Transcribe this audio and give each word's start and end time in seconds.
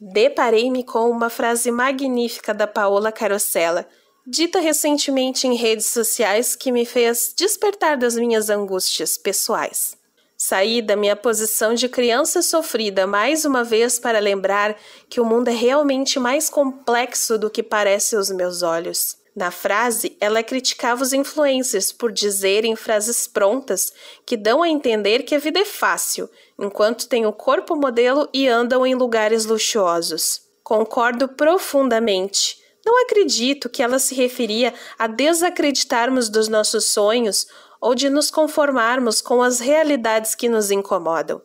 Deparei-me 0.00 0.84
com 0.84 1.10
uma 1.10 1.28
frase 1.28 1.72
magnífica 1.72 2.54
da 2.54 2.68
Paola 2.68 3.10
Carosella, 3.10 3.84
dita 4.24 4.60
recentemente 4.60 5.46
em 5.48 5.56
redes 5.56 5.86
sociais 5.86 6.54
que 6.54 6.70
me 6.70 6.86
fez 6.86 7.34
despertar 7.36 7.96
das 7.96 8.14
minhas 8.14 8.48
angústias 8.48 9.18
pessoais. 9.18 9.96
Saí 10.36 10.80
da 10.80 10.94
minha 10.94 11.16
posição 11.16 11.74
de 11.74 11.88
criança 11.88 12.42
sofrida 12.42 13.08
mais 13.08 13.44
uma 13.44 13.64
vez 13.64 13.98
para 13.98 14.20
lembrar 14.20 14.76
que 15.10 15.20
o 15.20 15.24
mundo 15.24 15.48
é 15.48 15.52
realmente 15.52 16.20
mais 16.20 16.48
complexo 16.48 17.36
do 17.36 17.50
que 17.50 17.60
parece 17.60 18.14
aos 18.14 18.30
meus 18.30 18.62
olhos. 18.62 19.17
Na 19.38 19.52
frase, 19.52 20.16
ela 20.20 20.42
criticava 20.42 21.00
os 21.00 21.12
influencers 21.12 21.92
por 21.92 22.10
dizerem 22.10 22.74
frases 22.74 23.28
prontas 23.28 23.92
que 24.26 24.36
dão 24.36 24.64
a 24.64 24.68
entender 24.68 25.22
que 25.22 25.32
a 25.32 25.38
vida 25.38 25.60
é 25.60 25.64
fácil, 25.64 26.28
enquanto 26.58 27.06
têm 27.06 27.24
o 27.24 27.32
corpo 27.32 27.76
modelo 27.76 28.28
e 28.34 28.48
andam 28.48 28.84
em 28.84 28.96
lugares 28.96 29.44
luxuosos. 29.44 30.40
Concordo 30.64 31.28
profundamente. 31.28 32.58
Não 32.84 33.04
acredito 33.04 33.68
que 33.68 33.80
ela 33.80 34.00
se 34.00 34.12
referia 34.12 34.74
a 34.98 35.06
desacreditarmos 35.06 36.28
dos 36.28 36.48
nossos 36.48 36.86
sonhos 36.86 37.46
ou 37.80 37.94
de 37.94 38.10
nos 38.10 38.32
conformarmos 38.32 39.20
com 39.20 39.40
as 39.40 39.60
realidades 39.60 40.34
que 40.34 40.48
nos 40.48 40.72
incomodam. 40.72 41.40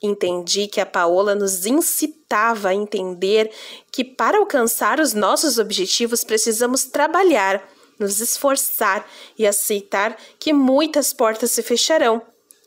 Entendi 0.00 0.68
que 0.68 0.80
a 0.80 0.86
Paola 0.86 1.34
nos 1.34 1.66
incitava 1.66 2.68
a 2.68 2.74
entender 2.74 3.50
que 3.90 4.04
para 4.04 4.38
alcançar 4.38 5.00
os 5.00 5.12
nossos 5.12 5.58
objetivos 5.58 6.22
precisamos 6.22 6.84
trabalhar, 6.84 7.68
nos 7.98 8.20
esforçar 8.20 9.04
e 9.36 9.44
aceitar 9.44 10.16
que 10.38 10.52
muitas 10.52 11.12
portas 11.12 11.50
se 11.50 11.64
fecharão, 11.64 12.22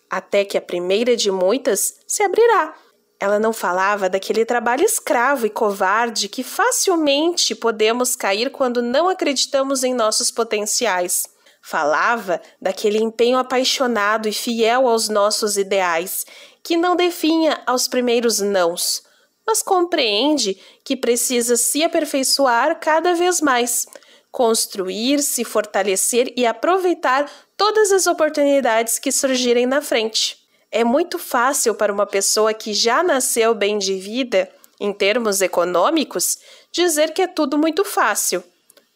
até 0.09 0.43
que 0.43 0.57
a 0.57 0.61
primeira 0.61 1.15
de 1.15 1.31
muitas 1.31 1.95
se 2.05 2.21
abrirá. 2.21 2.75
Ela 3.17 3.39
não 3.39 3.53
falava 3.53 4.09
daquele 4.09 4.43
trabalho 4.43 4.83
escravo 4.83 5.45
e 5.45 5.49
covarde 5.49 6.27
que 6.27 6.43
facilmente 6.43 7.55
podemos 7.55 8.15
cair 8.15 8.49
quando 8.49 8.81
não 8.81 9.07
acreditamos 9.07 9.83
em 9.83 9.93
nossos 9.93 10.31
potenciais. 10.31 11.29
Falava 11.61 12.41
daquele 12.59 12.97
empenho 12.97 13.37
apaixonado 13.37 14.27
e 14.27 14.33
fiel 14.33 14.87
aos 14.87 15.07
nossos 15.07 15.55
ideais, 15.55 16.25
que 16.63 16.77
não 16.77 16.95
definha 16.95 17.61
aos 17.65 17.87
primeiros 17.87 18.39
nãos, 18.39 19.03
mas 19.45 19.61
compreende 19.61 20.59
que 20.83 20.95
precisa 20.95 21.55
se 21.55 21.83
aperfeiçoar 21.83 22.79
cada 22.79 23.13
vez 23.13 23.41
mais, 23.41 23.85
construir, 24.31 25.21
se 25.21 25.43
fortalecer 25.43 26.31
e 26.37 26.45
aproveitar 26.45 27.29
todas 27.57 27.91
as 27.91 28.07
oportunidades 28.07 28.97
que 28.97 29.11
surgirem 29.11 29.65
na 29.65 29.81
frente. 29.81 30.37
É 30.71 30.83
muito 30.83 31.19
fácil 31.19 31.75
para 31.75 31.91
uma 31.91 32.05
pessoa 32.05 32.53
que 32.53 32.73
já 32.73 33.03
nasceu 33.03 33.53
bem 33.53 33.77
de 33.77 33.95
vida, 33.95 34.49
em 34.79 34.93
termos 34.93 35.41
econômicos, 35.41 36.37
dizer 36.71 37.13
que 37.13 37.21
é 37.21 37.27
tudo 37.27 37.57
muito 37.57 37.83
fácil. 37.83 38.43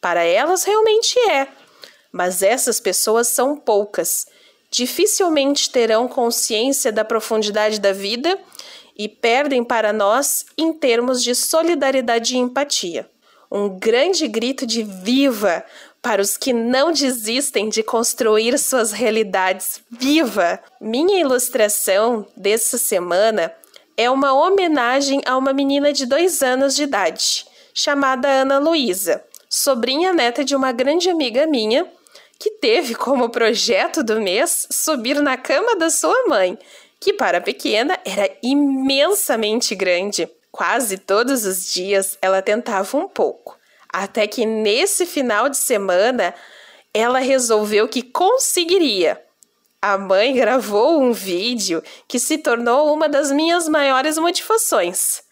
Para 0.00 0.24
elas, 0.24 0.64
realmente 0.64 1.18
é. 1.30 1.46
Mas 2.10 2.42
essas 2.42 2.80
pessoas 2.80 3.28
são 3.28 3.56
poucas. 3.56 4.26
Dificilmente 4.70 5.70
terão 5.70 6.08
consciência 6.08 6.92
da 6.92 7.04
profundidade 7.04 7.80
da 7.80 7.92
vida 7.92 8.38
e 8.96 9.08
perdem 9.08 9.62
para 9.62 9.92
nós 9.92 10.46
em 10.56 10.72
termos 10.72 11.22
de 11.22 11.34
solidariedade 11.34 12.34
e 12.34 12.38
empatia. 12.38 13.08
Um 13.50 13.68
grande 13.68 14.26
grito 14.26 14.66
de 14.66 14.82
viva 14.82 15.64
para 16.02 16.22
os 16.22 16.36
que 16.36 16.52
não 16.52 16.92
desistem 16.92 17.68
de 17.68 17.82
construir 17.82 18.58
suas 18.58 18.92
realidades. 18.92 19.80
Viva! 19.90 20.60
Minha 20.80 21.20
ilustração 21.20 22.26
dessa 22.36 22.78
semana 22.78 23.52
é 23.96 24.10
uma 24.10 24.32
homenagem 24.32 25.20
a 25.24 25.36
uma 25.36 25.52
menina 25.52 25.92
de 25.92 26.06
dois 26.06 26.42
anos 26.42 26.76
de 26.76 26.82
idade, 26.82 27.46
chamada 27.72 28.28
Ana 28.28 28.58
Luísa, 28.58 29.24
sobrinha 29.48 30.12
neta 30.12 30.44
de 30.44 30.54
uma 30.54 30.70
grande 30.70 31.08
amiga 31.08 31.46
minha, 31.46 31.86
que 32.38 32.50
teve 32.50 32.94
como 32.94 33.30
projeto 33.30 34.02
do 34.02 34.20
mês 34.20 34.66
subir 34.70 35.20
na 35.20 35.36
cama 35.36 35.76
da 35.76 35.90
sua 35.90 36.26
mãe, 36.26 36.58
que 37.00 37.12
para 37.12 37.38
a 37.38 37.40
pequena 37.40 37.98
era 38.04 38.30
imensamente 38.42 39.74
grande. 39.74 40.28
Quase 40.50 40.98
todos 40.98 41.44
os 41.44 41.72
dias 41.72 42.18
ela 42.20 42.42
tentava 42.42 42.96
um 42.96 43.08
pouco. 43.08 43.58
Até 43.92 44.26
que 44.26 44.44
nesse 44.44 45.06
final 45.06 45.48
de 45.48 45.56
semana 45.56 46.34
ela 46.92 47.18
resolveu 47.18 47.88
que 47.88 48.02
conseguiria. 48.02 49.22
A 49.80 49.98
mãe 49.98 50.34
gravou 50.34 51.00
um 51.00 51.12
vídeo 51.12 51.82
que 52.08 52.18
se 52.18 52.38
tornou 52.38 52.92
uma 52.92 53.08
das 53.08 53.30
minhas 53.30 53.68
maiores 53.68 54.18
motivações. 54.18 55.22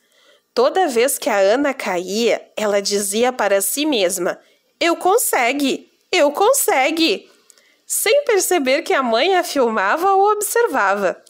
Toda 0.52 0.86
vez 0.86 1.18
que 1.18 1.28
a 1.28 1.38
Ana 1.38 1.74
caía, 1.74 2.46
ela 2.56 2.80
dizia 2.80 3.32
para 3.32 3.60
si 3.60 3.84
mesma: 3.84 4.38
Eu 4.78 4.94
consegue, 4.94 5.90
eu 6.16 6.30
consegue! 6.30 7.30
Sem 7.86 8.24
perceber 8.24 8.82
que 8.82 8.94
a 8.94 9.02
mãe 9.02 9.36
a 9.36 9.44
filmava 9.44 10.12
ou 10.12 10.32
observava. 10.32 11.22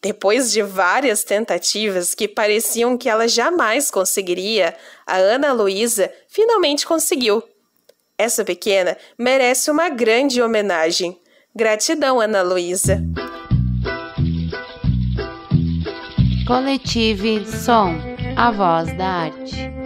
Depois 0.00 0.50
de 0.50 0.62
várias 0.62 1.22
tentativas 1.22 2.14
que 2.14 2.26
pareciam 2.26 2.98
que 2.98 3.08
ela 3.08 3.28
jamais 3.28 3.90
conseguiria, 3.90 4.74
a 5.06 5.16
Ana 5.16 5.52
Luísa 5.52 6.12
finalmente 6.28 6.86
conseguiu. 6.86 7.42
Essa 8.18 8.44
pequena 8.44 8.96
merece 9.16 9.70
uma 9.70 9.88
grande 9.88 10.42
homenagem. 10.42 11.20
Gratidão, 11.54 12.20
Ana 12.20 12.42
Luísa. 12.42 13.02
Coletive 16.46 17.46
Som, 17.46 17.96
a 18.36 18.50
voz 18.50 18.96
da 18.96 19.06
arte. 19.06 19.81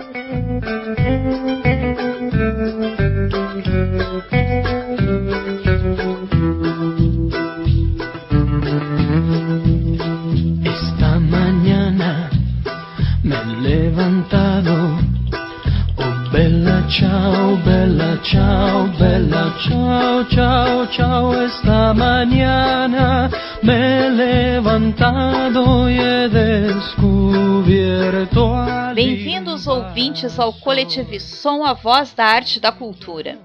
Ouvintes 30.16 30.38
ao 30.38 30.50
Coletivo 30.50 31.21
Som, 31.21 31.62
a 31.62 31.75
voz 31.75 32.15
da 32.15 32.25
arte 32.25 32.56
e 32.56 32.60
da 32.60 32.72
cultura. 32.72 33.38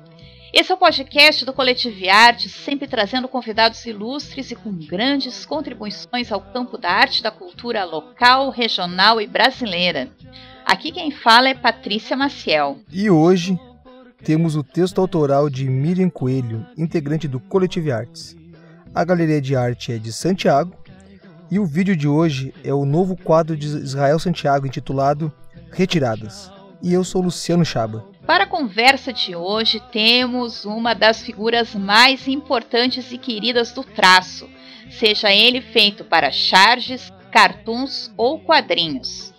Esse 0.54 0.72
é 0.72 0.76
o 0.76 0.78
podcast 0.78 1.44
do 1.44 1.52
Coletivo 1.52 2.10
Arte, 2.10 2.48
sempre 2.48 2.88
trazendo 2.88 3.28
convidados 3.28 3.86
ilustres 3.86 4.52
e 4.52 4.56
com 4.56 4.72
grandes 4.72 5.46
contribuições 5.46 6.32
ao 6.32 6.40
campo 6.40 6.78
da 6.78 6.90
arte 6.90 7.20
e 7.20 7.24
da 7.24 7.32
cultura 7.32 7.84
local, 7.84 8.50
regional 8.50 9.20
e 9.20 9.28
brasileira. 9.28 10.10
Aqui 10.66 10.94
quem 10.94 11.12
fala 11.12 11.50
é 11.50 11.54
Patrícia 11.54 12.16
Maciel. 12.16 12.78
E 12.90 13.10
hoje 13.10 13.60
temos 14.24 14.56
o 14.56 14.64
texto 14.64 15.02
autoral 15.02 15.50
de 15.50 15.68
Miriam 15.68 16.10
Coelho, 16.10 16.66
integrante 16.78 17.28
do 17.28 17.40
Coletivo 17.42 17.92
Artes. 17.92 18.38
A 18.96 19.04
galeria 19.04 19.42
de 19.42 19.58
arte 19.58 19.92
é 19.92 19.98
de 19.98 20.14
Santiago 20.14 20.74
e 21.50 21.60
o 21.60 21.66
vídeo 21.66 21.98
de 21.98 22.08
hoje 22.08 22.54
é 22.64 22.74
o 22.74 22.86
novo 22.86 23.18
quadro 23.18 23.58
de 23.58 23.68
Israel 23.68 24.18
Santiago 24.20 24.66
intitulado 24.66 25.34
Retiradas. 25.70 26.61
E 26.84 26.94
eu 26.94 27.04
sou 27.04 27.22
Luciano 27.22 27.64
Chaba. 27.64 28.06
Para 28.26 28.46
a 28.46 28.48
conversa 28.48 29.14
de 29.14 29.36
hoje, 29.36 29.80
temos 29.92 30.66
uma 30.66 30.96
das 30.96 31.22
figuras 31.22 31.76
mais 31.76 32.28
importantes 32.28 33.12
e 33.12 33.18
queridas 33.18 33.72
do 33.72 33.84
traço, 33.84 34.50
seja 34.90 35.32
ele 35.32 35.62
feito 35.62 36.04
para 36.04 36.32
charges, 36.32 37.12
cartoons 37.32 38.12
ou 38.18 38.40
quadrinhos. 38.40 39.32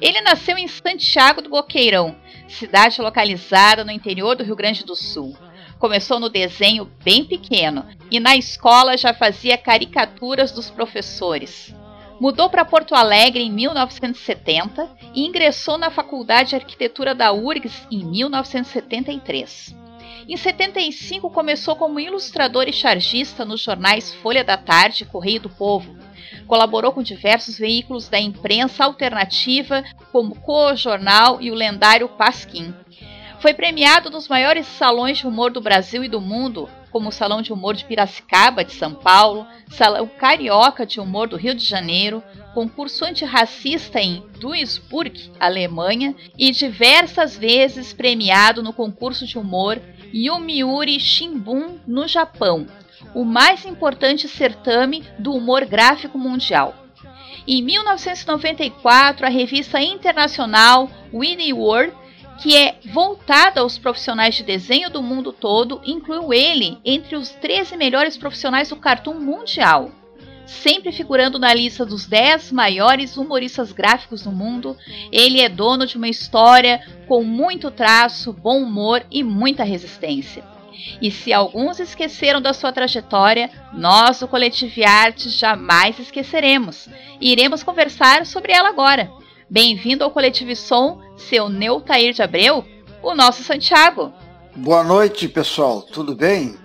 Ele 0.00 0.20
nasceu 0.22 0.56
em 0.56 0.68
Santiago 0.68 1.42
do 1.42 1.50
Boqueirão, 1.50 2.16
cidade 2.48 3.00
localizada 3.02 3.84
no 3.84 3.90
interior 3.90 4.34
do 4.34 4.44
Rio 4.44 4.56
Grande 4.56 4.84
do 4.84 4.96
Sul. 4.96 5.36
Começou 5.78 6.18
no 6.18 6.30
desenho 6.30 6.90
bem 7.04 7.24
pequeno 7.24 7.84
e 8.10 8.18
na 8.18 8.36
escola 8.36 8.96
já 8.96 9.12
fazia 9.12 9.58
caricaturas 9.58 10.50
dos 10.50 10.70
professores. 10.70 11.74
Mudou 12.18 12.48
para 12.48 12.64
Porto 12.64 12.94
Alegre 12.94 13.42
em 13.42 13.50
1970 13.50 14.88
e 15.14 15.26
ingressou 15.26 15.76
na 15.76 15.90
Faculdade 15.90 16.50
de 16.50 16.56
Arquitetura 16.56 17.14
da 17.14 17.30
URGS 17.32 17.86
em 17.90 18.04
1973. 18.04 19.76
Em 20.26 20.36
75 20.36 21.30
começou 21.30 21.76
como 21.76 22.00
ilustrador 22.00 22.64
e 22.68 22.72
chargista 22.72 23.44
nos 23.44 23.60
jornais 23.60 24.14
Folha 24.14 24.42
da 24.42 24.56
Tarde 24.56 25.04
e 25.04 25.06
Correio 25.06 25.40
do 25.40 25.50
Povo. 25.50 25.94
Colaborou 26.46 26.90
com 26.90 27.02
diversos 27.02 27.58
veículos 27.58 28.08
da 28.08 28.18
imprensa 28.18 28.84
alternativa, 28.84 29.84
como 30.10 30.34
Co 30.34 30.74
Jornal 30.74 31.40
e 31.40 31.50
o 31.50 31.54
lendário 31.54 32.08
Pasquim. 32.08 32.74
Foi 33.40 33.52
premiado 33.52 34.10
nos 34.10 34.26
maiores 34.26 34.66
salões 34.66 35.18
de 35.18 35.26
humor 35.26 35.52
do 35.52 35.60
Brasil 35.60 36.02
e 36.02 36.08
do 36.08 36.20
mundo, 36.20 36.68
como 36.96 37.10
o 37.10 37.12
Salão 37.12 37.42
de 37.42 37.52
Humor 37.52 37.74
de 37.74 37.84
Piracicaba, 37.84 38.64
de 38.64 38.72
São 38.72 38.94
Paulo, 38.94 39.46
Salão 39.68 40.08
Carioca 40.08 40.86
de 40.86 40.98
Humor 40.98 41.28
do 41.28 41.36
Rio 41.36 41.54
de 41.54 41.62
Janeiro, 41.62 42.22
concurso 42.54 43.04
antirracista 43.04 44.00
em 44.00 44.24
Duisburg, 44.40 45.30
Alemanha, 45.38 46.14
e 46.38 46.50
diversas 46.50 47.36
vezes 47.36 47.92
premiado 47.92 48.62
no 48.62 48.72
concurso 48.72 49.26
de 49.26 49.36
humor 49.36 49.78
Yomiuri 50.10 50.98
Shimbun, 50.98 51.78
no 51.86 52.08
Japão, 52.08 52.66
o 53.14 53.24
mais 53.24 53.66
importante 53.66 54.26
certame 54.26 55.04
do 55.18 55.34
humor 55.34 55.66
gráfico 55.66 56.16
mundial. 56.16 56.74
Em 57.46 57.60
1994, 57.60 59.26
a 59.26 59.28
revista 59.28 59.82
internacional 59.82 60.88
Winnie 61.12 61.52
World 61.52 61.92
que 62.40 62.56
é 62.56 62.78
voltada 62.92 63.60
aos 63.60 63.78
profissionais 63.78 64.34
de 64.34 64.42
desenho 64.42 64.90
do 64.90 65.02
mundo 65.02 65.32
todo, 65.32 65.80
incluiu 65.84 66.32
ele 66.32 66.78
entre 66.84 67.16
os 67.16 67.30
13 67.30 67.76
melhores 67.76 68.16
profissionais 68.16 68.68
do 68.68 68.76
cartoon 68.76 69.14
mundial. 69.14 69.90
Sempre 70.46 70.92
figurando 70.92 71.38
na 71.40 71.52
lista 71.52 71.84
dos 71.84 72.06
10 72.06 72.52
maiores 72.52 73.16
humoristas 73.16 73.72
gráficos 73.72 74.22
do 74.22 74.30
mundo, 74.30 74.76
ele 75.10 75.40
é 75.40 75.48
dono 75.48 75.86
de 75.86 75.96
uma 75.96 76.08
história 76.08 76.80
com 77.08 77.24
muito 77.24 77.70
traço, 77.70 78.32
bom 78.32 78.62
humor 78.62 79.04
e 79.10 79.24
muita 79.24 79.64
resistência. 79.64 80.44
E 81.00 81.10
se 81.10 81.32
alguns 81.32 81.80
esqueceram 81.80 82.40
da 82.40 82.52
sua 82.52 82.70
trajetória, 82.70 83.50
nós 83.72 84.20
do 84.20 84.28
Coletivo 84.28 84.86
Arte 84.86 85.28
jamais 85.30 85.98
esqueceremos. 85.98 86.88
Iremos 87.20 87.64
conversar 87.64 88.24
sobre 88.24 88.52
ela 88.52 88.68
agora. 88.68 89.10
Bem-vindo 89.48 90.02
ao 90.02 90.10
Coletivo 90.10 90.56
Som, 90.56 91.00
seu 91.16 91.48
Neutair 91.48 92.12
de 92.12 92.20
Abreu, 92.20 92.64
o 93.00 93.14
nosso 93.14 93.44
Santiago. 93.44 94.12
Boa 94.56 94.82
noite, 94.82 95.28
pessoal. 95.28 95.82
Tudo 95.82 96.16
bem? 96.16 96.56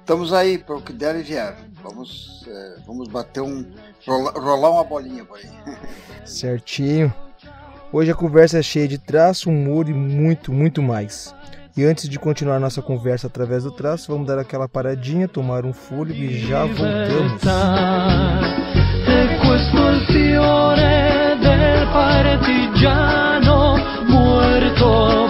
Estamos 0.00 0.32
aí 0.32 0.58
para 0.58 0.74
o 0.74 0.82
que 0.82 0.92
der 0.92 1.14
e 1.14 1.22
vier. 1.22 1.56
Vamos, 1.80 2.44
é, 2.48 2.80
vamos 2.84 3.06
bater 3.06 3.40
um. 3.40 3.64
Rolar, 4.04 4.32
rolar 4.32 4.70
uma 4.70 4.82
bolinha 4.82 5.24
por 5.24 5.38
aí. 5.38 5.48
Certinho. 6.26 7.14
Hoje 7.92 8.10
a 8.10 8.16
conversa 8.16 8.58
é 8.58 8.62
cheia 8.62 8.88
de 8.88 8.98
traço, 8.98 9.48
humor 9.48 9.88
e 9.88 9.94
muito, 9.94 10.52
muito 10.52 10.82
mais. 10.82 11.32
E 11.76 11.84
antes 11.84 12.08
de 12.08 12.18
continuar 12.18 12.58
nossa 12.58 12.82
conversa 12.82 13.28
através 13.28 13.62
do 13.62 13.70
traço, 13.70 14.10
vamos 14.10 14.26
dar 14.26 14.40
aquela 14.40 14.68
paradinha, 14.68 15.28
tomar 15.28 15.64
um 15.64 15.72
fôlego 15.72 16.18
e 16.18 16.36
já 16.40 16.64
voltamos. 16.66 17.42
ya 22.82 23.38
no 23.44 23.78
muerto. 24.08 25.21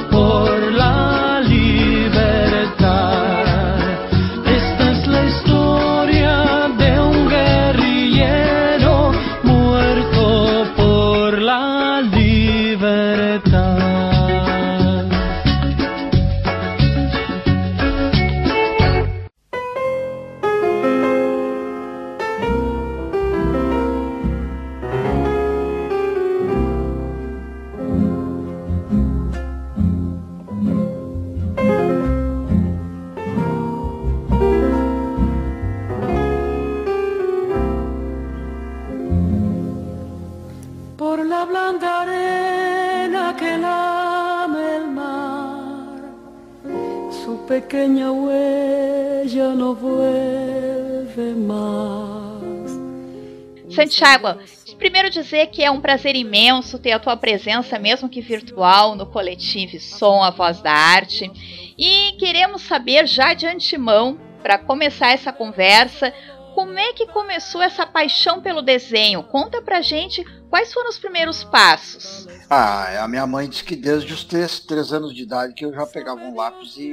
Santiago, 53.92 54.38
primeiro 54.78 55.10
dizer 55.10 55.48
que 55.48 55.62
é 55.62 55.70
um 55.70 55.80
prazer 55.80 56.16
imenso 56.16 56.78
ter 56.78 56.92
a 56.92 56.98
tua 56.98 57.14
presença, 57.14 57.78
mesmo 57.78 58.08
que 58.08 58.22
virtual, 58.22 58.96
no 58.96 59.04
coletivo 59.04 59.78
Som, 59.78 60.22
a 60.22 60.30
Voz 60.30 60.62
da 60.62 60.72
Arte. 60.72 61.30
E 61.76 62.16
queremos 62.18 62.62
saber 62.62 63.06
já 63.06 63.34
de 63.34 63.46
antemão, 63.46 64.18
para 64.42 64.58
começar 64.58 65.12
essa 65.12 65.30
conversa, 65.30 66.12
como 66.54 66.78
é 66.78 66.92
que 66.94 67.06
começou 67.06 67.62
essa 67.62 67.86
paixão 67.86 68.40
pelo 68.40 68.62
desenho? 68.62 69.22
Conta 69.24 69.60
pra 69.60 69.82
gente 69.82 70.24
quais 70.48 70.72
foram 70.72 70.88
os 70.88 70.98
primeiros 70.98 71.44
passos. 71.44 72.26
Ah, 72.48 73.04
a 73.04 73.08
minha 73.08 73.26
mãe 73.26 73.48
disse 73.48 73.64
que 73.64 73.76
desde 73.76 74.12
os 74.12 74.24
três, 74.24 74.58
três 74.58 74.92
anos 74.92 75.14
de 75.14 75.22
idade 75.22 75.54
que 75.54 75.64
eu 75.64 75.72
já 75.72 75.86
pegava 75.86 76.20
um 76.20 76.34
lápis 76.34 76.76
e 76.76 76.92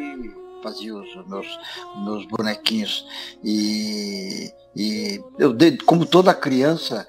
fazia 0.61 0.95
os 0.95 1.27
meus, 1.27 1.59
meus 2.03 2.25
bonequinhos. 2.25 3.05
E, 3.43 4.51
e 4.75 5.21
eu, 5.37 5.55
como 5.85 6.05
toda 6.05 6.33
criança, 6.33 7.07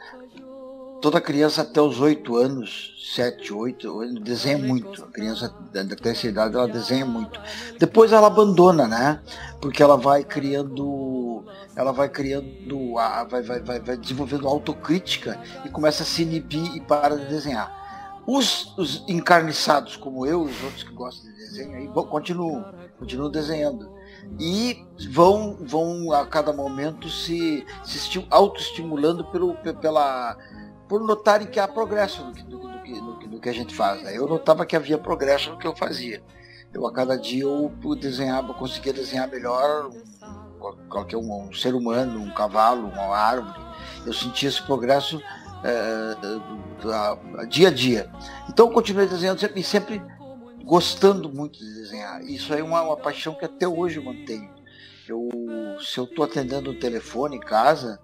toda 1.00 1.20
criança 1.20 1.62
até 1.62 1.80
os 1.80 2.00
oito 2.00 2.36
anos, 2.36 2.94
sete, 3.14 3.52
oito, 3.52 4.00
desenha 4.20 4.58
muito. 4.58 5.02
A 5.02 5.08
criança 5.08 5.54
até 5.72 6.10
essa 6.10 6.26
idade 6.26 6.54
ela 6.54 6.68
desenha 6.68 7.06
muito. 7.06 7.40
Depois 7.78 8.12
ela 8.12 8.26
abandona, 8.26 8.86
né? 8.86 9.20
Porque 9.60 9.82
ela 9.82 9.96
vai 9.96 10.22
criando, 10.22 11.44
ela 11.74 11.92
vai 11.92 12.08
criando, 12.08 12.94
vai, 13.28 13.42
vai, 13.42 13.60
vai, 13.60 13.80
vai 13.80 13.96
desenvolvendo 13.96 14.46
autocrítica 14.46 15.40
e 15.64 15.68
começa 15.68 16.02
a 16.02 16.06
se 16.06 16.22
inibir 16.22 16.76
e 16.76 16.80
para 16.80 17.16
de 17.16 17.26
desenhar. 17.26 17.80
Os, 18.26 18.76
os 18.78 19.02
encarniçados 19.08 19.96
como 19.96 20.26
eu, 20.26 20.42
os 20.42 20.62
outros 20.62 20.84
que 20.84 20.92
gostam 20.92 21.30
de 21.30 21.36
desenho, 21.36 21.76
aí 21.76 21.88
continuam, 21.88 22.64
continuam 23.00 23.30
desenhando 23.30 23.90
e 24.38 24.86
vão, 25.10 25.56
vão 25.60 26.12
a 26.12 26.26
cada 26.26 26.52
momento 26.52 27.08
se, 27.08 27.66
se 27.82 28.26
autoestimulando 28.30 29.24
pelo, 29.24 29.54
pela, 29.80 30.36
por 30.86 31.00
notarem 31.00 31.46
que 31.46 31.58
há 31.58 31.66
progresso 31.66 32.24
no 32.24 32.32
que, 32.32 32.44
no, 32.44 32.58
no, 32.58 33.20
no 33.20 33.40
que 33.40 33.48
a 33.48 33.52
gente 33.52 33.74
faz. 33.74 34.02
Né? 34.02 34.16
Eu 34.16 34.28
notava 34.28 34.66
que 34.66 34.76
havia 34.76 34.98
progresso 34.98 35.50
no 35.50 35.58
que 35.58 35.66
eu 35.66 35.74
fazia. 35.74 36.22
Eu 36.72 36.86
a 36.86 36.92
cada 36.92 37.16
dia 37.16 37.42
eu 37.42 37.72
desenhava, 37.98 38.54
conseguia 38.54 38.92
desenhar 38.92 39.28
melhor 39.28 39.90
qualquer 40.88 41.16
um, 41.16 41.48
um 41.48 41.52
ser 41.52 41.74
humano, 41.74 42.20
um 42.20 42.30
cavalo, 42.30 42.88
uma 42.88 43.16
árvore. 43.16 43.58
Eu 44.06 44.12
sentia 44.12 44.48
esse 44.48 44.62
progresso 44.62 45.20
é, 45.64 47.46
dia 47.46 47.68
a 47.68 47.70
dia. 47.72 48.10
Então 48.48 48.66
eu 48.66 48.72
continuei 48.72 49.06
desenhando 49.06 49.40
sempre, 49.40 49.62
sempre 49.64 50.02
gostando 50.70 51.28
muito 51.28 51.58
de 51.58 51.74
desenhar. 51.74 52.22
Isso 52.22 52.54
é 52.54 52.62
uma, 52.62 52.80
uma 52.80 52.96
paixão 52.96 53.34
que 53.34 53.44
até 53.44 53.66
hoje 53.66 53.96
eu 53.96 54.04
mantenho. 54.04 54.48
Eu, 55.08 55.28
se 55.80 55.98
eu 55.98 56.04
estou 56.04 56.24
atendendo 56.24 56.70
o 56.70 56.78
telefone 56.78 57.38
em 57.38 57.40
casa 57.40 57.98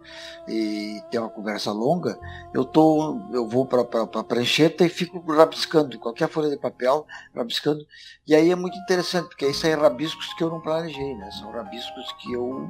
e 0.48 1.00
tem 1.08 1.20
uma 1.20 1.30
conversa 1.30 1.70
longa, 1.70 2.18
eu, 2.52 2.64
tô, 2.64 3.20
eu 3.32 3.46
vou 3.46 3.64
para 3.64 3.82
a 3.82 4.24
prancheta 4.24 4.84
e 4.84 4.88
fico 4.88 5.20
rabiscando, 5.32 5.96
qualquer 6.00 6.28
folha 6.28 6.50
de 6.50 6.56
papel, 6.56 7.06
rabiscando. 7.32 7.86
E 8.26 8.34
aí 8.34 8.50
é 8.50 8.56
muito 8.56 8.76
interessante, 8.78 9.28
porque 9.28 9.44
aí 9.44 9.54
saem 9.54 9.76
rabiscos 9.76 10.34
que 10.34 10.42
eu 10.42 10.50
não 10.50 10.60
planejei, 10.60 11.14
né? 11.14 11.30
São 11.30 11.52
rabiscos 11.52 12.12
que 12.20 12.32
eu, 12.32 12.68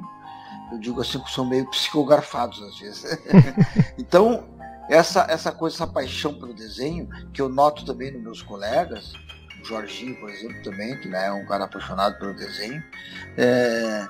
eu 0.71 0.77
digo 0.77 1.01
assim, 1.01 1.19
que 1.19 1.31
são 1.31 1.43
meio 1.43 1.67
psicografados 1.71 2.61
às 2.61 2.77
vezes. 2.77 3.17
então, 3.97 4.47
essa, 4.87 5.25
essa 5.27 5.51
coisa, 5.51 5.77
essa 5.77 5.87
paixão 5.87 6.35
pelo 6.35 6.53
desenho, 6.53 7.09
que 7.33 7.41
eu 7.41 7.49
noto 7.49 7.83
também 7.83 8.11
nos 8.11 8.21
meus 8.21 8.41
colegas, 8.43 9.13
Jorginho, 9.67 10.15
por 10.15 10.29
exemplo, 10.29 10.61
também, 10.63 10.97
que 10.99 11.07
né, 11.07 11.27
é 11.27 11.31
um 11.31 11.45
cara 11.45 11.65
apaixonado 11.65 12.17
pelo 12.17 12.33
desenho, 12.33 12.81
é, 13.37 14.07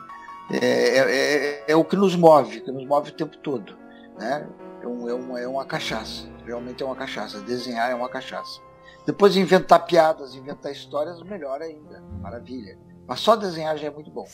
é, 0.51 0.57
é, 0.57 0.99
é, 0.99 1.63
é, 1.67 1.75
o 1.75 1.83
que 1.83 1.95
nos 1.95 2.15
move, 2.15 2.61
que 2.61 2.71
nos 2.71 2.85
move 2.85 3.09
o 3.09 3.13
tempo 3.13 3.35
todo. 3.37 3.75
Né? 4.17 4.47
É, 4.81 4.87
um, 4.87 5.09
é, 5.09 5.13
uma, 5.13 5.39
é 5.41 5.47
uma 5.47 5.65
cachaça, 5.65 6.27
realmente 6.45 6.83
é 6.83 6.85
uma 6.85 6.95
cachaça. 6.95 7.41
Desenhar 7.41 7.91
é 7.91 7.95
uma 7.95 8.09
cachaça. 8.09 8.61
Depois 9.05 9.33
de 9.33 9.39
inventar 9.39 9.85
piadas, 9.85 10.35
inventar 10.35 10.71
histórias, 10.71 11.21
melhor 11.23 11.61
ainda. 11.61 12.03
Maravilha. 12.21 12.77
Mas 13.07 13.21
só 13.21 13.35
desenhar 13.35 13.77
já 13.77 13.87
é 13.87 13.89
muito 13.89 14.11
bom. 14.11 14.27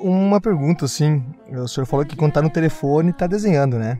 Uma 0.00 0.40
pergunta, 0.40 0.84
assim. 0.84 1.24
O 1.50 1.66
senhor 1.66 1.86
falou 1.86 2.04
que 2.04 2.14
quando 2.14 2.30
está 2.30 2.42
no 2.42 2.50
telefone 2.50 3.10
está 3.10 3.26
desenhando, 3.26 3.78
né? 3.78 3.98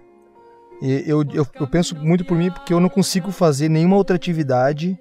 E 0.83 1.05
eu, 1.07 1.23
eu, 1.33 1.47
eu 1.61 1.67
penso 1.67 1.97
muito 1.97 2.25
por 2.25 2.37
mim 2.37 2.51
porque 2.51 2.75
eu 2.75 2.81
não 2.81 2.89
consigo 2.89 3.31
fazer 3.31 3.69
nenhuma 3.69 3.97
outra 3.97 4.17
atividade 4.17 4.99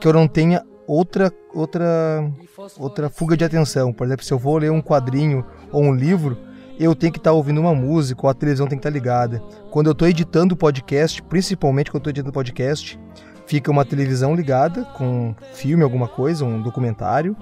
que 0.00 0.06
eu 0.06 0.12
não 0.12 0.28
tenha 0.28 0.64
outra 0.86 1.32
outra 1.54 2.30
outra 2.78 3.10
fuga 3.10 3.36
de 3.36 3.44
atenção. 3.44 3.92
Por 3.92 4.06
exemplo, 4.06 4.24
se 4.24 4.32
eu 4.32 4.38
vou 4.38 4.58
ler 4.58 4.70
um 4.70 4.80
quadrinho 4.80 5.44
ou 5.70 5.82
um 5.82 5.94
livro, 5.94 6.36
eu 6.78 6.94
tenho 6.94 7.12
que 7.12 7.18
estar 7.18 7.30
tá 7.30 7.34
ouvindo 7.34 7.60
uma 7.60 7.74
música 7.74 8.20
ou 8.24 8.30
a 8.30 8.34
televisão 8.34 8.66
tem 8.66 8.78
que 8.78 8.80
estar 8.80 8.90
tá 8.90 8.94
ligada. 8.94 9.42
Quando 9.70 9.86
eu 9.88 9.92
estou 9.92 10.08
editando 10.08 10.56
podcast, 10.56 11.22
principalmente 11.22 11.90
quando 11.90 12.02
estou 12.02 12.10
editando 12.10 12.32
podcast, 12.32 12.98
fica 13.46 13.70
uma 13.70 13.84
televisão 13.84 14.34
ligada 14.34 14.84
com 14.96 15.34
filme, 15.52 15.82
alguma 15.82 16.06
coisa, 16.06 16.44
um 16.44 16.62
documentário, 16.62 17.36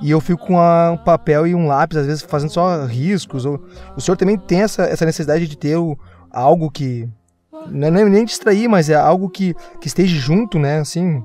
e 0.00 0.10
eu 0.10 0.20
fico 0.20 0.46
com 0.46 0.58
a, 0.58 0.92
um 0.92 0.96
papel 0.96 1.46
e 1.46 1.54
um 1.54 1.66
lápis, 1.66 1.98
às 1.98 2.06
vezes 2.06 2.22
fazendo 2.22 2.50
só 2.50 2.84
riscos. 2.84 3.44
Ou, 3.44 3.60
o 3.96 4.00
senhor 4.00 4.16
também 4.16 4.38
tem 4.38 4.62
essa, 4.62 4.84
essa 4.84 5.04
necessidade 5.04 5.46
de 5.46 5.58
ter 5.58 5.76
o, 5.76 5.98
algo 6.30 6.70
que. 6.70 7.08
Não 7.66 7.88
é 7.88 8.04
nem 8.04 8.24
distrair, 8.24 8.68
mas 8.68 8.88
é 8.88 8.94
algo 8.94 9.28
que, 9.28 9.54
que 9.80 9.88
esteja 9.88 10.16
junto, 10.16 10.58
né? 10.58 10.78
Assim, 10.78 11.22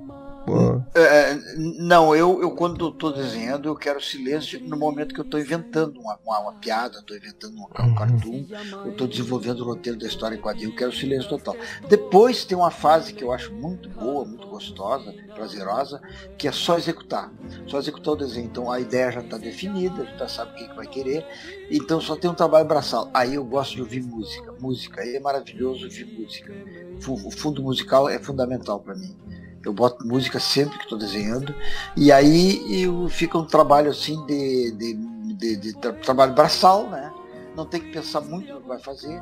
é, 0.93 1.35
não, 1.57 2.15
eu, 2.15 2.41
eu 2.41 2.51
quando 2.51 2.89
estou 2.89 3.13
desenhando, 3.13 3.69
eu 3.69 3.75
quero 3.75 4.01
silêncio 4.01 4.59
no 4.59 4.77
momento 4.77 5.13
que 5.13 5.19
eu 5.19 5.23
estou 5.25 5.39
inventando 5.39 5.99
uma, 5.99 6.19
uma, 6.25 6.39
uma 6.39 6.53
piada, 6.53 6.99
estou 6.99 7.15
inventando 7.15 7.55
um, 7.57 7.63
um 7.63 7.95
cartoon, 7.95 8.45
eu 8.85 8.91
estou 8.91 9.07
desenvolvendo 9.07 9.61
o 9.61 9.65
roteiro 9.65 9.97
da 9.97 10.05
história 10.05 10.35
em 10.35 10.41
quadrinho, 10.41 10.71
eu 10.71 10.75
quero 10.75 10.91
silêncio 10.91 11.29
total. 11.29 11.55
Depois 11.87 12.43
tem 12.43 12.57
uma 12.57 12.71
fase 12.71 13.13
que 13.13 13.23
eu 13.23 13.31
acho 13.31 13.53
muito 13.53 13.89
boa, 13.89 14.25
muito 14.25 14.47
gostosa, 14.47 15.13
prazerosa, 15.33 16.01
que 16.37 16.47
é 16.47 16.51
só 16.51 16.77
executar. 16.77 17.31
Só 17.67 17.79
executar 17.79 18.13
o 18.13 18.17
desenho. 18.17 18.47
Então 18.47 18.71
a 18.71 18.79
ideia 18.79 19.11
já 19.11 19.21
está 19.21 19.37
definida, 19.37 20.05
já 20.17 20.27
sabe 20.27 20.51
o 20.51 20.55
que, 20.55 20.67
que 20.67 20.75
vai 20.75 20.87
querer, 20.87 21.25
então 21.71 22.01
só 22.01 22.15
tem 22.15 22.29
um 22.29 22.35
trabalho 22.35 22.67
braçal. 22.67 23.09
Aí 23.13 23.35
eu 23.35 23.45
gosto 23.45 23.75
de 23.75 23.81
ouvir 23.81 24.03
música. 24.03 24.53
Música, 24.59 25.01
aí 25.01 25.15
é 25.15 25.19
maravilhoso 25.19 25.85
ouvir 25.85 26.05
música. 26.05 26.53
O 27.07 27.31
fundo 27.31 27.63
musical 27.63 28.09
é 28.09 28.19
fundamental 28.19 28.79
para 28.79 28.95
mim. 28.95 29.15
Eu 29.63 29.73
boto 29.73 30.05
música 30.05 30.39
sempre 30.39 30.77
que 30.77 30.83
estou 30.83 30.97
desenhando. 30.97 31.55
E 31.95 32.11
aí 32.11 32.83
eu, 32.83 33.07
fica 33.09 33.37
um 33.37 33.45
trabalho 33.45 33.89
assim 33.89 34.23
de, 34.25 34.71
de, 34.71 34.93
de, 35.35 35.55
de 35.55 35.73
tra 35.73 35.93
trabalho 35.93 36.33
braçal, 36.33 36.89
né? 36.89 37.11
Não 37.55 37.65
tem 37.65 37.79
que 37.79 37.91
pensar 37.91 38.21
muito 38.21 38.51
no 38.51 38.61
que 38.61 38.67
vai 38.67 38.79
fazer. 38.79 39.21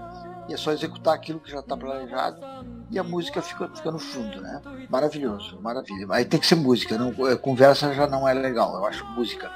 E 0.49 0.53
é 0.53 0.57
só 0.57 0.71
executar 0.71 1.13
aquilo 1.13 1.39
que 1.39 1.51
já 1.51 1.59
está 1.59 1.77
planejado. 1.77 2.41
E 2.89 2.97
a 2.97 3.03
música 3.03 3.41
fica, 3.41 3.69
fica 3.73 3.91
no 3.91 3.99
fundo, 3.99 4.41
né? 4.41 4.61
Maravilhoso, 4.89 5.59
maravilha. 5.61 6.07
Aí 6.09 6.25
tem 6.25 6.39
que 6.39 6.47
ser 6.47 6.55
música, 6.55 6.97
não, 6.97 7.27
é, 7.27 7.35
conversa 7.35 7.93
já 7.93 8.07
não 8.07 8.27
é 8.27 8.33
legal. 8.33 8.75
Eu 8.75 8.85
acho 8.85 9.05
música. 9.07 9.51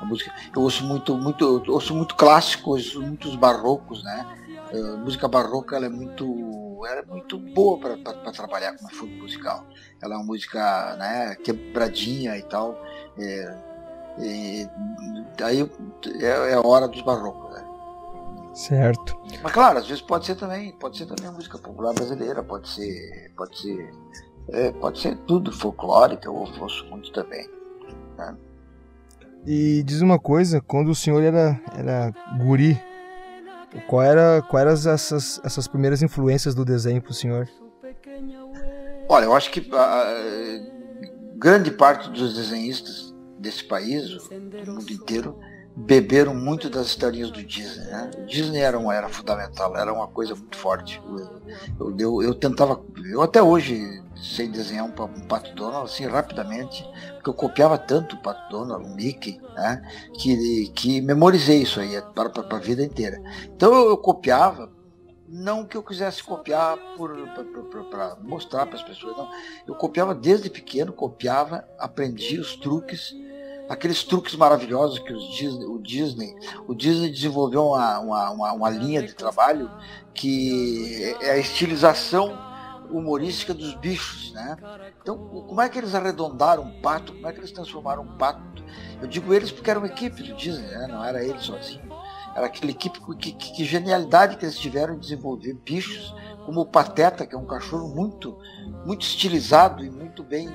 A 0.00 0.04
música 0.04 0.34
eu 0.54 0.62
ouço 0.62 0.84
muito, 0.84 1.16
muito, 1.16 1.62
eu 1.66 1.74
ouço 1.74 1.94
muito 1.94 2.14
clássico, 2.14 2.70
ouço 2.70 3.00
muitos 3.00 3.36
barrocos, 3.36 4.02
né? 4.02 4.26
Uh, 4.72 4.98
música 4.98 5.28
barroca 5.28 5.76
ela 5.76 5.86
é 5.86 5.88
muito 5.88 6.24
ela 6.86 7.00
é 7.00 7.04
muito 7.04 7.38
boa 7.38 7.78
para 7.78 8.32
trabalhar 8.32 8.76
com 8.76 8.88
fundo 8.88 9.12
musical. 9.16 9.64
Ela 10.02 10.14
é 10.14 10.16
uma 10.16 10.24
música 10.24 10.96
né, 10.96 11.34
quebradinha 11.36 12.36
e 12.36 12.42
tal. 12.42 12.78
É, 13.18 13.56
e, 14.18 14.68
aí 15.42 15.70
é, 16.20 16.52
é 16.52 16.54
a 16.54 16.60
hora 16.60 16.86
dos 16.88 17.02
barrocos. 17.02 17.54
Né? 17.54 17.64
Certo. 18.54 19.18
Mas 19.42 19.52
claro, 19.52 19.78
às 19.78 19.86
vezes 19.86 20.02
pode 20.02 20.26
ser 20.26 20.36
também, 20.36 20.72
pode 20.72 20.96
ser 20.98 21.06
também 21.06 21.26
a 21.26 21.32
música 21.32 21.58
popular 21.58 21.92
brasileira, 21.92 22.42
pode 22.42 22.68
ser, 22.68 23.32
pode 23.36 23.58
ser, 23.60 23.92
é, 24.50 24.70
pode 24.72 25.00
ser 25.00 25.16
tudo 25.26 25.52
folclórica, 25.52 26.28
eu 26.28 26.34
ouço 26.34 26.84
muito 26.86 27.12
também. 27.12 27.48
Né? 28.16 28.36
E 29.46 29.82
diz 29.82 30.00
uma 30.00 30.18
coisa, 30.18 30.60
quando 30.60 30.90
o 30.90 30.94
senhor 30.94 31.22
era, 31.22 31.60
era 31.76 32.12
guri, 32.38 32.80
qual 33.82 34.02
era, 34.02 34.42
qual 34.42 34.60
eram 34.60 34.72
essas, 34.72 35.40
essas 35.44 35.66
primeiras 35.66 36.02
influências 36.02 36.54
do 36.54 36.64
desenho 36.64 37.02
para 37.02 37.10
o 37.10 37.14
senhor? 37.14 37.48
Olha, 39.08 39.24
eu 39.24 39.34
acho 39.34 39.50
que 39.50 39.68
a, 39.74 40.14
grande 41.36 41.70
parte 41.70 42.10
dos 42.10 42.34
desenhistas 42.34 43.14
desse 43.38 43.64
país, 43.64 44.10
do 44.64 44.72
mundo 44.72 44.90
inteiro, 44.90 45.38
beberam 45.76 46.34
muito 46.34 46.70
das 46.70 46.86
historinhas 46.86 47.30
do 47.30 47.42
Disney. 47.42 47.84
Né? 47.86 48.10
O 48.18 48.26
Disney 48.26 48.60
era 48.60 48.78
uma 48.78 48.94
era 48.94 49.08
fundamental, 49.08 49.76
era 49.76 49.92
uma 49.92 50.06
coisa 50.06 50.34
muito 50.34 50.56
forte. 50.56 51.02
Eu, 51.78 51.96
eu, 51.98 52.22
eu 52.22 52.34
tentava, 52.34 52.80
eu 53.10 53.22
até 53.22 53.42
hoje 53.42 54.02
sei 54.14 54.48
desenhar 54.48 54.84
um, 54.84 55.02
um 55.02 55.26
Pato 55.26 55.52
Donald 55.54 55.90
assim 55.90 56.06
rapidamente, 56.06 56.88
porque 57.14 57.28
eu 57.28 57.34
copiava 57.34 57.76
tanto 57.76 58.14
o 58.14 58.22
Pato 58.22 58.48
Donald, 58.50 58.86
o 58.86 58.94
Mickey, 58.94 59.40
né? 59.54 59.82
que, 60.14 60.68
que 60.68 61.00
memorizei 61.00 61.62
isso 61.62 61.80
aí 61.80 62.00
para, 62.14 62.30
para 62.30 62.56
a 62.56 62.60
vida 62.60 62.82
inteira. 62.84 63.20
Então 63.44 63.74
eu, 63.74 63.88
eu 63.90 63.98
copiava 63.98 64.70
não 65.26 65.64
que 65.64 65.76
eu 65.76 65.82
quisesse 65.82 66.22
copiar 66.22 66.78
para 67.90 68.16
mostrar 68.22 68.66
para 68.66 68.76
as 68.76 68.82
pessoas, 68.84 69.16
não. 69.16 69.28
Eu 69.66 69.74
copiava 69.74 70.14
desde 70.14 70.48
pequeno, 70.48 70.92
copiava, 70.92 71.66
aprendi 71.76 72.38
os 72.38 72.54
truques 72.54 73.12
aqueles 73.68 74.04
truques 74.04 74.34
maravilhosos 74.34 74.98
que 74.98 75.12
Disney, 75.12 75.64
o 75.66 75.78
Disney, 75.78 76.36
o 76.66 76.74
Disney 76.74 77.10
desenvolveu 77.10 77.66
uma, 77.66 77.98
uma, 77.98 78.30
uma, 78.30 78.52
uma, 78.52 78.70
linha 78.70 79.02
de 79.02 79.14
trabalho 79.14 79.70
que 80.12 81.16
é 81.20 81.32
a 81.32 81.38
estilização 81.38 82.38
humorística 82.90 83.54
dos 83.54 83.74
bichos, 83.74 84.32
né? 84.32 84.56
Então, 85.00 85.16
como 85.16 85.60
é 85.60 85.68
que 85.68 85.78
eles 85.78 85.94
arredondaram 85.94 86.62
um 86.62 86.80
pato? 86.80 87.12
Como 87.12 87.26
é 87.26 87.32
que 87.32 87.40
eles 87.40 87.50
transformaram 87.50 88.02
um 88.02 88.16
pato? 88.16 88.62
Eu 89.00 89.08
digo 89.08 89.32
eles 89.32 89.50
porque 89.50 89.70
era 89.70 89.78
uma 89.78 89.88
equipe 89.88 90.22
do 90.22 90.34
Disney, 90.34 90.66
né? 90.66 90.86
Não 90.86 91.02
era 91.02 91.24
ele 91.24 91.38
sozinho. 91.38 91.82
Era 92.36 92.46
aquela 92.46 92.70
equipe 92.70 93.00
que, 93.16 93.32
que, 93.32 93.52
que 93.52 93.64
genialidade 93.64 94.36
que 94.36 94.44
eles 94.44 94.58
tiveram 94.58 94.94
em 94.94 94.98
desenvolver 94.98 95.54
bichos 95.54 96.14
como 96.44 96.60
o 96.60 96.66
Pateta, 96.66 97.26
que 97.26 97.34
é 97.34 97.38
um 97.38 97.46
cachorro 97.46 97.88
muito, 97.88 98.36
muito 98.84 99.02
estilizado 99.02 99.84
e 99.84 99.90
muito 99.90 100.22
bem 100.22 100.48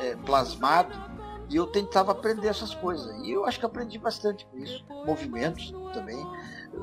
é, 0.00 0.16
plasmado 0.16 1.09
e 1.50 1.56
eu 1.56 1.66
tentava 1.66 2.12
aprender 2.12 2.46
essas 2.46 2.74
coisas. 2.74 3.12
E 3.26 3.32
eu 3.32 3.44
acho 3.44 3.58
que 3.58 3.66
aprendi 3.66 3.98
bastante 3.98 4.46
com 4.46 4.58
isso. 4.58 4.84
Movimentos 5.04 5.74
também. 5.92 6.24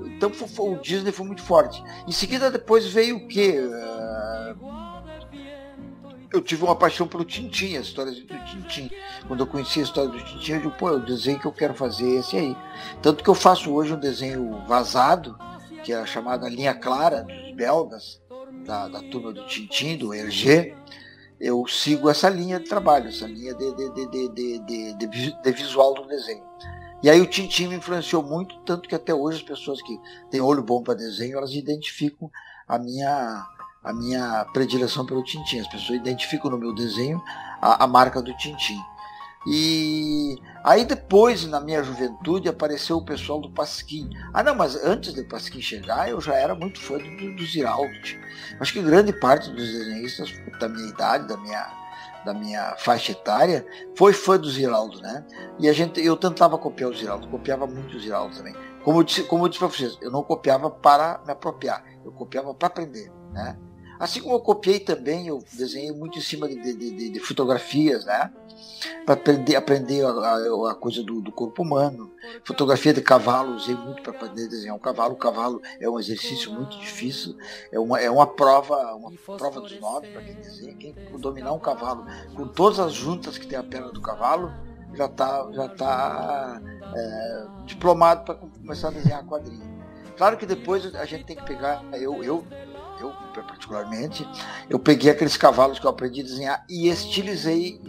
Então 0.05 0.29
foi, 0.29 0.47
foi, 0.47 0.73
o 0.73 0.81
Disney 0.81 1.13
foi 1.13 1.25
muito 1.25 1.41
forte. 1.41 1.81
Em 2.05 2.11
seguida 2.11 2.51
depois 2.51 2.85
veio 2.85 3.15
o 3.15 3.27
quê? 3.27 3.61
Uh, 3.61 4.77
eu 6.33 6.41
tive 6.41 6.65
uma 6.65 6.75
paixão 6.75 7.07
pelo 7.07 7.23
Tintin, 7.23 7.77
as 7.77 7.87
histórias 7.87 8.19
do 8.19 8.27
Tintin. 8.45 8.91
Quando 9.25 9.39
eu 9.39 9.47
conheci 9.47 9.79
a 9.79 9.83
história 9.83 10.09
do 10.09 10.21
Tintin, 10.21 10.51
eu 10.51 10.57
digo, 10.59 10.71
pô, 10.71 10.89
é 10.89 10.93
o 10.93 10.99
desenho 10.99 11.39
que 11.39 11.47
eu 11.47 11.53
quero 11.53 11.73
fazer 11.73 12.17
é 12.17 12.19
esse 12.19 12.35
aí. 12.35 12.57
Tanto 13.01 13.23
que 13.23 13.29
eu 13.29 13.35
faço 13.35 13.73
hoje 13.73 13.93
um 13.93 13.99
desenho 13.99 14.61
vazado, 14.67 15.39
que 15.81 15.93
é 15.93 15.95
a 15.95 16.05
chamada 16.05 16.49
linha 16.49 16.75
clara 16.75 17.23
dos 17.23 17.55
belgas, 17.55 18.21
da, 18.65 18.89
da 18.89 18.99
turma 18.99 19.31
do 19.31 19.45
Tintin, 19.47 19.95
do 19.95 20.13
Hergé 20.13 20.75
eu 21.39 21.65
sigo 21.67 22.09
essa 22.09 22.29
linha 22.29 22.59
de 22.59 22.67
trabalho, 22.67 23.09
essa 23.09 23.27
linha 23.27 23.53
de, 23.53 23.75
de, 23.75 24.29
de, 24.29 24.93
de, 25.43 25.51
visual 25.51 25.93
do 25.93 26.07
desenho. 26.07 26.43
E 27.03 27.09
aí 27.09 27.21
o 27.21 27.27
Tintin 27.27 27.67
me 27.67 27.75
influenciou 27.75 28.23
muito, 28.23 28.57
tanto 28.61 28.89
que 28.89 28.95
até 28.95 29.13
hoje 29.13 29.37
as 29.37 29.43
pessoas 29.43 29.81
que 29.81 29.99
têm 30.31 30.41
olho 30.41 30.63
bom 30.63 30.81
para 30.81 30.95
desenho, 30.95 31.37
elas 31.37 31.53
identificam 31.53 32.29
a 32.67 32.79
minha, 32.79 33.45
a 33.83 33.93
minha 33.93 34.45
predileção 34.51 35.05
pelo 35.05 35.23
Tintin. 35.23 35.59
As 35.59 35.67
pessoas 35.67 35.99
identificam 35.99 36.49
no 36.49 36.57
meu 36.57 36.73
desenho 36.73 37.21
a, 37.61 37.83
a 37.83 37.87
marca 37.87 38.21
do 38.21 38.35
Tintin. 38.35 38.79
E 39.49 40.35
aí 40.61 40.83
depois, 40.83 41.45
na 41.45 41.61
minha 41.61 41.81
juventude, 41.81 42.49
apareceu 42.49 42.97
o 42.97 43.05
pessoal 43.05 43.39
do 43.39 43.49
Pasquim. 43.49 44.09
Ah 44.33 44.43
não, 44.43 44.53
mas 44.53 44.75
antes 44.83 45.13
do 45.13 45.23
Pasquim 45.23 45.61
chegar, 45.61 46.09
eu 46.09 46.19
já 46.19 46.35
era 46.35 46.53
muito 46.53 46.81
fã 46.81 46.97
do, 46.97 47.35
do. 47.35 47.43
Acho 48.59 48.73
que 48.73 48.81
grande 48.81 49.13
parte 49.13 49.49
dos 49.49 49.71
desenhistas 49.71 50.33
da 50.59 50.67
minha 50.67 50.89
idade, 50.89 51.27
da 51.29 51.37
minha, 51.37 51.65
da 52.25 52.33
minha 52.33 52.75
faixa 52.77 53.13
etária, 53.13 53.65
foi 53.95 54.11
fã 54.11 54.37
do 54.37 54.49
Ziraldo, 54.49 54.99
né? 54.99 55.25
E 55.59 55.69
a 55.69 55.73
gente, 55.73 56.03
eu 56.03 56.17
tentava 56.17 56.57
copiar 56.57 56.89
o 56.89 56.93
Ziraldo, 56.93 57.29
copiava 57.29 57.65
muito 57.65 57.95
o 57.95 57.99
Ziraldo 57.99 58.35
também. 58.35 58.53
Como 58.83 58.99
eu 58.99 59.03
disse, 59.03 59.23
como 59.23 59.45
eu 59.45 59.49
disse 59.49 59.59
para 59.59 59.69
vocês, 59.69 59.97
eu 60.01 60.11
não 60.11 60.23
copiava 60.23 60.69
para 60.69 61.21
me 61.25 61.31
apropriar, 61.31 61.85
eu 62.03 62.11
copiava 62.11 62.53
para 62.53 62.67
aprender, 62.67 63.09
né? 63.31 63.57
Assim 63.99 64.21
como 64.21 64.35
eu 64.35 64.39
copiei 64.39 64.79
também, 64.79 65.27
eu 65.27 65.43
desenhei 65.53 65.91
muito 65.91 66.17
em 66.17 66.21
cima 66.21 66.47
de, 66.47 66.55
de, 66.55 66.73
de, 66.73 67.09
de 67.09 67.19
fotografias, 67.19 68.05
né? 68.05 68.31
Para 69.05 69.15
aprender, 69.15 69.55
aprender 69.55 70.05
a, 70.05 70.09
a, 70.09 70.71
a 70.71 70.75
coisa 70.75 71.01
do, 71.01 71.21
do, 71.21 71.31
corpo 71.31 71.63
humano. 71.63 72.11
Fotografia 72.43 72.93
de 72.93 73.01
cavalo, 73.01 73.55
usei 73.55 73.73
muito 73.73 74.01
para 74.03 74.11
aprender 74.11 74.45
a 74.45 74.47
desenhar 74.49 74.75
um 74.75 74.79
cavalo. 74.79 75.13
O 75.13 75.17
cavalo 75.17 75.61
é 75.79 75.89
um 75.89 75.99
exercício 75.99 76.51
muito 76.51 76.77
difícil, 76.79 77.35
é 77.71 77.79
uma, 77.79 77.99
é 77.99 78.09
uma 78.09 78.27
prova, 78.27 78.95
uma 78.95 79.11
prova 79.37 79.61
dos 79.61 79.79
nove 79.79 80.07
para 80.09 80.21
quem 80.21 80.35
desenha. 80.35 80.73
Quem 80.75 80.93
dominar 81.17 81.53
um 81.53 81.59
cavalo 81.59 82.05
com 82.35 82.47
todas 82.47 82.79
as 82.79 82.93
juntas 82.93 83.37
que 83.37 83.47
tem 83.47 83.57
a 83.57 83.63
perna 83.63 83.91
do 83.91 84.01
cavalo, 84.01 84.51
já 84.93 85.05
está 85.05 85.51
já 85.51 85.69
tá, 85.69 86.61
é, 86.95 87.45
diplomado 87.65 88.25
para 88.25 88.35
começar 88.35 88.89
a 88.89 88.91
desenhar 88.91 89.25
quadrinho. 89.25 89.77
Claro 90.17 90.35
que 90.35 90.47
depois 90.47 90.95
a 90.95 91.05
gente 91.05 91.25
tem 91.25 91.35
que 91.35 91.45
pegar, 91.45 91.83
eu, 91.93 92.23
eu 92.23 92.43
eu 93.01 93.13
particularmente, 93.43 94.27
eu 94.69 94.79
peguei 94.79 95.11
aqueles 95.11 95.37
cavalos 95.37 95.79
que 95.79 95.85
eu 95.85 95.89
aprendi 95.89 96.21
a 96.21 96.23
desenhar 96.23 96.65
e 96.69 96.89
estilizei, 96.89 97.79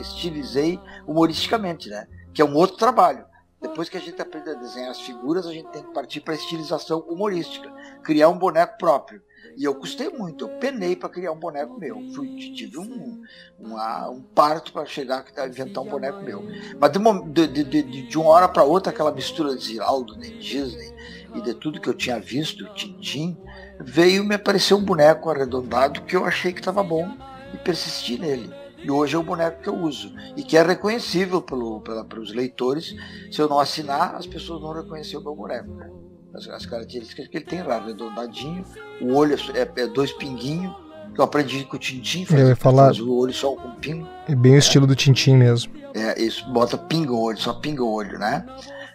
estilizei 0.00 0.80
humoristicamente, 1.06 1.88
né? 1.88 2.06
Que 2.32 2.42
é 2.42 2.44
um 2.44 2.54
outro 2.54 2.76
trabalho. 2.76 3.24
Depois 3.60 3.88
que 3.88 3.96
a 3.96 4.00
gente 4.00 4.20
aprende 4.20 4.50
a 4.50 4.54
desenhar 4.54 4.90
as 4.90 5.00
figuras, 5.00 5.46
a 5.46 5.52
gente 5.52 5.68
tem 5.70 5.82
que 5.82 5.92
partir 5.92 6.20
para 6.20 6.34
a 6.34 6.36
estilização 6.36 7.00
humorística, 7.00 7.72
criar 8.02 8.28
um 8.28 8.38
boneco 8.38 8.76
próprio. 8.78 9.22
E 9.56 9.64
eu 9.64 9.74
custei 9.74 10.10
muito, 10.10 10.44
eu 10.44 10.58
penei 10.58 10.94
para 10.94 11.08
criar 11.08 11.32
um 11.32 11.38
boneco 11.38 11.78
meu. 11.78 11.96
Fui, 12.14 12.28
tive 12.54 12.78
um, 12.78 13.22
uma, 13.58 14.10
um 14.10 14.20
parto 14.20 14.72
para 14.72 14.84
chegar 14.84 15.24
a 15.36 15.46
inventar 15.46 15.82
um 15.82 15.88
boneco 15.88 16.20
meu. 16.20 16.44
Mas 16.78 16.92
de, 16.92 17.46
de, 17.46 17.64
de, 17.64 18.02
de 18.06 18.18
uma 18.18 18.28
hora 18.28 18.48
para 18.48 18.62
outra, 18.62 18.92
aquela 18.92 19.10
mistura 19.10 19.56
de 19.56 19.64
Ziraldo, 19.64 20.18
de 20.18 20.38
Disney 20.38 20.94
e 21.34 21.40
de 21.40 21.54
tudo 21.54 21.80
que 21.80 21.88
eu 21.88 21.94
tinha 21.94 22.18
visto, 22.18 22.64
Tintim, 22.74 23.36
veio 23.80 24.24
me 24.24 24.34
aparecer 24.34 24.74
um 24.74 24.84
boneco 24.84 25.30
arredondado 25.30 26.02
que 26.02 26.16
eu 26.16 26.24
achei 26.24 26.52
que 26.52 26.60
estava 26.60 26.82
bom 26.82 27.08
e 27.52 27.56
persisti 27.56 28.18
nele. 28.18 28.50
E 28.82 28.90
hoje 28.90 29.16
é 29.16 29.18
o 29.18 29.22
boneco 29.22 29.62
que 29.62 29.68
eu 29.68 29.74
uso. 29.74 30.12
E 30.36 30.42
que 30.42 30.56
é 30.56 30.62
reconhecível 30.62 31.42
pelo, 31.42 31.80
pela, 31.80 32.04
pelos 32.04 32.32
leitores. 32.32 32.94
Se 33.32 33.40
eu 33.40 33.48
não 33.48 33.58
assinar, 33.58 34.14
as 34.14 34.26
pessoas 34.26 34.60
vão 34.60 34.72
reconhecer 34.72 35.16
o 35.16 35.22
meu 35.22 35.34
boneco. 35.34 35.68
Né? 35.74 35.90
As, 36.34 36.46
as, 36.48 36.66
características 36.66 37.26
que 37.28 37.36
ele 37.38 37.46
tem 37.46 37.62
lá, 37.62 37.84
redondadinho, 37.84 38.64
o 39.00 39.14
olho 39.14 39.36
é, 39.54 39.82
é 39.82 39.86
dois 39.86 40.12
pinguinhos. 40.12 40.72
Eu 41.16 41.24
aprendi 41.24 41.64
com 41.64 41.76
o 41.76 41.78
Tintim, 41.78 42.26
eu 42.30 42.48
ia 42.48 42.56
falar... 42.56 42.92
o 42.92 43.16
olho 43.16 43.32
só 43.32 43.54
com 43.56 43.70
pingo. 43.76 44.06
É 44.28 44.34
bem 44.34 44.54
o 44.54 44.58
estilo 44.58 44.86
do 44.86 44.94
Tintim 44.94 45.34
mesmo. 45.34 45.72
É, 45.94 46.20
isso, 46.20 46.46
bota 46.52 46.76
pinga 46.76 47.12
o 47.12 47.18
olho, 47.18 47.38
só 47.38 47.54
pinga 47.54 47.82
o 47.82 47.90
olho, 47.90 48.18
né? 48.18 48.44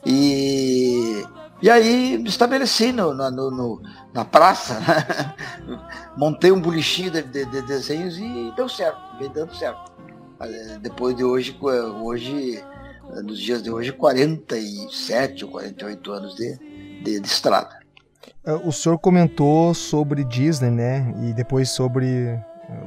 E, 0.06 1.24
e 1.62 1.70
aí 1.70 2.18
me 2.18 2.28
estabeleci 2.28 2.92
no, 2.92 3.14
no, 3.14 3.32
no 3.32 3.82
na 4.14 4.26
praça, 4.26 4.80
né? 4.80 5.36
montei 6.18 6.52
um 6.52 6.60
bulichinho 6.60 7.12
de, 7.12 7.22
de, 7.22 7.46
de, 7.46 7.62
desenhos 7.62 8.18
e 8.18 8.52
deu 8.56 8.68
certo, 8.68 9.00
vem 9.20 9.30
dando 9.30 9.56
certo. 9.56 9.92
Depois 10.82 11.16
de 11.16 11.24
hoje, 11.24 11.56
hoje, 11.62 12.64
nos 13.24 13.40
dias 13.40 13.62
de 13.62 13.70
hoje, 13.70 13.92
47 13.92 15.46
ou 15.46 15.52
48 15.52 16.12
anos 16.12 16.36
de, 16.36 16.58
de, 17.04 17.20
de 17.20 17.28
estrada. 17.28 17.80
É, 18.44 18.54
o 18.54 18.72
senhor 18.72 18.98
comentou 18.98 19.74
sobre 19.74 20.24
Disney, 20.24 20.72
né? 20.72 21.14
E 21.24 21.34
depois 21.34 21.70
sobre 21.70 22.40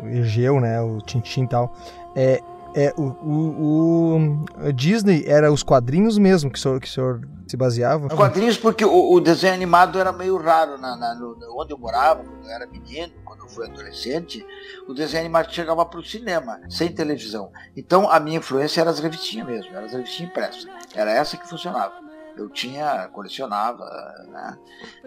o 0.03 0.09
Egeu, 0.09 0.61
né? 0.61 0.81
O 0.81 0.99
Tintin 0.99 1.45
e 1.45 1.49
tal. 1.49 1.77
É, 2.17 2.41
é, 2.75 2.93
o, 2.97 3.03
o, 3.03 4.37
o, 4.67 4.73
Disney 4.73 5.25
era 5.27 5.53
os 5.53 5.63
quadrinhos 5.63 6.19
mesmo 6.19 6.51
que 6.51 6.59
o 6.59 6.61
senhor, 6.61 6.81
que 6.81 6.89
o 6.89 6.91
senhor 6.91 7.21
se 7.47 7.57
baseava? 7.57 8.09
Quadrinhos 8.09 8.59
porque 8.59 8.85
o, 8.85 9.13
o 9.13 9.21
desenho 9.21 9.55
animado 9.55 9.99
era 9.99 10.13
meio 10.13 10.37
raro 10.37 10.77
na, 10.77 10.97
na 10.97 11.15
no, 11.15 11.37
onde 11.57 11.73
eu 11.73 11.79
morava, 11.79 12.25
quando 12.25 12.45
eu 12.45 12.51
era 12.51 12.67
menino, 12.67 13.13
quando 13.25 13.45
eu 13.45 13.49
fui 13.49 13.67
adolescente, 13.67 14.45
o 14.89 14.95
desenho 14.95 15.23
animado 15.23 15.53
chegava 15.53 15.87
para 15.87 16.01
o 16.01 16.05
cinema, 16.05 16.61
sem 16.69 16.93
televisão. 16.93 17.53
Então 17.77 18.11
a 18.11 18.19
minha 18.19 18.39
influência 18.39 18.81
era 18.81 18.91
as 18.91 18.99
revistinhas 18.99 19.47
mesmo, 19.47 19.71
era 19.75 19.87
as 19.87 19.93
revistinhas 19.93 20.31
impressas. 20.31 20.67
Era 20.95 21.13
essa 21.13 21.37
que 21.37 21.49
funcionava 21.49 22.04
eu 22.37 22.49
tinha, 22.49 23.09
colecionava, 23.09 23.85
né? 24.29 24.59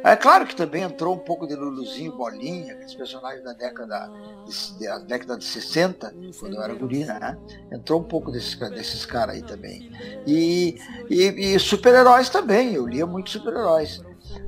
É 0.03 0.15
claro 0.15 0.45
que 0.45 0.55
também 0.55 0.83
entrou 0.83 1.15
um 1.15 1.19
pouco 1.19 1.47
de 1.47 1.55
Luluzinho, 1.55 2.15
Bolinha, 2.15 2.73
aqueles 2.73 2.95
personagens 2.95 3.43
da 3.43 3.53
década, 3.53 4.09
de, 4.45 4.85
da 4.85 4.99
década 4.99 5.37
de 5.37 5.45
60, 5.45 6.13
quando 6.39 6.55
eu 6.55 6.61
era 6.61 6.73
gurina, 6.73 7.19
né? 7.19 7.37
Entrou 7.71 7.99
um 7.99 8.03
pouco 8.03 8.31
desses, 8.31 8.55
desses 8.71 9.05
caras 9.05 9.35
aí 9.35 9.43
também. 9.43 9.91
E, 10.25 10.77
e, 11.09 11.55
e 11.55 11.59
super-heróis 11.59 12.29
também, 12.29 12.73
eu 12.73 12.87
lia 12.87 13.05
muito 13.05 13.29
super-heróis. 13.29 14.01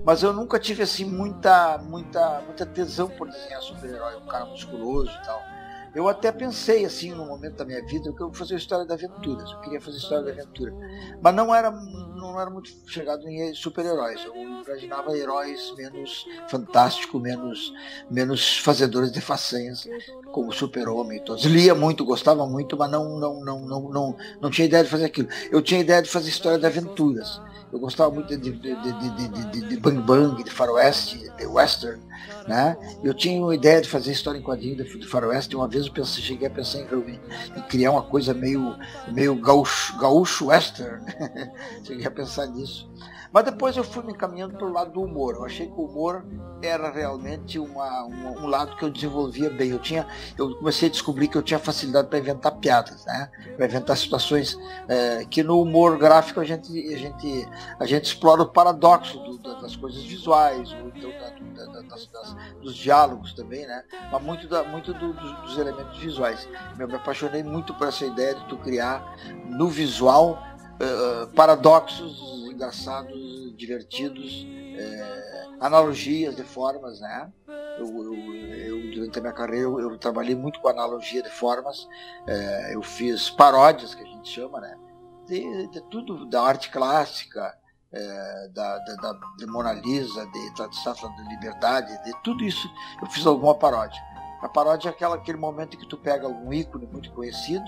Mas 0.05 0.24
eu 0.24 0.33
nunca 0.33 0.59
tive 0.59 0.83
assim 0.83 1.05
muita, 1.05 1.77
muita, 1.79 2.41
muita 2.41 2.65
tesão 2.65 3.09
por 3.09 3.29
desenhar 3.29 3.62
super-herói, 3.62 4.17
um 4.17 4.25
cara 4.25 4.45
musculoso 4.45 5.12
e 5.12 5.25
tal. 5.25 5.58
Eu 5.93 6.08
até 6.08 6.31
pensei, 6.31 6.86
assim, 6.86 7.12
no 7.12 7.25
momento 7.25 7.55
da 7.58 7.65
minha 7.65 7.84
vida, 7.86 8.13
que 8.13 8.22
eu 8.22 8.31
fazer 8.34 8.55
história 8.55 8.86
da 8.86 8.93
aventura. 8.93 9.43
Eu 9.43 9.62
queria 9.62 9.81
fazer 9.81 9.98
história 9.98 10.24
da 10.25 10.31
aventura. 10.31 10.74
Mas 11.22 11.36
não 11.36 11.53
era, 11.53 11.72
não 11.72 12.39
era 12.39 12.50
muito 12.50 12.69
chegado 12.88 13.27
em 13.27 13.53
super-heróis. 13.53 14.24
Eu 14.24 14.36
imaginava 14.36 15.17
heróis 15.17 15.74
menos 15.75 16.25
fantásticos, 16.48 17.22
menos, 17.22 17.74
menos 18.10 18.60
fazedores 18.60 19.12
de 19.12 19.19
façanhas, 19.19 19.88
como 20.31 20.51
Super-Homem. 20.51 21.24
Todos. 21.24 21.43
Lia 21.46 21.74
muito, 21.74 22.05
gostava 22.05 22.46
muito, 22.46 22.77
mas 22.77 22.91
não, 22.91 23.19
não, 23.19 23.39
não, 23.43 23.60
não, 23.65 23.81
não, 23.89 24.17
não 24.39 24.50
tinha 24.50 24.67
ideia 24.67 24.84
de 24.84 24.89
fazer 24.89 25.05
aquilo. 25.05 25.27
Eu 25.51 25.62
tinha 25.62 25.79
ideia 25.79 26.01
de 26.01 26.10
fazer 26.10 26.29
história 26.29 26.60
de 26.60 26.65
aventuras. 26.65 27.41
Eu 27.71 27.79
gostava 27.79 28.09
muito 28.09 28.35
de, 28.35 28.51
de, 28.51 28.75
de, 28.75 29.61
de, 29.61 29.77
Bang 29.77 30.01
Bang, 30.01 30.43
de 30.43 30.49
Faroeste, 30.49 31.29
de 31.38 31.45
Western. 31.45 32.01
Né? 32.47 32.75
Eu 33.03 33.13
tinha 33.13 33.39
uma 33.39 33.53
ideia 33.53 33.79
de 33.79 33.88
fazer 33.88 34.11
história 34.11 34.39
em 34.39 34.41
quadrinho 34.41 34.75
de, 34.75 35.07
Faroeste. 35.07 35.55
Uma 35.55 35.67
vez 35.67 35.85
eu 35.85 35.93
pensei, 35.93 36.23
cheguei 36.23 36.47
a 36.47 36.51
pensar 36.51 36.79
em, 36.79 37.19
em 37.55 37.61
criar 37.63 37.91
uma 37.91 38.01
coisa 38.01 38.33
meio, 38.33 38.75
meio 39.11 39.35
gaúcho, 39.35 39.97
gaúcho 39.99 40.47
Western. 40.47 41.03
cheguei 41.85 42.07
a 42.07 42.11
pensar 42.11 42.47
nisso. 42.47 42.89
Mas 43.31 43.45
depois 43.45 43.77
eu 43.77 43.83
fui 43.83 44.03
me 44.03 44.13
encaminhando 44.13 44.57
para 44.57 44.65
o 44.65 44.71
lado 44.71 44.91
do 44.91 45.01
humor. 45.01 45.36
Eu 45.36 45.45
achei 45.45 45.67
que 45.67 45.74
o 45.74 45.86
humor 45.86 46.25
era 46.62 46.89
realmente 46.91 47.59
uma, 47.59 48.03
um 48.05 48.48
lado 48.48 48.75
que 48.75 48.83
eu 48.83 48.89
desenvolvia 48.89 49.50
bem. 49.50 49.69
Eu 49.69 49.79
tinha, 49.79 50.07
eu 50.38 50.55
comecei 50.55 50.89
a 50.89 50.91
descobrir 50.91 51.27
que 51.27 51.38
eu 51.38 51.43
tinha 51.43 51.59
facilidade 51.59 52.07
para 52.07 52.17
inventar 52.17 52.53
piadas, 52.53 53.05
né? 53.05 53.29
Para 53.55 53.65
inventar 53.65 53.95
situações 53.98 54.57
é, 54.88 55.25
que 55.25 55.43
no 55.43 55.62
humor 55.62 55.98
gráfico 55.98 56.39
a 56.39 56.43
gente, 56.43 56.71
a 56.93 56.97
gente, 56.97 57.49
a 57.80 57.86
gente 57.86 58.06
explora 58.06 58.41
o 58.41 58.47
paradoxo 58.47 59.19
do, 59.19 59.38
das 59.62 59.75
coisas 59.75 60.03
visuais, 60.03 60.71
ou 60.71 60.89
então 60.89 61.12
da, 61.12 61.65
da, 61.65 61.82
das, 61.82 62.08
das, 62.08 62.36
dos 62.62 62.75
diálogos 62.75 63.34
também, 63.34 63.65
né? 63.67 63.84
Mas 64.12 64.23
muito, 64.23 64.47
da, 64.47 64.63
muito 64.63 64.91
do, 64.93 65.13
dos, 65.13 65.41
dos 65.41 65.58
elementos 65.58 65.99
visuais. 65.99 66.49
Eu 66.80 66.88
me 66.88 66.95
apaixonei 66.95 67.43
muito 67.43 67.75
por 67.75 67.88
essa 67.88 68.06
ideia 68.06 68.34
de 68.34 68.43
tu 68.45 68.58
criar 68.58 69.15
no 69.45 69.67
visual 69.67 70.41
uh, 70.82 71.27
paradoxos 71.36 72.38
engraçados, 72.60 73.56
divertidos, 73.56 74.45
é, 74.78 75.48
analogias 75.62 76.36
de 76.36 76.43
formas, 76.43 77.00
né? 77.00 77.32
Eu, 77.78 77.88
eu, 77.88 78.13
eu, 78.13 78.91
durante 78.91 79.17
a 79.17 79.22
minha 79.22 79.34
carreira 79.34 79.63
eu, 79.63 79.80
eu, 79.80 79.98
trabalhei 79.98 80.36
muito 80.36 80.60
com 80.60 80.67
analogia 80.67 81.24
de 81.24 81.30
formas, 81.30 81.88
é, 82.28 82.76
eu 82.76 82.82
fiz 82.84 83.30
paródias 83.30 83.95
que 83.95 84.04
a 84.04 84.06
gente 84.06 84.30
chama, 84.30 84.60
né? 84.60 84.78
De, 85.26 85.67
de 85.67 85.82
tudo 85.89 86.26
da 86.26 86.41
arte 86.41 86.69
clássica, 86.69 87.58
é, 87.91 88.50
da, 88.50 88.78
da, 88.80 88.95
da, 88.95 89.19
de 89.38 89.45
Mona 89.48 89.72
Lisa, 89.72 90.26
de, 90.28 90.56
da 90.56 90.67
Estátua 90.67 91.10
da 91.10 91.24
Liberdade, 91.30 92.04
de 92.04 92.13
tudo 92.24 92.43
isso 92.43 92.69
eu 93.02 93.08
fiz 93.08 93.26
alguma 93.26 93.56
paródia. 93.56 94.02
A 94.41 94.48
paródia 94.48 94.89
é 94.89 94.91
aquela, 94.91 95.15
aquele 95.15 95.38
momento 95.38 95.76
em 95.76 95.80
que 95.80 95.88
tu 95.88 95.98
pega 95.98 96.26
algum 96.26 96.54
ícone 96.54 96.88
muito 96.88 97.12
conhecido 97.12 97.65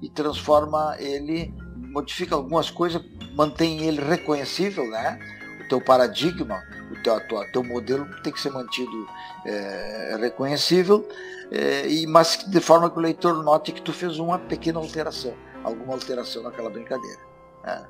e 0.00 0.08
transforma 0.08 0.96
ele 0.98 1.52
modifica 1.94 2.34
algumas 2.34 2.68
coisas, 2.68 3.00
mantém 3.34 3.86
ele 3.86 4.02
reconhecível, 4.02 4.84
né? 4.90 5.18
O 5.64 5.68
teu 5.68 5.80
paradigma, 5.80 6.60
o 6.90 7.02
teu, 7.02 7.28
tua, 7.28 7.46
teu 7.52 7.62
modelo 7.62 8.04
tem 8.22 8.32
que 8.32 8.40
ser 8.40 8.50
mantido 8.50 9.08
é, 9.46 10.16
reconhecível, 10.20 11.08
é, 11.52 11.86
e, 11.86 12.06
mas 12.06 12.44
de 12.46 12.60
forma 12.60 12.90
que 12.90 12.98
o 12.98 13.00
leitor 13.00 13.42
note 13.42 13.70
que 13.70 13.80
tu 13.80 13.92
fez 13.92 14.18
uma 14.18 14.38
pequena 14.38 14.80
alteração, 14.80 15.34
alguma 15.62 15.94
alteração 15.94 16.42
naquela 16.42 16.68
brincadeira. 16.68 17.20
Né? 17.62 17.86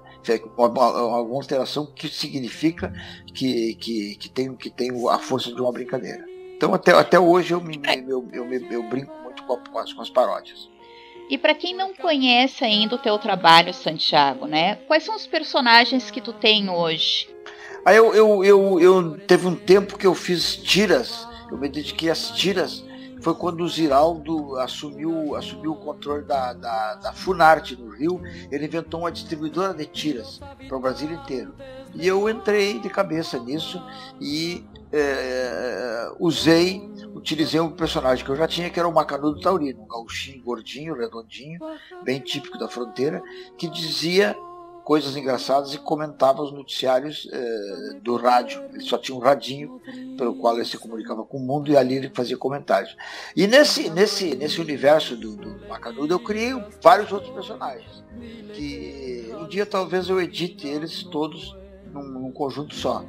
Alguma 0.56 1.36
alteração 1.36 1.86
que 1.86 2.08
significa 2.08 2.92
que, 3.34 3.74
que, 3.74 4.16
que, 4.16 4.28
tem, 4.28 4.54
que 4.54 4.70
tem 4.70 4.90
a 5.10 5.18
força 5.18 5.52
de 5.52 5.60
uma 5.60 5.72
brincadeira. 5.72 6.24
Então 6.56 6.72
até, 6.72 6.92
até 6.92 7.18
hoje 7.18 7.52
eu, 7.52 7.60
me, 7.60 7.80
eu, 8.06 8.28
eu, 8.32 8.52
eu, 8.52 8.70
eu 8.70 8.82
brinco 8.88 9.12
muito 9.22 9.42
com 9.44 9.78
as, 9.78 9.92
com 9.92 10.02
as 10.02 10.10
paródias. 10.10 10.70
E 11.28 11.38
para 11.38 11.54
quem 11.54 11.74
não 11.74 11.94
conhece 11.94 12.64
ainda 12.64 12.96
o 12.96 12.98
teu 12.98 13.18
trabalho, 13.18 13.72
Santiago, 13.72 14.46
né? 14.46 14.76
Quais 14.86 15.04
são 15.04 15.16
os 15.16 15.26
personagens 15.26 16.10
que 16.10 16.20
tu 16.20 16.32
tem 16.32 16.68
hoje? 16.68 17.28
Aí 17.84 17.96
eu, 17.96 18.14
eu, 18.14 18.44
eu, 18.44 18.80
eu 18.80 19.18
teve 19.20 19.46
um 19.46 19.54
tempo 19.54 19.98
que 19.98 20.06
eu 20.06 20.14
fiz 20.14 20.56
tiras, 20.56 21.26
eu 21.50 21.58
me 21.58 21.68
dediquei 21.68 22.10
às 22.10 22.30
tiras. 22.30 22.84
Foi 23.20 23.34
quando 23.34 23.62
o 23.62 23.68
Ziraldo 23.68 24.58
assumiu, 24.58 25.34
assumiu 25.34 25.72
o 25.72 25.76
controle 25.76 26.24
da, 26.24 26.52
da, 26.52 26.94
da 26.96 27.12
Funarte 27.14 27.74
no 27.74 27.88
Rio. 27.88 28.20
Ele 28.50 28.66
inventou 28.66 29.00
uma 29.00 29.10
distribuidora 29.10 29.72
de 29.72 29.86
tiras 29.86 30.40
para 30.68 30.76
o 30.76 30.80
Brasil 30.80 31.10
inteiro. 31.10 31.54
E 31.94 32.06
eu 32.06 32.28
entrei 32.28 32.78
de 32.78 32.90
cabeça 32.90 33.38
nisso 33.38 33.82
e 34.20 34.62
é, 34.96 36.12
usei 36.18 36.94
utilizei 37.14 37.58
um 37.58 37.70
personagem 37.70 38.22
que 38.22 38.30
eu 38.30 38.36
já 38.36 38.46
tinha, 38.46 38.68
que 38.68 38.78
era 38.78 38.86
o 38.86 38.92
Macanudo 38.92 39.40
Taurino, 39.40 39.82
um 39.82 39.86
gauchinho 39.86 40.42
gordinho, 40.42 40.94
redondinho, 40.94 41.58
bem 42.02 42.20
típico 42.20 42.58
da 42.58 42.68
fronteira, 42.68 43.22
que 43.56 43.66
dizia 43.66 44.36
coisas 44.84 45.16
engraçadas 45.16 45.72
e 45.72 45.78
comentava 45.78 46.42
os 46.42 46.52
noticiários 46.52 47.26
eh, 47.32 47.98
do 48.02 48.16
rádio. 48.16 48.62
Ele 48.70 48.82
só 48.82 48.98
tinha 48.98 49.16
um 49.16 49.20
radinho 49.20 49.80
pelo 50.18 50.34
qual 50.34 50.56
ele 50.56 50.66
se 50.66 50.76
comunicava 50.76 51.24
com 51.24 51.38
o 51.38 51.40
mundo 51.40 51.70
e 51.70 51.76
ali 51.76 51.96
ele 51.96 52.10
fazia 52.14 52.36
comentários. 52.36 52.94
E 53.34 53.46
nesse, 53.46 53.88
nesse, 53.88 54.36
nesse 54.36 54.60
universo 54.60 55.16
do, 55.16 55.36
do 55.36 55.66
Macanudo 55.66 56.12
eu 56.12 56.20
criei 56.20 56.52
vários 56.82 57.10
outros 57.10 57.32
personagens, 57.32 58.04
que 58.52 59.32
um 59.40 59.48
dia 59.48 59.64
talvez 59.64 60.10
eu 60.10 60.20
edite 60.20 60.68
eles 60.68 61.02
todos 61.04 61.56
num, 61.90 62.02
num 62.02 62.32
conjunto 62.32 62.74
só. 62.74 63.02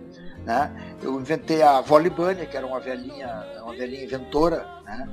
Né? 0.45 0.95
Eu 1.01 1.19
inventei 1.19 1.61
a 1.61 1.79
avó 1.79 1.97
Libânia, 1.97 2.45
que 2.45 2.55
era 2.55 2.65
uma 2.65 2.79
velhinha, 2.79 3.43
uma 3.63 3.75
velhinha 3.75 4.03
inventora, 4.03 4.65
né? 4.85 5.09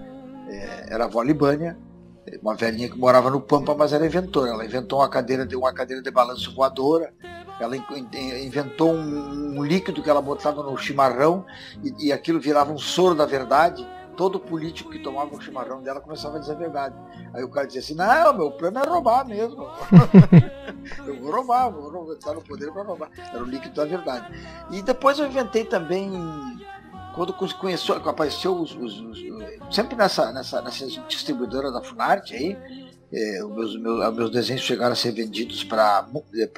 É, 0.48 0.94
era 0.94 1.04
a 1.04 1.06
avó 1.06 1.22
Libânia, 1.22 1.76
uma 2.42 2.54
velhinha 2.54 2.88
que 2.88 2.98
morava 2.98 3.30
no 3.30 3.40
Pampa, 3.40 3.74
mas 3.74 3.92
era 3.92 4.04
inventora. 4.04 4.50
Ela 4.50 4.64
inventou 4.64 4.98
uma 4.98 5.08
cadeira 5.08 5.46
de, 5.46 5.56
uma 5.56 5.72
cadeira 5.72 6.02
de 6.02 6.10
balanço 6.10 6.54
voadora, 6.54 7.12
ela 7.58 7.76
inventou 7.76 8.92
um, 8.92 9.58
um 9.58 9.64
líquido 9.64 10.02
que 10.02 10.10
ela 10.10 10.20
botava 10.20 10.62
no 10.62 10.76
chimarrão 10.76 11.46
e, 11.82 12.08
e 12.08 12.12
aquilo 12.12 12.40
virava 12.40 12.72
um 12.72 12.78
soro 12.78 13.14
da 13.14 13.24
verdade 13.24 13.86
todo 14.16 14.38
político 14.38 14.90
que 14.90 14.98
tomava 14.98 15.34
o 15.34 15.40
chimarrão 15.40 15.82
dela 15.82 16.00
começava 16.00 16.36
a 16.36 16.40
dizer 16.40 16.52
a 16.52 16.56
verdade. 16.56 16.94
Aí 17.34 17.42
o 17.42 17.48
cara 17.48 17.66
dizia 17.66 17.80
assim, 17.80 17.94
não, 17.94 18.32
meu 18.34 18.50
plano 18.52 18.78
é 18.78 18.88
roubar 18.88 19.26
mesmo. 19.26 19.66
eu 21.06 21.20
vou 21.20 21.32
roubar, 21.32 21.70
vou 21.70 22.12
estar 22.12 22.32
no 22.34 22.42
poder 22.42 22.72
para 22.72 22.82
roubar. 22.82 23.10
Era 23.16 23.42
o 23.42 23.46
líquido 23.46 23.74
da 23.74 23.84
verdade. 23.84 24.32
E 24.70 24.82
depois 24.82 25.18
eu 25.18 25.26
inventei 25.26 25.64
também, 25.64 26.12
quando 27.14 27.32
conheceu, 27.32 27.96
apareceu 28.08 28.54
os, 28.54 28.74
os, 28.74 29.00
os, 29.00 29.18
sempre 29.74 29.96
nessa, 29.96 30.32
nessa, 30.32 30.62
nessa 30.62 30.86
distribuidora 31.08 31.70
da 31.70 31.82
Funarte 31.82 32.34
aí, 32.34 32.56
é, 33.12 33.44
os 33.44 33.50
meus, 33.50 33.76
meus, 33.78 34.14
meus, 34.14 34.30
desenhos 34.30 34.62
chegaram 34.62 34.92
a 34.92 34.96
ser 34.96 35.12
vendidos 35.12 35.62
para 35.62 36.06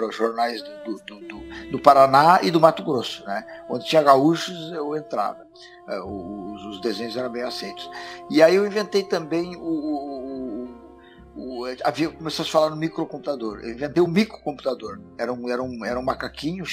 os 0.09 0.15
jornais 0.15 0.63
do, 0.63 0.95
do, 0.95 1.21
do, 1.27 1.71
do, 1.73 1.79
Paraná 1.81 2.39
e 2.43 2.51
do 2.51 2.61
Mato 2.61 2.85
Grosso, 2.85 3.25
né? 3.27 3.45
Onde 3.69 3.85
tinha 3.87 4.01
gaúchos, 4.01 4.71
eu 4.73 4.97
entrava. 4.97 5.45
É, 5.87 6.01
os, 6.01 6.65
os, 6.65 6.81
desenhos 6.81 7.17
eram 7.17 7.31
bem 7.31 7.43
aceitos. 7.43 7.91
E 8.31 8.43
aí 8.43 8.55
eu 8.55 8.67
inventei 8.67 9.03
também 9.03 9.55
o, 9.57 9.61
o, 9.61 10.54
havia, 11.83 12.09
começou 12.11 12.45
a 12.45 12.49
falar 12.49 12.71
no 12.71 12.77
microcomputador. 12.77 13.61
Eu 13.61 13.71
inventei 13.71 14.03
o 14.03 14.07
microcomputador. 14.07 15.01
Era 15.19 15.33
um, 15.33 15.49
era, 15.49 15.63
um, 15.63 15.85
era 15.85 15.99
um 15.99 16.03
macaquinho 16.03 16.65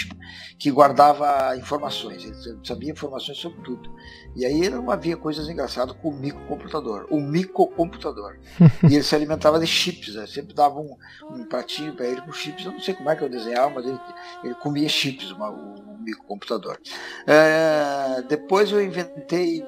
que 0.59 0.69
guardava 0.69 1.55
informações. 1.57 2.23
Ele 2.23 2.59
sabia 2.63 2.91
informações 2.91 3.37
sobre 3.37 3.61
tudo. 3.63 3.91
E 4.35 4.45
aí 4.45 4.69
não 4.69 4.91
havia 4.91 5.17
coisas 5.17 5.49
engraçadas 5.49 5.95
com 5.97 6.09
o 6.09 6.13
microcomputador. 6.13 7.07
O 7.09 7.19
microcomputador. 7.19 8.37
e 8.89 8.95
ele 8.95 9.03
se 9.03 9.15
alimentava 9.15 9.59
de 9.59 9.67
chips. 9.67 10.15
Eu 10.15 10.27
sempre 10.27 10.53
dava 10.53 10.79
um, 10.79 10.95
um 11.31 11.43
pratinho 11.45 11.95
para 11.95 12.05
ele 12.05 12.21
com 12.21 12.31
chips. 12.31 12.65
Eu 12.65 12.73
não 12.73 12.79
sei 12.79 12.93
como 12.93 13.09
é 13.09 13.15
que 13.15 13.23
eu 13.23 13.29
desenhava, 13.29 13.71
mas 13.75 13.85
ele, 13.85 13.99
ele 14.43 14.55
comia 14.55 14.87
chips, 14.87 15.31
uma, 15.31 15.49
o, 15.49 15.75
o 15.75 15.97
microcomputador. 16.01 16.77
É, 17.25 18.21
depois 18.27 18.71
eu 18.71 18.83
inventei 18.83 19.63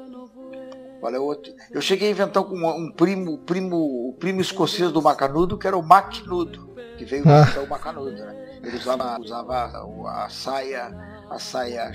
qual 1.04 1.14
é 1.14 1.20
outro? 1.20 1.54
Eu 1.70 1.82
cheguei 1.82 2.08
a 2.08 2.12
inventar 2.12 2.42
um, 2.42 2.66
um 2.66 2.90
primo, 2.90 3.38
primo, 3.40 3.76
o 4.08 4.14
primo 4.14 4.40
escocês 4.40 4.90
do 4.90 5.02
Macanudo, 5.02 5.58
que 5.58 5.68
era 5.68 5.78
o 5.78 5.84
Macnudo, 5.84 6.74
que 6.98 7.04
veio 7.04 7.26
ah. 7.28 7.44
do 7.44 7.68
Macanudo. 7.68 8.12
Né? 8.12 8.60
Ele 8.64 8.78
usava, 8.78 9.20
usava 9.20 9.86
a 10.08 10.30
saia, 10.30 10.96
a 11.30 11.38
saia 11.38 11.92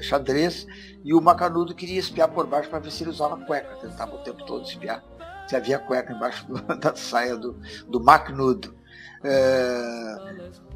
xadrez, 0.00 0.64
e 1.02 1.12
o 1.12 1.20
Macanudo 1.20 1.74
queria 1.74 1.98
espiar 1.98 2.28
por 2.28 2.46
baixo 2.46 2.70
para 2.70 2.78
ver 2.78 2.92
se 2.92 3.02
ele 3.02 3.10
usava 3.10 3.36
cueca. 3.44 3.74
Tentava 3.80 4.14
o 4.14 4.18
tempo 4.18 4.46
todo 4.46 4.64
espiar 4.64 5.02
se 5.48 5.56
havia 5.56 5.80
cueca 5.80 6.12
embaixo 6.12 6.46
do, 6.46 6.62
da 6.78 6.94
saia 6.94 7.36
do, 7.36 7.58
do 7.88 7.98
Macnudo. 7.98 8.76
É, 9.24 10.16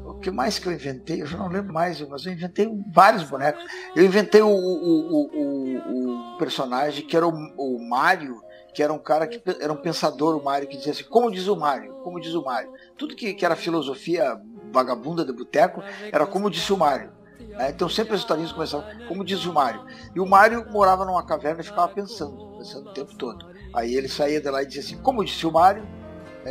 o 0.05 0.13
que 0.15 0.31
mais 0.31 0.57
que 0.57 0.67
eu 0.67 0.71
inventei? 0.71 1.21
Eu 1.21 1.25
já 1.25 1.37
não 1.37 1.49
lembro 1.49 1.73
mais, 1.73 1.99
mas 2.01 2.25
eu 2.25 2.31
inventei 2.31 2.69
vários 2.93 3.23
bonecos. 3.23 3.63
Eu 3.95 4.05
inventei 4.05 4.41
o, 4.41 4.47
o, 4.47 5.27
o, 5.33 6.33
o 6.33 6.37
personagem 6.37 7.05
que 7.05 7.15
era 7.15 7.27
o, 7.27 7.79
Mário, 7.89 8.41
que 8.73 8.81
era 8.81 8.93
um 8.93 8.99
cara 8.99 9.27
que 9.27 9.41
era 9.59 9.71
um 9.71 9.77
pensador, 9.77 10.37
o 10.37 10.43
Mário, 10.43 10.67
que 10.67 10.77
dizia 10.77 10.93
assim, 10.93 11.03
como 11.03 11.31
diz 11.31 11.47
o 11.47 11.55
Mário, 11.55 11.93
como 12.03 12.19
diz 12.19 12.33
o 12.33 12.43
Mário. 12.43 12.71
Tudo 12.97 13.15
que, 13.15 13.33
que 13.33 13.45
era 13.45 13.55
filosofia 13.55 14.39
vagabunda 14.71 15.25
de 15.25 15.33
boteco 15.33 15.81
era 16.11 16.25
como 16.25 16.49
disse 16.49 16.71
o 16.71 16.77
Mário. 16.77 17.11
É, 17.59 17.69
então 17.69 17.89
sempre 17.89 18.13
as 18.13 18.21
historinhas 18.21 18.51
começavam, 18.51 18.85
como 19.07 19.25
diz 19.25 19.45
o 19.45 19.53
Mário. 19.53 19.83
E 20.15 20.19
o 20.19 20.25
Mário 20.25 20.65
morava 20.71 21.03
numa 21.05 21.25
caverna 21.25 21.61
e 21.61 21.63
ficava 21.63 21.87
pensando, 21.87 22.57
pensando 22.57 22.89
o 22.89 22.93
tempo 22.93 23.15
todo. 23.15 23.47
Aí 23.73 23.95
ele 23.95 24.07
saía 24.07 24.39
de 24.39 24.49
lá 24.49 24.61
e 24.61 24.65
dizia 24.65 24.81
assim, 24.81 24.97
como 25.01 25.25
disse 25.25 25.45
o 25.45 25.51
Mário, 25.51 25.85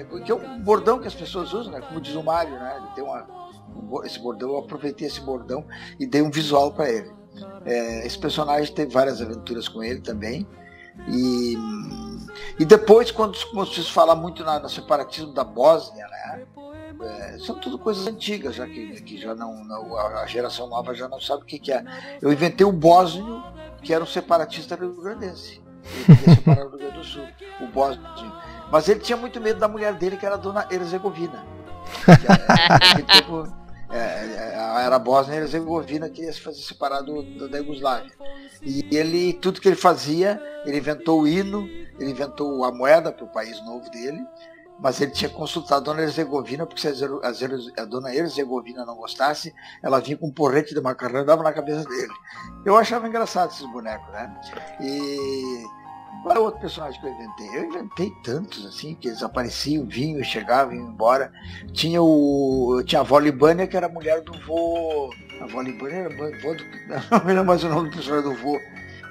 é, 0.00 0.04
que 0.04 0.30
é 0.30 0.34
um 0.34 0.60
bordão 0.60 0.98
que 0.98 1.06
as 1.06 1.14
pessoas 1.14 1.52
usam, 1.52 1.72
né? 1.72 1.80
como 1.80 2.00
diz 2.00 2.14
o 2.14 2.22
Mário, 2.22 2.52
né? 2.52 2.76
ele 2.78 2.94
tem 2.94 3.04
uma, 3.04 3.26
esse 4.04 4.18
bordão, 4.18 4.50
eu 4.50 4.58
aproveitei 4.58 5.06
esse 5.06 5.20
bordão 5.20 5.64
e 5.98 6.06
dei 6.06 6.22
um 6.22 6.30
visual 6.30 6.72
para 6.72 6.90
ele. 6.90 7.10
É, 7.64 8.06
esse 8.06 8.18
personagem 8.18 8.72
teve 8.74 8.92
várias 8.92 9.20
aventuras 9.20 9.68
com 9.68 9.82
ele 9.82 10.00
também. 10.00 10.46
E, 11.08 11.56
e 12.58 12.64
depois, 12.64 13.10
quando 13.10 13.38
começou 13.50 13.84
a 13.84 13.86
falar 13.86 14.14
muito 14.14 14.42
na, 14.44 14.58
no 14.58 14.68
separatismo 14.68 15.32
da 15.32 15.44
Bósnia, 15.44 16.06
né? 16.08 16.46
É, 16.98 17.38
são 17.38 17.58
tudo 17.58 17.78
coisas 17.78 18.06
antigas, 18.06 18.54
já 18.54 18.66
que, 18.66 19.02
que 19.02 19.18
já 19.18 19.34
não, 19.34 19.62
não, 19.64 19.96
a 19.98 20.26
geração 20.26 20.66
nova 20.66 20.94
já 20.94 21.06
não 21.06 21.20
sabe 21.20 21.42
o 21.42 21.44
que, 21.44 21.58
que 21.58 21.70
é. 21.70 21.84
Eu 22.22 22.32
inventei 22.32 22.66
o 22.66 22.72
bósnio, 22.72 23.42
que 23.82 23.92
era 23.92 24.02
um 24.02 24.06
separatista 24.06 24.74
rio-grandense. 24.74 25.60
Ele 26.08 26.18
queria 26.18 26.34
separar 26.34 26.66
o 26.66 26.70
Rio 26.70 26.78
Grande 26.78 26.96
do 26.96 27.04
Sul, 27.04 27.26
o 27.60 27.66
bósnio. 27.66 28.06
Mas 28.70 28.88
ele 28.88 29.00
tinha 29.00 29.16
muito 29.16 29.40
medo 29.40 29.60
da 29.60 29.68
mulher 29.68 29.94
dele, 29.94 30.16
que 30.16 30.26
era 30.26 30.34
a 30.34 30.38
dona 30.38 30.66
Herzegovina. 30.70 31.44
Tipo, 33.16 33.46
é, 33.90 33.96
é, 33.96 34.84
era 34.84 34.96
a 34.96 34.98
Bósnia 34.98 35.36
Herzegovina 35.36 36.08
que 36.08 36.22
ia 36.22 36.32
se 36.32 36.40
fazer 36.40 36.60
separar 36.60 37.00
do, 37.02 37.22
do, 37.22 37.48
da 37.48 37.58
Iugoslávia. 37.58 38.10
E 38.62 38.84
ele, 38.90 39.32
tudo 39.34 39.60
que 39.60 39.68
ele 39.68 39.76
fazia, 39.76 40.40
ele 40.64 40.78
inventou 40.78 41.22
o 41.22 41.28
hino, 41.28 41.68
ele 41.98 42.10
inventou 42.10 42.64
a 42.64 42.72
moeda 42.72 43.12
para 43.12 43.24
o 43.24 43.28
país 43.28 43.64
novo 43.64 43.88
dele, 43.90 44.20
mas 44.78 45.00
ele 45.00 45.12
tinha 45.12 45.30
consultado 45.30 45.90
a 45.90 45.94
dona 45.94 46.02
Herzegovina, 46.02 46.66
porque 46.66 46.80
se 46.80 47.04
a, 47.04 47.82
a, 47.82 47.84
dona 47.84 48.14
Herzegovina 48.14 48.84
não 48.84 48.96
gostasse, 48.96 49.54
ela 49.82 50.00
vinha 50.00 50.16
com 50.16 50.26
um 50.26 50.32
porrete 50.32 50.74
de 50.74 50.80
macarrão 50.80 51.22
e 51.22 51.24
dava 51.24 51.42
na 51.42 51.52
cabeça 51.52 51.88
dele. 51.88 52.12
Eu 52.64 52.76
achava 52.76 53.08
engraçado 53.08 53.52
esses 53.52 53.66
bonecos, 53.70 54.12
né? 54.12 54.34
E 54.80 55.64
qual 56.26 56.36
é 56.36 56.40
outro 56.40 56.60
personagem 56.60 57.00
que 57.00 57.06
eu 57.06 57.12
inventei? 57.12 57.48
Eu 57.56 57.64
inventei 57.66 58.12
tantos, 58.24 58.66
assim, 58.66 58.96
que 58.96 59.06
eles 59.06 59.22
apareciam, 59.22 59.86
vinham, 59.86 60.24
chegavam, 60.24 60.74
iam 60.74 60.88
embora. 60.88 61.32
Tinha 61.72 62.02
o. 62.02 62.82
Tinha 62.84 63.00
a 63.00 63.04
avó 63.04 63.20
Libânia, 63.20 63.64
que 63.68 63.76
era 63.76 63.86
a 63.86 63.88
mulher 63.88 64.22
do 64.22 64.32
vô. 64.40 65.08
A 65.40 65.44
avó 65.44 65.60
Libânia 65.60 65.94
era 65.94 66.08
vô 66.16 66.52
do. 66.52 66.64
Não 67.12 67.24
lembro 67.24 67.44
mais 67.44 67.62
o 67.62 67.68
nome 67.68 67.90
do 67.90 67.94
personagem 67.94 68.28
do 68.28 68.42
vô. 68.42 68.58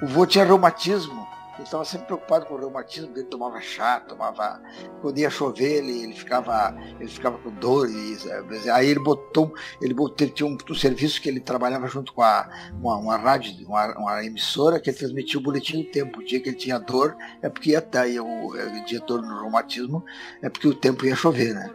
O 0.02 0.06
vô 0.06 0.26
tinha 0.26 0.44
reumatismo. 0.44 1.25
Ele 1.56 1.64
estava 1.64 1.84
sempre 1.86 2.06
preocupado 2.06 2.44
com 2.44 2.54
o 2.54 2.58
reumatismo, 2.58 3.12
ele 3.16 3.24
tomava 3.24 3.60
chá, 3.60 3.98
tomava. 4.00 4.60
Quando 5.00 5.18
ia 5.18 5.30
chover, 5.30 5.78
ele, 5.78 6.02
ele 6.02 6.12
ficava, 6.12 6.76
ele 7.00 7.08
ficava 7.08 7.38
com 7.38 7.50
dor. 7.50 7.88
E, 7.90 8.70
aí 8.70 8.88
ele 8.88 9.00
botou, 9.00 9.54
ele 9.80 9.94
botou, 9.94 10.28
tinha 10.28 10.46
um, 10.46 10.56
um, 10.68 10.74
serviço 10.74 11.20
que 11.20 11.28
ele 11.28 11.40
trabalhava 11.40 11.86
junto 11.86 12.12
com 12.12 12.22
a, 12.22 12.48
uma, 12.78 12.96
uma 12.96 13.16
rádio, 13.16 13.66
uma, 13.66 13.98
uma, 13.98 14.24
emissora 14.24 14.78
que 14.78 14.90
ele 14.90 14.98
transmitia 14.98 15.40
o 15.40 15.42
boletim 15.42 15.82
do 15.82 15.90
tempo. 15.90 16.20
O 16.20 16.24
dia 16.24 16.40
que 16.40 16.50
ele 16.50 16.56
tinha 16.56 16.78
dor 16.78 17.16
é 17.40 17.48
porque 17.48 17.70
ia 17.70 17.78
estar, 17.78 18.06
e 18.06 18.20
o, 18.20 18.52
tinha 18.84 19.00
dor 19.00 19.22
no 19.22 19.40
reumatismo, 19.40 20.04
é 20.42 20.50
porque 20.50 20.68
o 20.68 20.74
tempo 20.74 21.06
ia 21.06 21.16
chover, 21.16 21.54
né? 21.54 21.74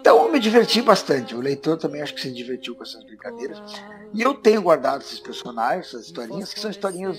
Então 0.00 0.24
eu 0.24 0.30
me 0.30 0.38
diverti 0.38 0.80
bastante. 0.80 1.34
O 1.34 1.40
leitor 1.40 1.76
também 1.76 2.00
acho 2.02 2.14
que 2.14 2.20
se 2.20 2.32
divertiu 2.32 2.76
com 2.76 2.84
essas 2.84 3.02
brincadeiras. 3.02 3.60
E 4.14 4.22
eu 4.22 4.34
tenho 4.34 4.62
guardado 4.62 5.02
esses 5.02 5.18
personagens, 5.18 5.88
essas 5.88 6.06
historinhas, 6.06 6.54
que 6.54 6.60
são 6.60 6.70
historinhas. 6.70 7.18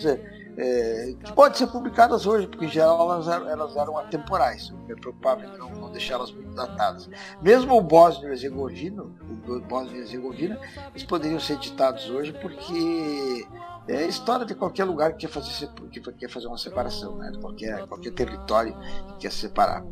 É, 0.62 1.16
que 1.24 1.32
podem 1.32 1.58
ser 1.58 1.68
publicadas 1.68 2.26
hoje, 2.26 2.46
porque 2.46 2.66
em 2.66 2.70
geral 2.70 3.10
elas 3.14 3.28
elas 3.48 3.78
eram 3.78 3.98
atemporais. 3.98 4.70
Eu 4.70 4.78
me 4.78 4.96
preocupava 5.00 5.46
em 5.46 5.58
não, 5.58 5.70
não 5.70 5.90
deixá-las 5.90 6.34
muito 6.34 6.54
datadas. 6.54 7.10
Mesmo 7.42 7.78
o 7.78 7.82
Bósnio 7.82 8.30
Herzegovino, 8.30 9.16
o 9.48 9.62
Bósnio 9.62 10.02
Herzegovina, 10.02 10.60
eles 10.92 11.06
poderiam 11.06 11.40
ser 11.40 11.54
editados 11.54 12.10
hoje 12.10 12.34
porque 12.34 13.48
é 13.88 14.06
história 14.06 14.46
de 14.46 14.54
qualquer 14.54 14.84
lugar 14.84 15.14
que 15.14 15.20
quer 15.20 15.30
fazer, 15.30 15.70
que 15.90 16.02
quer 16.02 16.30
fazer 16.30 16.48
uma 16.48 16.58
separação, 16.58 17.16
né? 17.16 17.32
qualquer, 17.40 17.88
qualquer 17.88 18.12
território 18.12 18.78
que 19.08 19.18
quer 19.20 19.32
se 19.32 19.38
separar. 19.38 19.86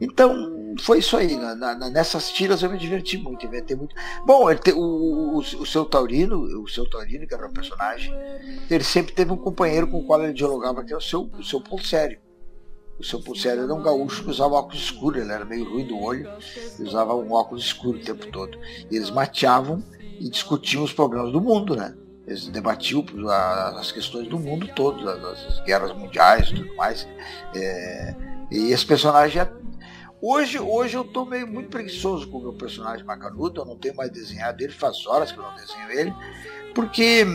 Então, 0.00 0.74
foi 0.80 0.98
isso 0.98 1.16
aí. 1.16 1.36
Na, 1.36 1.54
na, 1.54 1.90
nessas 1.90 2.30
tiras 2.30 2.62
eu 2.62 2.70
me 2.70 2.78
diverti 2.78 3.18
muito, 3.18 3.46
inventei 3.46 3.76
muito. 3.76 3.94
Bom, 4.26 4.50
ele 4.50 4.60
te, 4.60 4.72
o, 4.72 4.80
o, 4.80 5.38
o, 5.38 5.66
seu 5.66 5.84
Taurino, 5.84 6.40
o 6.62 6.68
seu 6.68 6.88
Taurino, 6.88 7.26
que 7.26 7.34
era 7.34 7.46
um 7.46 7.52
personagem, 7.52 8.12
ele 8.70 8.84
sempre 8.84 9.12
teve 9.12 9.32
um 9.32 9.36
companheiro 9.36 9.86
com 9.86 9.98
o 9.98 10.04
qual 10.04 10.22
ele 10.22 10.32
dialogava, 10.32 10.84
que 10.84 10.92
é 10.92 10.96
o 10.96 11.00
seu, 11.00 11.30
o 11.38 11.42
seu 11.42 11.60
Pulsério. 11.60 12.18
O 12.98 13.04
seu 13.04 13.20
Pulsério 13.20 13.64
era 13.64 13.74
um 13.74 13.82
gaúcho 13.82 14.22
que 14.22 14.30
usava 14.30 14.54
óculos 14.54 14.82
escuros, 14.82 15.20
ele 15.20 15.32
era 15.32 15.44
meio 15.44 15.68
ruim 15.68 15.86
do 15.86 15.98
olho, 16.00 16.30
usava 16.78 17.14
um 17.14 17.32
óculos 17.32 17.64
escuro 17.64 17.98
o 17.98 18.02
tempo 18.02 18.30
todo. 18.30 18.56
E 18.90 18.96
eles 18.96 19.10
mateavam 19.10 19.82
e 20.20 20.28
discutiam 20.28 20.84
os 20.84 20.92
problemas 20.92 21.32
do 21.32 21.40
mundo, 21.40 21.74
né? 21.74 21.94
Eles 22.26 22.46
debatiam 22.48 23.04
as 23.76 23.92
questões 23.92 24.28
do 24.28 24.38
mundo 24.38 24.68
todo, 24.74 25.08
as, 25.08 25.60
guerras 25.64 25.92
mundiais 25.94 26.48
e 26.48 26.54
tudo 26.54 26.74
mais. 26.76 27.06
É, 27.54 28.14
e 28.50 28.72
esse 28.72 28.86
personagem 28.86 29.42
Hoje, 30.26 30.58
hoje 30.58 30.96
eu 30.96 31.02
estou 31.02 31.26
meio 31.26 31.46
muito 31.46 31.68
preguiçoso 31.68 32.26
com 32.30 32.38
o 32.38 32.42
meu 32.44 32.54
personagem 32.54 33.04
Macanudo, 33.04 33.60
eu 33.60 33.66
não 33.66 33.76
tenho 33.76 33.94
mais 33.94 34.10
desenhado 34.10 34.64
ele, 34.64 34.72
faz 34.72 35.06
horas 35.06 35.30
que 35.30 35.38
eu 35.38 35.42
não 35.42 35.54
desenho 35.54 35.90
ele, 35.90 36.14
porque 36.74 37.26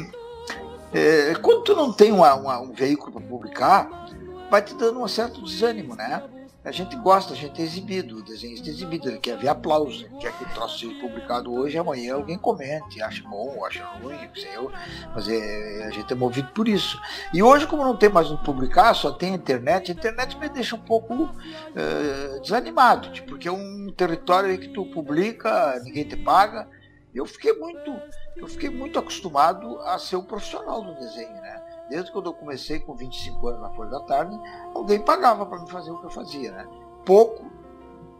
é, 0.91 1.35
quando 1.35 1.65
tu 1.65 1.75
não 1.75 1.93
tem 1.93 2.11
uma, 2.11 2.33
uma, 2.33 2.59
um 2.59 2.73
veículo 2.73 3.11
para 3.11 3.21
publicar, 3.21 4.09
vai 4.49 4.63
te 4.63 4.73
dando 4.73 4.99
um 5.03 5.07
certo 5.07 5.39
desânimo, 5.39 5.95
né? 5.95 6.23
A 6.63 6.71
gente 6.71 6.93
gosta, 6.97 7.33
a 7.33 7.37
gente 7.37 7.61
é 7.61 7.63
exibido, 7.63 8.17
o 8.17 8.21
desenhista 8.21 8.67
é 8.67 8.71
exibido, 8.71 9.07
ele 9.07 9.19
quer 9.19 9.37
ver 9.37 9.47
aplauso, 9.47 10.03
ele 10.03 10.17
quer 10.17 10.37
que 10.37 10.43
o 10.43 10.49
troço 10.49 10.77
seja 10.77 10.99
publicado 10.99 11.53
hoje 11.53 11.77
amanhã 11.77 12.15
alguém 12.15 12.37
comente, 12.37 13.01
acha 13.01 13.23
bom, 13.23 13.63
acha 13.65 13.85
ruim, 13.85 14.29
sei 14.35 14.57
eu, 14.57 14.69
mas 15.15 15.29
é, 15.29 15.85
a 15.85 15.89
gente 15.89 16.11
é 16.11 16.15
movido 16.15 16.49
por 16.51 16.67
isso. 16.67 16.99
E 17.33 17.41
hoje, 17.41 17.65
como 17.65 17.85
não 17.85 17.95
tem 17.95 18.09
mais 18.09 18.29
onde 18.29 18.43
publicar, 18.43 18.93
só 18.93 19.11
tem 19.11 19.33
internet, 19.33 19.89
a 19.89 19.95
internet 19.95 20.37
me 20.37 20.49
deixa 20.49 20.75
um 20.75 20.79
pouco 20.79 21.29
é, 21.73 22.39
desanimado, 22.39 23.09
tipo, 23.13 23.29
porque 23.29 23.47
é 23.47 23.51
um 23.51 23.89
território 23.95 24.57
que 24.59 24.67
tu 24.67 24.85
publica, 24.87 25.79
ninguém 25.81 26.03
te 26.03 26.17
paga. 26.17 26.67
Eu 27.15 27.25
fiquei 27.25 27.53
muito, 27.53 27.95
eu 28.35 28.47
fiquei 28.47 28.69
muito 28.69 28.99
acostumado 28.99 29.79
a 29.79 29.97
ser 29.97 30.17
um 30.17 30.23
profissional 30.23 30.83
do 30.83 30.93
desenho, 30.95 31.33
né? 31.35 31.68
Desde 31.89 32.11
quando 32.11 32.27
eu 32.27 32.33
comecei 32.33 32.79
com 32.79 32.95
25 32.95 33.47
anos 33.47 33.61
na 33.61 33.69
Folha 33.71 33.89
da 33.89 34.01
Tarde, 34.01 34.39
alguém 34.75 34.99
pagava 34.99 35.45
para 35.45 35.59
me 35.59 35.69
fazer 35.69 35.89
o 35.89 35.97
que 35.97 36.05
eu 36.05 36.11
fazia, 36.11 36.51
né? 36.51 36.67
Pouco, 37.03 37.49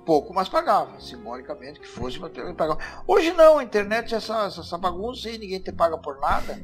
pouco, 0.04 0.34
mas 0.34 0.50
pagava, 0.50 1.00
simbolicamente 1.00 1.80
que 1.80 1.88
fosse, 1.88 2.20
mas 2.20 2.32
pagava. 2.56 2.80
Hoje 3.06 3.32
não, 3.34 3.60
a 3.60 3.64
internet 3.64 4.14
é 4.14 4.18
essa, 4.18 4.46
essa 4.46 4.78
bagunça 4.78 5.30
e 5.30 5.38
ninguém 5.38 5.62
te 5.62 5.72
paga 5.72 6.00
por 6.00 6.20
nada. 6.20 6.60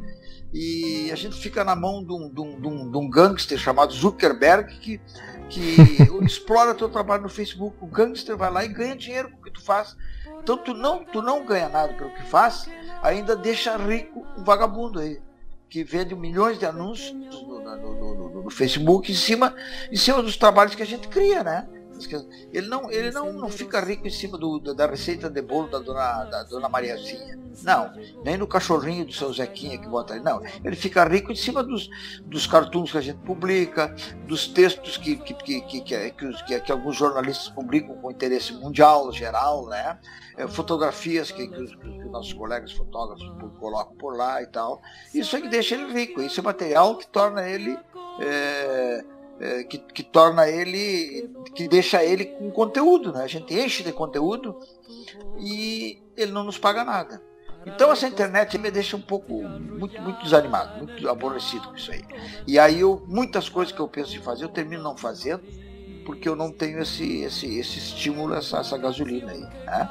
E 0.51 1.11
a 1.11 1.15
gente 1.15 1.35
fica 1.35 1.63
na 1.63 1.75
mão 1.75 2.03
de 2.03 2.11
um, 2.11 2.27
de 2.27 2.41
um, 2.41 2.89
de 2.89 2.97
um, 2.97 3.09
gangster 3.09 3.57
chamado 3.57 3.93
Zuckerberg 3.93 4.79
que, 4.79 4.99
que 5.47 5.75
explora 6.25 6.73
teu 6.73 6.89
trabalho 6.89 7.21
no 7.21 7.29
Facebook. 7.29 7.77
O 7.81 7.87
gangster 7.87 8.35
vai 8.35 8.49
lá 8.49 8.65
e 8.65 8.69
ganha 8.69 8.95
dinheiro 8.95 9.29
com 9.29 9.37
o 9.37 9.41
que 9.43 9.51
tu 9.51 9.61
faz. 9.61 9.95
Então 10.41 10.57
tu 10.57 10.73
não, 10.73 11.05
tu 11.05 11.21
não 11.21 11.45
ganha 11.45 11.69
nada 11.69 11.93
pelo 11.93 12.09
que 12.11 12.23
faz, 12.23 12.67
ainda 13.03 13.35
deixa 13.35 13.77
rico 13.77 14.25
um 14.35 14.43
vagabundo 14.43 14.99
aí 14.99 15.21
que 15.75 15.83
vende 15.83 16.15
milhões 16.15 16.57
de 16.57 16.65
anúncios 16.65 17.11
no, 17.11 17.59
no, 17.59 18.15
no, 18.15 18.43
no, 18.43 18.49
Facebook 18.49 19.11
em 19.11 19.15
cima, 19.15 19.53
em 19.91 19.97
cima 19.97 20.23
dos 20.23 20.37
trabalhos 20.37 20.73
que 20.73 20.81
a 20.81 20.85
gente 20.85 21.09
cria, 21.09 21.43
né? 21.43 21.67
Ele 22.51 22.67
não, 22.67 22.91
ele 22.91 23.11
não, 23.11 23.31
não 23.33 23.49
fica 23.49 23.79
rico 23.79 24.07
em 24.07 24.11
cima 24.11 24.37
do, 24.37 24.59
da 24.59 24.85
receita 24.85 25.29
de 25.29 25.41
bolo 25.41 25.69
da 25.69 25.79
dona, 25.79 26.23
da 26.25 26.43
dona 26.43 26.69
Mariazinha. 26.69 27.39
Não. 27.63 27.93
Nem 28.23 28.37
no 28.37 28.47
cachorrinho 28.47 29.05
do 29.05 29.13
seu 29.13 29.31
Zequinha 29.31 29.77
que 29.77 29.87
bota 29.87 30.13
ali. 30.13 30.23
Não. 30.23 30.41
Ele 30.63 30.75
fica 30.75 31.03
rico 31.05 31.31
em 31.31 31.35
cima 31.35 31.63
dos, 31.63 31.89
dos 32.25 32.45
cartoons 32.45 32.91
que 32.91 32.97
a 32.97 33.01
gente 33.01 33.19
publica, 33.19 33.95
dos 34.27 34.47
textos 34.47 34.97
que, 34.97 35.15
que, 35.15 35.33
que, 35.33 35.61
que, 35.61 35.81
que, 35.81 36.11
que, 36.11 36.59
que 36.59 36.71
alguns 36.71 36.97
jornalistas 36.97 37.49
publicam 37.49 37.95
com 37.95 38.11
interesse 38.11 38.53
mundial, 38.53 39.11
geral, 39.11 39.67
né? 39.67 39.97
É, 40.37 40.47
fotografias 40.47 41.31
que, 41.31 41.47
que, 41.47 41.61
os, 41.61 41.75
que, 41.75 42.09
nossos 42.09 42.33
colegas 42.33 42.73
fotógrafos 42.73 43.25
colocam 43.57 43.95
por 43.95 44.17
lá 44.17 44.41
e 44.41 44.47
tal. 44.47 44.81
Isso 45.13 45.35
é 45.35 45.41
que 45.41 45.47
deixa 45.47 45.75
ele 45.75 45.93
rico. 45.93 46.21
Isso 46.21 46.39
é 46.39 46.43
material 46.43 46.97
que 46.97 47.07
torna 47.07 47.47
ele. 47.47 47.77
É, 48.19 49.03
é, 49.39 49.63
que, 49.63 49.77
que, 49.77 50.03
torna 50.03 50.47
ele, 50.47 51.29
que 51.53 51.67
deixa 51.67 52.03
ele 52.03 52.25
com 52.25 52.49
conteúdo, 52.51 53.11
né? 53.11 53.23
A 53.23 53.27
gente 53.27 53.53
enche 53.53 53.83
de 53.83 53.91
conteúdo 53.91 54.57
e 55.39 56.01
ele 56.15 56.31
não 56.31 56.43
nos 56.43 56.57
paga 56.57 56.83
nada. 56.83 57.21
Então 57.65 57.91
essa 57.91 58.07
internet 58.07 58.57
me 58.57 58.69
deixa 58.69 58.95
um 58.95 59.01
pouco 59.01 59.41
muito, 59.41 59.99
muito 60.01 60.23
desanimado, 60.23 60.85
muito 60.85 61.09
aborrecido 61.09 61.67
com 61.67 61.75
isso 61.75 61.91
aí. 61.91 62.01
E 62.45 62.59
aí 62.59 62.79
eu, 62.81 63.03
muitas 63.07 63.49
coisas 63.49 63.73
que 63.73 63.79
eu 63.79 63.87
penso 63.87 64.15
em 64.15 64.21
fazer, 64.21 64.45
eu 64.45 64.49
termino 64.49 64.83
não 64.83 64.95
fazendo, 64.95 65.43
porque 66.05 66.29
eu 66.29 66.35
não 66.35 66.51
tenho 66.51 66.79
esse, 66.79 67.21
esse, 67.21 67.57
esse 67.57 67.79
estímulo, 67.79 68.35
essa, 68.35 68.59
essa 68.59 68.77
gasolina 68.77 69.31
aí. 69.31 69.41
Né? 69.41 69.89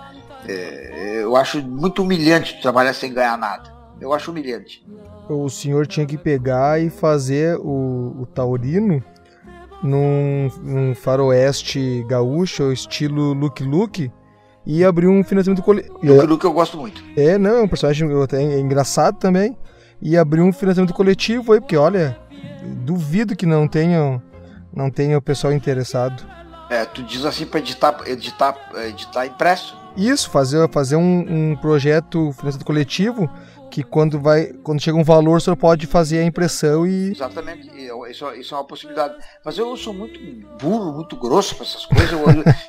É, 0.48 1.22
eu 1.22 1.34
acho 1.34 1.60
muito 1.62 2.02
humilhante 2.02 2.60
trabalhar 2.62 2.94
sem 2.94 3.12
ganhar 3.12 3.36
nada. 3.36 3.74
Eu 4.00 4.12
acho 4.12 4.30
humilhante. 4.30 4.86
O 5.28 5.48
senhor 5.48 5.86
tinha 5.86 6.06
que 6.06 6.18
pegar 6.18 6.80
e 6.80 6.90
fazer 6.90 7.56
o, 7.58 8.14
o 8.20 8.26
taurino 8.26 9.02
num, 9.84 10.48
num 10.62 10.94
faroeste 10.94 12.04
gaúcho, 12.08 12.72
estilo 12.72 13.32
Luke 13.32 13.62
Luke, 13.62 14.10
e 14.66 14.82
abriu 14.84 15.10
um 15.10 15.22
financiamento 15.22 15.62
coletivo. 15.62 15.98
Luke 16.02 16.26
Luke 16.26 16.44
eu 16.44 16.52
gosto 16.52 16.78
muito. 16.78 17.02
É, 17.16 17.36
não, 17.36 17.58
é 17.58 17.62
um 17.62 17.68
personagem 17.68 18.08
é 18.32 18.58
engraçado 18.58 19.18
também. 19.18 19.56
E 20.00 20.16
abriu 20.16 20.44
um 20.44 20.52
financiamento 20.52 20.92
coletivo 20.92 21.52
aí, 21.52 21.60
porque 21.60 21.76
olha, 21.76 22.18
duvido 22.84 23.36
que 23.36 23.46
não 23.46 23.68
tenha, 23.68 24.22
não 24.72 24.90
tenha 24.90 25.16
o 25.16 25.22
pessoal 25.22 25.52
interessado. 25.52 26.26
É, 26.68 26.84
tu 26.84 27.02
diz 27.02 27.24
assim 27.24 27.46
para 27.46 27.60
editar, 27.60 27.96
editar, 28.06 28.56
editar 28.86 29.26
impresso? 29.26 29.76
Isso, 29.96 30.28
fazer, 30.30 30.68
fazer 30.70 30.96
um, 30.96 31.52
um 31.52 31.56
projeto 31.56 32.32
financiamento 32.32 32.64
coletivo 32.64 33.30
que 33.74 33.82
quando 33.82 34.20
vai 34.20 34.52
quando 34.62 34.80
chega 34.80 34.96
um 34.96 35.02
valor 35.02 35.42
você 35.42 35.54
pode 35.56 35.84
fazer 35.88 36.20
a 36.20 36.24
impressão 36.24 36.86
e 36.86 37.10
exatamente. 37.10 37.68
Isso, 38.08 38.30
isso 38.34 38.54
é 38.54 38.58
uma 38.58 38.64
possibilidade. 38.64 39.16
Mas 39.44 39.58
eu 39.58 39.76
sou 39.76 39.92
muito 39.92 40.20
burro 40.62 40.92
muito 40.92 41.16
grosso 41.16 41.56
para 41.56 41.66
essas 41.66 41.84
coisas. 41.84 42.12
Eu, 42.12 42.20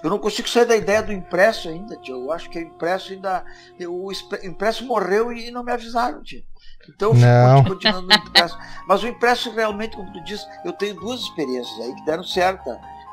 eu, 0.04 0.10
não 0.10 0.18
consigo 0.18 0.50
sair 0.50 0.65
da 0.65 0.76
ideia 0.76 1.04
do 1.04 1.13
impresso 1.13 1.70
ainda 1.70 1.96
tio. 1.98 2.15
eu 2.15 2.32
acho 2.32 2.50
que 2.50 2.58
o 2.58 2.62
impresso 2.63 3.13
ainda 3.13 3.46
o 3.88 4.12
impresso 4.44 4.84
morreu 4.84 5.32
e 5.32 5.52
não 5.52 5.63
me 5.63 5.72
avisaram 5.72 6.24
tio. 6.24 6.41
então 6.89 7.12
eu 7.12 7.20
não. 7.20 7.58
fico 7.60 7.76
continuando 7.76 8.08
no 8.08 8.13
impresso. 8.15 8.58
Mas 8.88 9.04
o 9.04 9.08
impresso 9.08 9.52
realmente 9.52 9.96
como 9.96 10.12
tu 10.12 10.24
disse 10.24 10.44
eu 10.65 10.74
tenho 10.74 10.96
duas 10.96 11.20
experiências 11.20 11.80
aí 11.82 11.94
que 11.94 12.04
deram 12.04 12.24
certo 12.24 12.63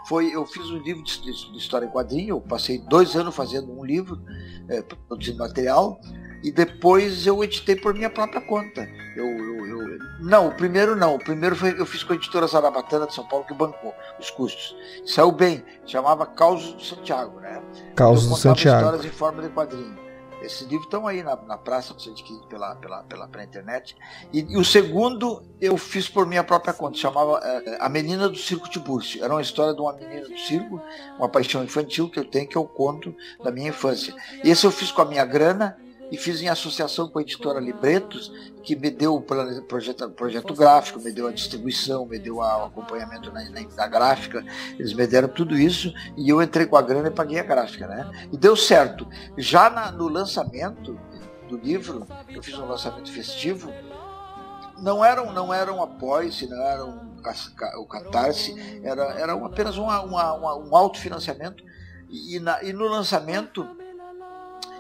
foi 0.09 0.35
eu 0.35 0.47
fiz 0.47 0.71
um 0.71 0.79
livro 0.79 1.03
de, 1.03 1.21
de, 1.21 1.53
de 1.53 1.59
história 1.59 1.85
em 1.85 1.91
quadrinho. 1.91 2.37
Eu 2.37 2.41
passei 2.41 2.79
dois 2.79 3.15
anos 3.17 3.37
fazendo 3.37 3.71
um 3.71 3.85
livro 3.85 4.19
é, 4.67 4.81
produzindo 4.81 5.37
material 5.37 6.01
e 6.43 6.51
depois 6.51 7.27
eu 7.27 7.43
editei 7.43 7.77
por 7.77 7.95
minha 7.95 8.11
própria 8.11 8.41
conta. 8.41 8.89
Eu, 9.17 9.27
eu, 9.27 9.67
eu, 9.67 9.99
não, 10.21 10.49
o 10.49 10.55
primeiro 10.55 10.97
não. 10.97 11.15
O 11.15 11.19
primeiro 11.19 11.55
foi, 11.55 11.79
eu 11.79 11.87
fiz 11.87 12.03
com 12.03 12.13
a 12.13 12.17
editora 12.17 12.47
Zarabatana 12.47 13.07
de 13.07 13.15
São 13.15 13.27
Paulo 13.27 13.45
que 13.45 13.55
bancou 13.55 13.95
os 14.19 14.31
custos. 14.31 14.77
Saiu 15.07 15.31
bem, 15.31 15.65
chamava 15.87 16.27
Causos 16.27 16.75
do 16.75 16.83
Santiago, 16.83 17.41
né? 17.41 17.63
Causos 17.95 18.29
do 18.29 18.37
Santiago. 18.37 18.79
histórias 18.79 19.05
em 19.05 19.17
forma 19.17 19.43
de 19.43 19.49
quadrinho. 19.51 20.03
Esses 20.43 20.63
livros 20.63 20.87
estão 20.87 21.07
aí 21.07 21.23
na, 21.23 21.37
na 21.37 21.57
praça, 21.57 21.95
você 21.95 22.11
adquire 22.11 22.41
pela, 22.49 22.75
pela, 22.75 23.05
pela, 23.05 23.29
pela 23.29 23.45
internet. 23.45 23.97
E, 24.33 24.41
e, 24.41 24.57
o 24.57 24.65
segundo 24.65 25.43
eu 25.61 25.77
fiz 25.77 26.09
por 26.09 26.27
minha 26.27 26.43
própria 26.43 26.75
conta, 26.75 26.99
chamava 26.99 27.39
é, 27.43 27.79
A 27.81 27.89
Menina 27.89 28.29
do 28.29 28.37
Circo 28.37 28.69
Tibúrcio. 28.69 29.23
Era 29.23 29.33
uma 29.33 29.43
história 29.43 29.73
de 29.73 29.81
uma 29.81 29.93
menina 29.93 30.29
do 30.29 30.37
circo, 30.37 30.81
uma 31.17 31.29
paixão 31.29 31.63
infantil 31.63 32.11
que 32.11 32.19
eu 32.19 32.25
tenho, 32.25 32.49
que 32.49 32.57
eu 32.57 32.65
conto 32.65 33.15
da 33.43 33.53
minha 33.53 33.69
infância. 33.69 34.15
Esse 34.43 34.67
eu 34.67 34.73
fiz 34.73 34.91
com 34.91 35.03
a 35.03 35.05
minha 35.05 35.25
grana 35.25 35.77
e 36.13 36.19
fiz 36.19 36.43
em 36.43 36.49
associação 36.51 37.09
com 37.09 37.19
a 37.19 37.23
editora 37.23 37.59
Libretos, 37.59 38.31
que 38.63 38.77
me 38.77 38.91
deu 38.91 39.15
o 39.15 39.23
projeto, 39.23 40.11
projeto 40.11 40.53
gráfico, 40.53 41.01
me 41.01 41.11
deu 41.11 41.27
a 41.27 41.33
distribuição, 41.33 42.05
me 42.05 42.19
deu 42.19 42.37
o 42.37 42.43
acompanhamento 42.43 43.33
na, 43.33 43.43
na, 43.49 43.63
na, 43.63 43.87
gráfica, 43.87 44.45
eles 44.79 44.93
me 44.93 45.07
deram 45.07 45.27
tudo 45.27 45.59
isso 45.59 45.91
e 46.15 46.29
eu 46.29 46.43
entrei 46.43 46.67
com 46.67 46.77
a 46.77 46.83
grana 46.83 47.09
e 47.09 47.11
paguei 47.11 47.41
a 47.41 47.43
gráfica, 47.43 47.87
né? 47.89 48.29
E 48.31 48.37
deu 48.37 48.55
certo. 48.55 49.09
Já 49.39 49.71
na, 49.71 49.91
no 49.91 50.07
lançamento 50.07 51.01
do 51.49 51.57
livro, 51.57 52.07
eu 52.29 52.43
fiz 52.43 52.59
um 52.59 52.67
lançamento 52.67 53.11
festivo, 53.11 53.73
não 54.83 55.03
eram 55.03 55.33
não 55.33 55.53
eram 55.53 55.83
após, 55.83 56.43
não 56.43 56.63
eram 56.63 57.13
o 57.79 57.87
catarse, 57.87 58.55
era, 58.85 59.19
era 59.19 59.33
apenas 59.33 59.79
uma, 59.79 60.03
uma, 60.03 60.35
uma, 60.35 60.57
um 60.59 60.77
autofinanciamento 60.77 61.65
e, 62.11 62.39
na, 62.39 62.63
e 62.63 62.71
no 62.75 62.87
lançamento 62.87 63.67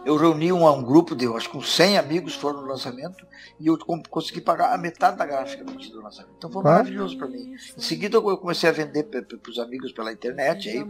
eu 0.04 0.16
reuni 0.16 0.52
um, 0.52 0.66
um 0.66 0.82
grupo 0.82 1.14
de, 1.14 1.26
acho 1.26 1.50
que 1.50 1.56
uns 1.56 1.74
100 1.74 1.98
amigos 1.98 2.34
foram 2.34 2.62
no 2.62 2.68
lançamento 2.68 3.26
e 3.58 3.66
eu 3.66 3.78
consegui 4.10 4.40
pagar 4.40 4.74
a 4.74 4.78
metade 4.78 5.16
da 5.16 5.26
gráfica 5.26 5.64
do 5.64 6.02
lançamento. 6.02 6.34
Então 6.36 6.50
foi 6.50 6.62
maravilhoso 6.62 7.16
para 7.16 7.28
mim. 7.28 7.54
Em 7.76 7.80
seguida 7.80 8.16
eu 8.16 8.38
comecei 8.38 8.68
a 8.68 8.72
vender 8.72 9.04
para 9.04 9.50
os 9.50 9.58
amigos 9.58 9.92
pela 9.92 10.12
internet 10.12 10.68
aí, 10.68 10.84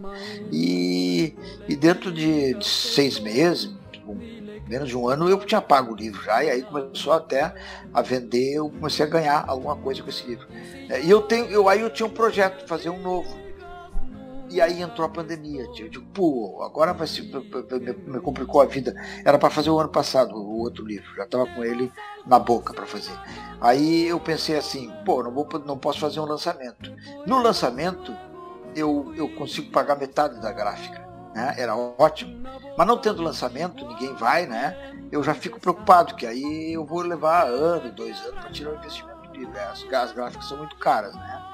e, 0.51 1.35
e 1.69 1.77
dentro 1.77 2.11
de, 2.11 2.55
de 2.55 2.67
seis 2.67 3.19
meses, 3.19 3.71
menos 4.69 4.89
de 4.89 4.97
um 4.97 5.09
ano, 5.09 5.29
eu 5.29 5.39
tinha 5.39 5.61
pago 5.61 5.93
o 5.93 5.97
livro 5.97 6.23
já, 6.23 6.43
e 6.43 6.51
aí 6.51 6.63
começou 6.63 7.13
até 7.13 7.55
a 7.93 8.01
vender, 8.01 8.55
eu 8.55 8.71
comecei 8.71 9.05
a 9.05 9.09
ganhar 9.09 9.45
alguma 9.47 9.77
coisa 9.77 10.03
com 10.03 10.09
esse 10.09 10.27
livro. 10.27 10.47
É, 10.89 11.03
e 11.03 11.11
eu 11.11 11.23
tenho, 11.23 11.47
eu, 11.47 11.69
aí 11.69 11.81
eu 11.81 11.91
tinha 11.91 12.07
um 12.07 12.11
projeto, 12.11 12.63
de 12.63 12.69
fazer 12.69 12.89
um 12.89 13.01
novo. 13.01 13.43
E 14.53 14.61
aí 14.61 14.83
entrou 14.83 15.07
a 15.07 15.09
pandemia. 15.09 15.67
Eu 15.79 15.89
digo, 15.89 16.05
pô, 16.13 16.63
agora 16.63 16.93
vai 16.93 17.07
se, 17.07 17.23
me, 17.23 18.21
complicou 18.21 18.61
a 18.61 18.67
vida. 18.67 18.95
Era 19.25 19.39
para 19.39 19.49
fazer 19.49 19.71
o 19.71 19.79
ano 19.81 19.89
passado 19.89 20.37
o 20.37 20.59
outro 20.59 20.85
livro, 20.85 21.15
já 21.17 21.25
estava 21.25 21.47
com 21.47 21.65
ele 21.65 21.91
na 22.27 22.39
boca 22.39 22.75
para 22.75 22.85
fazer. 22.85 23.19
Aí 23.63 24.07
eu 24.07 24.21
pensei 24.21 24.59
assim, 24.59 24.93
pô, 25.07 25.23
não, 25.23 25.33
vou, 25.33 25.49
não 25.65 25.79
posso 25.79 25.99
fazer 25.99 26.21
um 26.21 26.27
lançamento. 26.27 26.93
No 27.27 27.39
lançamento, 27.39 28.15
eu, 28.77 29.11
eu 29.17 29.27
consigo 29.31 29.71
pagar 29.71 29.97
metade 29.97 30.39
da 30.39 30.53
gráfica. 30.53 31.01
Né? 31.35 31.55
Era 31.57 31.75
ótimo. 31.75 32.47
Mas 32.77 32.87
não 32.87 32.99
tendo 32.99 33.23
lançamento, 33.23 33.87
ninguém 33.87 34.15
vai, 34.15 34.45
né? 34.45 34.77
Eu 35.11 35.23
já 35.23 35.33
fico 35.33 35.59
preocupado, 35.59 36.15
que 36.15 36.27
aí 36.27 36.75
eu 36.75 36.85
vou 36.85 37.01
levar 37.01 37.47
ano, 37.47 37.91
dois 37.91 38.21
anos 38.21 38.39
para 38.41 38.51
tirar 38.51 38.73
o 38.73 38.77
investimento 38.77 39.29
do 39.29 39.33
livro. 39.33 39.59
As, 39.59 39.83
as 39.83 40.13
gráficas 40.13 40.47
são 40.47 40.59
muito 40.59 40.77
caras, 40.77 41.15
né? 41.15 41.52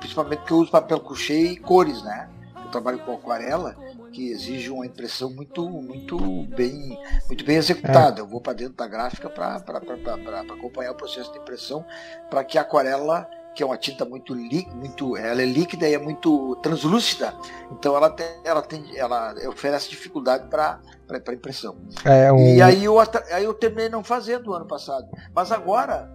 Principalmente 0.00 0.38
porque 0.40 0.52
eu 0.52 0.58
uso 0.58 0.70
papel 0.70 1.00
couché 1.00 1.34
e 1.34 1.56
cores, 1.56 2.02
né? 2.02 2.28
Eu 2.56 2.70
trabalho 2.70 2.98
com 3.00 3.14
aquarela, 3.14 3.76
que 4.12 4.30
exige 4.30 4.70
uma 4.70 4.86
impressão 4.86 5.30
muito, 5.30 5.68
muito 5.68 6.16
bem, 6.54 6.98
muito 7.26 7.44
bem 7.44 7.56
executada. 7.56 8.20
É. 8.20 8.22
Eu 8.22 8.26
vou 8.26 8.40
para 8.40 8.52
dentro 8.52 8.74
da 8.74 8.86
gráfica 8.86 9.28
para 9.28 9.56
acompanhar 9.56 10.92
o 10.92 10.94
processo 10.94 11.32
de 11.32 11.38
impressão, 11.38 11.84
para 12.30 12.44
que 12.44 12.56
a 12.56 12.62
aquarela 12.62 13.28
que 13.54 13.62
é 13.62 13.66
uma 13.66 13.78
tinta 13.78 14.04
muito 14.04 14.34
líquida, 14.34 14.74
muito, 14.74 15.16
ela 15.16 15.40
é 15.40 15.44
líquida 15.44 15.88
e 15.88 15.94
é 15.94 15.98
muito 15.98 16.56
translúcida, 16.56 17.32
então 17.70 17.96
ela 17.96 18.10
tem, 18.10 18.26
ela 18.42 18.60
tem, 18.60 18.98
ela 18.98 19.32
oferece 19.48 19.88
dificuldade 19.88 20.48
para 20.48 20.80
para 21.06 21.34
impressão. 21.34 21.76
É 22.04 22.32
um... 22.32 22.56
E 22.56 22.60
aí 22.60 22.84
eu, 22.84 22.98
aí 22.98 23.44
eu 23.44 23.54
terminei 23.54 23.88
não 23.88 24.02
fazendo 24.02 24.50
o 24.50 24.54
ano 24.54 24.66
passado, 24.66 25.06
mas 25.32 25.52
agora 25.52 26.12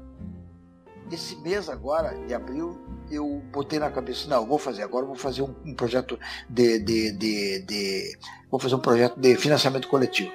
esse 1.12 1.36
mês 1.38 1.70
agora 1.70 2.14
de 2.28 2.34
abril 2.34 2.78
eu 3.12 3.42
botei 3.52 3.80
na 3.80 3.90
cabeça, 3.90 4.28
não, 4.28 4.46
vou 4.46 4.58
fazer, 4.58 4.84
agora 4.84 5.06
vou 5.06 5.16
fazer 5.16 5.42
um, 5.42 5.54
um 5.66 5.74
projeto 5.74 6.20
de, 6.50 6.80
de, 6.80 7.12
de, 7.12 7.60
de, 7.60 8.18
Vou 8.50 8.60
fazer 8.60 8.76
um 8.76 8.80
projeto 8.80 9.20
de 9.20 9.36
financiamento 9.36 9.88
coletivo. 9.88 10.32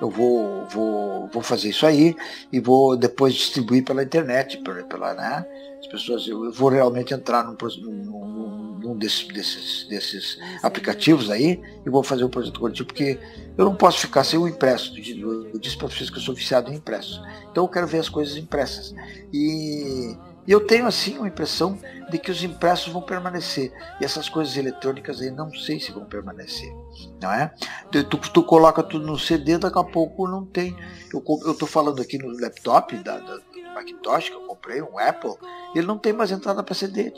eu 0.00 0.10
vou, 0.10 0.66
vou, 0.66 1.28
vou 1.28 1.42
fazer 1.42 1.68
isso 1.68 1.86
aí 1.86 2.16
e 2.52 2.60
vou 2.60 2.96
depois 2.96 3.34
distribuir 3.34 3.84
pela 3.84 4.02
internet, 4.02 4.58
pela, 4.58 4.82
pela 4.84 5.14
né? 5.14 5.46
As 5.80 5.86
pessoas, 5.86 6.26
eu, 6.26 6.44
eu 6.44 6.52
vou 6.52 6.68
realmente 6.68 7.12
entrar 7.12 7.44
num, 7.44 7.56
num, 7.80 8.78
num 8.78 8.96
desses, 8.96 9.26
desses, 9.28 9.86
desses 9.88 10.38
aplicativos 10.62 11.30
aí 11.30 11.60
e 11.84 11.90
vou 11.90 12.02
fazer 12.02 12.24
um 12.24 12.28
projeto 12.28 12.58
coletivo, 12.58 12.86
porque 12.86 13.18
eu 13.56 13.64
não 13.64 13.74
posso 13.74 13.98
ficar 13.98 14.24
sem 14.24 14.38
o 14.38 14.48
impresso. 14.48 14.92
Eu 14.96 15.58
disse 15.58 15.76
para 15.76 15.88
vocês 15.88 16.10
que 16.10 16.16
eu 16.16 16.22
sou 16.22 16.34
viciado 16.34 16.70
em 16.70 16.76
impresso. 16.76 17.22
Então 17.50 17.64
eu 17.64 17.68
quero 17.68 17.86
ver 17.86 17.98
as 17.98 18.08
coisas 18.08 18.36
impressas. 18.36 18.94
E 19.32 20.16
e 20.46 20.52
eu 20.52 20.66
tenho 20.66 20.86
assim 20.86 21.18
uma 21.18 21.28
impressão 21.28 21.78
de 22.10 22.18
que 22.18 22.30
os 22.30 22.42
impressos 22.42 22.92
vão 22.92 23.02
permanecer. 23.02 23.72
E 24.00 24.04
essas 24.04 24.28
coisas 24.28 24.56
eletrônicas 24.56 25.20
aí 25.20 25.30
não 25.30 25.52
sei 25.54 25.78
se 25.78 25.92
vão 25.92 26.04
permanecer. 26.04 26.72
Não 27.20 27.32
é? 27.32 27.52
Tu, 27.90 28.04
tu 28.04 28.42
coloca 28.42 28.82
tudo 28.82 29.06
no 29.06 29.18
CD, 29.18 29.56
daqui 29.56 29.78
a 29.78 29.84
pouco 29.84 30.26
não 30.28 30.44
tem. 30.44 30.76
Eu 31.12 31.52
estou 31.52 31.68
falando 31.68 32.02
aqui 32.02 32.18
no 32.18 32.28
laptop 32.40 32.96
da, 32.98 33.18
da, 33.18 33.38
Macintosh, 33.74 34.28
que 34.28 34.34
eu 34.34 34.46
comprei, 34.46 34.82
um 34.82 34.98
Apple, 34.98 35.34
ele 35.74 35.86
não 35.86 35.98
tem 35.98 36.12
mais 36.12 36.30
entrada 36.30 36.62
para 36.62 36.74
CD. 36.74 37.12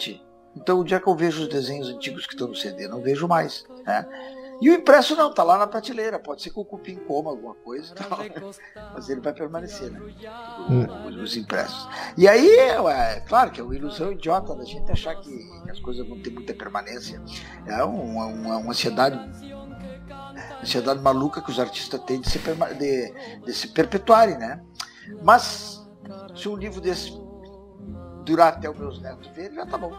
Então 0.57 0.79
o 0.79 0.85
dia 0.85 1.01
que 1.01 1.09
eu 1.09 1.17
vejo 1.17 1.43
os 1.43 1.49
desenhos 1.49 1.89
antigos 1.89 2.27
que 2.27 2.35
estão 2.35 2.49
no 2.49 2.55
CD, 2.55 2.87
não 2.87 3.03
vejo 3.03 3.27
mais. 3.27 3.67
Né? 3.85 4.07
E 4.61 4.71
o 4.71 4.75
impresso 4.75 5.17
não, 5.17 5.33
tá 5.33 5.43
lá 5.43 5.59
na 5.59 5.67
prateleira. 5.67 6.19
Pode 6.19 6.43
ser 6.43 6.51
que 6.51 6.59
o 6.59 6.65
cupim 6.65 6.97
coma 6.97 7.31
alguma 7.31 7.55
coisa, 7.55 7.95
mas 8.95 9.09
ele 9.09 9.21
vai 9.21 9.33
permanecer, 9.33 9.91
né? 9.91 10.01
Os, 11.09 11.17
os 11.17 11.37
impressos. 11.37 11.89
E 12.17 12.29
aí, 12.29 12.49
é 12.49 13.21
claro 13.21 13.51
que 13.51 13.61
é 13.61 13.65
uma 13.65 13.75
ilusão 13.75 14.13
idiota 14.13 14.55
da 14.55 14.65
gente 14.65 14.91
achar 14.91 15.15
que 15.17 15.51
as 15.71 15.81
coisas 15.81 16.07
vão 16.07 16.21
ter 16.21 16.31
muita 16.31 16.55
permanência. 16.55 17.23
É 17.67 17.83
uma, 17.83 18.27
uma, 18.27 18.57
uma 18.59 18.71
ansiedade 18.71 19.19
ansiedade 20.63 21.01
maluca 21.01 21.41
que 21.43 21.51
os 21.51 21.61
artistas 21.61 22.01
têm 22.01 22.21
de 22.21 22.31
se, 22.31 22.39
de, 22.39 23.15
de 23.45 23.53
se 23.53 23.69
perpetuarem, 23.69 24.39
né? 24.39 24.61
Mas 25.23 25.87
se 26.35 26.49
um 26.49 26.57
livro 26.57 26.81
desse 26.81 27.13
durar 28.25 28.55
até 28.55 28.69
os 28.69 28.79
meus 28.79 29.01
netos 29.01 29.29
verem, 29.35 29.55
já 29.55 29.67
tá 29.67 29.77
bom. 29.77 29.93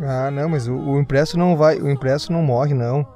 Ah, 0.00 0.30
não, 0.30 0.48
mas 0.48 0.68
o, 0.68 0.74
o 0.74 1.00
impresso 1.00 1.38
não 1.38 1.56
vai, 1.56 1.78
o 1.80 1.88
impresso 1.88 2.32
não 2.32 2.42
morre, 2.42 2.74
não. 2.74 3.06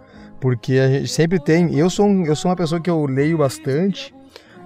Porque 0.41 0.79
a 0.79 0.89
gente 0.89 1.09
sempre 1.09 1.39
tem. 1.39 1.77
Eu 1.77 1.91
sou, 1.91 2.07
um, 2.07 2.25
eu 2.25 2.35
sou 2.35 2.51
uma 2.51 2.57
pessoa 2.57 2.81
que 2.81 2.89
eu 2.89 3.05
leio 3.07 3.39
bastante 3.39 4.15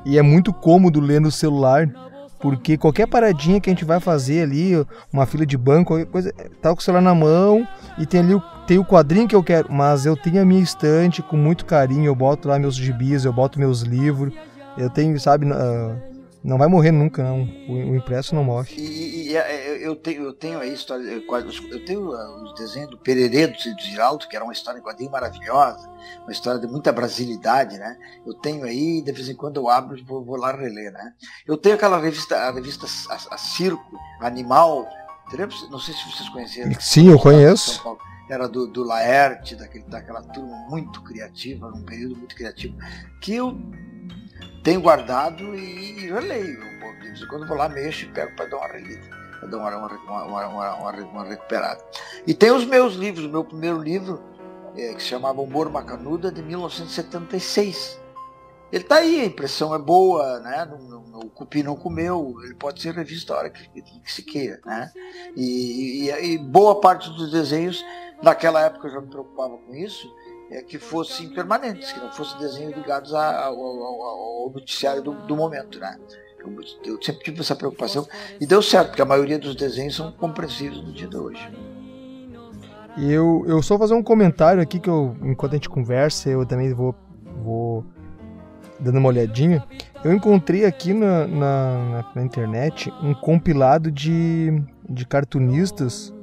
e 0.05 0.19
é 0.19 0.23
muito 0.23 0.53
cômodo 0.53 1.01
ler 1.01 1.21
no 1.21 1.31
celular. 1.31 1.89
Porque 2.39 2.77
qualquer 2.77 3.07
paradinha 3.07 3.59
que 3.59 3.71
a 3.71 3.73
gente 3.73 3.87
vai 3.87 4.01
fazer 4.01 4.43
ali, 4.43 4.73
uma 5.11 5.25
fila 5.25 5.47
de 5.47 5.57
banco, 5.57 5.95
qualquer 5.95 6.07
coisa, 6.07 6.33
tá 6.61 6.71
com 6.75 6.79
o 6.79 6.83
celular 6.83 7.01
na 7.01 7.15
mão 7.15 7.67
e 7.97 8.05
tem 8.05 8.21
ali 8.21 8.35
o, 8.35 8.41
tem 8.67 8.79
o 8.79 8.85
quadrinho 8.85 9.27
que 9.27 9.35
eu 9.35 9.43
quero. 9.43 9.73
Mas 9.73 10.05
eu 10.05 10.17
tenho 10.17 10.43
a 10.43 10.45
minha 10.45 10.63
estante 10.63 11.23
com 11.23 11.37
muito 11.37 11.65
carinho, 11.65 12.05
eu 12.05 12.15
boto 12.15 12.47
lá 12.47 12.59
meus 12.59 12.77
gibis, 12.77 13.25
eu 13.25 13.33
boto 13.33 13.59
meus 13.59 13.81
livros. 13.81 14.33
Eu 14.77 14.91
tenho, 14.91 15.19
sabe, 15.19 15.47
uh, 15.47 16.14
não 16.45 16.59
vai 16.59 16.69
morrer 16.69 16.93
nunca, 16.93 17.25
não. 17.25 17.43
O, 17.67 17.73
o 17.73 17.97
impresso 17.97 18.35
não 18.35 18.45
morre. 18.45 18.75
E, 18.77 19.31
e, 19.31 19.37
é, 19.37 19.79
eu, 19.85 19.97
tenho, 19.97 20.25
eu 20.25 20.33
tenho 20.35 20.61
a 20.61 20.67
história, 20.67 21.03
eu 21.03 21.85
tenho 21.87 22.11
os 22.11 22.55
desenhos 22.55 22.91
do 22.91 22.99
Pererê 22.99 23.47
do 23.47 23.57
Giraldo, 23.81 24.29
que 24.29 24.37
era 24.37 24.45
uma 24.45 24.53
história 24.53 24.79
em 24.79 24.83
quadrinho 24.83 25.11
maravilhosa, 25.11 25.89
uma 26.23 26.31
história 26.33 26.61
de 26.61 26.67
muita 26.67 26.93
brasilidade, 26.93 27.79
né? 27.79 27.97
Eu 28.27 28.35
tenho 28.35 28.65
aí, 28.65 29.01
de 29.01 29.11
vez 29.11 29.31
em 29.31 29.35
quando 29.35 29.57
eu 29.57 29.71
abro 29.71 29.97
e 29.97 30.03
vou, 30.03 30.23
vou 30.23 30.37
lá 30.37 30.53
reler, 30.53 30.93
né? 30.93 31.15
Eu 31.47 31.57
tenho 31.57 31.77
aquela 31.77 31.99
revista, 31.99 32.37
a 32.37 32.53
revista 32.53 32.87
a, 33.09 33.35
a 33.35 33.39
Circo, 33.39 33.99
Animal, 34.21 34.87
não 35.71 35.79
sei 35.79 35.95
se 35.95 36.11
vocês 36.11 36.29
conheceram. 36.29 36.71
Sim, 36.79 37.09
eu 37.09 37.19
conheço. 37.19 37.83
Era 38.29 38.47
do, 38.49 38.67
do 38.67 38.85
Laerte, 38.85 39.57
daquele, 39.57 39.85
daquela 39.85 40.23
turma 40.23 40.57
muito 40.69 41.03
criativa, 41.03 41.71
num 41.71 41.83
período 41.83 42.17
muito 42.17 42.35
criativo, 42.35 42.77
que 43.21 43.35
eu 43.35 43.59
tenho 44.65 44.81
guardado 44.81 45.55
e, 45.55 46.07
eu 46.07 46.19
leio. 46.19 46.59
De 47.01 47.09
vez 47.09 47.23
em 47.23 47.27
quando 47.29 47.47
vou 47.47 47.57
lá, 47.57 47.69
mexo 47.69 48.07
e 48.07 48.09
pego 48.09 48.35
para 48.35 48.47
dar 48.47 48.57
uma 48.57 48.67
relida, 48.67 49.09
dar 49.43 49.59
uma, 49.59 49.77
uma, 49.77 50.47
uma, 50.47 51.03
uma, 51.03 51.25
recuperada. 51.25 51.85
E 52.27 52.35
tem 52.35 52.51
os 52.51 52.65
meus 52.65 52.95
livros, 52.95 53.27
o 53.27 53.29
meu 53.29 53.45
primeiro 53.45 53.81
livro, 53.81 54.21
é, 54.75 54.95
que 54.95 55.03
se 55.03 55.09
chamava 55.09 55.41
Humor 55.41 55.71
Macanuda, 55.71 56.33
de 56.33 56.43
1976. 56.43 58.01
Ele 58.73 58.83
está 58.83 58.97
aí, 58.97 59.21
a 59.21 59.27
impressão 59.27 59.75
é 59.75 59.79
boa, 59.79 60.41
né? 60.41 60.69
o 61.15 61.29
cupim 61.29 61.63
não 61.63 61.77
comeu, 61.77 62.35
ele 62.43 62.55
pode 62.55 62.83
ser 62.83 62.93
revisto 62.95 63.33
a 63.33 63.37
hora 63.37 63.51
que, 63.51 63.69
que, 63.69 64.13
se 64.13 64.23
queira. 64.23 64.59
Né? 64.65 64.91
E, 65.37 66.09
e, 66.09 66.33
e 66.33 66.39
boa 66.39 66.81
parte 66.81 67.09
dos 67.11 67.31
desenhos, 67.31 67.85
naquela 68.23 68.63
época 68.63 68.89
eu 68.89 68.93
já 68.93 69.01
me 69.01 69.09
preocupava 69.09 69.57
com 69.59 69.75
isso, 69.75 70.13
é, 70.17 70.24
que 70.69 70.79
fossem 70.79 71.29
permanentes, 71.31 71.93
que 71.93 72.01
não 72.01 72.11
fossem 72.13 72.39
desenhos 72.39 72.77
ligados 72.77 73.13
ao, 73.13 73.23
ao, 73.23 74.03
ao 74.45 74.51
noticiário 74.51 75.03
do, 75.03 75.13
do, 75.27 75.37
momento. 75.37 75.79
Né? 75.79 75.99
Eu, 76.39 76.55
eu, 76.85 77.03
sempre 77.03 77.25
tive 77.25 77.41
essa 77.41 77.57
preocupação 77.57 78.07
e 78.41 78.47
deu 78.47 78.63
certo, 78.63 78.89
porque 78.89 79.03
a 79.03 79.07
maioria 79.07 79.39
dos 79.39 79.55
desenhos 79.55 79.97
são 79.97 80.13
compreensíveis 80.13 80.83
no 80.83 80.93
dia 80.93 81.09
de 81.09 81.17
hoje. 81.17 81.51
E 82.97 83.11
eu, 83.11 83.45
eu 83.49 83.61
só 83.63 83.77
fazer 83.77 83.95
um 83.95 84.03
comentário 84.03 84.63
aqui 84.63 84.79
que 84.79 84.89
eu, 84.89 85.17
enquanto 85.23 85.53
a 85.53 85.57
gente 85.57 85.69
conversa, 85.69 86.31
eu 86.31 86.47
também 86.47 86.73
vou, 86.73 86.95
vou 87.43 87.85
dando 88.79 88.99
uma 88.99 89.09
olhadinha. 89.09 89.65
Eu 90.05 90.13
encontrei 90.13 90.65
aqui 90.65 90.93
na, 90.93 91.27
na, 91.27 92.13
na 92.15 92.23
internet 92.23 92.93
um 93.03 93.13
compilado 93.13 93.91
de, 93.91 94.63
de 94.89 95.05
cartunistas 95.07 96.14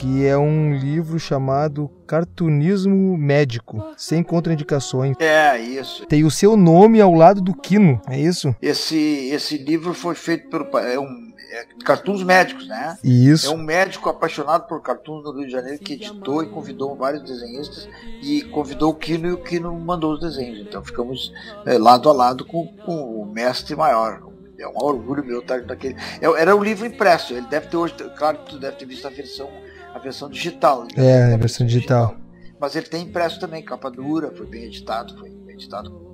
que 0.00 0.26
é 0.26 0.36
um 0.36 0.74
livro 0.74 1.18
chamado 1.18 1.90
Cartunismo 2.06 3.18
Médico, 3.18 3.84
sem 3.98 4.22
contraindicações. 4.22 5.14
É, 5.20 5.58
isso. 5.58 6.06
Tem 6.06 6.24
o 6.24 6.30
seu 6.30 6.56
nome 6.56 7.02
ao 7.02 7.12
lado 7.12 7.42
do 7.42 7.52
Quino, 7.52 8.00
é 8.08 8.18
isso? 8.18 8.56
Esse, 8.62 8.96
esse 8.96 9.58
livro 9.58 9.92
foi 9.92 10.14
feito 10.14 10.48
pelo. 10.48 10.66
É 10.78 10.98
um, 10.98 11.30
é, 11.50 11.66
cartoons 11.84 12.22
médicos, 12.22 12.66
né? 12.66 12.96
Isso. 13.04 13.46
É 13.46 13.50
um 13.54 13.62
médico 13.62 14.08
apaixonado 14.08 14.66
por 14.66 14.80
cartoons 14.80 15.22
no 15.22 15.32
Rio 15.32 15.44
de 15.44 15.52
Janeiro 15.52 15.78
que 15.78 15.92
editou 15.92 16.42
e 16.42 16.48
convidou 16.48 16.96
vários 16.96 17.22
desenhistas 17.22 17.86
e 18.22 18.40
convidou 18.44 18.92
o 18.92 18.94
Quino 18.94 19.28
e 19.28 19.32
o 19.32 19.42
Quino 19.42 19.70
mandou 19.78 20.14
os 20.14 20.20
desenhos. 20.20 20.60
Então 20.60 20.82
ficamos 20.82 21.30
é, 21.66 21.76
lado 21.76 22.08
a 22.08 22.12
lado 22.14 22.46
com, 22.46 22.68
com 22.86 23.20
o 23.20 23.26
mestre 23.26 23.76
maior, 23.76 24.22
é 24.58 24.66
um 24.66 24.78
orgulho 24.78 25.22
meu 25.22 25.40
estar 25.40 25.60
naquele. 25.60 25.96
É, 26.22 26.40
era 26.40 26.56
um 26.56 26.64
livro 26.64 26.86
impresso. 26.86 27.34
Ele 27.34 27.46
deve 27.48 27.66
ter 27.66 27.76
hoje, 27.76 27.94
claro 28.16 28.38
que 28.38 28.52
tu 28.52 28.58
deve 28.58 28.76
ter 28.76 28.86
visto 28.86 29.06
a 29.06 29.10
versão 29.10 29.50
a 29.94 29.98
versão 29.98 30.28
digital. 30.28 30.86
É, 30.96 31.34
a 31.34 31.36
versão 31.36 31.66
digital. 31.66 32.16
Mas 32.58 32.76
ele 32.76 32.86
tem 32.86 33.04
impresso 33.04 33.40
também, 33.40 33.62
capa 33.62 33.90
dura, 33.90 34.30
foi 34.30 34.46
bem 34.46 34.64
editado, 34.64 35.16
foi 35.18 35.30
editado 35.48 35.90
com 35.90 36.10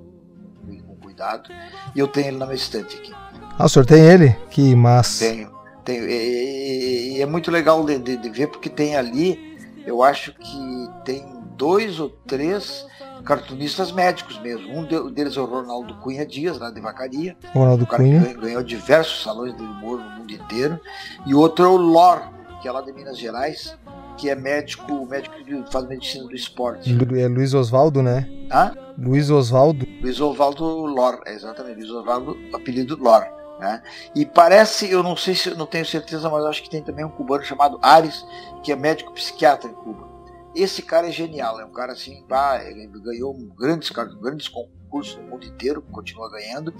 cuidado. 1.17 1.49
E 1.95 1.99
eu 1.99 2.07
tenho 2.07 2.27
ele 2.27 2.37
na 2.37 2.45
minha 2.45 2.55
estante 2.55 2.95
aqui. 2.97 3.13
Ah, 3.57 3.65
o 3.65 3.69
senhor 3.69 3.85
tem 3.85 4.03
ele? 4.03 4.35
Que 4.51 4.75
massa. 4.75 5.25
Tenho. 5.25 5.51
tenho. 5.83 6.07
E, 6.07 7.17
e 7.17 7.21
é 7.21 7.25
muito 7.25 7.49
legal 7.49 7.83
de, 7.83 7.97
de, 7.97 8.17
de 8.17 8.29
ver, 8.29 8.47
porque 8.47 8.69
tem 8.69 8.95
ali, 8.95 9.57
eu 9.85 10.03
acho 10.03 10.31
que 10.33 10.89
tem 11.03 11.25
dois 11.55 11.99
ou 11.99 12.09
três 12.09 12.85
cartunistas 13.25 13.91
médicos 13.91 14.39
mesmo. 14.39 14.71
Um 14.71 15.11
deles 15.11 15.35
é 15.35 15.41
o 15.41 15.45
Ronaldo 15.45 15.95
Cunha 15.95 16.25
Dias, 16.25 16.59
lá 16.59 16.69
de 16.69 16.79
Vacaria. 16.79 17.35
Ronaldo 17.53 17.85
Cunha. 17.87 18.19
Ganhou, 18.19 18.41
ganhou 18.41 18.63
diversos 18.63 19.23
salões 19.23 19.55
de 19.55 19.63
humor 19.63 19.99
no 19.99 20.09
mundo 20.11 20.31
inteiro. 20.31 20.79
E 21.25 21.33
outro 21.33 21.65
é 21.65 21.67
o 21.67 21.75
Lor, 21.75 22.21
que 22.61 22.67
é 22.67 22.71
lá 22.71 22.81
de 22.81 22.91
Minas 22.91 23.17
Gerais, 23.17 23.77
que 24.17 24.29
é 24.29 24.35
médico, 24.35 25.05
médico 25.05 25.35
que 25.35 25.71
faz 25.71 25.87
medicina 25.87 26.25
do 26.25 26.35
esporte. 26.35 26.89
É 27.19 27.27
Luiz 27.27 27.53
Oswaldo, 27.53 28.01
né? 28.01 28.27
Hã? 28.51 28.73
Luiz 28.97 29.29
Oswaldo. 29.29 29.85
Luiz 30.01 30.19
Oswaldo 30.19 30.65
Lor, 30.65 31.21
é 31.25 31.33
exatamente, 31.33 31.79
Luiz 31.79 31.91
Oswaldo, 31.91 32.35
apelido 32.53 32.97
Lor. 32.97 33.25
Né? 33.59 33.81
E 34.15 34.25
parece, 34.25 34.89
eu 34.89 35.01
não 35.01 35.15
sei 35.15 35.33
se, 35.33 35.49
não 35.55 35.65
tenho 35.65 35.85
certeza, 35.85 36.29
mas 36.29 36.45
acho 36.45 36.61
que 36.63 36.69
tem 36.69 36.83
também 36.83 37.03
um 37.05 37.09
cubano 37.09 37.43
chamado 37.43 37.79
Ares, 37.81 38.25
que 38.63 38.71
é 38.71 38.75
médico 38.75 39.13
psiquiatra 39.13 39.69
em 39.69 39.73
Cuba. 39.73 40.07
Esse 40.55 40.81
cara 40.81 41.07
é 41.07 41.11
genial, 41.11 41.59
é 41.59 41.65
um 41.65 41.71
cara 41.71 41.93
assim, 41.93 42.23
pá, 42.27 42.63
ele 42.63 42.87
ganhou 42.87 43.33
grandes, 43.55 43.89
grandes 43.89 44.47
concursos 44.47 45.15
no 45.17 45.23
mundo 45.23 45.45
inteiro, 45.45 45.81
continua 45.91 46.31
ganhando, 46.31 46.73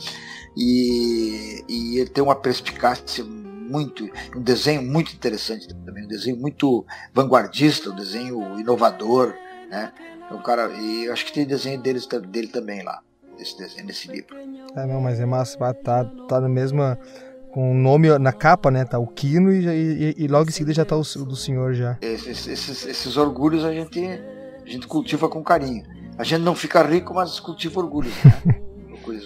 e, 0.56 1.64
e 1.68 2.00
ele 2.00 2.10
tem 2.10 2.24
uma 2.24 2.36
perspicácia 2.36 3.24
muito, 3.68 4.10
um 4.36 4.42
desenho 4.42 4.82
muito 4.82 5.14
interessante 5.14 5.68
também, 5.68 6.06
um 6.06 6.08
desenho 6.08 6.38
muito 6.38 6.86
vanguardista, 7.14 7.90
um 7.90 7.96
desenho 7.96 8.60
inovador, 8.60 9.34
né? 9.70 9.92
Um 10.32 10.42
cara, 10.42 10.70
e 10.74 11.10
acho 11.10 11.26
que 11.26 11.34
tem 11.34 11.46
desenho 11.46 11.82
dele, 11.82 12.00
dele 12.28 12.48
também 12.48 12.84
lá, 12.84 13.02
esse 13.40 13.58
desenho, 13.58 13.86
nesse 13.86 14.08
livro. 14.10 14.36
É, 14.76 14.86
não, 14.86 15.02
mas 15.02 15.20
é 15.20 15.26
massa, 15.26 15.58
tá, 15.74 16.04
tá 16.04 16.42
na 16.42 16.50
mesma, 16.50 17.00
com 17.52 17.72
o 17.72 17.74
nome 17.74 18.18
na 18.20 18.34
capa, 18.34 18.70
né? 18.70 18.86
Tá 18.86 19.00
o 19.00 19.08
Quino 19.08 19.52
e, 19.52 19.66
e, 19.66 20.16
e 20.18 20.28
logo 20.28 20.50
em 20.50 20.54
seguida 20.54 20.74
já 20.74 20.86
tá 20.86 20.96
o, 20.96 21.02
do 21.02 21.36
senhor 21.36 21.74
já. 21.74 21.98
Esses, 22.02 22.48
esses, 22.48 22.86
esses 22.86 23.18
orgulhos 23.18 23.64
a 23.64 23.72
gente, 23.72 24.00
a 24.66 24.70
gente 24.70 24.88
cultiva 24.88 25.30
com 25.30 25.44
carinho. 25.44 25.84
A 26.18 26.24
gente 26.24 26.42
não 26.42 26.56
fica 26.56 26.82
rico, 26.82 27.14
mas 27.14 27.40
cultiva 27.40 27.80
orgulhos, 27.80 28.14
né? 28.24 28.62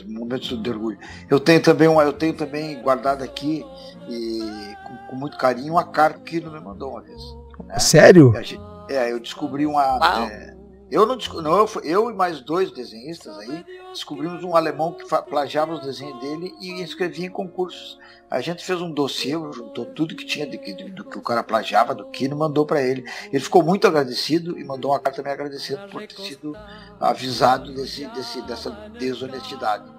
momentos 0.07 0.61
de 0.61 0.69
orgulho. 0.69 0.97
Eu 1.29 1.39
tenho 1.39 1.61
também 1.61 1.87
uma, 1.87 2.03
eu 2.03 2.13
tenho 2.13 2.33
também 2.33 2.81
guardado 2.81 3.23
aqui 3.23 3.65
e 4.07 4.75
com, 4.85 4.97
com 5.07 5.15
muito 5.15 5.37
carinho 5.37 5.73
uma 5.73 5.85
carta 5.85 6.19
que 6.19 6.37
ele 6.37 6.49
me 6.49 6.59
mandou 6.59 6.91
uma 6.91 7.01
vez. 7.01 7.21
Né? 7.65 7.79
Sério? 7.79 8.31
É, 8.89 9.11
eu 9.11 9.19
descobri 9.19 9.65
uma. 9.65 9.99
É, 10.29 10.51
Eu 10.91 11.05
não, 11.05 11.15
não 11.41 11.57
eu, 11.59 11.69
eu, 11.85 12.11
e 12.11 12.13
mais 12.13 12.41
dois 12.41 12.69
desenhistas 12.69 13.37
aí 13.39 13.65
descobrimos 13.93 14.43
um 14.43 14.57
alemão 14.57 14.91
que 14.91 15.05
plagiava 15.29 15.73
os 15.73 15.81
desenhos 15.81 16.19
dele 16.19 16.53
e 16.59 16.81
escrevia 16.81 17.27
em 17.27 17.29
concursos. 17.29 17.97
A 18.29 18.41
gente 18.41 18.65
fez 18.65 18.81
um 18.81 18.91
dossiê, 18.91 19.31
juntou 19.31 19.85
tudo 19.85 20.15
que 20.17 20.25
tinha 20.25 20.45
de, 20.45 20.57
de, 20.57 20.89
do 20.89 21.05
que 21.05 21.17
o 21.17 21.21
cara 21.21 21.43
plagiava 21.43 21.95
do 21.95 22.05
Kino, 22.07 22.35
mandou 22.35 22.65
para 22.65 22.81
ele. 22.81 23.05
Ele 23.31 23.41
ficou 23.41 23.63
muito 23.63 23.87
agradecido 23.87 24.59
e 24.59 24.65
mandou 24.65 24.91
uma 24.91 24.99
carta 24.99 25.23
me 25.23 25.29
agradecendo 25.29 25.87
por 25.89 26.05
ter 26.05 26.21
sido 26.21 26.57
avisado 26.99 27.73
desse, 27.73 28.05
desse, 28.07 28.41
dessa 28.41 28.69
desonestidade. 28.99 29.89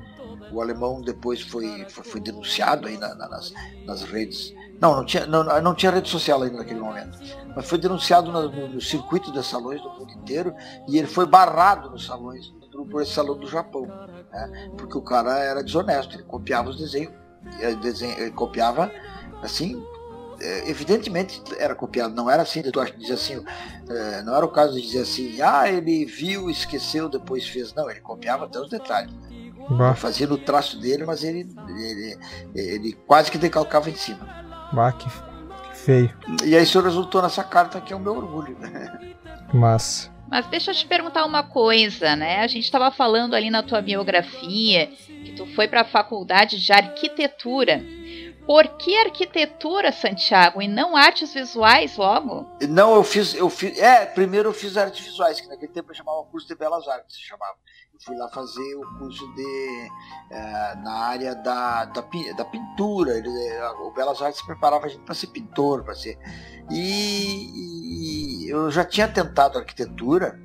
O 0.53 0.61
alemão 0.61 1.00
depois 1.00 1.40
foi, 1.40 1.86
foi, 1.88 2.05
foi 2.05 2.20
denunciado 2.20 2.86
aí 2.86 2.98
na, 2.98 3.14
na, 3.14 3.28
nas, 3.28 3.53
nas 3.86 4.03
redes. 4.03 4.55
Não, 4.80 4.96
não 4.96 5.05
tinha, 5.05 5.26
não, 5.26 5.44
não 5.62 5.74
tinha 5.74 5.92
rede 5.92 6.09
social 6.09 6.42
ainda 6.42 6.59
naquele 6.59 6.80
momento 6.80 7.18
mas 7.55 7.68
foi 7.68 7.78
denunciado 7.78 8.32
no, 8.32 8.68
no, 8.68 8.80
circuito 8.80 9.30
de 9.32 9.42
salões 9.42 9.80
do 9.82 9.90
mundo 9.90 10.12
inteiro 10.12 10.55
e 10.88 10.98
ele 10.98 11.07
foi 11.07 11.26
barrado 11.26 11.90
nos 11.90 12.07
salões 12.07 12.53
por 12.90 13.03
esse 13.03 13.12
salão 13.12 13.38
do 13.38 13.46
Japão, 13.46 13.86
né? 13.86 14.70
porque 14.76 14.96
o 14.96 15.03
cara 15.03 15.38
era 15.38 15.62
desonesto, 15.62 16.16
ele 16.16 16.24
copiava 16.24 16.70
os 16.70 16.78
desenhos, 16.78 17.12
ele 18.18 18.30
copiava 18.30 18.90
assim, 19.42 19.80
é, 20.40 20.68
evidentemente 20.68 21.42
era 21.59 21.74
copiado, 21.74 22.14
não 22.14 22.30
era 22.30 22.42
assim, 22.42 22.62
tu 22.62 22.80
acha 22.80 22.96
dizer 22.96 23.14
assim, 23.14 23.44
não 24.24 24.34
era 24.34 24.44
o 24.44 24.50
caso 24.50 24.72
de 24.72 24.82
dizer 24.82 25.03
assim, 25.03 25.40
ah, 25.40 25.70
ele 25.70 26.05
viu, 26.05 26.50
esqueceu, 26.50 27.09
depois 27.09 27.46
fez, 27.46 27.74
não, 27.74 27.88
ele 27.90 28.00
copiava 28.00 28.46
até 28.46 28.59
os 28.59 28.70
detalhes. 28.70 29.12
Bah. 29.76 29.94
Fazia 29.94 30.26
no 30.26 30.38
traço 30.38 30.78
dele, 30.80 31.04
mas 31.04 31.22
ele, 31.24 31.48
ele, 31.68 32.18
ele 32.54 32.92
quase 33.06 33.30
que 33.30 33.38
decalcava 33.38 33.90
em 33.90 33.96
cima. 33.96 34.26
Bah, 34.72 34.92
que 34.92 35.08
Feio. 35.74 36.16
E 36.44 36.56
aí 36.56 36.62
isso 36.62 36.80
resultou 36.80 37.20
nessa 37.22 37.42
carta 37.42 37.80
que 37.80 37.92
é 37.92 37.96
o 37.96 38.00
meu 38.00 38.16
orgulho. 38.16 38.56
Mas. 39.52 40.10
Mas 40.30 40.46
deixa 40.46 40.70
eu 40.70 40.74
te 40.74 40.86
perguntar 40.86 41.26
uma 41.26 41.42
coisa, 41.42 42.16
né? 42.16 42.40
A 42.40 42.46
gente 42.46 42.64
estava 42.64 42.90
falando 42.90 43.34
ali 43.34 43.50
na 43.50 43.62
tua 43.62 43.82
biografia 43.82 44.86
que 44.86 45.32
tu 45.32 45.44
foi 45.54 45.68
para 45.68 45.82
a 45.82 45.84
faculdade 45.84 46.58
de 46.58 46.72
arquitetura. 46.72 47.82
Por 48.46 48.66
que 48.76 48.96
arquitetura, 48.96 49.92
Santiago, 49.92 50.62
e 50.62 50.66
não 50.66 50.96
artes 50.96 51.34
visuais 51.34 51.96
logo? 51.96 52.48
Não, 52.68 52.94
eu 52.94 53.04
fiz, 53.04 53.34
eu 53.34 53.48
fiz. 53.48 53.78
É, 53.78 54.06
primeiro 54.06 54.48
eu 54.48 54.52
fiz 54.52 54.76
artes 54.76 55.04
visuais, 55.04 55.40
que 55.40 55.48
naquele 55.48 55.70
tempo 55.70 55.90
eu 55.90 55.94
chamava 55.94 56.24
curso 56.24 56.48
de 56.48 56.54
belas 56.54 56.88
artes, 56.88 57.16
se 57.16 57.22
chamava 57.22 57.54
fui 58.05 58.16
lá 58.16 58.28
fazer 58.28 58.74
o 58.76 58.98
curso 58.98 59.26
de 59.34 59.90
é, 60.30 60.74
na 60.76 60.92
área 60.92 61.34
da, 61.34 61.84
da, 61.86 62.03
da 62.36 62.44
pintura. 62.44 63.16
Ele, 63.16 63.28
o 63.86 63.90
Belas 63.92 64.20
Artes 64.20 64.42
preparava 64.42 64.86
a 64.86 64.88
gente 64.88 65.03
para 65.03 65.14
ser 65.14 65.28
pintor, 65.28 65.84
para 65.84 65.94
ser. 65.94 66.18
E, 66.70 68.44
e, 68.44 68.48
eu 68.48 68.70
já 68.70 68.84
tinha 68.84 69.09
tentado 69.09 69.59
arquitetura 69.59 70.40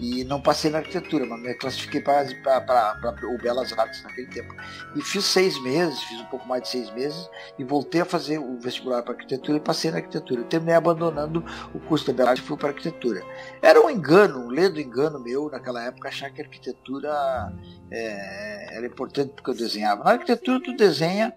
e 0.00 0.24
não 0.24 0.40
passei 0.40 0.70
na 0.70 0.78
arquitetura, 0.78 1.26
mas 1.26 1.40
me 1.40 1.54
classifiquei 1.54 2.00
para 2.00 3.14
o 3.24 3.36
Belas 3.36 3.70
Artes 3.78 4.02
naquele 4.02 4.28
tempo. 4.28 4.54
E 4.96 5.02
fiz 5.02 5.26
seis 5.26 5.62
meses, 5.62 6.02
fiz 6.04 6.18
um 6.20 6.24
pouco 6.24 6.48
mais 6.48 6.62
de 6.62 6.68
seis 6.70 6.90
meses, 6.92 7.28
e 7.58 7.64
voltei 7.64 8.00
a 8.00 8.06
fazer 8.06 8.38
o 8.38 8.58
vestibular 8.58 9.02
para 9.02 9.12
arquitetura 9.12 9.58
e 9.58 9.60
passei 9.60 9.90
na 9.90 9.98
arquitetura. 9.98 10.40
Eu 10.40 10.46
terminei 10.46 10.74
abandonando 10.74 11.44
o 11.74 11.80
curso 11.80 12.06
de 12.06 12.14
Belas 12.14 12.30
Artes 12.30 12.44
e 12.44 12.48
fui 12.48 12.56
para 12.56 12.70
arquitetura. 12.70 13.22
Era 13.60 13.78
um 13.78 13.90
engano, 13.90 14.46
um 14.46 14.48
ledo 14.48 14.80
engano 14.80 15.20
meu 15.20 15.50
naquela 15.50 15.84
época, 15.84 16.08
achar 16.08 16.30
que 16.30 16.40
a 16.40 16.44
arquitetura 16.44 17.52
é, 17.90 18.78
era 18.78 18.86
importante 18.86 19.32
porque 19.34 19.50
eu 19.50 19.54
desenhava. 19.54 20.02
Na 20.02 20.12
arquitetura 20.12 20.62
tu 20.62 20.74
desenha 20.74 21.34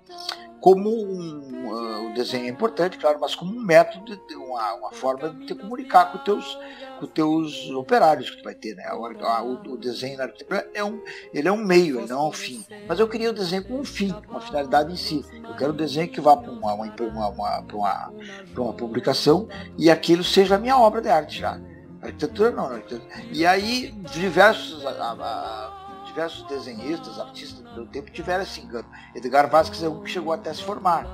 como 0.64 0.90
um, 0.90 2.08
o 2.10 2.14
desenho 2.14 2.46
é 2.46 2.48
importante, 2.48 2.98
claro, 2.98 3.18
mas 3.20 3.36
como 3.36 3.54
um 3.54 3.60
método, 3.60 4.18
uma, 4.38 4.76
uma 4.76 4.92
forma 4.94 5.30
de 5.32 5.48
te 5.48 5.54
comunicar 5.54 6.10
com 6.10 6.20
teus 6.20 6.58
com 7.02 7.06
teus 7.06 7.70
operários 7.72 8.30
que 8.30 8.38
tu 8.38 8.46
vai 8.46 8.56
ter, 8.56 8.74
né? 8.74 8.90
O, 8.94 9.02
o, 9.02 9.74
o 9.74 9.78
desenho 9.78 10.18
na 10.18 10.24
arquitetura 10.24 10.66
é 10.74 10.82
um, 10.82 11.02
ele 11.34 11.50
é 11.50 11.52
um 11.52 11.58
meio, 11.58 12.00
ele 12.00 12.08
não 12.08 12.28
é 12.28 12.30
um 12.30 12.32
fim. 12.32 12.66
Mas 12.88 12.98
eu 12.98 13.10
queria 13.10 13.32
o 13.32 13.34
desenho 13.34 13.66
com 13.66 13.78
um 13.78 13.84
fim, 13.84 14.16
uma 14.30 14.40
finalidade 14.40 14.94
em 14.94 14.96
si. 14.96 15.26
Eu 15.34 15.54
quero 15.58 15.74
um 15.74 15.76
desenho 15.76 16.08
que 16.08 16.22
vá 16.22 16.38
para 16.38 16.50
uma, 16.50 16.74
uma, 16.74 16.86
uma, 16.86 17.28
uma, 17.28 18.14
uma, 18.56 18.74
publicação 18.74 19.50
e 19.78 19.92
aquilo 19.92 20.24
seja 20.24 20.56
a 20.56 20.58
minha 20.58 20.78
obra 20.78 21.02
de 21.02 21.10
arte 21.10 21.42
já. 21.42 21.60
arquitetura 22.02 22.52
não, 22.52 22.68
arquitetura. 22.68 23.22
E 23.34 23.46
aí 23.46 23.92
diversos 24.14 24.86
a, 24.86 24.92
a, 24.92 25.83
diversos 26.14 26.48
desenhistas, 26.48 27.20
artistas 27.20 27.64
do 27.74 27.88
tempo 27.88 28.12
tiveram 28.12 28.44
esse 28.44 28.62
engano. 28.62 28.88
Edgar 29.16 29.50
Vasquez 29.50 29.82
é 29.82 29.90
um 29.90 30.04
que 30.04 30.12
chegou 30.12 30.32
até 30.32 30.52
a 30.52 30.54
se 30.54 30.64
formar 30.64 31.08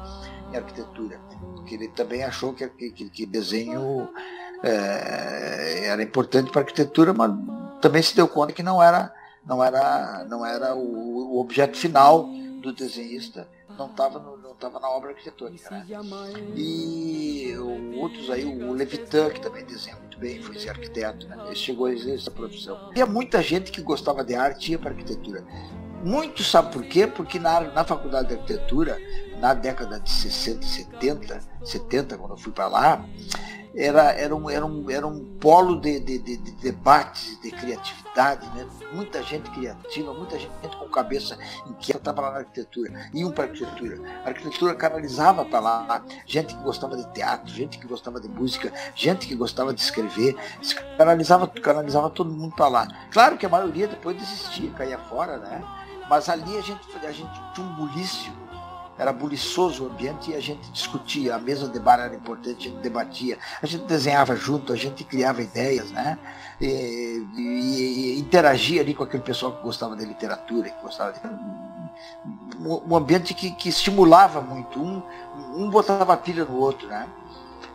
em 0.51 0.57
arquitetura, 0.57 1.19
porque 1.55 1.75
ele 1.75 1.87
também 1.87 2.23
achou 2.23 2.53
que, 2.53 2.67
que, 2.67 3.09
que 3.09 3.25
desenho 3.25 4.09
é, 4.61 5.85
era 5.87 6.03
importante 6.03 6.51
para 6.51 6.61
arquitetura, 6.61 7.13
mas 7.13 7.31
também 7.81 8.01
se 8.01 8.13
deu 8.13 8.27
conta 8.27 8.51
que 8.51 8.61
não 8.61 8.83
era, 8.83 9.13
não 9.45 9.63
era, 9.63 10.25
não 10.25 10.45
era 10.45 10.75
o, 10.75 11.35
o 11.35 11.39
objeto 11.39 11.77
final 11.77 12.27
do 12.61 12.73
desenhista, 12.73 13.47
não 13.79 13.87
estava 13.87 14.19
não 14.19 14.53
tava 14.55 14.79
na 14.79 14.89
obra 14.89 15.11
arquitetônica. 15.11 15.69
Né? 15.71 15.85
E 16.55 17.53
outros 17.95 18.29
aí, 18.29 18.45
o 18.45 18.73
Levitan, 18.73 19.29
que 19.29 19.39
também 19.39 19.63
desenha 19.65 19.95
muito 19.95 20.19
bem, 20.19 20.41
foi 20.41 20.59
ser 20.59 20.69
arquiteto, 20.69 21.27
né? 21.27 21.37
ele 21.45 21.55
chegou 21.55 21.85
a 21.85 21.93
exercer 21.93 22.15
essa 22.15 22.31
profissão. 22.31 22.89
Havia 22.89 23.05
muita 23.05 23.41
gente 23.41 23.71
que 23.71 23.81
gostava 23.81 24.23
de 24.23 24.35
arte 24.35 24.67
e 24.67 24.71
ia 24.73 24.79
para 24.79 24.91
arquitetura. 24.91 25.43
Muito 26.03 26.43
sabe 26.43 26.71
por 26.71 26.83
quê? 26.83 27.07
Porque 27.07 27.39
na, 27.39 27.61
na 27.61 27.83
faculdade 27.83 28.29
de 28.29 28.33
arquitetura, 28.35 28.97
na 29.39 29.53
década 29.53 29.99
de 29.99 30.09
60, 30.09 30.65
70, 30.65 31.39
70, 31.63 32.17
quando 32.17 32.31
eu 32.31 32.37
fui 32.37 32.51
para 32.51 32.67
lá, 32.67 33.05
era, 33.75 34.11
era, 34.11 34.35
um, 34.35 34.49
era, 34.49 34.65
um, 34.65 34.89
era 34.89 35.07
um 35.07 35.37
polo 35.39 35.79
de, 35.79 35.99
de, 35.99 36.19
de, 36.19 36.37
de 36.37 36.51
debates, 36.53 37.39
de 37.41 37.51
criatividade, 37.51 38.47
né? 38.55 38.67
muita 38.91 39.21
gente 39.23 39.49
criativa, 39.51 40.13
muita 40.13 40.37
gente 40.39 40.49
com 40.77 40.89
cabeça 40.89 41.37
inquieta 41.67 41.99
estava 41.99 42.21
lá 42.21 42.31
na 42.31 42.37
arquitetura, 42.39 43.09
iam 43.13 43.31
para 43.31 43.45
a 43.45 43.47
arquitetura. 43.47 43.99
A 44.25 44.29
arquitetura 44.29 44.75
canalizava 44.75 45.45
para 45.45 45.59
lá 45.59 46.03
gente 46.25 46.55
que 46.55 46.63
gostava 46.63 46.97
de 46.97 47.07
teatro, 47.13 47.53
gente 47.53 47.77
que 47.77 47.87
gostava 47.87 48.19
de 48.19 48.27
música, 48.27 48.73
gente 48.95 49.27
que 49.27 49.35
gostava 49.35 49.73
de 49.73 49.81
escrever, 49.81 50.35
canalizava, 50.97 51.47
canalizava 51.47 52.09
todo 52.09 52.31
mundo 52.31 52.55
para 52.55 52.67
lá. 52.67 52.87
Claro 53.11 53.37
que 53.37 53.45
a 53.45 53.49
maioria 53.49 53.87
depois 53.87 54.17
desistia, 54.17 54.71
caía 54.71 54.97
fora, 54.97 55.37
né? 55.37 55.63
Mas 56.09 56.27
ali 56.27 56.57
a 56.57 56.61
gente, 56.61 56.81
a 57.05 57.11
gente 57.11 57.53
tinha 57.53 57.65
um 57.65 57.75
bulício 57.75 58.31
era 58.99 59.13
buliçoso 59.13 59.85
o 59.85 59.87
ambiente 59.87 60.31
e 60.31 60.35
a 60.35 60.41
gente 60.41 60.69
discutia, 60.71 61.35
a 61.35 61.39
mesa 61.39 61.69
de 61.69 61.79
bar 61.79 61.99
era 62.01 62.13
importante, 62.13 62.67
a 62.67 62.69
gente 62.69 62.81
debatia, 62.81 63.37
a 63.61 63.65
gente 63.65 63.85
desenhava 63.85 64.35
junto, 64.35 64.73
a 64.73 64.75
gente 64.75 65.05
criava 65.05 65.41
ideias, 65.41 65.89
né? 65.91 66.19
E, 66.59 67.25
e, 67.37 68.17
e 68.17 68.19
interagia 68.19 68.81
ali 68.81 68.93
com 68.93 69.03
aquele 69.03 69.23
pessoal 69.23 69.53
que 69.53 69.63
gostava 69.63 69.95
de 69.95 70.03
literatura, 70.03 70.69
que 70.69 70.81
gostava 70.81 71.13
de 71.13 71.19
um 72.59 72.95
ambiente 72.95 73.33
que, 73.33 73.51
que 73.51 73.69
estimulava 73.69 74.41
muito, 74.41 74.81
um, 74.81 75.01
um 75.55 75.69
botava 75.69 76.15
pilha 76.17 76.43
no 76.43 76.57
outro, 76.57 76.87
né? 76.87 77.07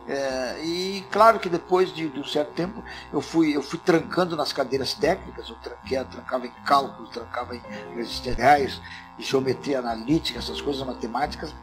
É, 0.07 0.59
e 0.63 1.03
claro 1.11 1.39
que 1.39 1.49
depois 1.49 1.91
de, 1.91 2.07
de, 2.07 2.19
um 2.19 2.23
certo 2.23 2.51
tempo 2.53 2.83
eu 3.11 3.21
fui, 3.21 3.55
eu 3.55 3.63
fui 3.63 3.79
trancando 3.79 4.35
nas 4.35 4.53
cadeiras 4.53 4.93
técnicas, 4.93 5.49
eu 5.49 5.55
tranquei, 5.55 6.03
trancava 6.03 6.45
em 6.45 6.51
cálculo, 6.63 7.07
trancava 7.07 7.55
em 7.55 7.61
resistências, 7.95 8.79
geometria 9.17 9.79
analítica, 9.79 10.39
essas 10.39 10.61
coisas 10.61 10.85
matemáticas, 10.85 11.53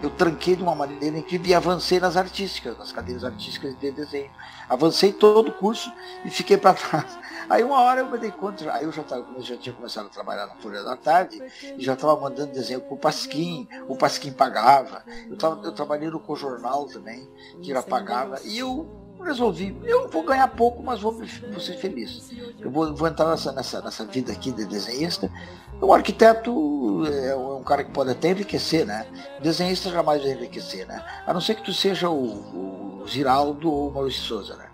eu 0.00 0.10
tranquei 0.10 0.54
de 0.54 0.62
uma 0.62 0.74
maneira 0.74 1.18
incrível 1.18 1.48
e 1.48 1.54
avancei 1.54 1.98
nas 1.98 2.16
artísticas, 2.16 2.78
nas 2.78 2.92
cadeiras 2.92 3.24
artísticas 3.24 3.76
de 3.78 3.90
desenho. 3.90 4.30
Avancei 4.68 5.12
todo 5.12 5.48
o 5.48 5.52
curso 5.52 5.92
e 6.24 6.30
fiquei 6.30 6.56
para 6.56 6.74
trás. 6.78 7.18
Aí 7.50 7.64
uma 7.64 7.80
hora 7.80 8.00
eu 8.00 8.10
me 8.10 8.18
dei 8.18 8.30
conta, 8.30 8.70
aí 8.72 8.84
eu 8.84 8.92
já, 8.92 9.02
tava, 9.02 9.26
eu 9.34 9.42
já 9.42 9.56
tinha 9.56 9.74
começado 9.74 10.06
a 10.06 10.10
trabalhar 10.10 10.46
na 10.46 10.54
Folha 10.56 10.82
da 10.84 10.96
Tarde 10.96 11.42
e 11.76 11.82
já 11.82 11.94
estava 11.94 12.14
mandando 12.20 12.52
desenho 12.52 12.80
para 12.80 12.94
o 12.94 12.98
Pasquim, 12.98 13.66
o 13.88 13.96
Pasquim 13.96 14.32
pagava. 14.32 15.02
Eu, 15.28 15.36
tava, 15.36 15.64
eu 15.64 15.72
trabalhei 15.72 16.10
no 16.10 16.20
Cojornal 16.20 16.86
também, 16.86 17.28
que 17.60 17.70
já 17.70 17.82
pagava. 17.82 18.38
E 18.44 18.58
eu 18.58 18.86
resolvi, 19.24 19.76
eu 19.84 20.08
vou 20.08 20.22
ganhar 20.22 20.48
pouco, 20.48 20.82
mas 20.82 21.00
vou, 21.00 21.12
vou 21.12 21.60
ser 21.60 21.76
feliz. 21.76 22.30
Eu 22.58 22.70
vou, 22.70 22.94
vou 22.94 23.08
entrar 23.08 23.28
nessa, 23.30 23.52
nessa, 23.52 23.80
nessa 23.80 24.04
vida 24.04 24.32
aqui 24.32 24.50
de 24.52 24.64
desenhista 24.64 25.30
o 25.80 25.94
arquiteto 25.94 27.06
é 27.06 27.36
um 27.36 27.62
cara 27.62 27.84
que 27.84 27.92
pode 27.92 28.10
até 28.10 28.30
enriquecer, 28.30 28.84
né? 28.84 29.06
Desenhista 29.40 29.90
jamais 29.90 30.22
vai 30.22 30.32
enriquecer, 30.32 30.86
né? 30.86 31.04
A 31.24 31.32
não 31.32 31.40
ser 31.40 31.54
que 31.54 31.62
tu 31.62 31.72
seja 31.72 32.10
o, 32.10 33.02
o 33.02 33.06
Giraldo 33.06 33.70
ou 33.70 33.88
o 33.88 33.92
Maurício 33.92 34.22
Souza, 34.22 34.56
né? 34.56 34.68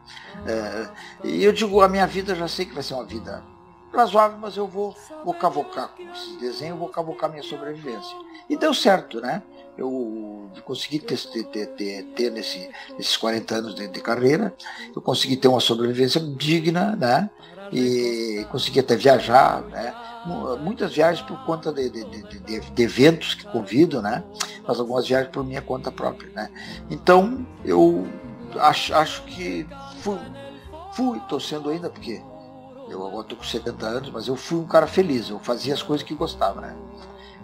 É, 0.47 0.89
e 1.25 1.45
eu 1.45 1.53
digo, 1.53 1.83
a 1.83 1.89
minha 1.89 2.07
vida 2.07 2.35
já 2.35 2.49
sei 2.49 2.65
que 2.65 2.75
vai 2.75 2.83
ser 2.83 2.95
uma 2.95 3.05
vida 3.05 3.45
razoável, 3.93 4.39
mas 4.39 4.57
eu 4.57 4.67
vou, 4.67 4.97
vou 5.25 5.35
cavocar 5.35 5.89
com 5.89 6.03
esses 6.11 6.37
desenhos, 6.41 6.79
vou 6.79 6.89
cavocar 6.89 7.31
minha 7.31 7.43
sobrevivência. 7.43 8.17
E 8.49 8.57
deu 8.57 8.73
certo, 8.73 9.21
né? 9.21 9.43
Eu 9.77 10.51
consegui 10.65 10.99
ter, 11.01 11.19
ter, 11.19 11.67
ter, 11.67 12.03
ter 12.05 12.31
nesse, 12.31 12.71
nesses 12.97 13.17
40 13.17 13.55
anos 13.55 13.75
de, 13.75 13.89
de 13.89 14.01
carreira, 14.01 14.55
eu 14.95 15.03
consegui 15.03 15.37
ter 15.37 15.49
uma 15.49 15.61
sobrevivência 15.61 16.21
digna, 16.21 16.95
né? 16.97 17.29
E 17.73 18.47
consegui 18.51 18.81
até 18.81 18.95
viajar, 18.95 19.63
né? 19.63 19.95
muitas 20.61 20.95
viagens 20.95 21.27
por 21.27 21.39
conta 21.45 21.73
de, 21.73 21.91
de, 21.91 22.05
de, 22.05 22.61
de, 22.61 22.83
eventos 22.83 23.35
que 23.35 23.45
convido, 23.45 24.01
né? 24.01 24.25
Mas 24.67 24.79
algumas 24.79 25.07
viagens 25.07 25.31
por 25.31 25.45
minha 25.45 25.61
conta 25.61 25.93
própria, 25.93 26.31
né? 26.31 26.51
Então 26.91 27.47
eu 27.65 28.07
acho, 28.59 28.95
acho 28.95 29.23
que 29.25 29.67
fui, 30.01 30.19
fui, 30.93 31.21
sendo 31.41 31.71
ainda, 31.71 31.91
porque 31.91 32.23
Eu 32.89 33.07
agora 33.07 33.23
estou 33.23 33.39
com 33.39 33.45
70 33.45 33.87
anos, 33.87 34.11
mas 34.11 34.29
eu 34.29 34.37
fui 34.37 34.59
um 34.59 34.67
cara 34.67 34.87
feliz, 34.87 35.31
eu 35.31 35.39
fazia 35.39 35.75
as 35.75 35.83
coisas 35.83 36.07
que 36.07 36.15
gostava, 36.15 36.61
né? 36.61 36.77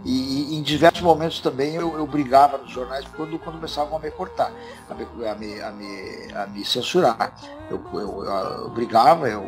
E, 0.04 0.54
e, 0.54 0.58
em 0.58 0.62
diversos 0.62 1.02
momentos 1.02 1.40
também 1.40 1.74
eu, 1.74 1.96
eu, 1.96 2.06
brigava 2.06 2.56
nos 2.56 2.70
jornais 2.70 3.04
quando, 3.14 3.38
quando 3.38 3.56
começavam 3.56 3.96
a 3.96 4.00
me 4.00 4.10
cortar, 4.10 4.50
a 4.88 4.94
me, 4.94 5.04
a 5.26 5.34
me, 5.34 5.60
a 5.60 5.70
me, 5.70 6.32
a 6.32 6.46
me 6.46 6.64
censurar. 6.64 7.34
Eu, 7.70 7.82
eu, 7.92 8.24
eu, 8.24 8.70
brigava, 8.70 9.28
eu 9.28 9.44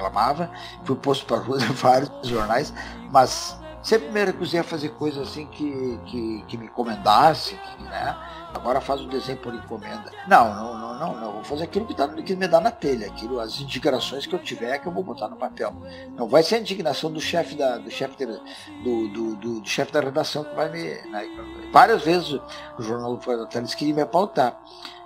reclamava, 0.00 0.50
fui 0.84 0.96
posto 0.96 1.26
para 1.26 1.36
rua 1.36 1.58
em 1.62 1.72
vários 1.72 2.10
jornais, 2.22 2.72
mas 3.10 3.59
sempre 3.82 4.08
me 4.10 4.24
recusei 4.24 4.60
a 4.60 4.64
fazer 4.64 4.90
coisas 4.90 5.28
assim 5.28 5.46
que, 5.46 5.98
que, 6.06 6.44
que 6.46 6.58
me 6.58 6.66
encomendasse, 6.66 7.54
que, 7.54 7.82
né? 7.84 8.16
Agora 8.52 8.80
faz 8.80 9.00
o 9.00 9.06
desenho 9.06 9.38
por 9.38 9.54
encomenda. 9.54 10.10
Não, 10.26 10.52
não, 10.54 10.78
não, 10.78 10.98
não, 10.98 11.20
não. 11.20 11.32
Vou 11.34 11.44
fazer 11.44 11.64
aquilo 11.64 11.86
que, 11.86 11.94
tá, 11.94 12.08
que 12.08 12.34
me 12.34 12.48
dá 12.48 12.60
na 12.60 12.70
telha, 12.70 13.06
aquilo, 13.06 13.38
as 13.38 13.60
indignações 13.60 14.26
que 14.26 14.34
eu 14.34 14.38
tiver 14.40 14.78
que 14.78 14.88
eu 14.88 14.92
vou 14.92 15.04
botar 15.04 15.28
no 15.28 15.36
papel. 15.36 15.72
Não 16.16 16.26
vai 16.28 16.42
ser 16.42 16.56
a 16.56 16.58
indignação 16.58 17.12
do 17.12 17.20
chefe 17.20 17.54
da, 17.54 17.78
do 17.78 17.90
chefe 17.90 18.26
do, 18.26 18.40
do, 18.82 19.08
do, 19.08 19.60
do 19.60 19.68
chefe 19.68 19.92
da 19.92 20.00
redação 20.00 20.42
que 20.44 20.54
vai 20.54 20.68
me. 20.68 20.82
Né? 21.10 21.28
Várias 21.72 22.02
vezes 22.02 22.40
o 22.76 22.82
jornal 22.82 23.14
do 23.16 23.22
Folha 23.22 23.38
da 23.38 23.46
queria 23.46 23.94
me 23.94 24.04
pautar. 24.04 24.60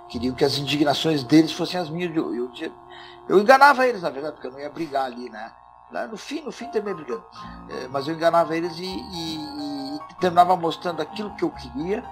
Queriam 0.09 0.35
que 0.35 0.45
as 0.45 0.57
indignações 0.57 1.23
deles 1.23 1.51
fossem 1.51 1.79
as 1.79 1.89
minhas. 1.89 2.15
Eu, 2.15 2.33
eu, 2.33 2.51
eu 3.27 3.39
enganava 3.39 3.87
eles, 3.87 4.01
na 4.01 4.09
verdade, 4.09 4.35
porque 4.35 4.47
eu 4.47 4.51
não 4.51 4.59
ia 4.59 4.69
brigar 4.69 5.05
ali, 5.05 5.29
né? 5.29 5.51
No 6.07 6.17
fim, 6.17 6.41
no 6.41 6.51
fim 6.51 6.67
terminei 6.69 7.03
brigando. 7.03 7.23
É, 7.69 7.87
mas 7.87 8.07
eu 8.07 8.15
enganava 8.15 8.55
eles 8.55 8.77
e, 8.77 8.85
e, 8.85 9.35
e, 9.35 9.99
terminava 10.19 10.55
mostrando 10.55 11.01
aquilo 11.01 11.33
que 11.35 11.43
eu 11.43 11.49
queria 11.49 12.03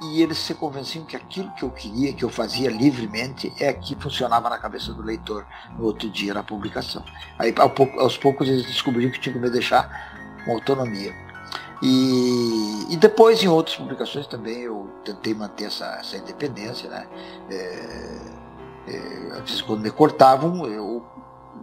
e 0.00 0.22
eles 0.22 0.38
se 0.38 0.54
convenciam 0.54 1.04
que 1.04 1.16
aquilo 1.16 1.50
que 1.52 1.62
eu 1.62 1.70
queria, 1.70 2.12
que 2.12 2.22
eu 2.22 2.28
fazia 2.28 2.70
livremente, 2.70 3.52
é 3.58 3.72
que 3.72 3.96
funcionava 3.96 4.50
na 4.50 4.58
cabeça 4.58 4.92
do 4.92 5.02
leitor 5.02 5.46
no 5.78 5.84
outro 5.84 6.08
dia 6.10 6.34
na 6.34 6.42
publicação. 6.42 7.02
Aí 7.38 7.54
aos 7.98 8.16
poucos 8.18 8.48
eles 8.48 8.66
descobriram 8.66 9.10
que 9.10 9.18
tinha 9.18 9.32
que 9.32 9.38
me 9.38 9.50
deixar 9.50 10.42
com 10.44 10.52
autonomia. 10.52 11.14
E, 11.82 12.86
e 12.90 12.96
depois 12.96 13.42
em 13.42 13.48
outras 13.48 13.76
publicações 13.76 14.26
também 14.26 14.60
eu 14.60 14.90
tentei 15.04 15.34
manter 15.34 15.64
essa, 15.64 15.86
essa 16.00 16.16
independência, 16.16 16.88
né? 16.88 17.06
É, 17.50 18.36
é, 18.88 19.32
às 19.32 19.40
vezes 19.40 19.62
quando 19.62 19.80
me 19.80 19.90
cortavam, 19.90 20.66
eu 20.66 21.04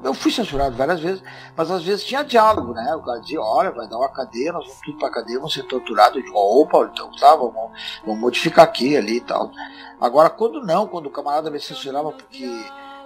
eu 0.04 0.14
fui 0.14 0.32
censurado 0.32 0.76
várias 0.76 1.00
vezes, 1.00 1.24
mas 1.56 1.72
às 1.72 1.84
vezes 1.84 2.04
tinha 2.04 2.24
diálogo, 2.24 2.74
né? 2.74 2.96
O 2.96 3.02
cara 3.02 3.20
dizia, 3.20 3.42
olha, 3.42 3.72
vai 3.72 3.88
dar 3.88 3.98
uma 3.98 4.10
cadeia, 4.10 4.52
nós 4.52 4.66
vamos 4.66 4.82
tudo 4.82 4.98
pra 4.98 5.10
cadeia, 5.10 5.38
vamos 5.38 5.54
ser 5.54 5.64
torturados. 5.64 6.18
Eu 6.18 6.24
digo, 6.24 6.38
opa, 6.38 6.90
então 6.92 7.10
tá, 7.12 7.36
vamos, 7.36 7.72
vamos 8.06 8.20
modificar 8.20 8.66
aqui 8.66 8.98
ali 8.98 9.18
e 9.18 9.22
tal. 9.22 9.52
Agora, 10.00 10.30
quando 10.30 10.62
não, 10.62 10.88
quando 10.88 11.08
o 11.08 11.12
camarada 11.12 11.50
me 11.50 11.60
censurava 11.60 12.12
porque, 12.12 12.46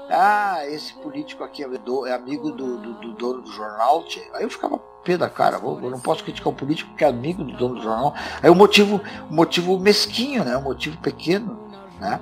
ah, 0.10 0.66
esse 0.68 0.94
político 0.96 1.44
aqui 1.44 1.64
é, 1.64 1.68
do, 1.68 2.08
é 2.08 2.14
amigo 2.14 2.52
do, 2.52 2.78
do, 2.78 2.94
do, 2.94 3.14
dono 3.14 3.42
do 3.42 3.52
jornal, 3.52 4.04
aí 4.34 4.44
eu 4.44 4.50
ficava 4.50 4.80
pé 5.04 5.18
da 5.18 5.30
cara, 5.30 5.58
eu 5.58 5.90
não 5.90 6.00
posso 6.00 6.24
criticar 6.24 6.52
o 6.52 6.56
político 6.56 6.90
porque 6.90 7.04
é 7.04 7.08
amigo 7.08 7.44
do 7.44 7.56
dono 7.56 7.76
do 7.76 7.82
jornal. 7.82 8.16
Aí 8.42 8.50
o 8.50 8.56
motivo, 8.56 9.00
o 9.30 9.34
motivo 9.34 9.78
mesquinho, 9.80 10.44
né? 10.44 10.58
O 10.58 10.64
motivo 10.64 10.98
pequeno, 10.98 11.58
né? 12.00 12.20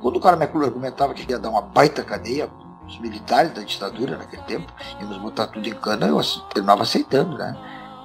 Quando 0.00 0.16
o 0.16 0.20
cara 0.20 0.36
me 0.36 0.44
argumentava 0.44 1.14
que 1.14 1.28
ia 1.30 1.38
dar 1.38 1.50
uma 1.50 1.62
baita 1.62 2.04
cadeia, 2.04 2.50
os 2.88 2.98
militares 2.98 3.52
da 3.52 3.62
ditadura 3.62 4.16
naquele 4.16 4.42
tempo, 4.42 4.72
íamos 5.00 5.18
botar 5.18 5.46
tudo 5.46 5.68
em 5.68 5.74
cana, 5.74 6.06
eu 6.06 6.20
terminava 6.52 6.82
aceitando, 6.82 7.36
né? 7.36 7.56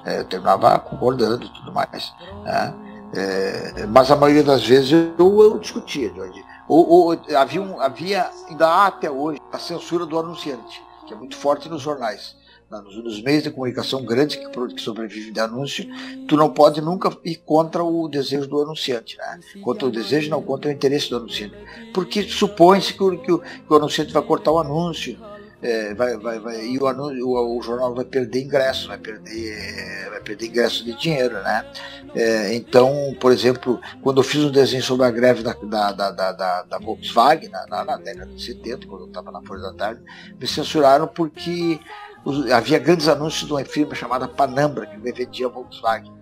É, 0.06 0.20
eu 0.20 0.26
terminava 0.26 0.78
concordando 0.80 1.46
e 1.46 1.50
tudo 1.50 1.72
mais. 1.72 2.14
Né? 2.44 2.74
É, 3.16 3.86
mas 3.88 4.12
a 4.12 4.16
maioria 4.16 4.44
das 4.44 4.66
vezes 4.66 4.92
eu, 4.92 5.42
eu 5.42 5.58
discutia, 5.58 6.14
Jorge. 6.14 6.44
Ou, 6.68 6.90
ou, 6.90 7.22
havia, 7.38 7.62
um, 7.62 7.80
havia, 7.80 8.30
ainda 8.50 8.68
há 8.68 8.88
até 8.88 9.10
hoje, 9.10 9.40
a 9.52 9.58
censura 9.58 10.06
do 10.06 10.20
anunciante, 10.20 10.84
que 11.08 11.14
é 11.14 11.18
muito 11.18 11.38
forte 11.38 11.70
nos 11.70 11.82
jornais 11.82 12.36
nos, 12.82 13.22
meios 13.22 13.44
de 13.44 13.52
comunicação 13.52 14.04
grandes 14.04 14.36
que, 14.36 14.48
que 14.48 14.82
sobrevivem 14.82 15.32
de 15.32 15.40
anúncio, 15.40 15.86
tu 16.28 16.36
não 16.36 16.50
pode 16.50 16.82
nunca 16.82 17.16
ir 17.24 17.36
contra 17.38 17.84
o 17.84 18.08
desejo 18.08 18.48
do 18.48 18.62
anunciante, 18.62 19.18
né? 19.18 19.40
Contra 19.62 19.88
o 19.88 19.92
desejo, 19.92 20.30
não 20.30 20.42
contra 20.42 20.70
o 20.70 20.74
interesse 20.74 21.10
do 21.10 21.18
anunciante. 21.18 21.56
Porque 21.94 22.24
supõe-se 22.24 22.94
que, 22.94 23.18
que, 23.18 23.32
o, 23.32 23.40
que 23.40 23.66
o 23.70 23.76
anunciante 23.76 24.14
vai 24.14 24.24
cortar 24.24 24.52
o 24.52 24.60
anúncio, 24.60 25.18
é, 25.64 25.94
vai, 25.94 26.18
vai, 26.18 26.40
vai, 26.40 26.66
e 26.66 26.78
o, 26.78 26.88
anúncio, 26.88 27.26
o, 27.26 27.58
o, 27.58 27.62
jornal 27.62 27.96
vai 27.96 28.04
perder 28.04 28.42
ingresso, 28.42 28.90
vai 28.90 28.98
perder, 28.98 30.10
vai 30.10 30.20
perder 30.20 30.48
ingresso 30.48 30.84
de 30.84 30.94
dinheiro, 30.94 31.36
né? 31.42 31.66
É, 32.14 32.54
então, 32.54 33.16
por 33.20 33.32
exemplo, 33.32 33.80
quando 34.02 34.20
eu 34.20 34.24
fiz 34.24 34.44
um 34.44 34.52
desenho 34.52 34.84
sobre 34.84 35.06
a 35.06 35.10
greve 35.10 35.42
da, 35.42 35.54
da, 35.54 35.92
da, 35.92 36.32
da, 36.32 36.64
da 36.64 36.78
Volkswagen, 36.80 37.50
na, 37.50 37.66
na, 37.66 37.86
na, 37.86 37.98
década 37.98 38.32
de 38.32 38.44
70, 38.44 38.88
quando 38.88 39.04
eu 39.04 39.08
estava 39.08 39.32
na 39.32 39.42
Folha 39.42 39.62
da 39.62 39.74
Tarde, 39.74 40.02
me 40.38 40.46
censuraram 40.46 41.08
porque 41.08 41.80
havia 42.54 42.80
grandes 42.80 43.08
anúncios 43.08 43.48
de 43.48 43.54
uma 43.54 43.66
firma 43.66 43.96
chamada 43.96 44.28
Panambra, 44.28 44.86
que 44.86 44.98
vendia 44.98 45.50
Volkswagen. 45.50 46.14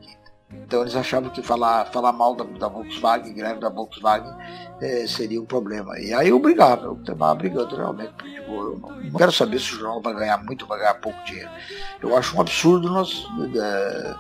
Então 0.54 0.82
eles 0.82 0.96
achavam 0.96 1.30
que 1.30 1.42
falar, 1.42 1.86
falar 1.86 2.12
mal 2.12 2.36
da, 2.36 2.44
da 2.44 2.68
Volkswagen, 2.68 3.34
greve 3.34 3.60
da 3.60 3.70
Volkswagen, 3.70 4.34
é, 4.82 5.08
seria 5.08 5.42
um 5.42 5.46
problema. 5.46 5.98
E 6.00 6.14
aí 6.14 6.30
eu 6.30 6.40
brigava, 6.40 6.86
eu 6.86 6.94
estava 6.94 7.34
brigando 7.36 7.76
realmente, 7.76 8.12
porque 8.14 8.34
tipo, 8.34 8.52
eu 8.52 8.80
não, 8.80 8.90
não, 8.90 9.14
quero 9.14 9.32
saber 9.32 9.60
se 9.60 9.74
o 9.74 9.78
jornal 9.78 10.02
vai 10.02 10.14
ganhar 10.14 10.38
muito 10.44 10.66
vai 10.66 10.80
ganhar 10.80 10.96
pouco 10.96 11.24
dinheiro. 11.24 11.50
Eu 12.02 12.18
acho 12.18 12.36
um 12.36 12.42
absurdo 12.42 12.90
nós 12.90 13.26
é, 13.56 14.16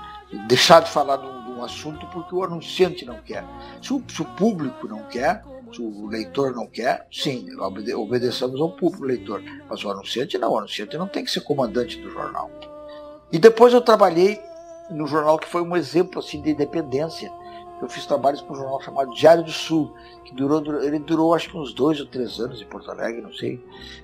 deixar 0.47 0.82
de 0.82 0.89
falar 0.89 1.17
de 1.17 1.25
um, 1.25 1.45
de 1.45 1.51
um, 1.51 1.63
assunto 1.63 2.05
porque 2.07 2.34
o 2.34 2.43
anunciante 2.43 3.05
não 3.05 3.19
quer. 3.21 3.43
Se 3.82 3.93
o, 3.93 4.03
se 4.07 4.21
o 4.21 4.25
público 4.25 4.88
não 4.88 5.03
quer, 5.03 5.43
se 5.74 5.82
o 5.82 6.07
leitor 6.07 6.53
não 6.53 6.67
quer, 6.67 7.07
sim, 7.11 7.47
obede 7.59 7.93
obedeçamos 7.93 8.59
ao 8.59 8.72
público 8.72 9.05
leitor. 9.05 9.41
Mas 9.69 9.84
o 9.84 9.89
anunciante 9.89 10.38
não, 10.38 10.51
o 10.51 10.57
anunciante 10.57 10.97
não 10.97 11.07
tem 11.07 11.24
que 11.24 11.32
ser 11.32 11.41
comandante 11.41 11.99
do 11.99 12.09
jornal. 12.09 12.49
E 13.32 13.39
depois 13.39 13.74
eu 13.74 13.82
trabalhei 13.82 14.39
no 14.89 15.07
jornal 15.07 15.39
que 15.39 15.47
foi 15.47 15.61
um 15.61 15.76
exemplo 15.76 16.19
assim 16.19 16.41
de 16.41 16.51
independência. 16.51 17.32
Eu 17.82 17.89
fiz 17.89 18.05
trabalhos 18.05 18.41
com 18.41 18.53
um 18.53 18.57
jornal 18.57 18.80
chamado 18.82 19.13
Diário 19.15 19.43
do 19.43 19.51
Sul, 19.51 19.95
que 20.24 20.36
durou, 20.36 20.84
ele 20.84 20.99
durou 20.99 21.34
acho 21.34 21.49
que 21.49 21.57
uns 21.57 21.74
dois 21.74 21.99
ou 21.99 22.05
três 22.05 22.39
anos 22.39 22.61
em 22.61 22.65
Porto 22.65 22.91
Alegre, 22.91 23.22
não 23.22 23.34
sei. 23.34 23.63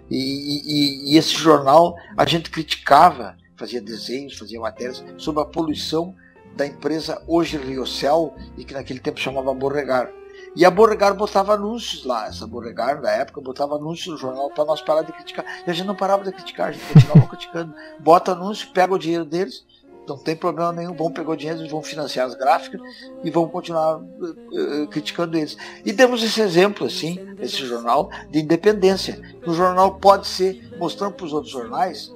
E, 0.10 0.18
e, 0.18 1.14
e 1.14 1.18
esse 1.18 1.34
jornal 1.34 1.96
a 2.16 2.26
gente 2.26 2.50
criticava, 2.50 3.38
fazia 3.56 3.80
desenhos, 3.80 4.38
fazia 4.38 4.60
matérias 4.60 5.04
sobre 5.18 5.42
a 5.44 5.46
poluição 5.46 6.16
da 6.56 6.66
empresa 6.66 7.22
hoje 7.28 7.56
Riocel 7.56 8.34
e 8.58 8.66
que 8.66 8.74
naquele 8.74 9.00
tempo 9.00 9.20
chamava 9.20 9.54
Borregar. 9.54 10.12
E 10.58 10.66
a 10.66 10.72
Borregar 10.72 11.14
botava 11.14 11.54
anúncios 11.54 12.04
lá, 12.04 12.26
essa 12.26 12.48
Borregar 12.48 13.00
na 13.00 13.12
época 13.12 13.40
botava 13.40 13.76
anúncios 13.76 14.08
no 14.08 14.18
jornal 14.18 14.50
para 14.50 14.66
nós 14.66 14.82
parar 14.82 15.04
de 15.04 15.14
criticar. 15.14 15.46
E 15.68 15.70
a 15.70 15.74
gente 15.74 15.86
não 15.86 15.96
parava 15.96 16.24
de 16.24 16.32
criticar, 16.32 16.70
a 16.70 16.72
gente 16.72 16.84
continuava 16.92 17.28
criticando. 17.30 17.76
Bota 18.00 18.32
anúncio, 18.32 18.68
pega 18.74 18.92
o 18.92 18.98
dinheiro 18.98 19.24
deles, 19.24 19.64
não 20.08 20.18
tem 20.18 20.36
problema 20.36 20.72
nenhum, 20.72 20.96
vão 20.96 21.12
pegar 21.12 21.30
o 21.30 21.38
dinheiro, 21.38 21.70
vão 21.70 21.84
financiar 21.84 22.26
as 22.26 22.34
gráficas 22.34 22.82
e 23.24 23.30
vão 23.30 23.48
continuar 23.48 23.98
uh, 24.00 24.88
criticando 24.90 25.38
eles. 25.38 25.56
E 25.86 25.94
temos 25.94 26.24
esse 26.24 26.42
exemplo, 26.42 26.88
assim, 26.88 27.20
esse 27.40 27.64
jornal 27.64 28.10
de 28.32 28.40
independência. 28.40 29.22
O 29.46 29.54
jornal 29.54 30.00
pode 30.00 30.26
ser, 30.26 30.76
mostrando 30.80 31.14
para 31.14 31.26
os 31.28 31.34
outros 31.34 31.54
jornais, 31.54 32.12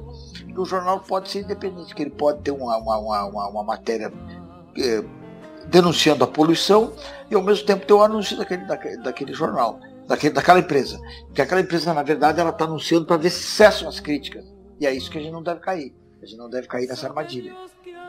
que 0.48 0.60
o 0.60 0.66
jornal 0.66 1.00
pode 1.02 1.30
ser 1.30 1.42
independente, 1.42 1.94
que 1.94 2.02
ele 2.02 2.10
pode 2.10 2.40
ter 2.40 2.50
uma, 2.50 2.76
uma, 2.78 2.98
uma, 2.98 3.48
uma 3.50 3.64
matéria 3.64 4.10
uh, 4.10 5.21
denunciando 5.68 6.24
a 6.24 6.28
poluição 6.28 6.94
e 7.30 7.36
ao 7.36 7.42
mesmo 7.42 7.66
tempo 7.66 7.86
ter 7.86 7.94
o 7.94 8.02
anúncio 8.02 8.38
daquele, 8.38 8.66
daquele, 8.66 8.98
daquele 8.98 9.34
jornal, 9.34 9.80
daquele, 10.08 10.34
daquela 10.34 10.60
empresa. 10.60 11.00
Porque 11.28 11.42
aquela 11.42 11.62
empresa, 11.62 11.94
na 11.94 12.04
verdade, 12.04 12.40
ela 12.40 12.50
está 12.50 12.66
anunciando 12.66 13.06
para 13.06 13.18
ver 13.18 13.30
se 13.30 13.44
cessam 13.44 13.88
as 13.88 14.00
críticas. 14.00 14.46
E 14.80 14.86
é 14.86 14.94
isso 14.94 15.10
que 15.10 15.18
a 15.18 15.22
gente 15.22 15.32
não 15.32 15.44
deve 15.44 15.60
cair. 15.60 15.94
A 16.22 16.26
gente 16.26 16.38
não 16.38 16.50
deve 16.50 16.68
cair 16.68 16.88
nessa 16.88 17.08
armadilha. 17.08 17.56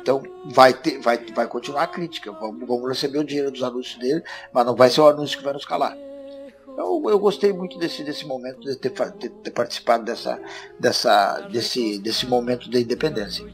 Então 0.00 0.22
vai, 0.46 0.74
ter, 0.74 0.98
vai, 1.00 1.18
vai 1.32 1.46
continuar 1.46 1.84
a 1.84 1.86
crítica. 1.86 2.32
Vamos, 2.32 2.66
vamos 2.66 2.88
receber 2.88 3.18
o 3.18 3.24
dinheiro 3.24 3.50
dos 3.50 3.62
anúncios 3.62 3.98
dele, 3.98 4.22
mas 4.52 4.66
não 4.66 4.74
vai 4.74 4.90
ser 4.90 5.00
o 5.00 5.08
anúncio 5.08 5.38
que 5.38 5.44
vai 5.44 5.52
nos 5.52 5.64
calar. 5.64 5.96
Eu, 6.76 7.02
eu 7.08 7.18
gostei 7.18 7.52
muito 7.52 7.78
desse, 7.78 8.02
desse 8.02 8.26
momento, 8.26 8.60
de 8.60 8.76
ter, 8.76 8.90
de 9.18 9.28
ter 9.28 9.50
participado 9.50 10.04
dessa, 10.04 10.40
dessa, 10.80 11.40
desse, 11.52 11.98
desse 11.98 12.26
momento 12.26 12.70
da 12.70 12.80
independência 12.80 13.44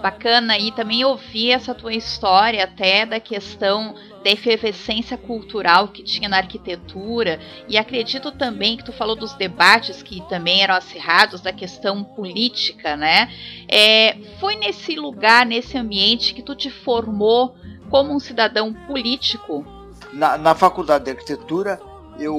bacana 0.00 0.58
e 0.58 0.72
também 0.72 1.04
ouvir 1.04 1.52
essa 1.52 1.74
tua 1.74 1.92
história 1.92 2.64
até 2.64 3.06
da 3.06 3.20
questão 3.20 3.94
da 4.24 4.30
efervescência 4.30 5.16
cultural 5.16 5.88
que 5.88 6.02
tinha 6.02 6.28
na 6.28 6.38
arquitetura 6.38 7.40
e 7.68 7.78
acredito 7.78 8.32
também 8.32 8.76
que 8.76 8.84
tu 8.84 8.92
falou 8.92 9.16
dos 9.16 9.32
debates 9.34 10.02
que 10.02 10.20
também 10.28 10.62
eram 10.62 10.74
acirrados 10.74 11.40
da 11.40 11.52
questão 11.52 12.04
política, 12.04 12.96
né? 12.96 13.30
É, 13.68 14.16
foi 14.38 14.56
nesse 14.56 14.96
lugar, 14.96 15.46
nesse 15.46 15.78
ambiente 15.78 16.34
que 16.34 16.42
tu 16.42 16.54
te 16.54 16.70
formou 16.70 17.54
como 17.88 18.14
um 18.14 18.20
cidadão 18.20 18.72
político? 18.72 19.64
Na, 20.12 20.36
na 20.36 20.54
faculdade 20.54 21.04
de 21.04 21.10
arquitetura 21.12 21.80
eu 22.18 22.36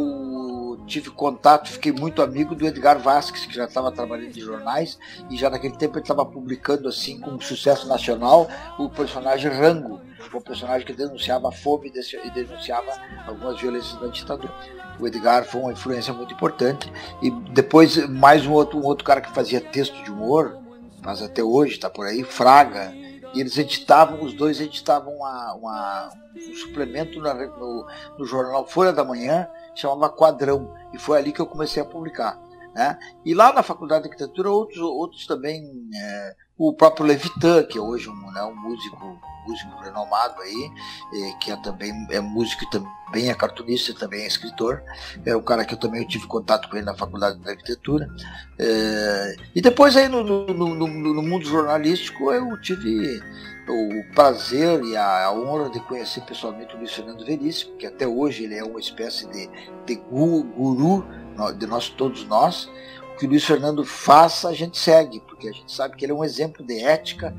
tive 0.85 1.09
contato, 1.09 1.69
fiquei 1.69 1.91
muito 1.91 2.21
amigo 2.21 2.55
do 2.55 2.65
Edgar 2.65 2.99
Vasques, 2.99 3.45
que 3.45 3.53
já 3.53 3.65
estava 3.65 3.91
trabalhando 3.91 4.37
em 4.37 4.41
jornais, 4.41 4.97
e 5.29 5.37
já 5.37 5.49
naquele 5.49 5.75
tempo 5.75 5.95
ele 5.97 6.03
estava 6.03 6.25
publicando 6.25 6.87
assim 6.87 7.19
com 7.19 7.39
sucesso 7.39 7.87
nacional 7.87 8.47
o 8.77 8.89
personagem 8.89 9.51
Rango, 9.51 10.01
um 10.33 10.41
personagem 10.41 10.85
que 10.85 10.93
denunciava 10.93 11.49
a 11.49 11.51
fome 11.51 11.91
e 11.91 12.29
denunciava 12.31 12.91
algumas 13.25 13.59
violências 13.59 13.99
da 13.99 14.07
ditadura. 14.07 14.53
O 14.99 15.07
Edgar 15.07 15.45
foi 15.45 15.61
uma 15.61 15.71
influência 15.71 16.13
muito 16.13 16.33
importante. 16.33 16.91
E 17.21 17.31
depois 17.51 18.07
mais 18.07 18.45
um 18.45 18.51
outro, 18.51 18.77
um 18.77 18.83
outro 18.83 19.03
cara 19.03 19.19
que 19.19 19.33
fazia 19.33 19.59
texto 19.59 20.01
de 20.03 20.11
humor, 20.11 20.57
mas 21.03 21.21
até 21.21 21.43
hoje 21.43 21.73
está 21.73 21.89
por 21.89 22.05
aí, 22.05 22.23
Fraga, 22.23 22.93
e 23.33 23.39
eles 23.39 23.57
editavam, 23.57 24.21
os 24.21 24.33
dois 24.33 24.59
editavam 24.59 25.15
uma, 25.15 25.53
uma, 25.53 26.09
um 26.35 26.55
suplemento 26.55 27.19
na, 27.19 27.33
no, 27.33 27.87
no, 28.17 28.25
jornal 28.25 28.67
Folha 28.67 28.91
da 28.91 29.03
Manhã, 29.03 29.47
chamava 29.75 30.09
Quadrão, 30.09 30.73
e 30.93 30.97
foi 30.97 31.17
ali 31.17 31.31
que 31.31 31.39
eu 31.39 31.45
comecei 31.45 31.81
a 31.81 31.85
publicar. 31.85 32.39
Né? 32.73 32.97
E 33.25 33.33
lá 33.33 33.51
na 33.53 33.63
Faculdade 33.63 34.03
de 34.03 34.09
Arquitetura, 34.09 34.49
outros, 34.49 34.79
outros 34.79 35.25
também, 35.27 35.89
é, 35.95 36.35
o 36.67 36.73
próprio 36.73 37.07
Levitan, 37.07 37.63
que 37.63 37.77
é 37.77 37.81
hoje 37.81 38.07
um, 38.07 38.31
né, 38.31 38.43
um 38.43 38.55
músico, 38.55 39.19
músico 39.47 39.81
renomado 39.81 40.39
aí, 40.41 40.71
é, 41.11 41.31
que 41.39 41.51
é 41.51 41.55
também 41.55 41.91
é 42.11 42.19
músico 42.19 42.69
também 42.69 43.29
é 43.29 43.33
cartunista, 43.33 43.95
também 43.95 44.21
é 44.21 44.27
escritor, 44.27 44.83
é 45.25 45.35
um 45.35 45.41
cara 45.41 45.65
que 45.65 45.73
eu 45.73 45.79
também 45.79 46.05
tive 46.05 46.27
contato 46.27 46.69
com 46.69 46.77
ele 46.77 46.85
na 46.85 46.93
Faculdade 46.93 47.39
de 47.39 47.49
Arquitetura. 47.49 48.07
É, 48.59 49.35
e 49.55 49.61
depois 49.61 49.97
aí 49.97 50.07
no, 50.07 50.23
no, 50.23 50.53
no, 50.53 50.87
no 50.87 51.21
mundo 51.23 51.45
jornalístico 51.45 52.31
eu 52.31 52.61
tive 52.61 53.19
o 53.67 54.13
prazer 54.13 54.83
e 54.83 54.95
a, 54.95 55.31
honra 55.31 55.69
de 55.69 55.79
conhecer 55.79 56.21
pessoalmente 56.21 56.75
o 56.75 56.77
Luiz 56.77 56.93
Fernando 56.93 57.25
Veríssimo, 57.25 57.75
que 57.77 57.87
até 57.87 58.07
hoje 58.07 58.43
ele 58.43 58.55
é 58.55 58.63
uma 58.63 58.79
espécie 58.79 59.27
de, 59.27 59.49
de 59.85 59.95
guru 59.95 61.05
de 61.57 61.65
nós, 61.65 61.89
todos 61.89 62.23
nós. 62.25 62.69
Que 63.21 63.27
o 63.27 63.29
Luiz 63.29 63.43
Fernando 63.43 63.85
faça, 63.85 64.49
a 64.49 64.53
gente 64.53 64.79
segue, 64.79 65.19
porque 65.19 65.47
a 65.47 65.51
gente 65.51 65.71
sabe 65.71 65.95
que 65.95 66.03
ele 66.03 66.11
é 66.11 66.15
um 66.15 66.23
exemplo 66.23 66.65
de 66.65 66.79
ética, 66.79 67.35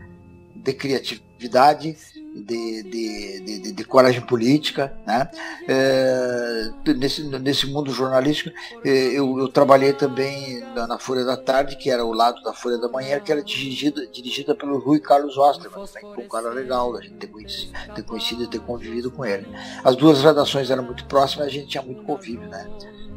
de 0.55 0.73
criatividade 0.73 1.97
de, 2.33 2.83
de, 2.85 3.41
de, 3.41 3.73
de, 3.73 3.85
coragem 3.85 4.21
política. 4.21 4.97
Né? 5.05 5.29
É, 5.67 6.71
nesse, 6.95 7.25
nesse 7.25 7.67
mundo 7.67 7.91
jornalístico, 7.91 8.57
é, 8.85 8.91
eu, 9.19 9.41
eu 9.41 9.49
trabalhei 9.49 9.93
também 9.93 10.61
na, 10.73 11.01
Folha 11.01 11.25
da 11.25 11.37
Tarde, 11.37 11.75
que 11.75 11.91
era 11.91 12.05
o 12.05 12.13
lado 12.13 12.41
da 12.45 12.53
Folha 12.53 12.79
da 12.79 12.89
Manhã, 12.89 13.19
que 13.19 13.33
era 13.33 13.43
dirigida, 13.43 14.07
dirigida 14.07 14.55
pelo 14.55 14.79
Rui 14.79 15.01
Carlos 15.01 15.37
Osterman, 15.37 15.85
um 16.17 16.29
cara 16.29 16.51
legal, 16.51 16.97
a 16.97 17.01
gente 17.01 17.17
ter 17.17 17.27
conhecido, 17.27 17.73
ter 17.93 18.05
conhecido 18.05 18.45
e 18.45 18.47
ter 18.47 18.61
convivido 18.61 19.11
com 19.11 19.25
ele. 19.25 19.49
As 19.83 19.97
duas 19.97 20.23
redações 20.23 20.71
eram 20.71 20.85
muito 20.85 21.05
próximas, 21.07 21.49
a 21.49 21.51
gente 21.51 21.67
tinha 21.67 21.83
muito 21.83 22.05
convívio. 22.05 22.49
Né? 22.49 22.71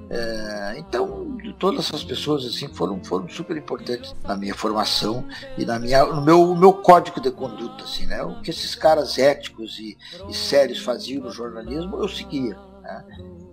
É, 0.10 0.76
então, 0.78 1.38
todas 1.58 1.86
essas 1.88 2.03
pessoas 2.03 2.45
assim 2.45 2.68
foram, 2.68 3.03
foram 3.03 3.28
super 3.28 3.58
importantes 3.58 4.16
na 4.24 4.36
minha 4.36 4.53
formação 4.53 5.28
e 5.58 5.66
na 5.66 5.80
minha, 5.80 6.06
no 6.06 6.24
meu, 6.24 6.56
meu 6.56 6.74
código 6.74 7.20
de 7.20 7.32
conduta. 7.32 7.84
Assim, 7.84 8.06
né? 8.06 8.22
O 8.24 8.41
que 8.41 8.51
esses 8.51 8.76
caras 8.76 9.18
éticos 9.18 9.80
e, 9.80 9.97
e 10.30 10.34
sérios 10.34 10.80
faziam 10.80 11.24
no 11.24 11.32
jornalismo, 11.32 11.97
eu 11.97 12.08
seguia. 12.08 12.56
Né? 12.82 13.06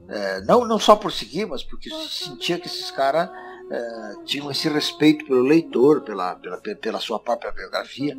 É, 0.09 0.41
não, 0.43 0.67
não 0.67 0.79
só 0.79 0.95
por 0.95 1.11
seguir, 1.11 1.47
mas 1.47 1.63
porque 1.63 1.89
sentia 2.09 2.59
que 2.59 2.67
esses 2.67 2.91
caras 2.91 3.31
é, 3.71 4.15
tinham 4.27 4.51
esse 4.51 4.69
respeito 4.69 5.25
pelo 5.25 5.43
leitor, 5.43 6.03
pela, 6.03 6.35
pela, 6.35 6.59
pela 6.59 7.01
sua 7.01 7.19
própria 7.19 7.51
biografia. 7.53 8.17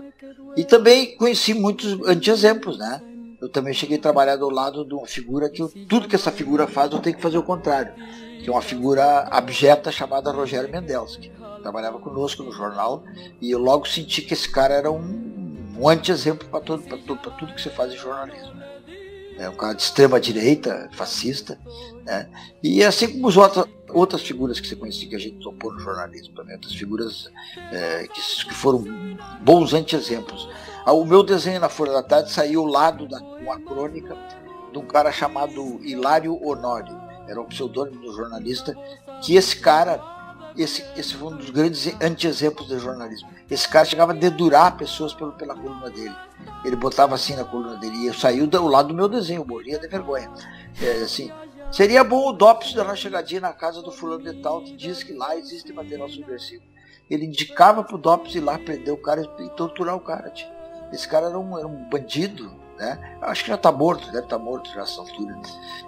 E 0.58 0.64
também 0.64 1.16
conheci 1.18 1.54
muitos 1.54 2.00
anti-exemplos, 2.08 2.80
né? 2.80 3.00
Eu 3.44 3.50
também 3.50 3.74
cheguei 3.74 3.98
a 3.98 4.02
trabalhar 4.02 4.38
do 4.38 4.50
lado 4.50 4.86
de 4.86 4.94
uma 4.94 5.06
figura 5.06 5.50
que 5.50 5.62
eu, 5.62 5.68
tudo 5.90 6.08
que 6.08 6.16
essa 6.16 6.32
figura 6.32 6.66
faz 6.66 6.90
eu 6.94 7.00
tenho 7.00 7.18
que 7.18 7.22
fazer 7.22 7.38
o 7.38 7.44
contrário, 7.44 7.94
que 8.42 8.48
é 8.48 8.52
uma 8.52 8.62
figura 8.62 9.28
abjeta 9.30 9.92
chamada 9.92 10.32
Rogério 10.32 10.72
Mendelski. 10.72 11.30
Trabalhava 11.62 12.00
conosco 12.00 12.42
no 12.42 12.54
jornal 12.54 13.04
e 13.42 13.52
eu 13.52 13.60
logo 13.60 13.86
senti 13.86 14.22
que 14.22 14.34
esse 14.34 14.50
cara 14.50 14.74
era 14.74 14.90
um, 14.90 15.76
um 15.78 15.90
anti-exemplo 15.90 16.48
para 16.48 16.62
tudo, 16.62 16.84
tudo 17.38 17.54
que 17.54 17.62
você 17.62 17.70
faz 17.70 17.92
em 17.92 17.98
jornalismo. 17.98 18.54
É 19.38 19.50
um 19.50 19.56
cara 19.56 19.74
de 19.74 19.82
extrema 19.82 20.22
direita, 20.22 20.90
fascista, 20.94 21.60
né? 22.06 22.30
e 22.62 22.82
assim 22.82 23.12
como 23.12 23.28
as 23.28 23.36
outras, 23.36 23.66
outras 23.90 24.22
figuras 24.22 24.58
que 24.62 24.68
você 24.68 24.76
conhecia 24.76 25.10
que 25.10 25.16
a 25.16 25.20
gente 25.20 25.40
topou 25.40 25.74
no 25.74 25.80
jornalismo, 25.80 26.34
também 26.34 26.56
outras 26.56 26.74
figuras 26.74 27.30
é, 27.74 28.08
que, 28.08 28.22
que 28.46 28.54
foram 28.54 28.86
bons 29.42 29.74
anti-exemplos. 29.74 30.48
Ah, 30.86 30.92
o 30.92 31.06
meu 31.06 31.24
desenho 31.24 31.62
na 31.62 31.70
Folha 31.70 31.94
da 31.94 32.04
Tarde 32.04 32.30
saiu 32.30 32.66
lado 32.66 33.08
da 33.08 33.18
uma 33.18 33.58
crônica 33.58 34.18
de 34.70 34.78
um 34.78 34.86
cara 34.86 35.14
chamado 35.14 35.80
Hilário 35.82 36.38
Honório, 36.46 37.00
era 37.26 37.40
o 37.40 37.46
pseudônimo 37.46 38.02
do 38.02 38.14
jornalista, 38.14 38.76
que 39.22 39.38
esse 39.38 39.56
cara, 39.56 40.02
esse, 40.58 40.84
esse 40.98 41.14
foi 41.14 41.32
um 41.32 41.38
dos 41.38 41.52
grandes 41.52 41.96
anti-exemplos 42.02 42.68
do 42.68 42.78
jornalismo. 42.80 43.30
Esse 43.50 43.70
cara 43.70 43.86
chegava 43.86 44.12
a 44.12 44.16
dedurar 44.16 44.76
pessoas 44.76 45.14
pelo, 45.14 45.32
pela 45.32 45.56
coluna 45.56 45.90
dele. 45.90 46.16
Ele 46.66 46.76
botava 46.76 47.16
assim 47.16 47.34
na 47.34 47.46
coluna 47.46 47.78
dele, 47.78 48.10
e 48.10 48.14
saiu 48.14 48.46
do 48.46 48.68
lado 48.68 48.90
do 48.90 48.94
meu 48.94 49.08
desenho, 49.08 49.46
morria 49.48 49.80
de 49.80 49.88
vergonha. 49.88 50.30
É, 50.82 51.04
assim, 51.04 51.32
seria 51.72 52.04
bom 52.04 52.28
o 52.28 52.34
DOPS 52.34 52.74
dar 52.74 52.84
uma 52.84 52.96
chegadinha 52.96 53.40
na 53.40 53.54
casa 53.54 53.82
do 53.82 53.92
fulano 53.92 54.24
de 54.24 54.42
tal, 54.42 54.62
que 54.62 54.76
diz 54.76 55.02
que 55.02 55.14
lá 55.14 55.38
existe 55.38 55.72
material 55.72 56.10
subversivo. 56.10 56.64
Ele 57.10 57.26
indicava 57.26 57.86
pro 57.86 57.98
DOPS 57.98 58.36
ir 58.36 58.42
lá 58.42 58.60
prender 58.60 58.94
o 58.94 58.98
cara 58.98 59.22
e 59.40 59.50
torturar 59.52 59.96
o 59.96 60.02
cara. 60.02 60.30
Tia. 60.30 60.53
Esse 60.94 61.08
cara 61.08 61.28
era 61.28 61.40
um, 61.40 61.58
era 61.58 61.68
um 61.68 61.90
bandido, 61.90 62.52
né? 62.78 63.18
Acho 63.22 63.44
que 63.44 63.50
já 63.50 63.56
está 63.56 63.72
morto, 63.72 64.06
deve 64.06 64.20
estar 64.20 64.38
tá 64.38 64.44
morto 64.44 64.70
já 64.72 64.82
essa 64.82 65.02
altura. 65.02 65.40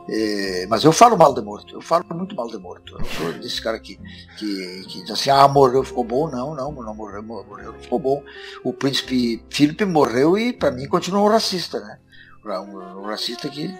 É, 0.09 0.65
mas 0.67 0.83
eu 0.83 0.91
falo 0.91 1.17
mal 1.17 1.33
de 1.33 1.41
morto, 1.41 1.73
eu 1.73 1.81
falo 1.81 2.05
muito 2.13 2.35
mal 2.35 2.47
de 2.47 2.57
morto. 2.57 2.93
Eu 2.93 2.99
não 2.99 3.05
sou 3.05 3.33
desse 3.33 3.61
cara 3.61 3.79
que, 3.79 3.97
que, 4.37 4.83
que 4.87 5.01
diz 5.01 5.11
assim, 5.11 5.29
ah, 5.29 5.47
morreu, 5.47 5.83
ficou 5.83 6.03
bom. 6.03 6.29
Não, 6.29 6.55
não, 6.55 6.71
não 6.71 6.95
morreu, 6.95 7.23
morreu, 7.23 7.73
não 7.73 7.79
ficou 7.79 7.99
bom. 7.99 8.23
O 8.63 8.73
príncipe 8.73 9.43
Felipe 9.49 9.85
morreu 9.85 10.37
e 10.37 10.51
para 10.51 10.71
mim 10.71 10.87
continua 10.87 11.21
um 11.21 11.29
racista, 11.29 11.79
né? 11.79 11.99
Um, 12.45 12.99
um 12.99 13.05
racista 13.05 13.49
que, 13.49 13.75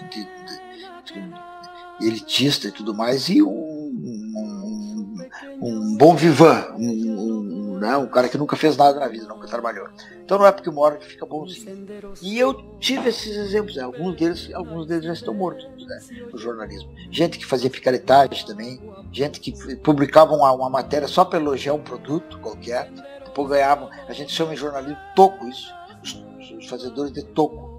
elitista 2.02 2.68
e 2.68 2.72
tudo 2.72 2.94
mais, 2.94 3.30
e 3.30 3.42
um, 3.42 3.48
um, 3.50 5.16
um 5.62 5.98
bom 5.98 6.16
vivan, 6.16 6.74
um, 6.78 7.55
né? 7.80 7.98
um 7.98 8.08
cara 8.08 8.28
que 8.30 8.38
nunca 8.38 8.56
fez 8.56 8.76
nada 8.78 9.00
na 9.00 9.08
vida, 9.08 9.26
nunca 9.28 9.48
trabalhou. 9.48 9.88
Então 10.24 10.38
não 10.38 10.46
é 10.46 10.52
porque 10.52 10.70
mora 10.70 10.98
que 10.98 11.06
fica 11.06 11.26
bonzinho. 11.26 11.86
E 12.22 12.40
eu 12.40 12.54
tive 12.80 13.10
esses 13.10 13.36
exemplos, 13.36 13.76
né? 13.76 13.84
alguns 13.84 14.16
deles, 14.16 14.50
alguns 14.54 14.88
deles 14.88 15.06
já 15.06 15.14
estão 15.14 15.34
mortos 15.34 15.66
né? 15.86 16.00
no 16.32 16.38
jornalismo. 16.38 16.90
Gente 17.12 17.38
que 17.38 17.46
fazia 17.46 17.70
picaretagem 17.70 18.46
também, 18.46 18.82
gente 19.12 19.40
que 19.40 19.76
publicava 19.78 20.34
uma, 20.34 20.52
uma 20.52 20.70
matéria 20.70 21.08
só 21.08 21.24
para 21.24 21.40
elogiar 21.40 21.74
um 21.74 21.82
produto 21.82 22.40
qualquer, 22.40 22.92
depois 23.24 23.50
ganhavam, 23.50 23.90
a 24.08 24.14
gente 24.14 24.32
chama 24.32 24.54
em 24.54 24.58
jornalismo 24.58 24.98
toco 25.16 25.48
isso, 25.48 25.74
os, 26.04 26.52
os 26.52 26.68
fazedores 26.68 27.12
de 27.12 27.24
toco 27.24 27.75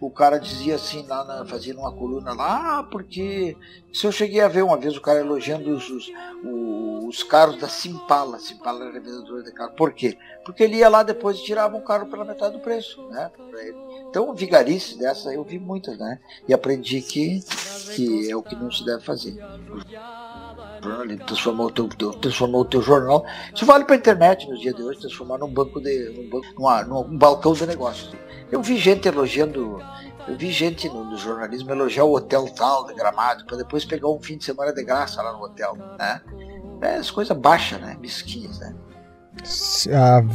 o 0.00 0.10
cara 0.10 0.38
dizia 0.38 0.76
assim, 0.76 1.06
lá 1.06 1.22
na, 1.24 1.44
fazia 1.44 1.76
uma 1.76 1.92
coluna 1.92 2.32
lá, 2.32 2.78
ah, 2.78 2.82
porque 2.82 3.54
se 3.92 4.06
eu 4.06 4.10
cheguei 4.10 4.40
a 4.40 4.48
ver 4.48 4.62
uma 4.62 4.78
vez 4.78 4.96
o 4.96 5.00
cara 5.00 5.20
elogiando 5.20 5.70
os, 5.70 5.90
os, 5.90 6.10
os 7.06 7.22
carros 7.22 7.58
da 7.58 7.68
Simpala, 7.68 8.38
Simpala 8.38 8.86
era 8.86 8.98
vendedora 8.98 9.42
de 9.42 9.52
carro. 9.52 9.72
Por 9.76 9.92
quê? 9.92 10.16
Porque 10.42 10.62
ele 10.62 10.76
ia 10.76 10.88
lá 10.88 11.02
depois 11.02 11.38
e 11.38 11.44
tirava 11.44 11.76
um 11.76 11.82
carro 11.82 12.06
pela 12.06 12.24
metade 12.24 12.56
do 12.56 12.60
preço, 12.60 13.06
né? 13.08 13.30
Então, 14.08 14.34
vigarice 14.34 14.98
dessa 14.98 15.34
eu 15.34 15.44
vi 15.44 15.58
muitas, 15.58 15.98
né? 15.98 16.18
E 16.48 16.54
aprendi 16.54 17.02
que, 17.02 17.44
que 17.94 18.30
é 18.30 18.34
o 18.34 18.42
que 18.42 18.56
não 18.56 18.70
se 18.70 18.84
deve 18.84 19.04
fazer. 19.04 19.38
Transformou 21.26 21.66
o 21.66 21.70
teu, 21.70 21.88
transformou 22.14 22.62
o 22.62 22.64
teu 22.64 22.82
jornal. 22.82 23.24
Isso 23.54 23.66
vale 23.66 23.84
para 23.84 23.94
a 23.94 23.98
internet 23.98 24.48
nos 24.48 24.60
dias 24.60 24.74
de 24.74 24.82
hoje, 24.82 25.00
transformar 25.00 25.38
num 25.38 25.52
banco 25.52 25.80
de. 25.80 26.10
num, 26.10 26.28
banco, 26.28 26.46
numa, 26.56 26.82
num 26.82 27.18
balcão 27.18 27.52
de 27.52 27.66
negócios. 27.66 28.14
Eu 28.50 28.62
vi 28.62 28.76
gente 28.78 29.06
elogiando, 29.06 29.80
eu 30.26 30.36
vi 30.36 30.50
gente 30.50 30.88
no, 30.88 31.04
no 31.04 31.16
jornalismo 31.16 31.70
elogiar 31.70 32.04
o 32.04 32.14
hotel 32.14 32.46
tal 32.54 32.86
de 32.86 32.94
Gramado, 32.94 33.44
para 33.46 33.56
depois 33.56 33.84
pegar 33.84 34.08
um 34.08 34.20
fim 34.20 34.36
de 34.36 34.44
semana 34.44 34.72
de 34.72 34.82
graça 34.82 35.22
lá 35.22 35.32
no 35.32 35.42
hotel, 35.42 35.76
né? 35.98 36.20
É 36.80 36.96
as 36.96 37.10
coisas 37.10 37.36
baixas, 37.36 37.80
né? 37.80 37.96
Mesquinhas, 38.00 38.58
né? 38.58 38.74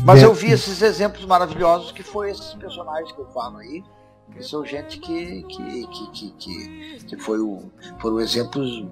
Mas 0.03 0.23
eu 0.23 0.33
vi 0.33 0.51
esses 0.51 0.81
exemplos 0.81 1.25
maravilhosos 1.25 1.91
que 1.91 2.03
foi 2.03 2.31
esses 2.31 2.53
personagens 2.53 3.11
que 3.11 3.19
eu 3.19 3.27
falo 3.27 3.57
aí, 3.57 3.83
que 4.31 4.43
são 4.43 4.65
gente 4.65 4.99
que, 4.99 5.43
que, 5.43 5.87
que, 5.87 6.11
que, 6.11 6.31
que, 6.31 7.05
que 7.05 7.17
foi 7.17 7.39
o, 7.39 7.71
foram 7.99 8.19
exemplos 8.19 8.85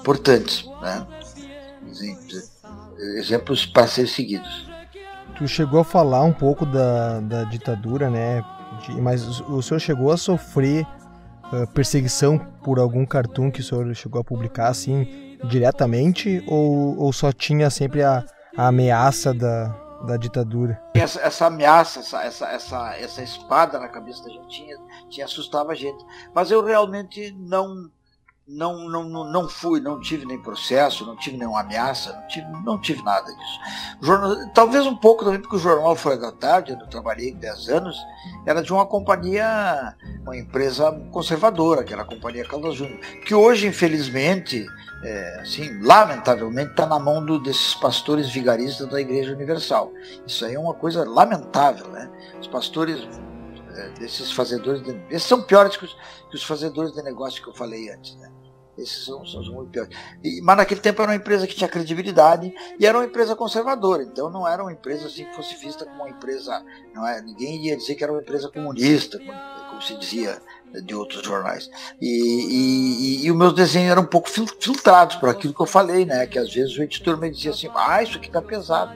importantes, 0.00 0.66
né? 0.80 1.06
Exemplos 3.18 3.66
para 3.66 3.86
ser 3.86 4.06
seguidos. 4.06 4.66
Tu 5.36 5.46
chegou 5.46 5.80
a 5.80 5.84
falar 5.84 6.22
um 6.22 6.32
pouco 6.32 6.64
da, 6.64 7.20
da 7.20 7.44
ditadura, 7.44 8.08
né? 8.08 8.42
Mas 9.00 9.40
o 9.40 9.60
senhor 9.62 9.80
chegou 9.80 10.10
a 10.10 10.16
sofrer 10.16 10.86
uh, 11.52 11.66
perseguição 11.72 12.38
por 12.62 12.78
algum 12.78 13.04
cartoon 13.04 13.50
que 13.50 13.60
o 13.60 13.64
senhor 13.64 13.94
chegou 13.94 14.20
a 14.20 14.24
publicar, 14.24 14.68
assim, 14.68 15.38
diretamente? 15.44 16.42
Ou, 16.46 16.98
ou 16.98 17.12
só 17.12 17.32
tinha 17.32 17.68
sempre 17.70 18.02
a, 18.02 18.24
a 18.56 18.68
ameaça 18.68 19.34
da, 19.34 19.68
da 20.06 20.16
ditadura? 20.16 20.80
Essa, 20.94 21.20
essa 21.20 21.46
ameaça, 21.46 22.00
essa, 22.00 22.22
essa, 22.22 22.46
essa, 22.48 22.96
essa 22.96 23.22
espada 23.22 23.78
na 23.78 23.88
cabeça 23.88 24.22
da 24.24 24.30
gente 24.30 24.48
tinha, 24.48 24.76
tinha 25.08 25.26
assustava 25.26 25.72
a 25.72 25.74
gente. 25.74 26.04
Mas 26.34 26.50
eu 26.50 26.64
realmente 26.64 27.34
não 27.38 27.90
não, 28.48 28.88
não, 28.88 29.24
não 29.24 29.48
fui, 29.48 29.80
não 29.80 29.98
tive 29.98 30.24
nem 30.24 30.40
processo, 30.40 31.04
não 31.04 31.16
tive 31.16 31.36
nenhuma 31.36 31.60
ameaça, 31.60 32.12
não 32.12 32.28
tive, 32.28 32.46
não 32.64 32.80
tive 32.80 33.02
nada 33.02 33.26
disso. 33.26 33.60
Jornal, 34.00 34.36
talvez 34.54 34.86
um 34.86 34.96
pouco 34.96 35.24
também, 35.24 35.40
porque 35.40 35.56
o 35.56 35.58
jornal 35.58 35.96
Folha 35.96 36.16
da 36.16 36.30
Tarde, 36.30 36.72
eu 36.72 36.86
trabalhei 36.86 37.34
10 37.34 37.68
anos, 37.70 37.96
era 38.46 38.62
de 38.62 38.72
uma 38.72 38.86
companhia, 38.86 39.96
uma 40.22 40.36
empresa 40.36 40.92
conservadora, 41.10 41.82
que 41.82 41.92
era 41.92 42.02
a 42.02 42.06
Companhia 42.06 42.44
Caldas 42.44 42.76
Júnior, 42.76 43.00
que 43.26 43.34
hoje, 43.34 43.66
infelizmente, 43.66 44.64
é, 45.02 45.40
assim, 45.40 45.82
lamentavelmente, 45.82 46.70
está 46.70 46.86
na 46.86 47.00
mão 47.00 47.24
do, 47.24 47.40
desses 47.40 47.74
pastores 47.74 48.30
vigaristas 48.30 48.86
da 48.88 49.00
Igreja 49.00 49.32
Universal. 49.32 49.92
Isso 50.24 50.44
aí 50.44 50.54
é 50.54 50.58
uma 50.58 50.74
coisa 50.74 51.04
lamentável, 51.04 51.88
né? 51.88 52.08
Os 52.40 52.46
pastores 52.46 53.08
é, 53.74 53.88
desses 53.98 54.30
fazedores, 54.30 54.82
de, 54.82 55.18
são 55.18 55.42
piores 55.42 55.76
que 55.76 55.84
os, 55.84 55.96
que 56.30 56.36
os 56.36 56.44
fazedores 56.44 56.92
de 56.92 57.02
negócio 57.02 57.42
que 57.42 57.48
eu 57.48 57.54
falei 57.54 57.90
antes, 57.90 58.14
né? 58.16 58.35
Esses 58.78 59.04
são, 59.04 59.24
são 59.24 59.40
os 59.40 59.48
muito 59.48 59.70
piores. 59.70 59.96
E, 60.22 60.40
mas 60.42 60.56
naquele 60.56 60.80
tempo 60.80 61.00
era 61.00 61.10
uma 61.10 61.16
empresa 61.16 61.46
que 61.46 61.54
tinha 61.54 61.68
credibilidade 61.68 62.52
e 62.78 62.86
era 62.86 62.98
uma 62.98 63.04
empresa 63.06 63.34
conservadora. 63.34 64.02
Então 64.02 64.30
não 64.30 64.46
era 64.46 64.62
uma 64.62 64.72
empresa 64.72 65.06
assim 65.06 65.24
que 65.24 65.34
fosse 65.34 65.54
vista 65.56 65.84
como 65.84 66.02
uma 66.02 66.10
empresa. 66.10 66.64
Não 66.94 67.06
é, 67.06 67.22
ninguém 67.22 67.66
ia 67.66 67.76
dizer 67.76 67.94
que 67.94 68.04
era 68.04 68.12
uma 68.12 68.20
empresa 68.20 68.50
comunista, 68.50 69.18
como, 69.18 69.32
como 69.70 69.82
se 69.82 69.96
dizia 69.96 70.40
de 70.74 70.94
outros 70.94 71.22
jornais. 71.22 71.70
E, 72.00 72.06
e, 72.06 73.26
e, 73.26 73.30
os 73.30 73.36
meus 73.36 73.54
desenhos 73.54 73.90
eram 73.90 74.02
um 74.02 74.06
pouco 74.06 74.28
filtrados 74.28 75.16
por 75.16 75.28
aquilo 75.28 75.54
que 75.54 75.60
eu 75.60 75.66
falei, 75.66 76.04
né? 76.04 76.26
Que 76.26 76.38
às 76.38 76.52
vezes 76.52 76.76
o 76.76 76.82
editor 76.82 77.18
me 77.18 77.30
dizia 77.30 77.50
assim, 77.50 77.68
ah, 77.74 78.02
isso 78.02 78.16
aqui 78.18 78.30
tá 78.30 78.42
pesado. 78.42 78.92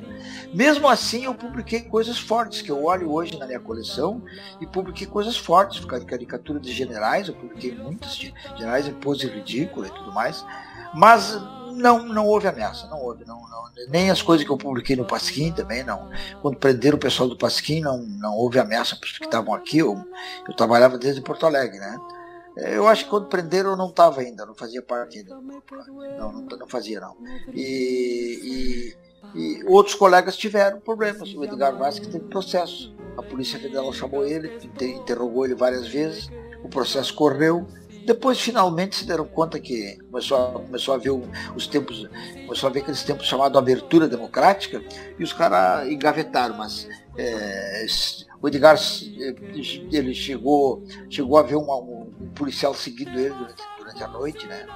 Mesmo 0.53 0.89
assim, 0.89 1.25
eu 1.25 1.35
publiquei 1.35 1.81
coisas 1.81 2.19
fortes, 2.19 2.63
que 2.63 2.71
eu 2.71 2.85
olho 2.85 3.13
hoje 3.13 3.39
na 3.39 3.47
minha 3.47 3.61
coleção, 3.61 4.23
e 4.61 4.67
publiquei 4.67 5.07
coisas 5.07 5.37
fortes, 5.37 5.85
caricatura 5.85 6.61
de 6.61 6.73
generais, 6.73 7.29
eu 7.29 7.35
publiquei 7.35 7.75
muitas 7.75 8.17
de 8.17 8.35
generais 8.57 8.87
em 8.87 8.95
pose 8.95 9.27
ridícula 9.27 9.87
e 9.87 9.91
tudo 9.91 10.13
mais. 10.13 10.45
Mas 10.95 11.39
não, 11.71 12.07
não 12.07 12.27
houve 12.27 12.49
ameaça, 12.49 12.87
não 12.89 13.01
houve, 13.03 13.25
não, 13.25 13.41
não, 13.49 13.65
nem 13.89 14.11
as 14.11 14.23
coisas 14.23 14.47
que 14.47 14.53
eu 14.53 14.59
publiquei 14.59 14.97
no 14.97 15.05
Pasquim 15.05 15.53
também, 15.53 15.83
não. 15.85 16.11
Quando 16.43 16.57
prenderam 16.57 16.97
o 16.97 17.01
pessoal 17.01 17.29
do 17.29 17.37
Pasquim, 17.37 17.81
não, 17.81 17.99
não 17.99 18.35
houve 18.35 18.59
ameaça 18.59 18.97
para 18.97 19.07
os 19.07 19.19
que 19.19 19.25
estavam 19.25 19.55
aqui, 19.55 19.79
eu, 19.79 19.97
eu 20.47 20.55
trabalhava 20.55 20.99
desde 20.99 21.21
Porto 21.21 21.47
Alegre, 21.47 21.79
né? 21.79 21.99
Eu 22.57 22.87
acho 22.89 23.05
que 23.05 23.11
quando 23.11 23.27
prenderam 23.27 23.71
eu 23.71 23.77
não 23.77 23.89
estava 23.89 24.21
ainda, 24.21 24.45
não 24.45 24.55
fazia 24.55 24.83
parte 24.83 25.19
ainda. 25.19 25.37
Não, 25.37 26.33
não, 26.33 26.43
não 26.43 26.69
fazia 26.69 27.01
não. 27.01 27.17
E, 27.55 28.95
e, 29.35 29.39
e, 29.39 29.65
outros 29.67 29.95
colegas 29.95 30.37
tiveram 30.37 30.81
problemas. 30.81 31.33
O 31.35 31.45
Edgar 31.45 31.77
Vasquez 31.77 32.09
teve 32.09 32.25
processo. 32.27 32.95
A 33.17 33.23
Polícia 33.23 33.59
Federal 33.59 33.93
chamou 33.93 34.27
ele, 34.27 34.59
interrogou 34.81 35.45
ele 35.45 35.55
várias 35.55 35.87
vezes, 35.89 36.29
o 36.65 36.69
processo 36.69 37.15
correu 37.15 37.67
depois, 38.05 38.41
finalmente, 38.41 38.97
se 38.97 39.05
deram 39.05 39.25
conta 39.25 39.59
que 39.59 39.99
começou 40.11 40.37
a, 40.37 40.53
começou 40.53 40.95
a 40.95 40.99
ver 40.99 41.11
os 41.55 41.67
tempos, 41.67 42.09
começou 42.47 42.69
a 42.69 42.73
ver 42.73 42.81
aqueles 42.81 43.03
tempos 43.03 43.27
chamados 43.27 43.57
abertura 43.57 44.09
democrática, 44.09 44.83
e 45.19 45.23
os 45.23 45.33
caras 45.33 45.89
engavetaram, 45.89 46.57
mas 46.57 46.89
é, 47.17 47.87
o 48.41 48.49
Edgar 48.49 48.77
ele 49.93 50.15
chegou, 50.15 50.83
chegou 51.11 51.39
a 51.39 51.43
ver 51.43 51.57
um, 51.57 51.71
um, 51.71 52.31
policial 52.35 52.75
seguindo 52.75 53.19
ele 53.19 53.35
durante, 53.35 53.63
durante 53.79 54.03
a 54.03 54.09
noite, 54.09 54.47
né? 54.47 54.67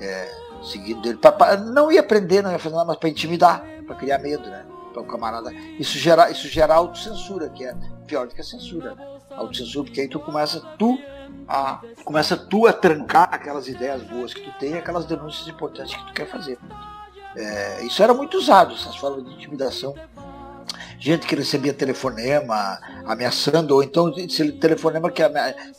É, 0.00 0.30
seguindo 0.62 1.06
ele. 1.06 1.18
Pra, 1.18 1.30
pra, 1.30 1.56
não 1.56 1.92
ia 1.92 2.02
prender, 2.02 2.42
não 2.42 2.50
ia 2.50 2.58
fazer 2.58 2.74
nada, 2.74 2.88
mas 2.88 2.96
para 2.96 3.08
intimidar, 3.08 3.64
para 3.86 3.94
criar 3.94 4.18
medo, 4.18 4.48
né? 4.48 4.66
Para 4.92 5.02
o 5.02 5.06
camarada. 5.06 5.52
Isso 5.78 5.96
gera, 5.98 6.30
isso 6.30 6.48
gera 6.48 6.74
autocensura, 6.74 7.48
que 7.50 7.64
é 7.64 7.74
pior 8.06 8.26
do 8.26 8.34
que 8.34 8.40
a 8.40 8.44
censura. 8.44 8.94
Né? 8.94 9.18
Autocensura, 9.30 9.84
porque 9.84 10.00
aí 10.00 10.08
tu 10.08 10.18
começa, 10.18 10.60
tu 10.78 10.98
a, 11.48 11.80
começa 12.04 12.36
tu 12.36 12.66
a 12.66 12.72
trancar 12.72 13.28
aquelas 13.32 13.68
ideias 13.68 14.02
boas 14.02 14.32
que 14.32 14.40
tu 14.40 14.52
tem, 14.58 14.74
aquelas 14.74 15.04
denúncias 15.04 15.46
importantes 15.48 15.94
que 15.94 16.06
tu 16.06 16.12
quer 16.12 16.26
fazer. 16.26 16.58
É, 17.36 17.84
isso 17.84 18.02
era 18.02 18.14
muito 18.14 18.36
usado, 18.36 18.74
essas 18.74 18.96
formas 18.96 19.24
de 19.24 19.34
intimidação. 19.34 19.94
Gente 20.98 21.26
que 21.26 21.34
recebia 21.34 21.74
telefonema 21.74 22.78
ameaçando, 23.04 23.74
ou 23.74 23.82
então 23.82 24.10
esse 24.16 24.52
telefonema 24.52 25.10
que, 25.10 25.22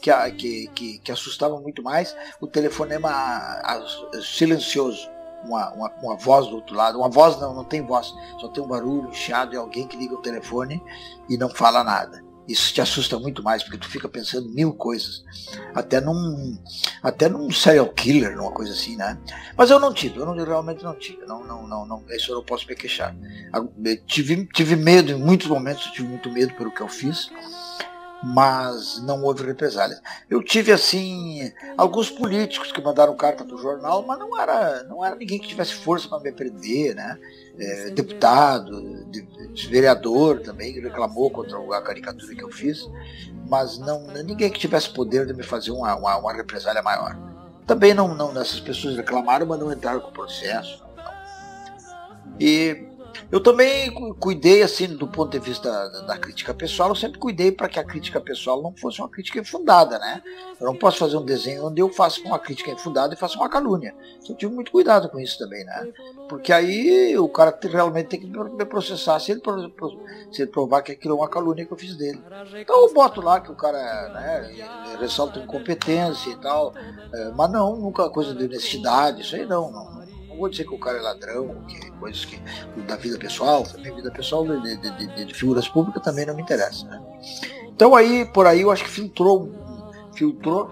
que, 0.01 0.67
que, 0.67 0.99
que 0.99 1.11
assustava 1.11 1.59
muito 1.59 1.81
mais, 1.81 2.15
o 2.39 2.47
telefonema 2.47 3.11
silencioso. 4.21 5.09
Uma, 5.45 5.69
uma, 5.73 5.91
uma, 6.01 6.15
voz 6.15 6.47
do 6.47 6.55
outro 6.55 6.75
lado. 6.75 6.97
Uma 6.97 7.09
voz 7.09 7.39
não, 7.39 7.53
não 7.53 7.63
tem 7.63 7.79
voz, 7.79 8.11
só 8.39 8.47
tem 8.47 8.63
um 8.63 8.67
barulho, 8.67 9.13
chiado 9.13 9.53
e 9.53 9.57
alguém 9.57 9.87
que 9.87 9.95
liga 9.95 10.15
o 10.15 10.21
telefone 10.21 10.81
e 11.29 11.37
não 11.37 11.49
fala 11.49 11.83
nada 11.83 12.24
isso 12.47 12.73
te 12.73 12.81
assusta 12.81 13.17
muito 13.19 13.41
mais, 13.43 13.63
porque 13.63 13.77
tu 13.77 13.87
fica 13.87 14.07
pensando 14.07 14.49
mil 14.49 14.73
coisas. 14.73 15.23
Até 15.73 15.99
num, 15.99 16.57
até 17.01 17.27
num 17.27 17.51
serial 17.51 17.89
killer, 17.89 18.35
numa 18.35 18.51
coisa 18.51 18.73
assim, 18.73 18.95
né? 18.95 19.17
Mas 19.57 19.69
eu 19.69 19.79
não 19.79 19.93
tive, 19.93 20.19
eu 20.19 20.25
não, 20.25 20.35
realmente 20.35 20.83
não 20.83 20.95
tive. 20.95 21.25
Não, 21.25 21.43
não, 21.43 21.67
não, 21.67 21.85
não, 21.85 22.03
isso 22.09 22.31
eu 22.31 22.35
não 22.35 22.43
posso 22.43 22.67
me 22.67 22.75
queixar. 22.75 23.15
Eu 23.53 23.69
tive, 24.05 24.45
tive 24.47 24.75
medo, 24.75 25.11
em 25.11 25.15
muitos 25.15 25.47
momentos 25.47 25.85
eu 25.87 25.93
tive 25.93 26.07
muito 26.07 26.31
medo 26.31 26.53
pelo 26.53 26.71
que 26.71 26.81
eu 26.81 26.87
fiz 26.87 27.29
mas 28.23 29.01
não 29.03 29.23
houve 29.23 29.45
represálias. 29.45 30.01
Eu 30.29 30.41
tive 30.43 30.71
assim 30.71 31.51
alguns 31.77 32.09
políticos 32.09 32.71
que 32.71 32.81
mandaram 32.81 33.15
carta 33.15 33.43
para 33.43 33.55
o 33.55 33.61
jornal, 33.61 34.03
mas 34.05 34.17
não 34.17 34.39
era, 34.39 34.83
não 34.83 35.05
era 35.05 35.15
ninguém 35.15 35.39
que 35.39 35.47
tivesse 35.47 35.73
força 35.75 36.07
para 36.07 36.19
me 36.19 36.31
prender, 36.31 36.95
né? 36.95 37.17
É, 37.57 37.89
deputado, 37.91 39.05
de, 39.05 39.21
de, 39.21 39.67
vereador 39.67 40.41
também 40.41 40.73
que 40.73 40.79
reclamou 40.79 41.29
contra 41.29 41.57
a 41.77 41.81
caricatura 41.81 42.35
que 42.35 42.43
eu 42.43 42.51
fiz, 42.51 42.89
mas 43.47 43.77
não 43.77 44.07
ninguém 44.23 44.49
que 44.49 44.59
tivesse 44.59 44.89
poder 44.89 45.25
de 45.25 45.33
me 45.33 45.43
fazer 45.43 45.71
uma, 45.71 45.95
uma, 45.95 46.17
uma 46.17 46.33
represália 46.33 46.81
maior. 46.81 47.17
Também 47.65 47.93
não, 47.93 48.13
não, 48.13 48.31
essas 48.31 48.59
pessoas 48.59 48.97
reclamaram, 48.97 49.45
mas 49.45 49.59
não 49.59 49.71
entraram 49.71 50.01
com 50.01 50.09
o 50.09 50.13
processo. 50.13 50.83
Não, 50.95 51.03
não. 51.03 52.35
E 52.39 52.94
eu 53.31 53.41
também 53.41 53.91
cuidei, 54.15 54.61
assim, 54.61 54.87
do 54.87 55.07
ponto 55.07 55.31
de 55.31 55.39
vista 55.39 55.69
da, 55.69 56.01
da 56.01 56.17
crítica 56.17 56.53
pessoal, 56.53 56.89
eu 56.89 56.95
sempre 56.95 57.19
cuidei 57.19 57.51
para 57.51 57.67
que 57.67 57.79
a 57.79 57.83
crítica 57.83 58.19
pessoal 58.19 58.61
não 58.61 58.75
fosse 58.75 58.99
uma 58.99 59.09
crítica 59.09 59.39
infundada, 59.39 59.97
né? 59.99 60.21
Eu 60.59 60.67
não 60.67 60.75
posso 60.75 60.97
fazer 60.97 61.17
um 61.17 61.25
desenho 61.25 61.65
onde 61.67 61.81
eu 61.81 61.89
faço 61.89 62.23
uma 62.23 62.39
crítica 62.39 62.71
infundada 62.71 63.13
e 63.13 63.17
faço 63.17 63.37
uma 63.37 63.49
calúnia. 63.49 63.95
Eu 64.27 64.35
tive 64.35 64.53
muito 64.53 64.71
cuidado 64.71 65.09
com 65.09 65.19
isso 65.19 65.37
também, 65.37 65.63
né? 65.65 65.87
Porque 66.29 66.51
aí 66.53 67.17
o 67.17 67.27
cara 67.27 67.57
realmente 67.63 68.07
tem 68.07 68.19
que 68.19 68.27
me 68.27 68.65
processar 68.65 69.19
se 69.19 69.31
ele, 69.31 69.41
se 70.31 70.41
ele 70.41 70.51
provar 70.51 70.81
que 70.81 70.91
aquilo 70.91 71.15
é 71.15 71.17
uma 71.17 71.29
calúnia 71.29 71.65
que 71.65 71.73
eu 71.73 71.77
fiz 71.77 71.95
dele. 71.95 72.21
Então 72.55 72.87
eu 72.87 72.93
boto 72.93 73.21
lá 73.21 73.39
que 73.39 73.51
o 73.51 73.55
cara 73.55 73.77
né, 74.09 74.97
ressalta 74.99 75.39
incompetência 75.39 76.29
e 76.29 76.35
tal, 76.37 76.73
é, 77.13 77.31
mas 77.35 77.51
não, 77.51 77.75
nunca 77.75 78.09
coisa 78.09 78.33
de 78.33 78.45
honestidade, 78.45 79.21
isso 79.21 79.35
aí 79.35 79.45
não, 79.45 79.71
não 79.71 80.04
não 80.35 80.41
vou 80.41 80.49
dizer 80.49 80.65
que 80.65 80.73
o 80.73 80.77
cara 80.77 80.97
é 80.97 81.01
ladrão, 81.01 81.63
que 81.67 81.91
coisas 81.91 82.25
que 82.25 82.37
da 82.81 82.97
vida 82.97 83.17
pessoal, 83.17 83.63
também 83.63 83.95
vida 83.95 84.11
pessoal 84.11 84.45
de, 84.45 84.77
de, 84.77 84.91
de, 84.91 85.25
de 85.25 85.33
figuras 85.33 85.67
públicas 85.67 86.03
também 86.03 86.25
não 86.25 86.35
me 86.35 86.41
interessa. 86.41 86.85
Né? 86.85 87.01
Então 87.73 87.95
aí, 87.95 88.25
por 88.25 88.45
aí 88.45 88.61
eu 88.61 88.71
acho 88.71 88.83
que 88.83 88.89
filtrou, 88.89 89.49
filtrou 90.13 90.69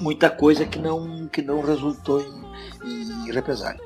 muita 0.00 0.30
coisa 0.30 0.64
que 0.64 0.78
não, 0.78 1.28
que 1.28 1.42
não 1.42 1.60
resultou 1.60 2.20
em, 2.20 3.28
em 3.28 3.32
represália. 3.32 3.80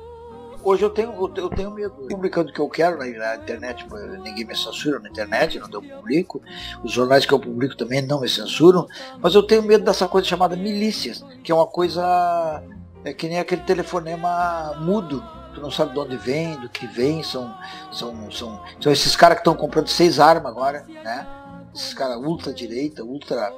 Hoje 0.61 0.83
eu 0.83 0.89
tenho, 0.89 1.13
eu 1.37 1.49
tenho 1.49 1.71
medo, 1.71 1.91
publicando 2.09 2.49
o 2.49 2.53
que 2.53 2.59
eu 2.59 2.67
quero 2.67 2.97
na, 2.97 3.35
internet, 3.35 3.85
ninguém 4.21 4.45
me 4.45 4.55
censura 4.55 4.99
na 4.99 5.09
internet, 5.09 5.57
não 5.57 5.69
eu 5.71 5.81
publico, 5.81 6.41
os 6.83 6.91
jornais 6.91 7.25
que 7.25 7.33
eu 7.33 7.39
publico 7.39 7.77
também 7.77 8.01
não 8.01 8.19
me 8.19 8.27
censuram, 8.27 8.85
mas 9.21 9.35
eu 9.35 9.43
tenho 9.43 9.63
medo 9.63 9.85
dessa 9.85 10.05
coisa 10.05 10.27
chamada 10.27 10.57
milícias, 10.57 11.23
que 11.43 11.51
é 11.51 11.55
uma 11.55 11.65
coisa 11.65 12.61
é 13.03 13.13
que 13.13 13.27
nem 13.27 13.39
aquele 13.39 13.61
telefonema 13.63 14.75
mudo. 14.79 15.23
Tu 15.53 15.61
não 15.61 15.71
sabe 15.71 15.93
de 15.93 15.99
onde 15.99 16.17
vem, 16.17 16.59
do 16.59 16.69
que 16.69 16.85
vem. 16.87 17.23
São, 17.23 17.55
são, 17.91 18.31
são, 18.31 18.63
são 18.79 18.91
esses 18.91 19.15
caras 19.15 19.37
que 19.37 19.41
estão 19.41 19.55
comprando 19.55 19.87
seis 19.87 20.19
armas 20.19 20.51
agora, 20.51 20.85
né? 21.03 21.27
Esses 21.73 21.93
caras 21.93 22.17
ultra 22.17 22.53
direita, 22.53 23.03
ultra. 23.03 23.51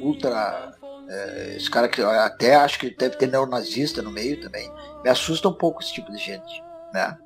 ultra 0.00 0.72
é, 1.08 1.56
esse 1.56 1.70
cara 1.70 1.86
que 1.88 2.00
até 2.00 2.54
acho 2.54 2.78
que 2.78 2.96
deve 2.96 3.16
ter 3.16 3.26
neonazista 3.26 4.00
no 4.00 4.10
meio 4.10 4.40
também. 4.40 4.70
Me 5.02 5.10
assusta 5.10 5.48
um 5.48 5.54
pouco 5.54 5.82
esse 5.82 5.92
tipo 5.92 6.10
de 6.10 6.18
gente, 6.18 6.62
né? 6.92 7.16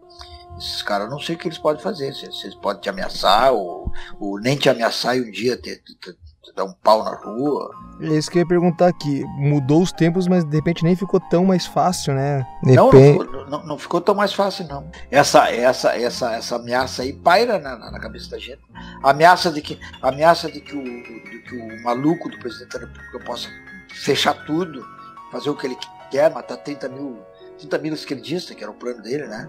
Esses 0.56 0.82
caras, 0.82 1.08
não 1.08 1.20
sei 1.20 1.36
o 1.36 1.38
que 1.38 1.46
eles 1.46 1.58
podem 1.58 1.82
fazer. 1.82 2.12
Se, 2.12 2.24
eles 2.24 2.54
podem 2.56 2.82
te 2.82 2.88
ameaçar 2.88 3.52
ou, 3.52 3.92
ou 4.18 4.40
nem 4.40 4.56
te 4.56 4.68
ameaçar 4.68 5.16
e 5.16 5.20
um 5.20 5.30
dia 5.30 5.56
ter, 5.56 5.80
ter, 6.00 6.16
dar 6.58 6.64
um 6.64 6.72
pau 6.72 7.04
na 7.04 7.14
rua. 7.14 7.70
É 8.00 8.06
isso 8.08 8.30
que 8.30 8.38
eu 8.38 8.40
ia 8.40 8.46
perguntar 8.46 8.88
aqui. 8.88 9.24
Mudou 9.36 9.82
os 9.82 9.90
tempos, 9.90 10.28
mas 10.28 10.44
de 10.44 10.54
repente 10.54 10.84
nem 10.84 10.94
ficou 10.94 11.18
tão 11.18 11.44
mais 11.44 11.66
fácil, 11.66 12.14
né? 12.14 12.46
Não, 12.62 12.90
não 12.90 12.92
ficou, 12.92 13.46
não, 13.46 13.66
não, 13.66 13.78
ficou 13.78 14.00
tão 14.00 14.14
mais 14.14 14.32
fácil, 14.32 14.66
não. 14.68 14.90
Essa, 15.10 15.50
essa, 15.50 15.96
essa, 15.96 16.32
essa 16.32 16.56
ameaça 16.56 17.02
aí 17.02 17.12
paira 17.12 17.58
na, 17.58 17.76
na, 17.76 17.98
cabeça 17.98 18.30
da 18.30 18.38
gente. 18.38 18.60
A 19.02 19.10
ameaça 19.10 19.50
de 19.50 19.62
que, 19.62 19.80
ameaça 20.02 20.50
de 20.50 20.60
que, 20.60 20.76
o, 20.76 20.82
de 20.82 21.42
que 21.42 21.56
o 21.56 21.82
maluco 21.82 22.28
do 22.28 22.38
presidente 22.38 22.72
da 22.72 22.80
República 22.80 23.20
possa 23.20 23.48
fechar 23.92 24.34
tudo, 24.44 24.86
fazer 25.32 25.50
o 25.50 25.56
que 25.56 25.66
ele 25.66 25.76
quer, 26.10 26.32
matar 26.32 26.56
30 26.56 26.88
mil, 26.88 27.18
30 27.58 27.78
mil 27.78 27.94
esquerdistas, 27.94 28.56
que 28.56 28.62
era 28.62 28.70
o 28.70 28.74
plano 28.74 29.02
dele, 29.02 29.26
né? 29.26 29.48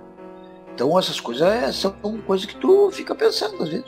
Então 0.73 0.97
essas 0.97 1.19
coisas 1.19 1.47
é, 1.47 1.71
são 1.71 1.91
coisas 2.25 2.45
que 2.45 2.55
tu 2.55 2.89
fica 2.91 3.13
pensando 3.13 3.61
às 3.61 3.69
vezes 3.69 3.85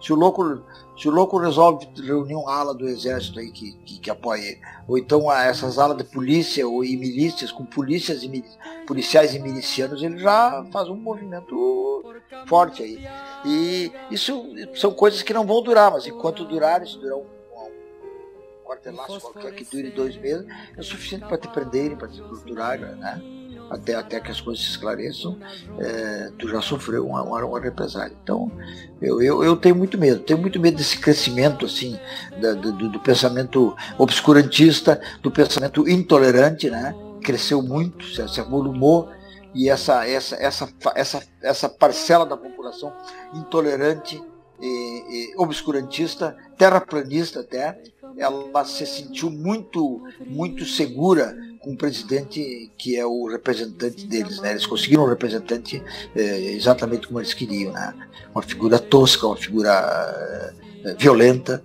Se 0.00 0.12
o 0.12 0.16
louco, 0.16 0.62
se 0.96 1.08
o 1.08 1.10
louco 1.10 1.38
resolve 1.38 1.88
reunir 1.96 2.34
uma 2.34 2.54
ala 2.54 2.74
do 2.74 2.86
exército 2.86 3.40
aí 3.40 3.50
que, 3.50 3.72
que, 3.84 3.98
que 3.98 4.10
apoia 4.10 4.40
ele, 4.40 4.60
ou 4.86 4.98
então 4.98 5.32
essas 5.32 5.78
alas 5.78 5.96
de 5.96 6.04
polícia 6.04 6.66
ou 6.66 6.84
e 6.84 6.96
milícias, 6.96 7.50
com 7.50 7.64
polícias 7.64 8.22
e 8.22 8.44
policiais 8.86 9.34
e 9.34 9.38
milicianos, 9.38 10.02
ele 10.02 10.18
já 10.18 10.64
faz 10.70 10.88
um 10.88 10.96
movimento 10.96 12.04
forte 12.46 12.82
aí. 12.82 13.06
E 13.44 13.90
isso 14.10 14.44
são 14.74 14.92
coisas 14.92 15.22
que 15.22 15.32
não 15.32 15.46
vão 15.46 15.62
durar, 15.62 15.90
mas 15.90 16.06
enquanto 16.06 16.44
durarem, 16.44 16.86
se 16.86 16.98
durar 16.98 17.16
um, 17.16 17.22
um 17.22 18.64
quartelaço 18.64 19.20
qualquer 19.20 19.54
que 19.54 19.64
dure 19.64 19.90
dois 19.90 20.16
meses, 20.16 20.46
é 20.76 20.82
suficiente 20.82 21.26
para 21.26 21.38
te 21.38 21.48
prenderem, 21.48 21.96
para 21.96 22.08
te 22.08 22.20
torturarem, 22.20 22.96
né? 22.96 23.41
Até, 23.72 23.94
até 23.94 24.20
que 24.20 24.30
as 24.30 24.40
coisas 24.40 24.62
se 24.62 24.70
esclareçam, 24.72 25.38
é, 25.78 26.30
tu 26.38 26.46
já 26.46 26.60
sofreu 26.60 27.06
uma, 27.06 27.22
uma, 27.22 27.44
uma 27.44 27.60
represália. 27.60 28.14
Então, 28.22 28.52
eu, 29.00 29.22
eu, 29.22 29.42
eu, 29.42 29.56
tenho 29.56 29.74
muito 29.74 29.96
medo, 29.96 30.20
tenho 30.20 30.38
muito 30.38 30.60
medo 30.60 30.76
desse 30.76 30.98
crescimento 30.98 31.64
assim 31.64 31.98
da, 32.40 32.52
do, 32.52 32.90
do, 32.90 33.00
pensamento 33.00 33.74
obscurantista, 33.96 35.00
do 35.22 35.30
pensamento 35.30 35.88
intolerante, 35.88 36.68
né? 36.68 36.94
Cresceu 37.22 37.62
muito, 37.62 38.04
se, 38.04 38.28
se 38.28 38.40
avolumou 38.40 39.08
e 39.54 39.70
essa, 39.70 40.06
essa, 40.06 40.36
essa, 40.36 40.68
essa, 40.94 41.22
essa 41.42 41.68
parcela 41.68 42.26
da 42.26 42.36
população 42.36 42.92
intolerante 43.34 44.22
e, 44.60 44.66
e 44.66 45.34
obscurantista, 45.36 46.36
terraplanista 46.58 47.40
até, 47.40 47.80
ela 48.18 48.64
se 48.64 48.86
sentiu 48.86 49.30
muito, 49.30 50.02
muito 50.26 50.66
segura 50.66 51.34
com 51.62 51.72
o 51.72 51.76
presidente 51.76 52.70
que 52.76 52.96
é 52.96 53.06
o 53.06 53.28
representante 53.28 54.06
deles. 54.06 54.40
Né? 54.40 54.50
Eles 54.50 54.66
conseguiram 54.66 55.04
um 55.04 55.08
representante 55.08 55.82
é, 56.14 56.52
exatamente 56.52 57.06
como 57.06 57.20
eles 57.20 57.32
queriam. 57.32 57.72
Né? 57.72 57.94
Uma 58.34 58.42
figura 58.42 58.78
tosca, 58.78 59.26
uma 59.26 59.36
figura 59.36 59.70
é, 60.84 60.94
violenta. 60.94 61.62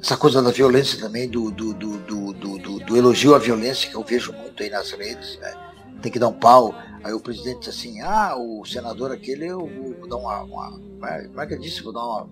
Essa 0.00 0.16
coisa 0.16 0.42
da 0.42 0.50
violência 0.50 0.98
também, 0.98 1.28
do, 1.28 1.50
do, 1.50 1.72
do, 1.74 1.98
do, 1.98 2.78
do, 2.80 2.96
elogio 2.96 3.34
à 3.34 3.38
violência, 3.38 3.88
que 3.88 3.94
eu 3.94 4.02
vejo 4.02 4.32
muito 4.32 4.62
aí 4.62 4.70
nas 4.70 4.90
redes. 4.90 5.38
Né? 5.38 5.54
Tem 6.00 6.10
que 6.10 6.18
dar 6.18 6.28
um 6.28 6.32
pau. 6.32 6.74
Aí 7.04 7.12
o 7.12 7.20
presidente 7.20 7.60
diz 7.60 7.68
assim, 7.68 8.00
ah, 8.00 8.34
o 8.36 8.64
senador 8.64 9.12
aquele, 9.12 9.46
eu 9.46 9.60
vou 9.60 10.08
dar 10.08 10.16
uma. 10.16 10.42
uma 10.42 10.70
como 11.28 11.40
é 11.40 11.46
que 11.46 11.54
ele 11.54 11.62
disse? 11.62 11.82
Vou 11.82 11.92
dar 11.92 12.04
uma. 12.04 12.28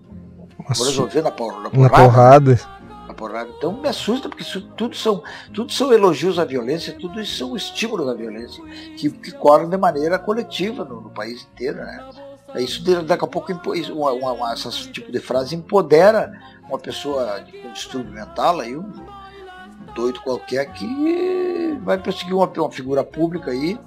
Vou 0.75 0.85
resolver 0.85 1.21
na, 1.21 1.31
porrada. 1.31 1.77
Na 1.77 1.89
porrada 1.89 2.80
porrada. 3.21 3.49
Então 3.55 3.71
me 3.71 3.87
assusta, 3.87 4.27
porque 4.27 4.41
isso 4.43 4.61
tudo 4.75 4.95
são, 4.95 5.23
tudo 5.53 5.71
são 5.71 5.93
elogios 5.93 6.39
à 6.39 6.45
violência, 6.45 6.97
tudo 6.99 7.21
isso 7.21 7.37
são 7.37 7.55
estímulos 7.55 8.09
à 8.09 8.13
violência, 8.13 8.63
que, 8.97 9.09
que 9.09 9.31
correm 9.31 9.69
de 9.69 9.77
maneira 9.77 10.17
coletiva 10.17 10.83
no, 10.83 11.01
no 11.01 11.09
país 11.11 11.43
inteiro. 11.53 11.77
Né? 11.77 12.09
Isso 12.55 12.83
daqui 13.03 13.23
a 13.23 13.27
pouco, 13.27 13.51
uma, 13.93 14.11
uma, 14.11 14.31
uma, 14.33 14.53
esse 14.53 14.91
tipo 14.91 15.11
de 15.11 15.19
frase 15.19 15.55
empodera 15.55 16.31
uma 16.67 16.79
pessoa 16.79 17.45
com 17.61 17.71
distúrbio 17.71 18.11
mental, 18.11 18.59
aí, 18.59 18.75
um 18.75 18.91
doido 19.93 20.21
qualquer 20.21 20.71
que 20.73 21.79
vai 21.83 21.97
perseguir 21.97 22.33
uma, 22.33 22.47
uma 22.47 22.71
figura 22.71 23.03
pública 23.03 23.51
aí, 23.51 23.77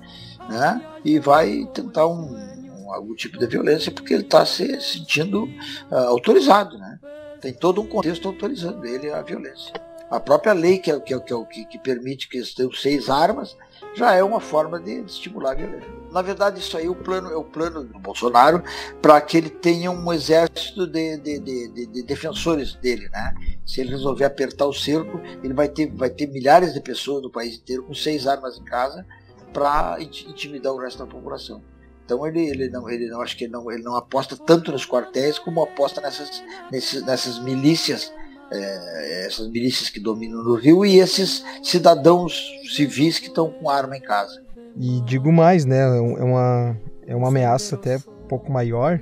né? 0.48 0.80
E 1.04 1.18
vai 1.18 1.68
tentar 1.72 2.06
um, 2.06 2.34
um 2.78 2.92
algum 2.92 3.14
tipo 3.14 3.38
de 3.38 3.46
violência 3.46 3.90
porque 3.90 4.14
ele 4.14 4.22
está 4.22 4.44
se 4.44 4.80
sentindo 4.80 5.44
uh, 5.90 6.08
autorizado, 6.08 6.78
né? 6.78 6.98
Tem 7.44 7.52
todo 7.52 7.82
um 7.82 7.86
contexto 7.86 8.26
autorizando 8.26 8.84
ele 8.86 9.10
a 9.10 9.20
violência. 9.20 9.74
A 10.10 10.18
própria 10.18 10.52
lei 10.52 10.78
que, 10.78 10.90
é, 10.90 10.98
que, 10.98 11.12
é, 11.12 11.18
que, 11.18 11.34
é 11.34 11.44
que, 11.44 11.64
que 11.66 11.78
permite 11.78 12.28
que 12.28 12.38
eles 12.38 12.54
tenham 12.54 12.72
seis 12.72 13.10
armas 13.10 13.56
já 13.94 14.14
é 14.14 14.22
uma 14.22 14.40
forma 14.40 14.80
de, 14.80 15.00
estimular 15.00 15.52
a 15.52 15.54
violência. 15.54 15.90
Na 16.10 16.22
verdade, 16.22 16.60
isso 16.60 16.76
aí 16.76 16.86
é 16.86 16.90
o 16.90 16.94
plano, 16.94 17.30
é 17.30 17.36
o 17.36 17.44
plano 17.44 17.84
do 17.84 17.98
Bolsonaro 17.98 18.62
para 19.02 19.20
que 19.20 19.36
ele 19.36 19.50
tenha 19.50 19.90
um 19.90 20.12
exército 20.12 20.86
de, 20.86 21.18
de, 21.18 21.38
de, 21.38 21.86
de, 21.86 22.02
defensores 22.02 22.74
dele. 22.76 23.08
Né? 23.10 23.34
Se 23.66 23.80
ele 23.80 23.90
resolver 23.90 24.24
apertar 24.24 24.66
o 24.66 24.72
cerco, 24.72 25.20
ele 25.42 25.52
vai 25.52 25.68
ter, 25.68 25.90
vai 25.94 26.10
ter 26.10 26.26
milhares 26.26 26.72
de 26.72 26.80
pessoas 26.80 27.22
no 27.22 27.30
país 27.30 27.56
inteiro 27.56 27.82
com 27.82 27.92
seis 27.92 28.26
armas 28.26 28.58
em 28.58 28.64
casa 28.64 29.04
para 29.52 29.98
intimidar 30.00 30.72
o 30.72 30.78
resto 30.78 30.98
da 30.98 31.06
população. 31.06 31.62
Então 32.04 32.26
ele, 32.26 32.48
ele 32.48 32.68
não, 32.68 32.88
ele 32.88 33.08
não 33.08 33.20
acho 33.22 33.36
que 33.36 33.44
ele 33.44 33.52
não, 33.52 33.70
ele 33.70 33.82
não 33.82 33.96
aposta 33.96 34.36
tanto 34.36 34.70
nos 34.70 34.86
quartéis 34.86 35.38
como 35.38 35.62
aposta 35.62 36.00
nessas, 36.00 36.42
nesses, 36.70 37.02
nessas 37.04 37.42
milícias, 37.42 38.12
é, 38.52 39.26
essas 39.26 39.48
milícias 39.48 39.88
que 39.88 39.98
dominam 39.98 40.42
no 40.42 40.54
Rio 40.54 40.84
e 40.84 40.98
esses 40.98 41.42
cidadãos 41.62 42.52
civis 42.74 43.18
que 43.18 43.28
estão 43.28 43.50
com 43.50 43.70
arma 43.70 43.96
em 43.96 44.02
casa. 44.02 44.42
E 44.76 45.00
digo 45.02 45.32
mais, 45.32 45.64
né? 45.64 45.78
É, 45.78 45.96
é 45.96 46.24
uma, 46.24 46.76
é 47.06 47.16
uma 47.16 47.28
ameaça 47.28 47.74
até 47.74 47.96
um 47.96 48.28
pouco 48.28 48.52
maior, 48.52 49.00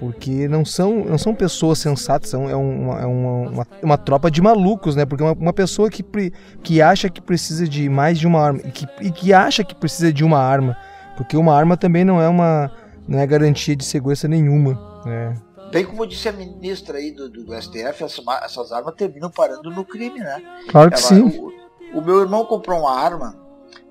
porque 0.00 0.48
não 0.48 0.64
são, 0.64 1.04
não 1.04 1.18
são 1.18 1.34
pessoas 1.34 1.78
sensatas, 1.78 2.30
são, 2.30 2.50
é, 2.50 2.56
uma, 2.56 3.00
é 3.00 3.06
uma, 3.06 3.50
uma, 3.50 3.66
uma 3.82 3.98
tropa 3.98 4.28
de 4.28 4.42
malucos, 4.42 4.96
né? 4.96 5.04
Porque 5.04 5.22
uma, 5.22 5.34
uma 5.34 5.52
pessoa 5.52 5.88
que, 5.88 6.04
que 6.64 6.82
acha 6.82 7.08
que 7.08 7.20
precisa 7.20 7.68
de 7.68 7.88
mais 7.88 8.18
de 8.18 8.26
uma 8.26 8.40
arma 8.40 8.60
e 8.64 8.70
que, 8.72 8.86
e 9.02 9.12
que 9.12 9.32
acha 9.32 9.62
que 9.62 9.74
precisa 9.74 10.12
de 10.12 10.24
uma 10.24 10.38
arma 10.38 10.76
porque 11.18 11.36
uma 11.36 11.52
arma 11.52 11.76
também 11.76 12.04
não 12.04 12.22
é 12.22 12.28
uma 12.28 12.70
não 13.08 13.18
é 13.18 13.26
garantia 13.26 13.74
de 13.74 13.84
segurança 13.84 14.28
nenhuma. 14.28 15.02
Né? 15.04 15.34
Bem 15.72 15.84
como 15.84 16.06
disse 16.06 16.28
a 16.28 16.32
ministra 16.32 16.98
aí 16.98 17.10
do, 17.10 17.28
do, 17.28 17.60
STF, 17.60 18.04
essas, 18.04 18.24
essas, 18.44 18.70
armas 18.70 18.94
terminam 18.94 19.28
parando 19.28 19.68
no 19.68 19.84
crime, 19.84 20.20
né? 20.20 20.40
Claro 20.68 20.90
que 20.90 20.96
Ela, 20.96 21.06
sim. 21.06 21.22
O, 21.22 21.98
o, 21.98 22.00
meu 22.00 22.20
irmão 22.20 22.44
comprou 22.44 22.78
uma 22.78 22.96
arma, 22.96 23.36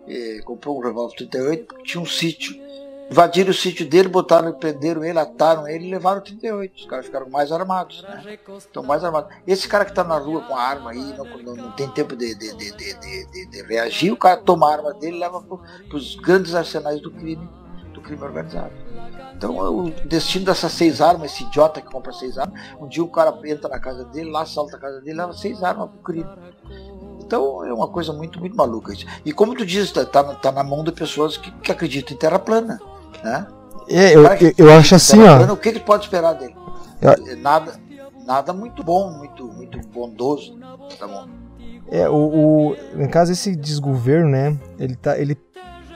eh, 0.07 0.39
comprou 0.45 0.77
um 0.77 0.81
revólver 0.81 1.15
38, 1.17 1.65
porque 1.65 1.83
tinha 1.83 2.01
um 2.01 2.05
sítio. 2.05 2.55
Invadiram 3.09 3.51
o 3.51 3.53
sítio 3.53 3.87
dele, 3.87 4.09
botaram, 4.09 4.51
prenderam 4.51 5.03
ele, 5.03 5.17
ataram 5.17 5.67
ele 5.67 5.87
e 5.87 5.91
levaram 5.91 6.19
38. 6.21 6.75
Os 6.75 6.85
caras 6.85 7.05
ficaram 7.05 7.29
mais 7.29 7.51
armados, 7.51 8.03
né? 8.03 8.37
Estão 8.57 8.83
mais 8.83 9.03
armados. 9.03 9.33
Esse 9.47 9.67
cara 9.67 9.85
que 9.85 9.91
está 9.91 10.03
na 10.03 10.17
rua 10.17 10.41
com 10.41 10.55
a 10.55 10.61
arma 10.61 10.91
aí, 10.91 11.13
não, 11.17 11.25
não, 11.25 11.55
não 11.55 11.71
tem 11.71 11.87
tempo 11.89 12.15
de, 12.17 12.35
de, 12.35 12.53
de, 12.53 13.45
de, 13.45 13.61
reagir, 13.63 14.11
o 14.11 14.17
cara 14.17 14.37
toma 14.37 14.69
a 14.69 14.73
arma 14.73 14.93
dele 14.93 15.15
e 15.15 15.19
leva 15.19 15.41
para 15.41 15.97
os 15.97 16.15
grandes 16.15 16.53
arsenais 16.53 16.99
do 16.99 17.09
crime, 17.09 17.49
do 17.93 18.01
crime 18.01 18.21
organizado. 18.21 18.73
Então 19.33 19.57
o 19.57 19.89
destino 20.05 20.45
dessas 20.45 20.73
seis 20.73 20.99
armas, 20.99 21.31
esse 21.31 21.43
idiota 21.43 21.79
que 21.79 21.89
compra 21.89 22.11
seis 22.11 22.37
armas, 22.37 22.59
um 22.77 22.87
dia 22.87 23.03
o 23.03 23.07
cara 23.07 23.33
entra 23.45 23.69
na 23.69 23.79
casa 23.79 24.03
dele, 24.05 24.29
lá 24.31 24.41
assalta 24.41 24.75
a 24.75 24.79
casa 24.79 24.99
dele, 24.99 25.17
leva 25.17 25.31
seis 25.31 25.63
armas 25.63 25.89
para 25.89 25.99
o 25.99 26.03
crime. 26.03 26.29
Então 27.21 27.63
é 27.63 27.73
uma 27.73 27.87
coisa 27.87 28.11
muito, 28.11 28.39
muito 28.39 28.55
maluca 28.55 28.91
isso. 28.91 29.05
E 29.23 29.31
como 29.31 29.55
tu 29.55 29.65
diz, 29.65 29.85
está 29.85 30.05
tá, 30.05 30.23
tá 30.35 30.51
na 30.51 30.63
mão 30.63 30.83
de 30.83 30.91
pessoas 30.91 31.37
que, 31.37 31.51
que 31.51 31.71
acreditam 31.71 32.13
em 32.13 32.19
terra 32.19 32.39
plana. 32.39 32.79
Né? 33.23 33.47
É, 33.89 34.15
eu, 34.15 34.23
eu, 34.23 34.53
eu 34.57 34.73
acho 34.73 34.95
assim, 34.95 35.21
ó. 35.23 35.53
O 35.53 35.57
que 35.57 35.69
ele 35.69 35.79
pode 35.79 36.05
esperar 36.05 36.33
dele? 36.33 36.55
Eu... 37.01 37.37
Nada, 37.37 37.73
nada 38.25 38.53
muito 38.53 38.83
bom, 38.83 39.11
muito, 39.11 39.47
muito 39.47 39.79
bondoso. 39.87 40.57
Tá 40.99 41.07
bom. 41.07 41.27
É, 41.89 42.09
o, 42.09 42.15
o, 42.15 42.75
no 42.95 43.07
caso 43.09 43.31
esse 43.31 43.55
desgoverno, 43.55 44.29
né? 44.29 44.57
Ele 44.77 44.95
tá, 44.95 45.17
ele 45.17 45.37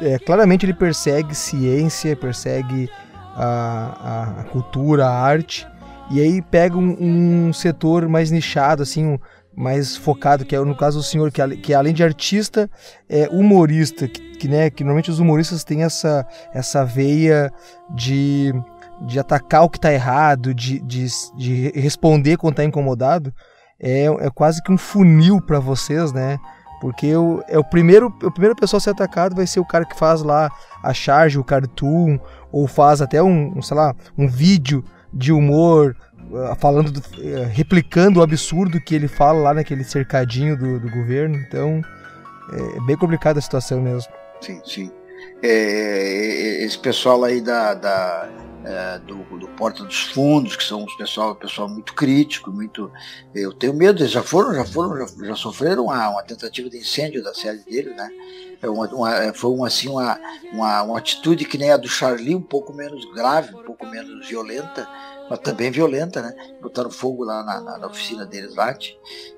é, 0.02 0.18
claramente 0.18 0.66
ele 0.66 0.74
persegue 0.74 1.36
ciência, 1.36 2.16
persegue 2.16 2.90
a, 3.36 3.46
a, 3.46 4.42
a, 4.42 4.44
cultura, 4.46 5.06
a 5.06 5.22
arte, 5.22 5.68
e 6.10 6.20
aí 6.20 6.42
pega 6.42 6.78
um, 6.78 7.48
um 7.48 7.54
setor 7.54 8.08
mais 8.08 8.32
nichado, 8.32 8.84
assim, 8.84 9.06
um, 9.06 9.20
mais 9.56 9.96
focado, 9.96 10.46
que 10.46 10.56
é 10.56 10.60
no 10.60 10.76
caso 10.76 11.00
o 11.00 11.04
senhor 11.04 11.32
que, 11.32 11.58
que 11.58 11.74
além 11.74 11.94
de 11.94 12.04
artista 12.04 12.70
é 13.08 13.28
humorista, 13.30 14.08
que, 14.08 14.22
que, 14.42 14.48
né, 14.48 14.72
que 14.72 14.84
normalmente 14.84 15.12
os 15.12 15.20
humoristas 15.20 15.64
têm 15.64 15.84
essa, 15.84 16.26
essa 16.52 16.84
veia 16.84 17.54
de, 17.92 18.52
de 19.02 19.20
atacar 19.20 19.64
o 19.64 19.70
que 19.70 19.78
está 19.78 19.94
errado, 19.94 20.52
de, 20.52 20.80
de, 20.80 21.06
de 21.38 21.72
responder 21.76 22.38
quando 22.38 22.54
está 22.54 22.64
incomodado, 22.64 23.32
é, 23.80 24.06
é 24.06 24.30
quase 24.34 24.64
que 24.64 24.72
um 24.72 24.80
funil 24.80 25.40
para 25.40 25.60
vocês, 25.60 26.12
né? 26.12 26.40
Porque 26.82 27.16
o, 27.16 27.44
é 27.48 27.60
o 27.60 27.64
primeiro, 27.64 28.08
o 28.08 28.32
primeiro 28.32 28.56
pessoa 28.56 28.80
a 28.80 28.82
ser 28.82 28.90
atacado 28.90 29.36
vai 29.36 29.46
ser 29.46 29.60
o 29.60 29.66
cara 29.66 29.86
que 29.86 29.96
faz 29.96 30.24
lá 30.24 30.50
a 30.82 30.92
charge, 30.92 31.38
o 31.38 31.44
cartoon, 31.44 32.18
ou 32.52 32.68
faz 32.68 33.00
até 33.00 33.22
um, 33.22 33.56
um 33.56 33.62
sei 33.62 33.78
lá, 33.78 33.94
um 34.18 34.28
vídeo 34.28 34.84
de 35.14 35.32
humor 35.32 35.96
eh, 36.34 36.56
falando, 36.58 36.92
do, 36.92 37.00
eh, 37.20 37.48
replicando 37.54 38.20
o 38.20 38.24
absurdo 38.24 38.82
que 38.82 38.96
ele 38.96 39.08
fala 39.08 39.40
lá 39.40 39.54
naquele 39.54 39.84
cercadinho 39.84 40.58
do, 40.58 40.80
do 40.80 40.90
governo. 40.90 41.36
Então 41.36 41.80
é, 42.52 42.78
é 42.78 42.82
bem 42.88 42.98
complicada 42.98 43.38
a 43.38 43.42
situação 43.42 43.80
mesmo. 43.80 44.12
Sim, 44.42 44.62
sim. 44.66 44.92
É, 45.44 46.64
esse 46.64 46.78
pessoal 46.78 47.24
aí 47.24 47.42
da, 47.42 47.74
da 47.74 48.30
é, 48.64 49.00
do, 49.00 49.16
do, 49.38 49.48
Porta 49.50 49.84
dos 49.84 50.02
Fundos, 50.02 50.56
que 50.56 50.64
são 50.64 50.84
um 50.84 50.98
pessoal, 50.98 51.36
pessoal 51.36 51.68
muito 51.68 51.94
crítico, 51.94 52.52
muito. 52.52 52.92
Eu 53.34 53.54
tenho 53.54 53.74
medo, 53.74 54.02
eles 54.02 54.12
já 54.12 54.22
foram, 54.22 54.54
já 54.54 54.66
foram, 54.66 54.98
já, 54.98 55.26
já 55.26 55.36
sofreram 55.36 55.86
uma, 55.86 56.10
uma, 56.10 56.24
tentativa 56.24 56.70
de 56.70 56.78
incêndio 56.78 57.24
da 57.24 57.34
série 57.34 57.60
dele, 57.60 57.94
né? 57.94 58.10
É 58.62 58.70
uma, 58.70 58.88
uma, 58.88 59.16
é, 59.16 59.34
foi 59.34 59.52
uma, 59.52 59.68
assim, 59.68 59.90
uma, 59.90 60.20
uma, 60.54 60.84
uma 60.84 60.98
atitude 60.98 61.46
que 61.46 61.58
nem 61.58 61.72
a 61.72 61.78
do 61.78 61.88
Charlie, 61.88 62.36
um 62.36 62.42
pouco 62.42 62.74
menos 62.74 63.04
grave, 63.14 63.56
um 63.56 63.64
pouco 63.64 63.88
menos 63.88 64.28
violenta, 64.28 64.88
mas 65.28 65.40
também 65.40 65.72
violenta, 65.72 66.22
né? 66.22 66.36
Botaram 66.62 66.92
fogo 66.92 67.24
lá 67.24 67.44
na, 67.44 67.62
na, 67.62 67.78
na 67.80 67.88
oficina 67.88 68.26
deles 68.26 68.54
lá. 68.56 68.78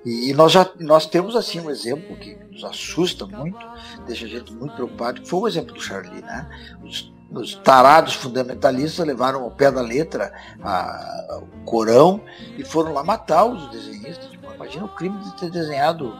E, 0.03 0.29
e, 0.29 0.33
nós 0.33 0.51
já 0.51 0.69
nós 0.79 1.05
temos 1.05 1.35
assim 1.35 1.61
um 1.61 1.69
exemplo 1.69 2.17
que 2.17 2.35
nos 2.51 2.65
assusta 2.65 3.25
muito, 3.25 3.65
deixa 4.05 4.25
a 4.25 4.29
gente 4.29 4.51
muito 4.51 4.75
preocupado, 4.75 5.21
que 5.21 5.29
foi 5.29 5.39
o 5.39 5.47
exemplo 5.47 5.73
do 5.73 5.79
Charlie, 5.79 6.21
né? 6.21 6.49
Os, 6.83 7.12
os 7.33 7.55
tarados 7.55 8.13
fundamentalistas 8.13 9.05
levaram 9.05 9.43
ao 9.43 9.51
pé 9.51 9.71
da 9.71 9.81
letra 9.81 10.31
a, 10.61 11.39
o 11.41 11.65
Corão 11.65 12.21
e 12.57 12.63
foram 12.63 12.93
lá 12.93 13.03
matar 13.03 13.45
os 13.45 13.69
desenhistas. 13.69 14.29
Imagina 14.55 14.85
o 14.85 14.89
crime 14.89 15.17
de 15.19 15.35
ter 15.37 15.49
desenhado 15.49 16.13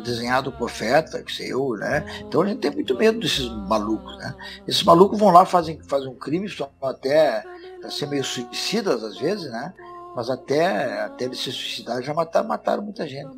desenhado 0.00 0.48
o 0.48 0.52
profeta, 0.52 1.22
que 1.22 1.30
sei 1.30 1.52
eu, 1.52 1.74
né? 1.74 2.04
Então 2.20 2.40
a 2.40 2.46
gente 2.46 2.60
tem 2.60 2.70
muito 2.70 2.96
medo 2.96 3.20
desses 3.20 3.46
malucos, 3.68 4.16
né? 4.16 4.34
Esses 4.66 4.82
malucos 4.82 5.18
vão 5.18 5.30
lá, 5.30 5.44
fazem, 5.44 5.78
fazem 5.82 6.08
um 6.08 6.14
crime, 6.14 6.48
são 6.48 6.70
até 6.82 7.44
ser 7.90 8.06
meio 8.06 8.24
suicidas 8.24 9.04
às 9.04 9.18
vezes, 9.18 9.50
né? 9.50 9.72
Mas 10.14 10.28
até, 10.28 11.00
até 11.00 11.24
eles 11.24 11.38
se 11.38 11.50
suicidarem 11.50 12.04
já 12.04 12.12
mataram, 12.12 12.48
mataram 12.48 12.82
muita 12.82 13.06
gente. 13.08 13.30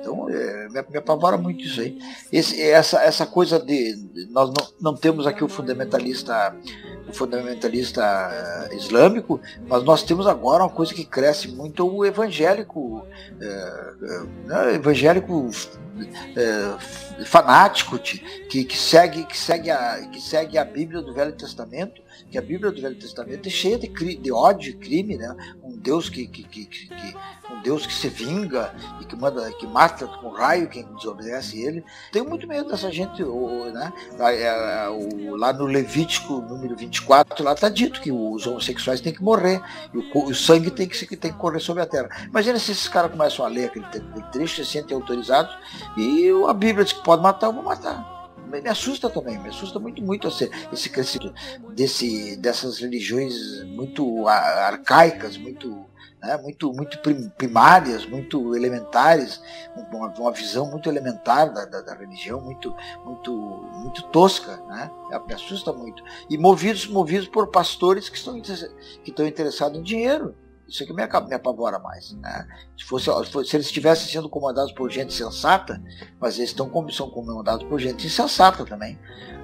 Então 0.00 0.28
é, 0.28 0.68
me, 0.68 0.98
apavora 0.98 1.38
muito 1.38 1.64
isso 1.64 1.80
aí. 1.80 1.98
Esse, 2.30 2.60
essa, 2.60 3.02
essa 3.02 3.26
coisa 3.26 3.58
de. 3.58 3.96
Nós 4.30 4.50
não, 4.50 4.92
não 4.92 4.96
temos 4.96 5.26
aqui 5.26 5.42
o 5.42 5.48
fundamentalista 5.48 6.54
o 7.08 7.12
fundamentalista 7.12 8.02
uh, 8.02 8.74
islâmico, 8.74 9.40
mas 9.66 9.82
nós 9.84 10.02
temos 10.02 10.26
agora 10.26 10.64
uma 10.64 10.70
coisa 10.70 10.94
que 10.94 11.04
cresce 11.04 11.48
muito 11.48 11.86
o 11.86 12.04
evangélico, 12.04 12.80
uh, 12.80 14.24
uh, 14.24 14.70
evangélico 14.74 15.50
fanático 17.26 17.98
que, 17.98 18.64
que, 18.64 18.76
segue, 18.76 19.24
que, 19.24 19.38
segue 19.38 19.70
a, 19.70 20.08
que 20.08 20.20
segue 20.20 20.58
a 20.58 20.64
Bíblia 20.64 21.00
do 21.00 21.14
Velho 21.14 21.32
Testamento 21.32 22.02
que 22.30 22.38
a 22.38 22.42
Bíblia 22.42 22.70
do 22.70 22.80
Velho 22.80 22.98
Testamento 22.98 23.46
é 23.46 23.50
cheia 23.50 23.78
de, 23.78 23.88
de 23.88 24.32
ódio 24.32 24.70
e 24.70 24.74
crime, 24.74 25.16
né? 25.16 25.34
Um 25.62 25.76
Deus 25.76 26.08
que, 26.08 26.26
que, 26.26 26.44
que, 26.44 26.66
que, 26.66 27.16
um 27.50 27.60
Deus 27.62 27.86
que 27.86 27.92
se 27.92 28.08
vinga 28.08 28.74
e 29.00 29.04
que 29.04 29.16
manda, 29.16 29.50
que 29.52 29.66
mata 29.66 30.06
com 30.06 30.30
raio 30.30 30.68
quem 30.68 30.84
desobedece 30.94 31.60
ele. 31.60 31.84
Tenho 32.10 32.28
muito 32.28 32.46
medo 32.46 32.70
dessa 32.70 32.90
gente, 32.90 33.22
né? 33.22 33.92
Lá 35.38 35.52
no 35.52 35.66
Levítico 35.66 36.40
número 36.40 36.76
24, 36.76 37.44
lá 37.44 37.52
está 37.52 37.68
dito 37.68 38.00
que 38.00 38.10
os 38.10 38.46
homossexuais 38.46 39.00
têm 39.00 39.12
que 39.12 39.22
morrer 39.22 39.60
e 39.92 39.98
o, 39.98 40.24
o 40.26 40.34
sangue 40.34 40.70
tem 40.70 40.88
que, 40.88 41.16
tem 41.16 41.32
que 41.32 41.38
correr 41.38 41.60
sobre 41.60 41.82
a 41.82 41.86
terra. 41.86 42.08
Imagina 42.26 42.58
se 42.58 42.72
esses 42.72 42.88
caras 42.88 43.10
começam 43.10 43.44
a 43.44 43.48
ler 43.48 43.66
aquele 43.66 43.86
trecho, 44.32 44.64
se 44.64 44.70
sentem 44.70 44.96
autorizados 44.96 45.54
e 45.96 46.30
a 46.48 46.52
Bíblia 46.52 46.84
diz 46.84 46.92
que 46.92 47.04
pode 47.04 47.22
matar, 47.22 47.48
eu 47.48 47.52
vou 47.52 47.62
matar 47.62 48.13
me 48.62 48.68
assusta 48.68 49.08
também, 49.10 49.38
me 49.38 49.48
assusta 49.48 49.78
muito, 49.78 50.02
muito 50.02 50.28
esse, 50.28 50.50
esse 50.72 50.90
crescimento 50.90 51.34
desse, 51.74 52.36
dessas 52.36 52.78
religiões 52.78 53.64
muito 53.64 54.28
arcaicas, 54.28 55.36
muito, 55.36 55.86
né, 56.22 56.36
muito, 56.38 56.72
muito 56.72 56.98
primárias, 57.36 58.06
muito 58.06 58.54
elementares, 58.56 59.40
uma, 59.92 60.08
uma 60.08 60.32
visão 60.32 60.70
muito 60.70 60.88
elementar 60.88 61.52
da, 61.52 61.64
da, 61.64 61.82
da, 61.82 61.94
religião, 61.94 62.40
muito, 62.40 62.74
muito, 63.04 63.32
muito 63.32 64.02
tosca, 64.08 64.56
né, 64.68 64.90
me 65.26 65.34
assusta 65.34 65.72
muito. 65.72 66.02
E 66.28 66.36
movidos, 66.38 66.86
movidos 66.86 67.28
por 67.28 67.48
pastores 67.48 68.08
que 68.08 68.16
estão, 68.16 68.40
que 68.40 69.10
estão 69.10 69.26
interessados 69.26 69.78
em 69.78 69.82
dinheiro. 69.82 70.34
Isso 70.68 70.84
que 70.86 70.92
me, 70.92 71.02
me 71.02 71.34
apavora 71.34 71.78
mais. 71.78 72.12
Né? 72.12 72.46
Se, 72.76 72.84
fosse, 72.84 73.10
se 73.46 73.56
eles 73.56 73.66
estivessem 73.66 74.10
sendo 74.10 74.28
comandados 74.28 74.72
por 74.72 74.90
gente 74.90 75.12
sensata, 75.12 75.82
mas 76.20 76.38
eles 76.38 76.50
estão, 76.50 76.70
são 76.90 77.10
comandados 77.10 77.66
por 77.66 77.78
gente 77.78 78.06
insensata 78.06 78.64
também. 78.64 78.98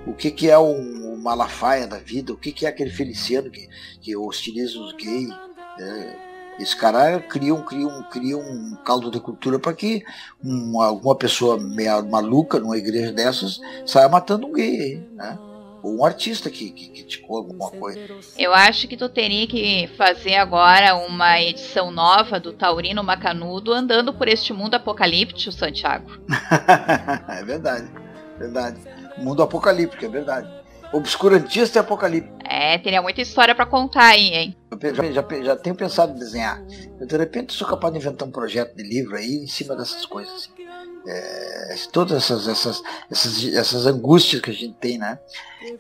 O 0.07 0.14
que, 0.14 0.31
que 0.31 0.49
é 0.49 0.59
o, 0.59 0.73
o 1.12 1.18
Malafaia 1.18 1.87
da 1.87 1.99
vida? 1.99 2.33
O 2.33 2.37
que, 2.37 2.53
que 2.53 2.64
é 2.64 2.68
aquele 2.68 2.91
Feliciano 2.91 3.51
que, 3.51 3.68
que 4.01 4.16
hostiliza 4.16 4.79
os 4.79 4.93
gays? 4.95 5.31
É, 5.79 6.31
esse 6.59 6.77
cara 6.77 7.21
cria 7.21 7.55
um, 7.55 7.62
cria 7.62 7.87
um, 7.87 8.03
cria 8.03 8.37
um 8.37 8.77
caldo 8.85 9.11
de 9.11 9.21
cultura 9.21 9.59
para 9.59 9.73
que 9.73 10.05
uma, 10.43 10.87
alguma 10.87 11.16
pessoa 11.16 11.59
meio 11.59 12.05
maluca 12.07 12.59
numa 12.59 12.77
igreja 12.77 13.12
dessas 13.12 13.61
saia 13.87 14.09
matando 14.09 14.47
um 14.47 14.53
gay. 14.53 15.07
Né? 15.14 15.39
Ou 15.83 15.99
um 15.99 16.05
artista 16.05 16.51
que, 16.51 16.70
que 16.70 16.89
criticou 16.91 17.39
alguma 17.39 17.70
coisa. 17.70 18.01
Eu 18.39 18.53
acho 18.53 18.87
que 18.89 18.97
tu 18.97 19.09
teria 19.09 19.47
que 19.47 19.89
fazer 19.97 20.37
agora 20.37 20.95
uma 20.97 21.41
edição 21.41 21.91
nova 21.91 22.39
do 22.39 22.53
Taurino 22.53 23.03
Macanudo 23.03 23.72
andando 23.72 24.12
por 24.12 24.28
este 24.28 24.53
mundo 24.53 24.74
apocalíptico, 24.74 25.53
Santiago. 25.53 26.11
é 27.28 27.45
verdade, 27.45 27.91
verdade. 28.39 28.81
Mundo 29.18 29.43
apocalíptico, 29.43 30.05
é 30.05 30.09
verdade. 30.09 30.61
Obscurantista 30.93 31.78
e 31.78 31.81
apocalíptico. 31.81 32.37
É, 32.45 32.76
teria 32.78 33.01
muita 33.01 33.20
história 33.20 33.55
para 33.55 33.64
contar 33.64 34.07
aí, 34.07 34.35
hein? 34.35 34.57
Eu 34.72 34.95
já, 34.95 35.22
já, 35.22 35.43
já, 35.43 35.57
tenho 35.57 35.76
pensado 35.76 36.12
em 36.12 36.18
desenhar. 36.18 36.61
Eu, 37.01 37.07
de 37.07 37.16
repente 37.16 37.53
sou 37.53 37.66
capaz 37.66 37.93
de 37.93 38.01
inventar 38.01 38.26
um 38.26 38.33
projeto 38.33 38.74
de 38.74 38.83
livro 38.83 39.16
aí 39.16 39.37
em 39.37 39.47
cima 39.47 39.76
dessas 39.76 40.05
coisas. 40.05 40.35
Assim. 40.35 40.59
É, 41.07 41.76
todas 41.92 42.24
essas, 42.24 42.46
essas, 42.46 42.82
essas, 43.11 43.44
essas 43.55 43.86
angústias 43.86 44.42
que 44.42 44.51
a 44.51 44.55
gente 44.55 44.74
tem, 44.74 44.98
né? 44.98 45.18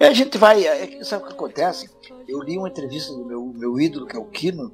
E 0.00 0.04
a 0.04 0.12
gente 0.12 0.38
vai. 0.38 0.64
É, 0.64 1.04
sabe 1.04 1.24
o 1.24 1.26
que 1.26 1.32
acontece? 1.32 1.90
Eu 2.26 2.40
li 2.40 2.56
uma 2.56 2.68
entrevista 2.68 3.12
do 3.12 3.24
meu, 3.24 3.52
meu 3.54 3.80
ídolo, 3.80 4.06
que 4.06 4.16
é 4.16 4.18
o 4.18 4.24
Kino. 4.24 4.72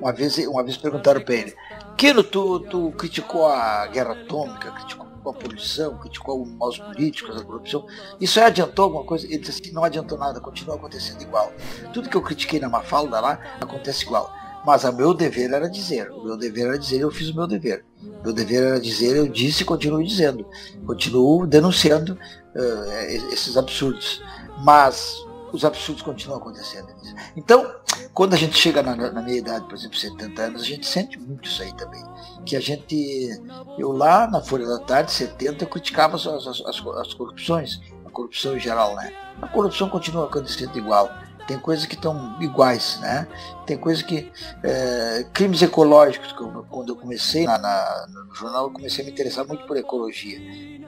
Uma 0.00 0.12
vez, 0.12 0.38
uma 0.38 0.62
vez 0.62 0.76
perguntaram 0.76 1.20
para 1.20 1.34
ele: 1.34 1.54
Kino, 1.96 2.22
tu, 2.22 2.60
tu 2.60 2.92
criticou 2.92 3.46
a 3.46 3.86
guerra 3.88 4.12
atômica, 4.12 4.70
criticou 4.70 5.06
a 5.30 5.32
poluição, 5.32 5.98
criticou 5.98 6.42
os 6.42 6.48
maus 6.50 6.78
políticos, 6.78 7.40
a 7.40 7.44
corrupção. 7.44 7.86
Isso 8.20 8.38
aí 8.38 8.46
adiantou 8.46 8.84
alguma 8.84 9.04
coisa? 9.04 9.26
Ele 9.26 9.38
disse 9.38 9.62
assim: 9.62 9.72
não 9.72 9.84
adiantou 9.84 10.18
nada, 10.18 10.40
continua 10.40 10.76
acontecendo 10.76 11.22
igual. 11.22 11.52
Tudo 11.92 12.08
que 12.08 12.16
eu 12.16 12.22
critiquei 12.22 12.60
na 12.60 12.68
Mafalda 12.68 13.20
lá 13.20 13.40
acontece 13.60 14.04
igual. 14.04 14.32
Mas 14.64 14.84
o 14.84 14.92
meu 14.92 15.12
dever 15.12 15.52
era 15.52 15.68
dizer, 15.68 16.10
o 16.10 16.24
meu 16.24 16.36
dever 16.36 16.66
era 16.66 16.78
dizer, 16.78 17.00
eu 17.00 17.10
fiz 17.10 17.28
o 17.28 17.34
meu 17.34 17.46
dever. 17.46 17.84
Meu 18.22 18.32
dever 18.32 18.62
era 18.62 18.80
dizer, 18.80 19.16
eu 19.16 19.28
disse 19.28 19.62
e 19.62 19.66
continuo 19.66 20.02
dizendo. 20.02 20.46
Continuo 20.86 21.46
denunciando 21.46 22.14
uh, 22.14 23.32
esses 23.32 23.56
absurdos. 23.56 24.22
Mas 24.60 25.22
os 25.52 25.64
absurdos 25.64 26.02
continuam 26.02 26.38
acontecendo. 26.38 26.88
Então, 27.36 27.74
quando 28.12 28.34
a 28.34 28.36
gente 28.36 28.56
chega 28.56 28.82
na, 28.82 28.96
na, 28.96 29.22
minha 29.22 29.38
idade, 29.38 29.66
por 29.66 29.74
exemplo, 29.74 29.96
70 29.96 30.42
anos, 30.42 30.62
a 30.62 30.64
gente 30.64 30.86
sente 30.86 31.18
muito 31.18 31.48
isso 31.48 31.62
aí 31.62 31.72
também. 31.74 32.02
Que 32.44 32.56
a 32.56 32.60
gente. 32.60 33.40
Eu 33.78 33.92
lá 33.92 34.28
na 34.28 34.40
Folha 34.40 34.66
da 34.66 34.80
Tarde, 34.80 35.12
70, 35.12 35.64
eu 35.64 35.68
criticava 35.68 36.16
as, 36.16 36.26
as, 36.26 36.46
as, 36.46 36.86
as 36.86 37.14
corrupções, 37.14 37.80
a 38.04 38.10
corrupção 38.10 38.56
em 38.56 38.60
geral, 38.60 38.96
né? 38.96 39.12
A 39.40 39.46
corrupção 39.46 39.88
continua 39.88 40.24
acontecendo 40.24 40.76
igual 40.76 41.08
tem 41.46 41.58
coisas 41.58 41.86
que 41.86 41.94
estão 41.94 42.36
iguais, 42.40 42.98
né? 43.00 43.26
Tem 43.66 43.76
coisas 43.76 44.02
que. 44.02 44.30
É, 44.62 45.26
crimes 45.32 45.62
ecológicos, 45.62 46.34
eu, 46.38 46.66
quando 46.70 46.90
eu 46.90 46.96
comecei 46.96 47.44
na, 47.44 47.58
na, 47.58 48.06
no 48.08 48.34
jornal, 48.34 48.64
eu 48.64 48.70
comecei 48.70 49.02
a 49.02 49.06
me 49.06 49.12
interessar 49.12 49.46
muito 49.46 49.66
por 49.66 49.76
ecologia. 49.76 50.38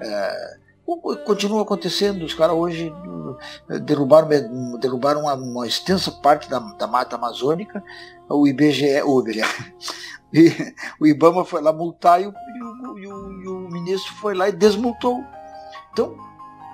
É, 0.00 0.56
continua 1.24 1.62
acontecendo, 1.62 2.24
os 2.24 2.34
caras 2.34 2.54
hoje 2.54 2.94
eh, 3.68 3.78
derrubaram, 3.80 4.28
derrubaram 4.78 5.22
uma, 5.22 5.34
uma 5.34 5.66
extensa 5.66 6.12
parte 6.12 6.48
da, 6.48 6.60
da, 6.60 6.86
mata 6.86 7.16
amazônica, 7.16 7.82
o 8.28 8.46
IBGE, 8.46 9.02
o 9.04 9.20
IBGE, 9.20 9.42
o 11.00 11.06
IBAMA 11.06 11.44
foi 11.44 11.60
lá 11.60 11.72
multar 11.72 12.22
e 12.22 12.26
o, 12.26 12.32
e 12.98 13.06
o, 13.06 13.42
e 13.42 13.48
o 13.48 13.68
ministro 13.68 14.12
foi 14.14 14.34
lá 14.34 14.48
e 14.48 14.52
desmultou. 14.52 15.24
Então, 15.92 16.16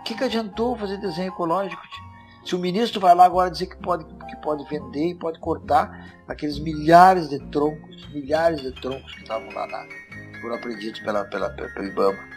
o 0.00 0.02
que, 0.04 0.14
que 0.14 0.24
adiantou 0.24 0.76
fazer 0.76 0.98
desenho 0.98 1.28
ecológico? 1.28 1.82
Se 2.44 2.54
o 2.54 2.58
ministro 2.58 3.00
vai 3.00 3.14
lá 3.14 3.24
agora 3.24 3.50
dizer 3.50 3.66
que 3.66 3.76
pode, 3.76 4.04
que 4.04 4.36
pode 4.42 4.64
vender 4.68 5.10
e 5.10 5.14
pode 5.14 5.38
cortar 5.38 6.22
aqueles 6.26 6.58
milhares 6.58 7.28
de 7.28 7.38
troncos, 7.50 8.08
milhares 8.08 8.60
de 8.60 8.72
troncos 8.72 9.12
que 9.12 9.22
estavam 9.22 9.50
lá 9.52 9.66
na, 9.66 9.86
foram 10.40 10.56
apreendidos 10.56 11.00
pela, 11.00 11.24
pela, 11.24 11.50
pelo 11.50 11.86
IBAMA. 11.86 12.32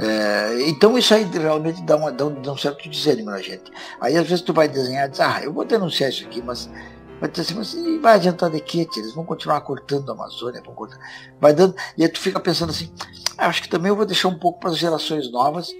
É, 0.00 0.68
então 0.68 0.96
isso 0.98 1.14
aí 1.14 1.24
realmente 1.24 1.82
dá, 1.82 1.96
uma, 1.96 2.10
dá, 2.10 2.26
um, 2.26 2.42
dá 2.42 2.52
um 2.52 2.56
certo 2.56 2.88
desânimo 2.88 3.30
na 3.30 3.40
gente. 3.40 3.70
Aí 4.00 4.16
às 4.16 4.26
vezes 4.26 4.42
tu 4.42 4.52
vai 4.52 4.68
desenhar 4.68 5.06
e 5.06 5.10
diz, 5.10 5.20
ah, 5.20 5.40
eu 5.42 5.52
vou 5.52 5.64
denunciar 5.64 6.10
isso 6.10 6.24
aqui, 6.24 6.42
mas 6.42 6.68
vai 7.20 7.30
dizer 7.30 7.42
assim, 7.42 7.54
mas 7.54 8.00
vai 8.00 8.14
adiantar 8.14 8.50
de 8.50 8.60
quê? 8.60 8.88
Eles 8.96 9.14
vão 9.14 9.24
continuar 9.24 9.60
cortando 9.60 10.10
a 10.10 10.12
Amazônia, 10.12 10.62
vão 10.64 10.74
cortar. 10.74 10.98
Vai 11.40 11.52
dando, 11.52 11.76
e 11.96 12.02
aí 12.02 12.08
tu 12.08 12.18
fica 12.18 12.40
pensando 12.40 12.70
assim, 12.70 12.92
ah, 13.38 13.46
acho 13.46 13.62
que 13.62 13.68
também 13.68 13.90
eu 13.90 13.96
vou 13.96 14.06
deixar 14.06 14.28
um 14.28 14.38
pouco 14.38 14.58
para 14.58 14.70
as 14.70 14.78
gerações 14.78 15.30
novas 15.30 15.70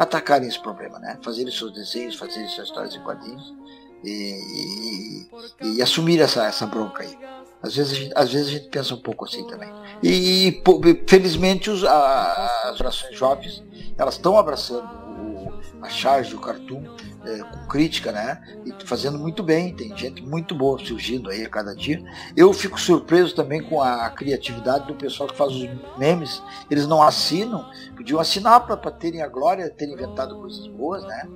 atacarem 0.00 0.48
esse 0.48 0.58
problema, 0.58 0.98
né? 0.98 1.18
Fazerem 1.22 1.52
seus 1.52 1.74
desenhos, 1.74 2.16
fazerem 2.16 2.48
suas 2.48 2.68
histórias 2.68 2.94
em 2.94 3.02
quadrinhos 3.02 3.54
e, 4.02 5.28
e, 5.62 5.76
e 5.76 5.82
assumir 5.82 6.18
essa, 6.20 6.46
essa 6.46 6.66
bronca 6.66 7.02
aí. 7.02 7.18
Às 7.62 7.76
vezes, 7.76 7.92
a 7.92 7.94
gente, 7.96 8.12
às 8.16 8.32
vezes 8.32 8.48
a 8.48 8.50
gente 8.52 8.68
pensa 8.70 8.94
um 8.94 9.00
pouco 9.02 9.26
assim 9.26 9.46
também. 9.46 9.68
E, 10.02 10.62
felizmente 11.06 11.68
os, 11.68 11.84
as 11.84 12.78
gerações 12.78 13.14
jovens 13.14 13.62
elas 13.98 14.14
estão 14.14 14.38
abraçando 14.38 14.86
o, 14.86 15.52
a 15.82 15.90
charge, 15.90 16.34
o 16.34 16.40
cartoon 16.40 16.82
é, 17.24 17.38
com 17.38 17.66
crítica, 17.66 18.12
né? 18.12 18.40
E 18.64 18.86
fazendo 18.86 19.18
muito 19.18 19.42
bem. 19.42 19.74
Tem 19.74 19.96
gente 19.96 20.22
muito 20.22 20.54
boa 20.54 20.78
surgindo 20.78 21.30
aí 21.30 21.44
a 21.44 21.48
cada 21.48 21.74
dia. 21.74 22.02
Eu 22.36 22.52
fico 22.52 22.80
surpreso 22.80 23.34
também 23.34 23.62
com 23.62 23.82
a 23.82 24.08
criatividade 24.10 24.86
do 24.86 24.94
pessoal 24.94 25.28
que 25.28 25.36
faz 25.36 25.52
os 25.52 25.68
memes. 25.98 26.42
Eles 26.70 26.86
não 26.86 27.02
assinam, 27.02 27.68
podiam 27.96 28.20
assinar 28.20 28.66
para 28.66 28.76
terem 28.90 29.22
a 29.22 29.28
glória, 29.28 29.68
terem 29.70 29.94
inventado 29.94 30.36
coisas 30.36 30.66
boas, 30.66 31.02
né? 31.04 31.28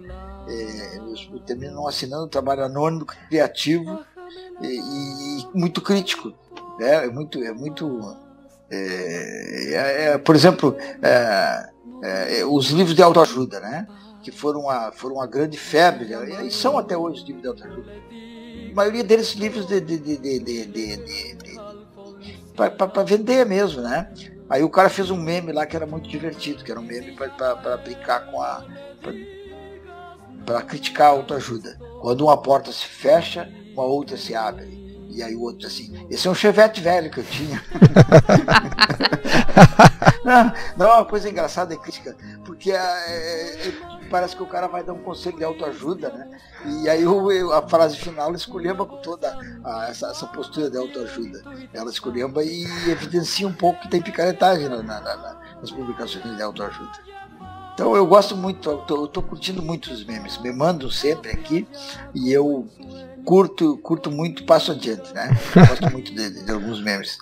É, 0.48 0.96
eles 0.96 1.30
terminam 1.46 1.86
assinando, 1.86 2.28
trabalho 2.28 2.64
anônimo, 2.64 3.06
criativo 3.06 4.00
e, 4.60 4.66
e 4.66 5.46
muito 5.54 5.80
crítico. 5.80 6.32
Né? 6.78 7.06
É 7.06 7.10
muito, 7.10 7.42
é 7.42 7.52
muito. 7.52 8.16
É, 8.70 9.74
é, 9.74 10.04
é 10.06 10.18
por 10.18 10.34
exemplo, 10.34 10.76
é, 11.02 11.70
é, 12.02 12.44
os 12.44 12.70
livros 12.70 12.94
de 12.94 13.02
autoajuda, 13.02 13.60
né? 13.60 13.86
Que 14.24 14.32
foram 14.32 14.60
uma, 14.60 14.90
foram 14.90 15.16
uma 15.16 15.26
grande 15.26 15.58
febre, 15.58 16.08
e 16.46 16.50
são 16.50 16.78
até 16.78 16.96
hoje 16.96 17.20
os 17.20 17.26
livros 17.26 17.42
de 17.42 17.48
autoajuda. 17.48 17.92
A 18.70 18.74
maioria 18.74 19.04
deles 19.04 19.34
livros 19.34 19.66
de, 19.66 19.80
de, 19.80 19.98
de, 19.98 20.38
de 20.38 21.60
para 22.56 23.02
vender 23.02 23.44
mesmo, 23.44 23.82
né? 23.82 24.10
Aí 24.48 24.62
o 24.62 24.70
cara 24.70 24.88
fez 24.88 25.10
um 25.10 25.16
meme 25.16 25.52
lá 25.52 25.66
que 25.66 25.76
era 25.76 25.86
muito 25.86 26.08
divertido, 26.08 26.64
que 26.64 26.70
era 26.70 26.80
um 26.80 26.84
meme 26.84 27.12
para 27.12 27.76
brincar 27.76 28.30
com 28.30 28.40
a. 28.40 28.64
para 30.46 30.62
criticar 30.62 31.08
a 31.08 31.10
autoajuda. 31.10 31.78
Quando 32.00 32.22
uma 32.22 32.40
porta 32.40 32.72
se 32.72 32.86
fecha, 32.86 33.50
uma 33.72 33.84
outra 33.84 34.16
se 34.16 34.34
abre. 34.34 34.83
E 35.14 35.22
aí 35.22 35.36
o 35.36 35.42
outro 35.42 35.68
assim, 35.68 36.06
esse 36.10 36.26
é 36.26 36.30
um 36.30 36.34
chevette 36.34 36.80
velho 36.80 37.08
que 37.08 37.20
eu 37.20 37.24
tinha. 37.24 37.62
não, 40.24 40.52
não, 40.76 40.86
é 40.86 40.94
uma 40.96 41.04
coisa 41.04 41.30
engraçada 41.30 41.72
e 41.72 41.78
crítica, 41.78 42.16
porque 42.44 42.72
é, 42.72 42.76
é, 42.76 43.72
parece 44.10 44.34
que 44.34 44.42
o 44.42 44.46
cara 44.46 44.66
vai 44.66 44.82
dar 44.82 44.92
um 44.92 45.04
conselho 45.04 45.36
de 45.36 45.44
autoajuda, 45.44 46.10
né? 46.10 46.40
E 46.82 46.88
aí 46.88 47.06
o, 47.06 47.52
a 47.52 47.62
frase 47.68 47.96
final 47.96 48.34
escolheba 48.34 48.84
com 48.84 48.96
toda 48.96 49.38
a, 49.62 49.86
essa, 49.88 50.08
essa, 50.08 50.26
postura 50.26 50.68
de 50.68 50.76
autoajuda. 50.76 51.44
Ela 51.72 51.90
escolheba 51.90 52.42
e 52.42 52.64
evidencia 52.90 53.46
um 53.46 53.54
pouco 53.54 53.82
que 53.82 53.88
tem 53.88 54.02
picaretagem 54.02 54.68
na, 54.68 54.82
na, 54.82 55.00
na, 55.00 55.36
nas 55.60 55.70
publicações 55.70 56.36
de 56.36 56.42
autoajuda. 56.42 57.14
Então 57.72 57.94
eu 57.94 58.04
gosto 58.04 58.36
muito, 58.36 58.68
eu 58.68 58.78
tô, 58.78 59.02
eu 59.02 59.08
tô 59.08 59.22
curtindo 59.22 59.62
muito 59.62 59.92
os 59.92 60.04
memes, 60.04 60.38
me 60.38 60.52
mandam 60.52 60.90
sempre 60.90 61.30
aqui 61.30 61.68
e 62.12 62.32
eu 62.32 62.68
curto, 63.24 63.76
curto 63.78 64.10
muito, 64.10 64.44
passo 64.44 64.72
adiante, 64.72 65.12
né? 65.12 65.30
Gosto 65.68 65.90
muito 65.90 66.14
de, 66.14 66.44
de, 66.44 66.52
alguns 66.52 66.82
memes. 66.82 67.18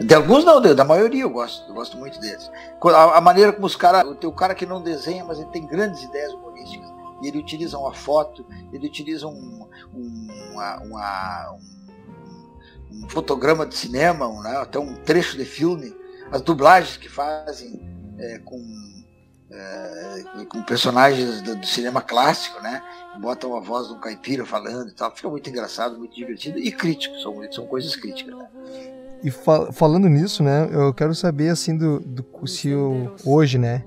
De 0.00 0.14
alguns 0.14 0.44
não, 0.44 0.60
da 0.60 0.84
maioria 0.84 1.22
eu 1.22 1.30
gosto, 1.30 1.68
eu 1.68 1.74
gosto 1.74 1.96
muito 1.96 2.20
deles. 2.20 2.50
A, 2.82 3.18
a 3.18 3.20
maneira 3.20 3.52
como 3.52 3.66
os 3.66 3.76
caras, 3.76 4.16
tem 4.18 4.28
o 4.28 4.32
cara 4.32 4.54
que 4.54 4.66
não 4.66 4.82
desenha, 4.82 5.24
mas 5.24 5.38
ele 5.38 5.48
tem 5.50 5.66
grandes 5.66 6.02
ideias 6.02 6.32
humorísticas. 6.32 6.92
E 7.22 7.28
ele 7.28 7.38
utiliza 7.38 7.78
uma 7.78 7.94
foto, 7.94 8.44
ele 8.72 8.86
utiliza 8.86 9.26
um, 9.26 9.68
um, 9.94 10.28
uma, 10.52 10.76
uma, 10.80 11.52
um, 11.52 13.04
um 13.04 13.08
fotograma 13.08 13.64
de 13.64 13.74
cinema, 13.74 14.26
um, 14.28 14.42
né? 14.42 14.56
até 14.58 14.78
um 14.78 14.94
trecho 14.94 15.38
de 15.38 15.44
filme, 15.44 15.94
as 16.30 16.42
dublagens 16.42 16.96
que 16.96 17.08
fazem 17.08 17.80
é, 18.18 18.38
com 18.40 18.84
é, 19.54 20.44
com 20.48 20.62
personagens 20.62 21.40
do, 21.42 21.56
do, 21.56 21.66
cinema 21.66 22.02
clássico, 22.02 22.60
né? 22.62 22.82
Botam 23.20 23.56
a 23.56 23.60
voz 23.60 23.88
do 23.88 23.96
caipira 23.96 24.44
falando 24.44 24.88
e 24.88 24.92
tal. 24.92 25.14
Fica 25.14 25.28
muito 25.28 25.48
engraçado, 25.48 25.98
muito 25.98 26.14
divertido 26.14 26.58
e 26.58 26.70
crítico, 26.72 27.16
são, 27.20 27.34
são 27.50 27.66
coisas 27.66 27.94
críticas. 27.96 28.34
Né? 28.36 28.46
E 29.22 29.30
fa 29.30 29.72
falando 29.72 30.08
nisso, 30.08 30.42
né? 30.42 30.68
Eu 30.72 30.92
quero 30.92 31.14
saber 31.14 31.48
assim 31.48 31.76
do, 31.76 32.00
do 32.00 32.24
se 32.46 32.68
eu, 32.68 33.14
hoje, 33.24 33.58
né? 33.58 33.84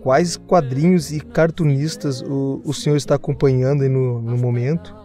Quais 0.00 0.36
quadrinhos 0.36 1.12
e 1.12 1.20
cartunistas 1.20 2.22
o, 2.22 2.62
o 2.64 2.72
senhor 2.72 2.96
está 2.96 3.16
acompanhando 3.16 3.88
no, 3.88 4.22
no 4.22 4.38
momento? 4.38 4.96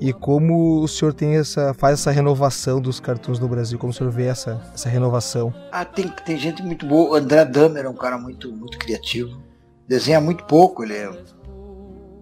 E 0.00 0.12
como 0.12 0.80
o 0.80 0.88
senhor 0.88 1.12
tem 1.12 1.36
essa, 1.36 1.74
faz 1.74 2.00
essa 2.00 2.10
renovação 2.10 2.80
dos 2.80 2.98
cartuns 3.00 3.38
no 3.38 3.48
Brasil? 3.48 3.78
Como 3.78 3.90
o 3.90 3.94
senhor 3.94 4.10
vê 4.10 4.26
essa, 4.26 4.60
essa 4.72 4.88
renovação? 4.88 5.52
Ah, 5.70 5.84
tem, 5.84 6.08
tem 6.24 6.38
gente 6.38 6.62
muito 6.62 6.86
boa. 6.86 7.10
O 7.10 7.14
André 7.14 7.44
Damer 7.44 7.84
é 7.84 7.88
um 7.88 7.94
cara 7.94 8.16
muito, 8.16 8.50
muito 8.52 8.78
criativo 8.78 9.48
desenha 9.88 10.20
muito 10.20 10.44
pouco, 10.44 10.84
ele 10.84 10.94
é, 10.94 11.10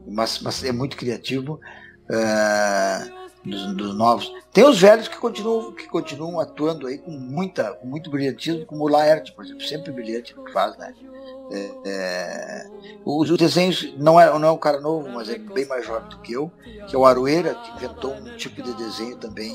mas, 0.06 0.40
mas 0.40 0.62
é 0.64 0.72
muito 0.72 0.96
criativo. 0.96 1.60
É, 2.08 3.26
dos, 3.46 3.74
dos, 3.74 3.94
novos. 3.96 4.32
Tem 4.52 4.64
os 4.64 4.80
velhos 4.80 5.06
que 5.06 5.16
continuam, 5.16 5.72
que 5.72 5.86
continuam 5.86 6.40
atuando 6.40 6.86
aí 6.86 6.98
com 6.98 7.12
muita, 7.12 7.72
com 7.74 7.86
muito 7.86 8.10
brilhantismo, 8.10 8.66
como 8.66 8.84
o 8.84 8.88
Laerte, 8.88 9.32
por 9.32 9.44
exemplo, 9.44 9.62
sempre 9.62 9.92
brilhante 9.92 10.36
no 10.36 10.44
que 10.44 10.52
faz, 10.52 10.76
né? 10.76 10.92
É, 11.52 11.70
é, 11.86 12.66
os, 13.04 13.30
os, 13.30 13.38
desenhos 13.38 13.94
não 13.96 14.20
é, 14.20 14.26
não 14.36 14.48
é 14.48 14.50
um 14.50 14.58
cara 14.58 14.80
novo, 14.80 15.08
mas 15.08 15.28
é 15.28 15.38
bem 15.38 15.64
mais 15.66 15.86
jovem 15.86 16.08
do 16.08 16.18
que 16.18 16.32
eu, 16.32 16.50
que 16.88 16.94
é 16.94 16.98
o 16.98 17.04
Aroeira, 17.04 17.54
que 17.54 17.70
inventou 17.76 18.12
um 18.12 18.36
tipo 18.36 18.60
de 18.60 18.74
desenho 18.74 19.16
também 19.16 19.54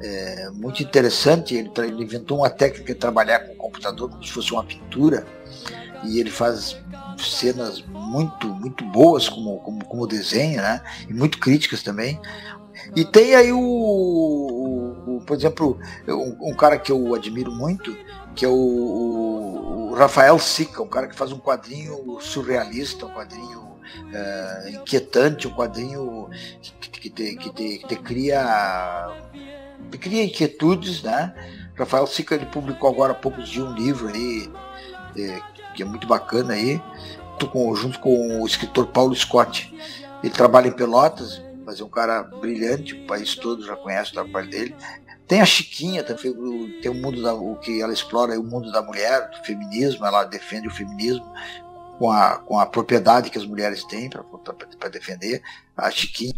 é 0.00 0.48
muito 0.50 0.82
interessante. 0.82 1.54
Ele, 1.54 1.70
ele, 1.76 2.04
inventou 2.04 2.38
uma 2.38 2.48
técnica 2.48 2.94
de 2.94 2.98
trabalhar 2.98 3.40
com 3.40 3.52
o 3.52 3.56
computador 3.56 4.08
como 4.08 4.24
se 4.24 4.32
fosse 4.32 4.50
uma 4.52 4.64
pintura, 4.64 5.26
e 6.04 6.18
ele 6.18 6.30
faz 6.30 6.78
cenas 7.20 7.82
muito, 7.82 8.48
muito 8.48 8.84
boas 8.84 9.28
como, 9.28 9.58
como, 9.60 9.84
como 9.84 10.06
desenho, 10.06 10.60
né? 10.60 10.82
E 11.08 11.12
muito 11.12 11.38
críticas 11.38 11.82
também. 11.82 12.20
E 12.96 13.04
tem 13.04 13.34
aí 13.34 13.52
o, 13.52 13.60
o, 13.60 15.16
o 15.16 15.20
por 15.22 15.36
exemplo, 15.36 15.78
um, 16.08 16.50
um, 16.50 16.54
cara 16.54 16.78
que 16.78 16.90
eu 16.90 17.14
admiro 17.14 17.52
muito, 17.52 17.96
que 18.34 18.44
é 18.44 18.48
o, 18.48 18.54
o, 18.54 19.94
Rafael 19.94 20.38
Sica, 20.38 20.82
um 20.82 20.88
cara 20.88 21.06
que 21.06 21.14
faz 21.14 21.32
um 21.32 21.38
quadrinho 21.38 22.18
surrealista, 22.20 23.06
um 23.06 23.10
quadrinho 23.10 23.76
é, 24.12 24.70
inquietante, 24.70 25.46
um 25.46 25.54
quadrinho 25.54 26.28
que, 26.62 26.72
que, 26.72 27.10
te, 27.10 27.36
que, 27.36 27.50
te, 27.50 27.78
que 27.78 27.88
te 27.88 27.96
cria, 27.96 29.08
cria 30.00 30.24
inquietudes, 30.24 31.02
né? 31.02 31.34
Rafael 31.76 32.06
Sica 32.06 32.34
ele 32.34 32.46
publicou 32.46 32.90
agora 32.90 33.12
há 33.12 33.16
poucos 33.16 33.48
dias 33.48 33.66
um 33.66 33.74
livro 33.74 34.08
aí, 34.08 34.50
que 35.74 35.82
é 35.82 35.86
muito 35.86 36.06
bacana 36.06 36.54
aí, 36.54 36.80
com, 37.52 37.74
junto 37.74 37.98
com 38.00 38.42
o 38.42 38.46
escritor 38.46 38.86
Paulo 38.86 39.14
Scott. 39.14 39.74
Ele 40.22 40.32
trabalha 40.32 40.68
em 40.68 40.72
Pelotas, 40.72 41.42
mas 41.64 41.80
é 41.80 41.84
um 41.84 41.88
cara 41.88 42.22
brilhante, 42.22 42.94
o 42.94 43.06
país 43.06 43.34
todo 43.34 43.64
já 43.64 43.76
conhece 43.76 44.10
o 44.10 44.14
trabalho 44.14 44.50
dele. 44.50 44.76
Tem 45.26 45.40
a 45.40 45.46
Chiquinha, 45.46 46.02
também, 46.02 46.80
tem 46.82 46.90
o 46.90 46.94
mundo 46.94 47.22
da, 47.22 47.32
o 47.32 47.56
que 47.56 47.80
ela 47.80 47.92
explora 47.92 48.34
é 48.34 48.38
o 48.38 48.42
mundo 48.42 48.72
da 48.72 48.82
mulher, 48.82 49.30
do 49.30 49.44
feminismo, 49.44 50.04
ela 50.04 50.24
defende 50.24 50.66
o 50.66 50.70
feminismo 50.70 51.24
com 51.98 52.10
a, 52.10 52.36
com 52.38 52.58
a 52.58 52.66
propriedade 52.66 53.30
que 53.30 53.38
as 53.38 53.46
mulheres 53.46 53.84
têm 53.84 54.10
para 54.10 54.88
defender. 54.88 55.42
A 55.76 55.90
Chiquinha. 55.90 56.34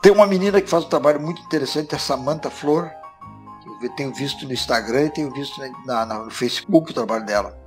Tem 0.00 0.12
uma 0.12 0.26
menina 0.26 0.60
que 0.60 0.68
faz 0.68 0.84
um 0.84 0.88
trabalho 0.88 1.20
muito 1.20 1.42
interessante, 1.42 1.94
a 1.94 1.98
Samantha 1.98 2.50
Flor, 2.50 2.90
eu 3.82 3.90
tenho 3.90 4.14
visto 4.14 4.46
no 4.46 4.52
Instagram 4.52 5.06
e 5.06 5.10
tenho 5.10 5.32
visto 5.32 5.60
na, 5.84 6.06
na, 6.06 6.18
no 6.24 6.30
Facebook 6.30 6.90
o 6.90 6.94
trabalho 6.94 7.24
dela. 7.24 7.58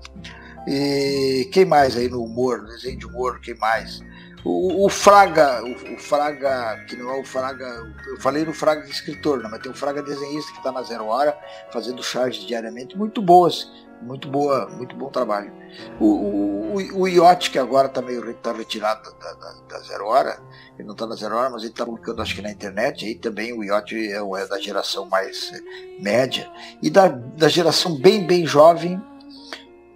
E 0.68 1.50
quem 1.52 1.66
mais 1.66 1.96
aí 1.96 2.10
no 2.10 2.24
humor, 2.24 2.66
desenho 2.66 2.98
de 2.98 3.06
humor, 3.06 3.40
quem 3.40 3.56
mais? 3.58 4.02
O, 4.46 4.86
o 4.86 4.90
Fraga, 4.90 5.64
o, 5.64 5.96
o, 5.96 5.98
Fraga, 5.98 6.86
que 6.88 6.96
não 6.96 7.10
é 7.10 7.20
o 7.20 7.24
Fraga, 7.24 7.66
eu 8.08 8.22
falei 8.22 8.46
no 8.46 8.54
Fraga 8.54 8.84
de 8.84 8.92
escritor, 8.92 9.42
né, 9.42 9.50
mas 9.52 9.60
tem 9.60 9.72
o 9.72 9.76
Fraga 9.76 10.04
desenhista 10.04 10.52
que 10.52 10.60
está 10.60 10.72
na 10.72 10.84
Zero 10.84 11.08
Hora, 11.08 11.36
fazendo 11.74 12.04
charges 12.04 12.46
diariamente, 12.46 12.96
muito 12.96 13.24
boas, 13.24 13.68
muito 14.04 14.28
boa, 14.28 14.68
muito 14.68 14.96
bom 14.96 15.10
trabalho. 15.10 15.52
O, 16.00 16.06
o, 16.06 17.02
o 17.02 17.08
Iote, 17.08 17.50
que 17.50 17.58
agora 17.58 17.88
está 17.88 18.04
meio 18.04 18.36
tá 18.36 18.54
retirado 18.54 19.12
da, 19.20 19.34
da, 19.34 19.54
da, 19.68 19.80
Zero 19.80 20.06
Hora, 20.06 20.40
ele 20.78 20.88
não 20.88 20.94
está 20.94 21.08
na 21.08 21.16
Zero 21.16 21.36
Hora, 21.36 21.50
mas 21.50 21.64
ele 21.64 21.72
está 21.72 21.84
publicando 21.84 22.22
acho 22.22 22.36
que 22.36 22.42
na 22.44 22.52
internet, 22.52 23.04
aí 23.04 23.16
também 23.16 23.52
o 23.52 23.64
Iote 23.64 23.96
é, 23.96 24.18
é 24.18 24.48
da 24.48 24.60
geração 24.60 25.08
mais 25.08 25.52
média, 26.00 26.48
e 26.84 26.92
da, 26.92 27.08
da 27.08 27.48
geração 27.50 27.96
bem, 27.96 28.28
bem 28.28 28.46
jovem, 28.46 29.02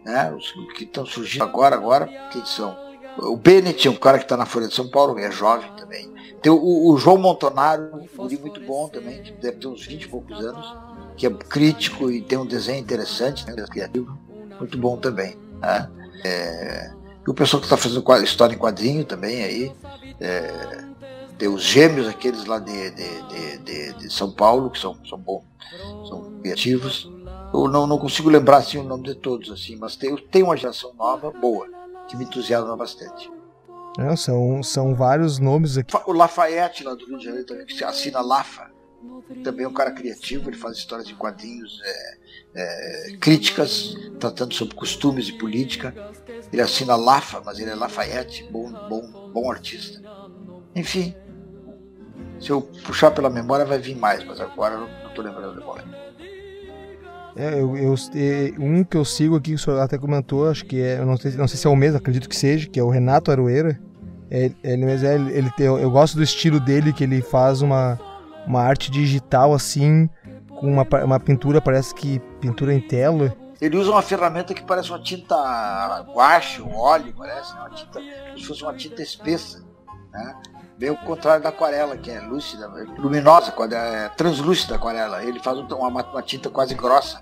né? 0.10 0.34
Os 0.34 0.52
que 0.76 0.84
estão 0.84 1.06
surgindo 1.06 1.44
agora, 1.44 1.76
agora, 1.76 2.08
quem 2.32 2.44
são? 2.46 2.76
O 3.18 3.36
Bennett 3.36 3.88
é 3.88 3.92
um 3.92 3.96
cara 3.96 4.18
que 4.18 4.26
está 4.26 4.38
na 4.38 4.46
Folha 4.46 4.68
de 4.68 4.76
São 4.76 4.90
Paulo, 4.90 5.18
é 5.20 5.32
jovem 5.32 5.70
também. 5.76 6.10
Tem 6.42 6.52
o, 6.52 6.92
o 6.92 6.98
João 6.98 7.18
Montonaro, 7.18 8.08
um 8.18 8.26
livro 8.28 8.48
muito 8.48 8.62
bom 8.62 8.88
também, 8.88 9.22
que 9.22 9.32
deve 9.34 9.58
ter 9.58 9.68
uns 9.68 9.86
20 9.86 10.04
e 10.04 10.08
poucos 10.08 10.40
anos, 10.40 10.76
que 11.18 11.28
é 11.28 11.30
crítico 11.30 12.10
e 12.10 12.22
tem 12.22 12.38
um 12.38 12.46
desenho 12.46 12.80
interessante, 12.80 13.46
né, 13.46 13.66
criativo, 13.70 14.18
muito 14.58 14.78
bom 14.78 14.96
também. 14.96 15.38
Né? 15.60 15.90
É, 16.24 16.92
e 17.28 17.30
o 17.30 17.34
pessoal 17.34 17.60
que 17.60 17.66
está 17.66 17.76
fazendo 17.76 18.24
história 18.24 18.56
em 18.56 18.58
quadrinho 18.58 19.04
também 19.04 19.44
aí. 19.44 19.72
É, 20.22 20.90
tem 21.40 21.48
os 21.48 21.64
gêmeos, 21.64 22.06
aqueles 22.06 22.44
lá 22.44 22.60
de, 22.60 22.92
de, 22.92 23.58
de, 23.60 23.94
de 23.94 24.14
São 24.14 24.30
Paulo, 24.30 24.70
que 24.70 24.78
são, 24.78 24.98
são 25.06 25.18
bons, 25.18 25.44
são 26.06 26.34
criativos. 26.42 27.10
Eu 27.54 27.68
não, 27.68 27.88
não 27.88 27.98
consigo 27.98 28.30
lembrar 28.30 28.58
assim, 28.58 28.78
o 28.78 28.84
nome 28.84 29.04
de 29.04 29.16
todos, 29.16 29.52
assim, 29.52 29.76
mas 29.76 29.96
tem, 29.96 30.16
tem 30.16 30.44
uma 30.44 30.56
geração 30.56 30.94
nova, 30.94 31.32
boa, 31.32 31.68
que 32.08 32.16
me 32.16 32.26
entusiasma 32.26 32.76
bastante. 32.76 33.32
É, 33.98 34.16
são, 34.16 34.62
são 34.62 34.94
vários 34.94 35.40
nomes 35.40 35.78
aqui. 35.78 35.96
O 36.06 36.14
Lafayette, 36.14 36.84
lá 36.84 36.94
do 36.94 37.06
Rio 37.06 37.18
de 37.18 37.26
Janeiro, 37.26 37.46
também, 37.46 37.66
que 37.66 37.74
se 37.74 37.84
assina 37.84 38.22
Lafa. 38.22 38.70
Também 39.44 39.66
é 39.66 39.68
um 39.68 39.74
cara 39.74 39.92
criativo, 39.92 40.50
ele 40.50 40.58
faz 40.58 40.78
histórias 40.78 41.10
em 41.10 41.16
quadrinhos 41.16 41.80
é, 41.84 42.18
é, 42.56 43.18
críticas, 43.18 43.96
tratando 44.20 44.54
sobre 44.54 44.76
costumes 44.76 45.30
e 45.30 45.38
política. 45.38 45.94
Ele 46.52 46.62
assina 46.62 46.96
Lafa, 46.96 47.42
mas 47.46 47.60
ele 47.60 47.72
é 47.72 47.76
Lafayette, 47.76 48.48
bom, 48.52 48.72
bom, 48.90 49.32
bom 49.32 49.52
artista. 49.52 50.02
Enfim, 50.76 51.16
se 52.40 52.50
eu 52.50 52.62
puxar 52.62 53.12
pela 53.12 53.30
memória 53.30 53.66
vai 53.66 53.80
vir 53.80 53.96
mais, 53.96 54.24
mas 54.24 54.40
agora 54.40 54.76
eu 54.76 54.82
não 54.82 55.08
estou 55.10 55.24
lembrando 55.24 55.54
de 55.54 55.60
memória. 55.60 56.09
É, 57.40 57.54
eu, 57.54 57.78
eu, 57.78 57.96
um 58.60 58.84
que 58.84 58.98
eu 58.98 59.06
sigo 59.06 59.38
aqui, 59.38 59.52
que 59.52 59.56
o 59.56 59.60
senhor 59.60 59.80
até 59.80 59.98
comentou, 59.98 60.50
acho 60.50 60.66
que 60.66 60.82
é, 60.82 61.00
eu 61.00 61.06
não 61.06 61.16
sei, 61.16 61.32
não 61.32 61.48
sei 61.48 61.58
se 61.58 61.66
é 61.66 61.70
o 61.70 61.76
mesmo, 61.76 61.98
acredito 61.98 62.28
que 62.28 62.36
seja, 62.36 62.68
que 62.68 62.78
é 62.78 62.84
o 62.84 62.90
Renato 62.90 63.32
Aroeira. 63.32 63.80
É, 64.30 64.52
ele, 64.62 64.86
é, 64.86 65.16
ele 65.16 65.50
tem, 65.52 65.68
eu 65.68 65.90
gosto 65.90 66.18
do 66.18 66.24
estilo 66.24 66.60
dele, 66.60 66.92
que 66.92 67.02
ele 67.02 67.22
faz 67.22 67.62
uma, 67.62 67.98
uma 68.46 68.62
arte 68.62 68.92
digital 68.92 69.54
assim, 69.54 70.10
com 70.50 70.68
uma, 70.68 70.86
uma 71.06 71.18
pintura, 71.18 71.62
parece 71.62 71.96
que 71.96 72.20
pintura 72.42 72.74
em 72.74 72.82
tela, 72.82 73.34
Ele 73.62 73.78
usa 73.78 73.92
uma 73.92 74.02
ferramenta 74.02 74.54
que 74.54 74.64
parece 74.64 74.90
uma 74.90 75.02
tinta 75.02 75.36
guache, 76.14 76.62
um 76.62 76.76
óleo, 76.76 77.14
parece, 77.18 77.54
né? 77.54 77.62
uma 77.62 77.70
tinta, 77.70 78.02
como 78.02 78.38
se 78.38 78.46
fosse 78.46 78.64
uma 78.64 78.74
tinta 78.74 79.02
espessa. 79.02 79.64
Né? 80.12 80.36
Bem 80.80 80.92
o 80.92 80.96
contrário 80.96 81.44
da 81.44 81.50
aquarela, 81.50 81.98
que 81.98 82.10
é 82.10 82.22
lúcida, 82.22 82.66
luminosa, 82.98 83.54
é 83.70 84.08
translúcida 84.16 84.76
a 84.76 84.78
aquarela. 84.78 85.22
Ele 85.22 85.38
faz 85.38 85.58
uma, 85.58 85.88
uma 85.90 86.22
tinta 86.24 86.50
quase 86.50 86.74
grossa 86.74 87.22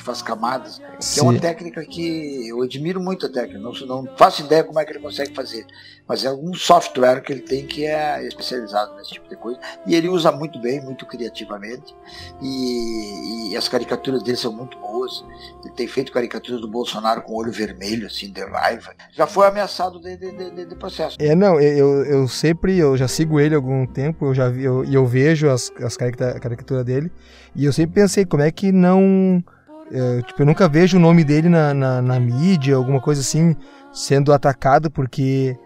que, 0.00 0.04
faz 0.04 0.22
camadas, 0.22 0.80
que 0.98 1.20
é 1.20 1.22
uma 1.22 1.38
técnica 1.38 1.84
que 1.84 2.48
eu 2.48 2.62
admiro 2.62 3.00
muito 3.00 3.26
a 3.26 3.28
técnica, 3.28 3.58
não, 3.58 3.72
não 3.86 4.16
faço 4.16 4.42
ideia 4.42 4.64
como 4.64 4.80
é 4.80 4.84
que 4.84 4.92
ele 4.92 4.98
consegue 4.98 5.34
fazer, 5.34 5.66
mas 6.08 6.24
é 6.24 6.28
algum 6.28 6.52
software 6.54 7.20
que 7.20 7.32
ele 7.32 7.42
tem 7.42 7.66
que 7.66 7.84
é 7.84 8.26
especializado 8.26 8.96
nesse 8.96 9.10
tipo 9.10 9.28
de 9.28 9.36
coisa, 9.36 9.60
e 9.86 9.94
ele 9.94 10.08
usa 10.08 10.32
muito 10.32 10.58
bem, 10.60 10.80
muito 10.80 11.06
criativamente, 11.06 11.94
e, 12.40 13.50
e 13.52 13.56
as 13.56 13.68
caricaturas 13.68 14.22
dele 14.22 14.36
são 14.36 14.52
muito 14.52 14.78
boas, 14.78 15.24
ele 15.64 15.74
tem 15.74 15.86
feito 15.86 16.12
caricaturas 16.12 16.60
do 16.60 16.68
Bolsonaro 16.68 17.22
com 17.22 17.34
olho 17.34 17.52
vermelho, 17.52 18.06
assim, 18.06 18.32
de 18.32 18.42
raiva, 18.44 18.94
já 19.12 19.26
foi 19.26 19.46
ameaçado 19.46 20.00
de, 20.00 20.16
de, 20.16 20.32
de, 20.32 20.64
de 20.66 20.74
processo. 20.76 21.16
É, 21.20 21.34
não, 21.34 21.60
eu, 21.60 22.04
eu 22.04 22.28
sempre, 22.28 22.76
eu 22.78 22.96
já 22.96 23.06
sigo 23.06 23.38
ele 23.38 23.54
há 23.54 23.58
algum 23.58 23.86
tempo, 23.86 24.26
eu 24.26 24.34
já 24.34 24.48
vi, 24.48 24.64
eu, 24.64 24.84
eu 24.84 25.06
vejo 25.06 25.48
as, 25.48 25.70
as 25.82 25.96
caricaturas 25.96 26.84
dele, 26.84 27.12
e 27.54 27.64
eu 27.64 27.72
sempre 27.72 28.00
pensei, 28.00 28.24
como 28.24 28.42
é 28.42 28.50
que 28.50 28.72
não. 28.72 29.42
É, 29.92 30.22
tipo, 30.22 30.42
eu 30.42 30.46
nunca 30.46 30.68
vejo 30.68 30.96
o 30.96 31.00
nome 31.00 31.24
dele 31.24 31.48
na, 31.48 31.74
na, 31.74 32.00
na, 32.00 32.20
mídia, 32.20 32.76
alguma 32.76 33.00
coisa 33.00 33.20
assim, 33.20 33.56
sendo 33.92 34.32
atacado, 34.32 34.90
porque. 34.90 35.56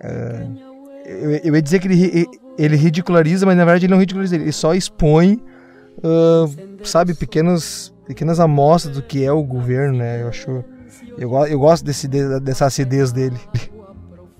É, 0.00 0.46
eu, 1.04 1.30
eu, 1.44 1.54
ia 1.54 1.62
dizer 1.62 1.80
que 1.80 1.88
ele, 1.88 2.26
ele 2.56 2.76
ridiculariza, 2.76 3.44
mas 3.44 3.56
na 3.56 3.64
verdade 3.64 3.86
ele 3.86 3.92
não 3.92 4.00
ridiculariza, 4.00 4.36
ele 4.36 4.52
só 4.52 4.72
expõe, 4.74 5.42
uh, 5.98 6.84
sabe, 6.84 7.14
pequenas, 7.14 7.92
pequenas 8.06 8.38
amostras 8.38 8.94
do 8.94 9.02
que 9.02 9.24
é 9.24 9.32
o 9.32 9.42
governo, 9.42 9.98
né? 9.98 10.22
Eu 10.22 10.28
acho. 10.28 10.64
Eu, 11.18 11.30
eu 11.46 11.58
gosto 11.58 11.84
desse, 11.84 12.08
dessa 12.08 12.66
acidez 12.66 13.12
dele. 13.12 13.38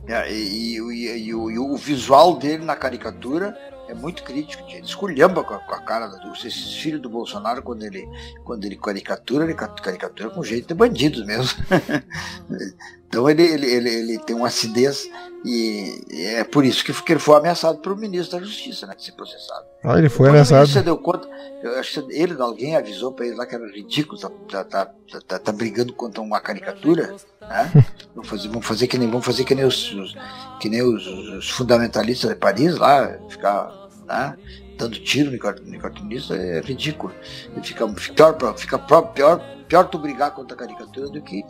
É, 0.06 0.32
e, 0.32 0.76
e, 0.76 0.78
e, 0.78 1.28
e, 1.28 1.34
o, 1.34 1.72
o 1.72 1.76
visual 1.76 2.36
dele 2.36 2.64
na 2.64 2.76
caricatura 2.76 3.56
é 3.92 3.94
muito 3.94 4.22
crítico, 4.24 4.64
ele 4.68 4.86
esculhamba 4.86 5.44
com 5.44 5.54
a, 5.54 5.58
com 5.58 5.74
a 5.74 5.80
cara 5.80 6.08
desses 6.08 6.74
filhos 6.74 7.00
do 7.00 7.10
Bolsonaro 7.10 7.62
quando 7.62 7.82
ele, 7.82 8.08
quando 8.42 8.64
ele 8.64 8.76
caricatura, 8.76 9.44
ele 9.44 9.54
caricatura 9.54 10.30
com 10.30 10.42
jeito 10.42 10.68
de 10.68 10.74
bandidos 10.74 11.24
mesmo. 11.26 11.50
então 13.06 13.28
ele, 13.28 13.42
ele, 13.42 13.66
ele, 13.66 13.90
ele, 13.90 14.18
tem 14.18 14.34
uma 14.34 14.48
acidez 14.48 15.08
e 15.44 16.04
é 16.10 16.42
por 16.42 16.64
isso 16.64 16.82
que, 16.84 16.92
que 16.92 17.12
ele 17.12 17.20
foi 17.20 17.36
ameaçado 17.36 17.78
pelo 17.78 17.96
ministro 17.96 18.38
da 18.38 18.44
Justiça, 18.44 18.86
né, 18.86 18.94
de 18.94 19.04
ser 19.04 19.12
processado. 19.12 19.66
Ah, 19.84 19.98
ele 19.98 20.08
foi 20.08 20.30
ameaçado. 20.30 20.66
Você 20.66 20.82
deu 20.82 20.96
conta, 20.96 21.28
eu 21.62 21.78
acho 21.78 22.02
que 22.02 22.14
ele, 22.14 22.40
alguém 22.40 22.76
avisou 22.76 23.12
para 23.12 23.26
ele 23.26 23.36
lá 23.36 23.44
que 23.44 23.54
era 23.54 23.70
ridículo, 23.70 24.18
tá, 24.18 24.30
tá, 24.48 24.64
tá, 24.64 25.20
tá, 25.26 25.38
tá 25.38 25.52
brigando 25.52 25.92
contra 25.92 26.22
uma 26.22 26.40
caricatura, 26.40 27.14
né? 27.42 27.70
vamos, 28.14 28.28
fazer, 28.28 28.48
vamos 28.48 28.66
fazer 28.66 28.86
que 28.86 28.96
nem, 28.96 29.10
vamos 29.10 29.26
fazer 29.26 29.44
que 29.44 29.54
nem 29.54 29.64
os, 29.64 29.92
os 29.92 30.14
que 30.58 30.68
nem 30.68 30.80
os, 30.80 31.06
os 31.06 31.50
fundamentalistas 31.50 32.30
de 32.30 32.36
Paris 32.36 32.78
lá, 32.78 33.18
ficar 33.28 33.81
né? 34.12 34.36
dando 34.78 34.98
tiro 35.00 35.30
no 35.30 35.78
cartunista 35.78 36.34
é 36.34 36.60
ridículo. 36.60 37.14
E 37.56 37.66
fica, 37.66 37.86
pior, 37.88 38.56
fica 38.56 38.78
pior, 38.78 39.40
pior 39.68 39.88
tu 39.88 39.98
brigar 39.98 40.32
contra 40.32 40.56
a 40.56 40.58
caricatura 40.58 41.08
do 41.08 41.22
que 41.22 41.44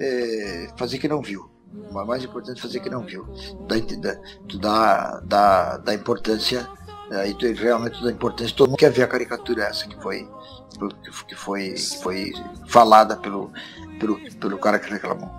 é, 0.00 0.68
fazer 0.76 0.98
que 0.98 1.08
não 1.08 1.22
viu. 1.22 1.50
O 1.90 2.04
mais 2.04 2.22
importante 2.24 2.60
fazer 2.60 2.80
que 2.80 2.90
não 2.90 3.02
viu. 3.02 3.26
Da, 3.66 4.16
tu 4.48 4.58
dá, 4.58 5.20
dá, 5.24 5.76
dá 5.78 5.94
importância, 5.94 6.68
aí 7.10 7.34
tu 7.34 7.50
realmente 7.52 8.02
dá 8.02 8.10
importância, 8.10 8.54
todo 8.54 8.70
mundo 8.70 8.78
quer 8.78 8.90
ver 8.90 9.04
a 9.04 9.08
caricatura 9.08 9.64
essa 9.64 9.86
que 9.86 10.00
foi, 10.02 10.28
que 11.28 11.34
foi, 11.34 11.72
que 11.72 11.96
foi 12.02 12.32
falada 12.66 13.16
pelo, 13.16 13.50
pelo, 13.98 14.18
pelo 14.36 14.58
cara 14.58 14.78
que 14.78 14.90
reclamou. 14.90 15.30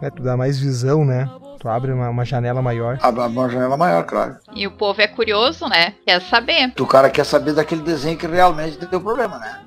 É, 0.00 0.10
tu 0.10 0.22
dá 0.22 0.36
mais 0.36 0.58
visão, 0.58 1.04
né? 1.04 1.28
Tu 1.58 1.68
abre 1.68 1.92
uma, 1.92 2.10
uma 2.10 2.24
janela 2.24 2.60
maior. 2.62 2.98
Abre 3.02 3.20
uma 3.22 3.48
janela 3.48 3.76
maior, 3.76 4.04
claro. 4.04 4.36
E 4.54 4.66
o 4.66 4.70
povo 4.70 5.00
é 5.00 5.08
curioso, 5.08 5.68
né? 5.68 5.94
Quer 6.04 6.20
saber. 6.22 6.72
O 6.78 6.86
cara 6.86 7.10
quer 7.10 7.24
saber 7.24 7.52
daquele 7.52 7.82
desenho 7.82 8.18
que 8.18 8.26
realmente 8.26 8.78
deu 8.86 9.00
problema, 9.00 9.38
né? 9.38 9.62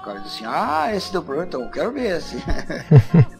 O 0.00 0.04
cara 0.04 0.20
diz 0.20 0.34
assim, 0.34 0.44
ah, 0.46 0.94
esse 0.94 1.12
deu 1.12 1.22
problema, 1.22 1.46
então 1.46 1.62
eu 1.62 1.70
quero 1.70 1.92
ver 1.92 2.18
esse. 2.18 2.36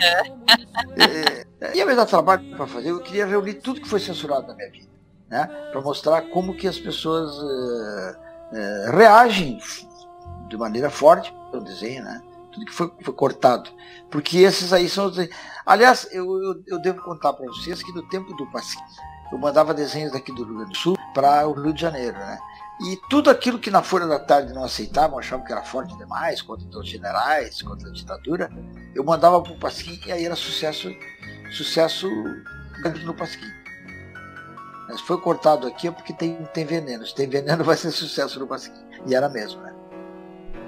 é, 1.60 1.76
ia 1.76 1.86
me 1.86 1.94
dar 1.94 2.06
trabalho 2.06 2.56
para 2.56 2.66
fazer, 2.66 2.90
eu 2.90 3.00
queria 3.00 3.26
reunir 3.26 3.54
tudo 3.54 3.80
que 3.80 3.88
foi 3.88 4.00
censurado 4.00 4.46
na 4.46 4.54
minha 4.54 4.70
vida, 4.70 4.88
né? 5.28 5.46
Para 5.70 5.80
mostrar 5.80 6.22
como 6.22 6.54
que 6.54 6.66
as 6.66 6.78
pessoas 6.78 7.30
uh, 7.38 8.16
uh, 8.52 8.96
reagem 8.96 9.58
de 10.48 10.56
maneira 10.56 10.90
forte 10.90 11.34
ao 11.52 11.60
desenho, 11.60 12.04
né? 12.04 12.22
Tudo 12.60 12.66
que 12.66 12.72
foi, 12.72 12.92
foi 13.02 13.14
cortado. 13.14 13.70
Porque 14.10 14.38
esses 14.38 14.72
aí 14.72 14.88
são 14.88 15.06
os 15.06 15.16
Aliás, 15.64 16.08
eu, 16.12 16.24
eu, 16.42 16.62
eu 16.66 16.82
devo 16.82 17.02
contar 17.02 17.32
para 17.32 17.46
vocês 17.46 17.82
que 17.82 17.92
no 17.92 18.02
tempo 18.08 18.34
do 18.34 18.50
Pasquim, 18.50 18.82
eu 19.32 19.38
mandava 19.38 19.72
desenhos 19.72 20.12
daqui 20.12 20.32
do 20.32 20.44
Rio 20.44 20.56
Grande 20.56 20.72
do 20.72 20.76
Sul 20.76 20.96
para 21.14 21.46
o 21.46 21.52
Rio 21.52 21.72
de 21.72 21.80
Janeiro, 21.80 22.18
né? 22.18 22.38
E 22.82 22.96
tudo 23.08 23.30
aquilo 23.30 23.58
que 23.58 23.70
na 23.70 23.82
Folha 23.82 24.06
da 24.06 24.18
Tarde 24.18 24.52
não 24.52 24.64
aceitavam, 24.64 25.18
achavam 25.18 25.44
que 25.44 25.52
era 25.52 25.62
forte 25.62 25.96
demais, 25.96 26.40
contra 26.40 26.78
os 26.78 26.88
generais, 26.88 27.60
contra 27.62 27.88
a 27.88 27.92
ditadura, 27.92 28.50
eu 28.94 29.04
mandava 29.04 29.40
para 29.42 29.52
o 29.52 29.58
Pasquim 29.58 30.00
e 30.06 30.12
aí 30.12 30.24
era 30.24 30.34
sucesso, 30.34 30.88
sucesso 31.56 32.08
no 33.04 33.14
Pasquim. 33.14 33.50
Mas 34.88 35.00
foi 35.02 35.20
cortado 35.20 35.66
aqui 35.66 35.88
é 35.88 35.90
porque 35.90 36.12
tem, 36.12 36.42
tem 36.52 36.64
veneno. 36.64 37.06
Se 37.06 37.14
tem 37.14 37.28
veneno 37.28 37.62
vai 37.64 37.76
ser 37.76 37.90
sucesso 37.92 38.40
no 38.40 38.46
Pasquim. 38.46 38.74
E 39.06 39.14
era 39.14 39.28
mesmo, 39.28 39.60
né? 39.62 39.69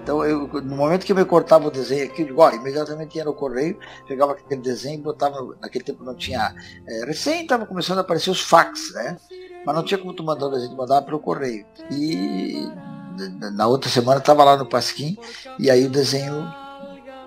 Então, 0.02 0.24
eu, 0.24 0.48
no 0.48 0.76
momento 0.76 1.06
que 1.06 1.12
eu 1.12 1.16
me 1.16 1.24
cortava 1.24 1.68
o 1.68 1.70
desenho 1.70 2.04
aqui, 2.04 2.22
eu 2.22 2.26
digo, 2.26 2.50
imediatamente 2.50 3.16
ia 3.16 3.24
no 3.24 3.32
correio, 3.32 3.78
pegava 4.08 4.32
aquele 4.32 4.60
desenho 4.60 4.98
e 4.98 5.02
botava. 5.02 5.56
Naquele 5.60 5.84
tempo 5.84 6.02
não 6.02 6.14
tinha. 6.14 6.54
É, 6.86 7.04
recém 7.04 7.42
estava 7.42 7.64
começando 7.64 7.98
a 7.98 8.00
aparecer 8.00 8.30
os 8.30 8.40
fax, 8.40 8.92
né? 8.94 9.16
Mas 9.64 9.76
não 9.76 9.84
tinha 9.84 9.98
como 9.98 10.12
tu 10.12 10.24
mandar 10.24 10.46
o 10.46 10.50
desenho, 10.50 10.76
mandava 10.76 11.06
pelo 11.06 11.20
correio. 11.20 11.64
E 11.90 12.68
na 13.52 13.68
outra 13.68 13.88
semana 13.88 14.18
estava 14.18 14.42
lá 14.42 14.56
no 14.56 14.66
Pasquim, 14.66 15.16
e 15.56 15.70
aí 15.70 15.86
o 15.86 15.90
desenho. 15.90 16.52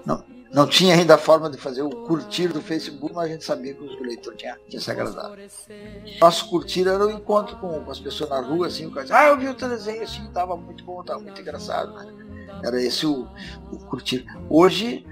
Não, 0.06 0.22
não 0.52 0.68
tinha 0.68 0.96
ainda 0.96 1.16
a 1.16 1.18
forma 1.18 1.50
de 1.50 1.58
fazer 1.58 1.82
o 1.82 1.90
curtir 1.90 2.50
do 2.50 2.62
Facebook, 2.62 3.16
mas 3.16 3.26
a 3.26 3.34
gente 3.34 3.46
sabia 3.46 3.74
que 3.74 3.82
o 3.82 4.04
leitor 4.04 4.36
tinha, 4.36 4.58
tinha 4.68 4.82
se 4.82 4.92
agradado. 4.92 5.34
Nosso 6.20 6.50
curtir 6.50 6.88
era 6.88 7.06
o 7.06 7.10
encontro 7.10 7.56
com, 7.58 7.84
com 7.84 7.92
as 7.92 8.00
pessoas 8.02 8.30
na 8.30 8.42
rua, 8.42 8.68
assim, 8.68 8.86
o 8.86 8.92
cara 8.92 9.04
dizia, 9.04 9.18
ah, 9.18 9.28
eu 9.28 9.38
vi 9.38 9.48
o 9.48 9.54
teu 9.54 9.70
desenho 9.70 10.04
assim, 10.04 10.26
estava 10.26 10.58
muito 10.58 10.84
bom, 10.84 11.00
estava 11.00 11.20
muito 11.22 11.40
engraçado, 11.40 11.94
né? 11.94 12.25
Era 12.64 12.82
esse 12.82 13.06
o, 13.06 13.28
o 13.72 13.78
curtir. 13.86 14.26
Hoje, 14.50 15.06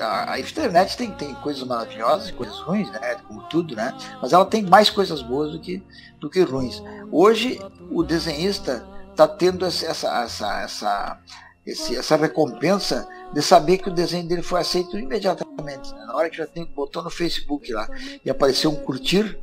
a, 0.00 0.32
a, 0.32 0.40
internet 0.40 0.96
tem, 0.96 1.10
tem 1.12 1.34
coisas 1.36 1.62
maravilhosas 1.62 2.28
e 2.28 2.32
coisas 2.32 2.58
ruins, 2.60 2.90
né? 2.90 3.16
Como 3.26 3.42
tudo, 3.48 3.76
né? 3.76 3.96
Mas 4.20 4.32
ela 4.32 4.44
tem 4.44 4.62
mais 4.62 4.90
coisas 4.90 5.22
boas 5.22 5.52
do 5.52 5.60
que, 5.60 5.82
do 6.18 6.28
que 6.28 6.40
ruins. 6.42 6.82
Hoje, 7.10 7.60
o 7.90 8.02
desenhista 8.02 8.86
está 9.10 9.28
tendo 9.28 9.64
essa, 9.64 9.86
essa, 9.86 10.62
essa, 10.62 11.20
esse, 11.64 11.96
essa 11.96 12.16
recompensa 12.16 13.08
de 13.32 13.40
saber 13.42 13.78
que 13.78 13.88
o 13.88 13.94
desenho 13.94 14.26
dele 14.26 14.42
foi 14.42 14.60
aceito 14.60 14.98
imediatamente. 14.98 15.92
Né? 15.92 16.04
Na 16.06 16.14
hora 16.16 16.28
que 16.28 16.36
já 16.36 16.46
tem 16.46 16.64
botou 16.64 17.02
no 17.02 17.10
Facebook 17.10 17.72
lá 17.72 17.88
e 18.24 18.30
apareceu 18.30 18.70
um 18.70 18.76
curtir, 18.76 19.38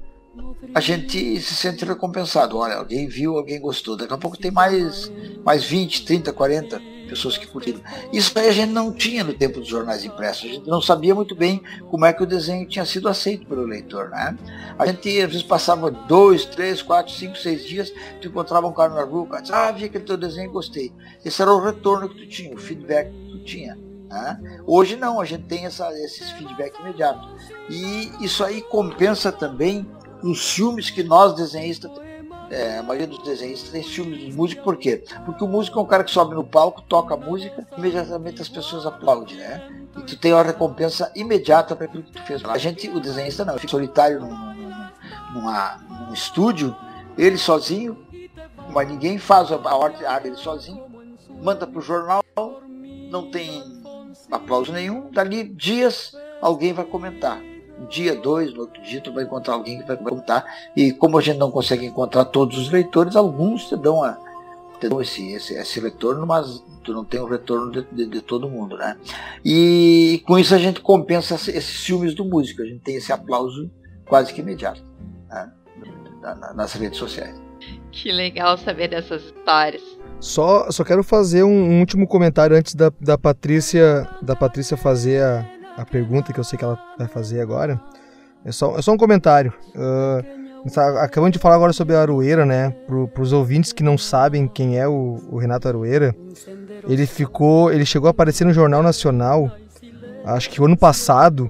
a 0.73 0.79
gente 0.79 1.39
se 1.41 1.55
sente 1.55 1.83
recompensado. 1.83 2.57
Olha, 2.57 2.75
alguém 2.75 3.07
viu, 3.07 3.37
alguém 3.37 3.59
gostou. 3.59 3.97
Daqui 3.97 4.13
a 4.13 4.17
pouco 4.17 4.37
tem 4.37 4.51
mais, 4.51 5.11
mais 5.43 5.63
20, 5.63 6.05
30, 6.05 6.31
40 6.31 6.81
pessoas 7.09 7.37
que 7.37 7.45
curtiram. 7.45 7.81
Isso 8.13 8.31
aí 8.39 8.47
a 8.47 8.51
gente 8.53 8.71
não 8.71 8.93
tinha 8.93 9.21
no 9.23 9.33
tempo 9.33 9.59
dos 9.59 9.67
jornais 9.67 10.05
impressos. 10.05 10.49
A 10.49 10.53
gente 10.53 10.69
não 10.69 10.81
sabia 10.81 11.13
muito 11.13 11.35
bem 11.35 11.61
como 11.89 12.05
é 12.05 12.13
que 12.13 12.23
o 12.23 12.25
desenho 12.25 12.65
tinha 12.65 12.85
sido 12.85 13.09
aceito 13.09 13.45
pelo 13.45 13.63
leitor. 13.63 14.09
Né? 14.09 14.37
A 14.79 14.85
gente 14.85 15.09
às 15.21 15.27
vezes 15.27 15.43
passava 15.43 15.91
dois, 15.91 16.45
três, 16.45 16.81
quatro, 16.81 17.13
cinco, 17.13 17.37
seis 17.37 17.65
dias, 17.65 17.93
tu 18.21 18.29
encontrava 18.29 18.65
um 18.65 18.73
cara 18.73 18.93
na 18.93 19.03
rua, 19.03 19.23
o 19.23 19.27
cara 19.27 19.43
ah, 19.51 19.71
vi 19.71 19.85
aquele 19.85 20.05
teu 20.05 20.15
desenho 20.15 20.49
e 20.49 20.53
gostei. 20.53 20.93
Esse 21.25 21.41
era 21.41 21.53
o 21.53 21.59
retorno 21.59 22.07
que 22.07 22.15
tu 22.15 22.27
tinha, 22.27 22.55
o 22.55 22.57
feedback 22.57 23.11
que 23.11 23.31
tu 23.31 23.43
tinha. 23.43 23.77
Né? 24.09 24.61
Hoje 24.65 24.95
não, 24.95 25.19
a 25.19 25.25
gente 25.25 25.43
tem 25.43 25.65
essa, 25.65 25.91
esses 25.99 26.31
feedback 26.31 26.79
imediato. 26.79 27.27
E 27.69 28.11
isso 28.23 28.41
aí 28.43 28.61
compensa 28.61 29.33
também 29.33 29.85
os 30.23 30.53
filmes 30.53 30.89
que 30.89 31.03
nós 31.03 31.33
desenhistas 31.33 31.91
é, 32.51 32.79
a 32.79 32.83
maioria 32.83 33.07
dos 33.07 33.23
desenhistas 33.23 33.69
tem 33.69 33.81
filmes 33.81 34.25
dos 34.25 34.35
músicos, 34.35 34.63
por 34.63 34.75
quê? 34.75 35.01
Porque 35.25 35.41
o 35.41 35.47
músico 35.47 35.79
é 35.79 35.81
um 35.81 35.85
cara 35.85 36.03
que 36.03 36.11
sobe 36.11 36.35
no 36.35 36.43
palco, 36.43 36.81
toca 36.81 37.13
a 37.13 37.17
música, 37.17 37.65
imediatamente 37.77 38.41
as 38.41 38.49
pessoas 38.49 38.85
aplaudem, 38.85 39.37
né? 39.37 39.69
E 39.97 40.01
tu 40.01 40.17
tem 40.17 40.33
uma 40.33 40.43
recompensa 40.43 41.09
imediata 41.15 41.75
para 41.77 41.85
aquilo 41.85 42.03
que 42.03 42.11
tu 42.11 42.21
fez. 42.23 42.43
A 42.43 42.57
gente, 42.57 42.89
o 42.89 42.99
desenhista 42.99 43.45
não, 43.45 43.57
fica 43.57 43.71
solitário 43.71 44.19
num, 44.19 44.53
numa, 45.33 45.77
num 45.77 46.13
estúdio, 46.13 46.75
ele 47.17 47.37
sozinho, 47.37 47.97
mas 48.69 48.85
ninguém 48.85 49.17
faz 49.17 49.49
a 49.49 49.75
ordem 49.75 50.01
dele 50.21 50.35
sozinho, 50.35 50.83
manda 51.41 51.65
para 51.65 51.79
o 51.79 51.81
jornal, 51.81 52.21
não 53.09 53.31
tem 53.31 53.63
aplauso 54.29 54.73
nenhum, 54.73 55.09
dali 55.09 55.45
dias 55.45 56.11
alguém 56.41 56.73
vai 56.73 56.83
comentar 56.83 57.50
dia, 57.85 58.15
dois, 58.15 58.53
no 58.53 58.61
outro 58.61 58.81
dia 58.81 59.01
tu 59.01 59.13
vai 59.13 59.23
encontrar 59.23 59.53
alguém 59.53 59.79
que 59.79 59.87
vai 59.87 59.97
contar. 59.97 60.45
E 60.75 60.91
como 60.91 61.17
a 61.17 61.21
gente 61.21 61.37
não 61.37 61.51
consegue 61.51 61.85
encontrar 61.85 62.25
todos 62.25 62.57
os 62.57 62.69
leitores, 62.69 63.15
alguns 63.15 63.67
te 63.67 63.75
dão, 63.75 64.03
a, 64.03 64.17
te 64.79 64.89
dão 64.89 65.01
esse, 65.01 65.31
esse, 65.31 65.53
esse 65.53 65.79
retorno, 65.79 66.25
mas 66.25 66.63
tu 66.83 66.93
não 66.93 67.05
tem 67.05 67.19
o 67.19 67.25
retorno 67.25 67.71
de, 67.71 67.83
de, 67.91 68.05
de, 68.05 68.21
todo 68.21 68.49
mundo, 68.49 68.77
né? 68.77 68.97
E 69.45 70.23
com 70.25 70.37
isso 70.37 70.53
a 70.55 70.57
gente 70.57 70.81
compensa 70.81 71.35
esses 71.35 71.83
filmes 71.83 72.13
do 72.15 72.25
músico, 72.25 72.61
a 72.61 72.65
gente 72.65 72.79
tem 72.79 72.95
esse 72.95 73.11
aplauso 73.11 73.69
quase 74.05 74.33
que 74.33 74.41
imediato 74.41 74.83
né? 75.29 75.51
nas 76.55 76.73
redes 76.73 76.97
sociais. 76.97 77.39
Que 77.91 78.11
legal 78.11 78.57
saber 78.57 78.87
dessas 78.87 79.23
histórias. 79.23 79.81
Só, 80.19 80.69
só 80.71 80.83
quero 80.83 81.03
fazer 81.03 81.43
um, 81.43 81.49
um 81.49 81.79
último 81.79 82.07
comentário 82.07 82.55
antes 82.55 82.75
da, 82.75 82.91
da 82.99 83.17
Patrícia 83.17 84.07
da 84.21 84.35
Patrícia 84.35 84.77
fazer 84.77 85.23
a, 85.23 85.45
a 85.77 85.85
pergunta 85.85 86.33
que 86.33 86.39
eu 86.39 86.43
sei 86.43 86.57
que 86.57 86.65
ela 86.65 86.77
vai 86.97 87.07
fazer 87.07 87.41
agora. 87.41 87.79
É 88.43 88.51
só, 88.51 88.77
é 88.77 88.81
só 88.81 88.91
um 88.91 88.97
comentário. 88.97 89.53
Uh, 89.75 90.41
acabamos 90.99 91.33
de 91.33 91.39
falar 91.39 91.55
agora 91.55 91.73
sobre 91.73 91.95
a 91.95 92.01
Aroeira, 92.01 92.45
né? 92.45 92.71
Para 93.13 93.21
os 93.21 93.33
ouvintes 93.33 93.71
que 93.71 93.83
não 93.83 93.97
sabem 93.97 94.47
quem 94.47 94.77
é 94.77 94.87
o, 94.87 95.19
o, 95.29 95.37
Renato 95.37 95.67
Aroeira, 95.67 96.15
ele 96.87 97.05
ficou, 97.05 97.71
ele 97.71 97.85
chegou 97.85 98.07
a 98.07 98.11
aparecer 98.11 98.45
no 98.45 98.53
Jornal 98.53 98.83
Nacional, 98.83 99.51
acho 100.25 100.49
que 100.49 100.63
ano 100.63 100.77
passado, 100.77 101.49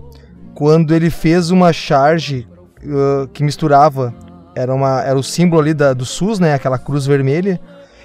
quando 0.53 0.93
ele 0.93 1.09
fez 1.09 1.49
uma 1.49 1.73
charge 1.73 2.47
uh, 2.83 3.27
que 3.29 3.43
misturava, 3.43 4.13
era, 4.55 4.73
uma, 4.73 5.01
era 5.01 5.17
o 5.17 5.23
símbolo 5.23 5.61
ali 5.61 5.73
da, 5.73 5.93
do 5.93 6.05
SUS, 6.05 6.39
né? 6.39 6.53
Aquela 6.53 6.77
cruz 6.77 7.05
vermelha, 7.05 7.59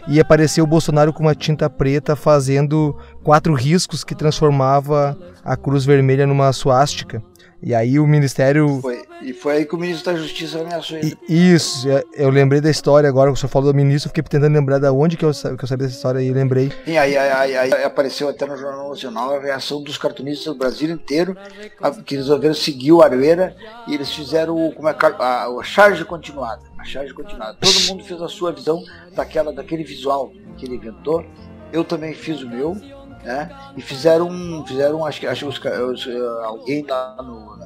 e 0.08 0.20
apareceu 0.20 0.64
o 0.64 0.66
Bolsonaro 0.66 1.12
com 1.12 1.22
uma 1.22 1.34
tinta 1.34 1.68
preta 1.68 2.14
fazendo 2.14 2.96
quatro 3.22 3.54
riscos 3.54 4.04
que 4.04 4.14
transformava 4.14 5.18
a 5.44 5.56
cruz 5.56 5.84
vermelha 5.84 6.26
numa 6.26 6.52
suástica. 6.52 7.22
E 7.62 7.74
aí 7.74 7.98
o 7.98 8.06
Ministério. 8.06 8.80
Foi, 8.80 9.02
e 9.22 9.32
foi 9.32 9.56
aí 9.56 9.64
que 9.64 9.74
o 9.74 9.78
ministro 9.78 10.12
da 10.12 10.18
Justiça 10.18 10.60
ameaçou 10.60 10.98
ele. 10.98 11.16
Isso, 11.28 11.88
é, 11.88 12.02
eu 12.14 12.30
lembrei 12.30 12.60
da 12.60 12.70
história 12.70 13.08
agora, 13.08 13.30
o 13.30 13.36
senhor 13.36 13.48
falou 13.48 13.72
do 13.72 13.76
ministro, 13.76 14.10
fiquei 14.10 14.22
tentando 14.22 14.52
lembrar 14.52 14.78
de 14.78 14.88
onde 14.88 15.16
que 15.16 15.24
eu, 15.24 15.30
que 15.30 15.64
eu 15.64 15.68
sabia 15.68 15.86
dessa 15.86 15.96
história 15.96 16.20
e 16.20 16.30
lembrei. 16.32 16.72
E 16.86 16.96
aí, 16.96 17.16
aí, 17.16 17.56
aí, 17.56 17.72
aí, 17.72 17.84
apareceu 17.84 18.28
até 18.28 18.46
no 18.46 18.56
Jornal 18.56 18.90
Nacional 18.90 19.36
a 19.36 19.40
reação 19.40 19.82
dos 19.82 19.96
cartunistas 19.96 20.52
do 20.52 20.58
Brasil 20.58 20.90
inteiro, 20.90 21.36
que 22.04 22.16
resolveram 22.16 22.54
seguir 22.54 22.92
o 22.92 23.02
Aroeira 23.02 23.56
e 23.86 23.94
eles 23.94 24.12
fizeram 24.12 24.72
como 24.72 24.88
é, 24.88 24.96
a, 25.18 25.46
a 25.46 25.62
charge 25.62 26.04
continuada. 26.04 26.62
A 26.78 26.84
charge 26.84 27.12
continuada. 27.14 27.56
Todo 27.60 27.86
mundo 27.88 28.04
fez 28.04 28.20
a 28.20 28.28
sua 28.28 28.52
visão 28.52 28.82
daquela, 29.14 29.52
daquele 29.52 29.82
visual 29.82 30.30
que 30.56 30.66
ele 30.66 30.76
inventou. 30.76 31.24
Eu 31.72 31.84
também 31.84 32.14
fiz 32.14 32.42
o 32.42 32.48
meu 32.48 32.76
né? 33.26 33.50
E 33.76 33.82
fizeram, 33.82 34.64
fizeram 34.64 35.04
acho 35.04 35.20
que, 35.20 35.26
acho 35.26 35.50
que 35.60 35.68
os, 35.68 36.08
alguém 36.44 36.86
lá 36.86 37.16
no 37.20 37.56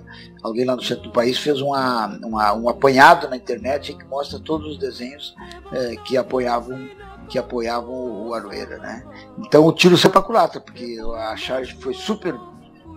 alguém 0.43 0.65
lá 0.65 0.74
no 0.74 0.82
centro 0.82 1.05
do 1.05 1.12
país 1.12 1.39
fez 1.39 1.61
uma, 1.61 2.07
uma 2.24 2.55
um 2.55 2.69
apanhado 2.69 3.28
na 3.28 3.37
internet 3.37 3.93
que 3.93 4.05
mostra 4.07 4.41
todos 4.41 4.73
os 4.73 4.78
desenhos 4.78 5.35
é, 5.70 5.97
que 5.97 6.16
apoiavam 6.16 6.89
que 7.28 7.39
apoiavam 7.39 7.95
o 8.27 8.35
Aroeira, 8.35 8.78
né? 8.78 9.05
Então 9.39 9.65
o 9.65 9.73
tiro 9.73 9.97
saiu 9.97 10.11
para 10.11 10.23
culatra, 10.23 10.61
porque 10.61 10.99
a 11.28 11.37
charge 11.37 11.74
foi 11.74 11.93
super 11.93 12.35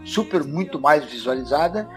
super 0.05 0.43
muito 0.43 0.79
mais 0.79 1.03
visualizada 1.03 1.87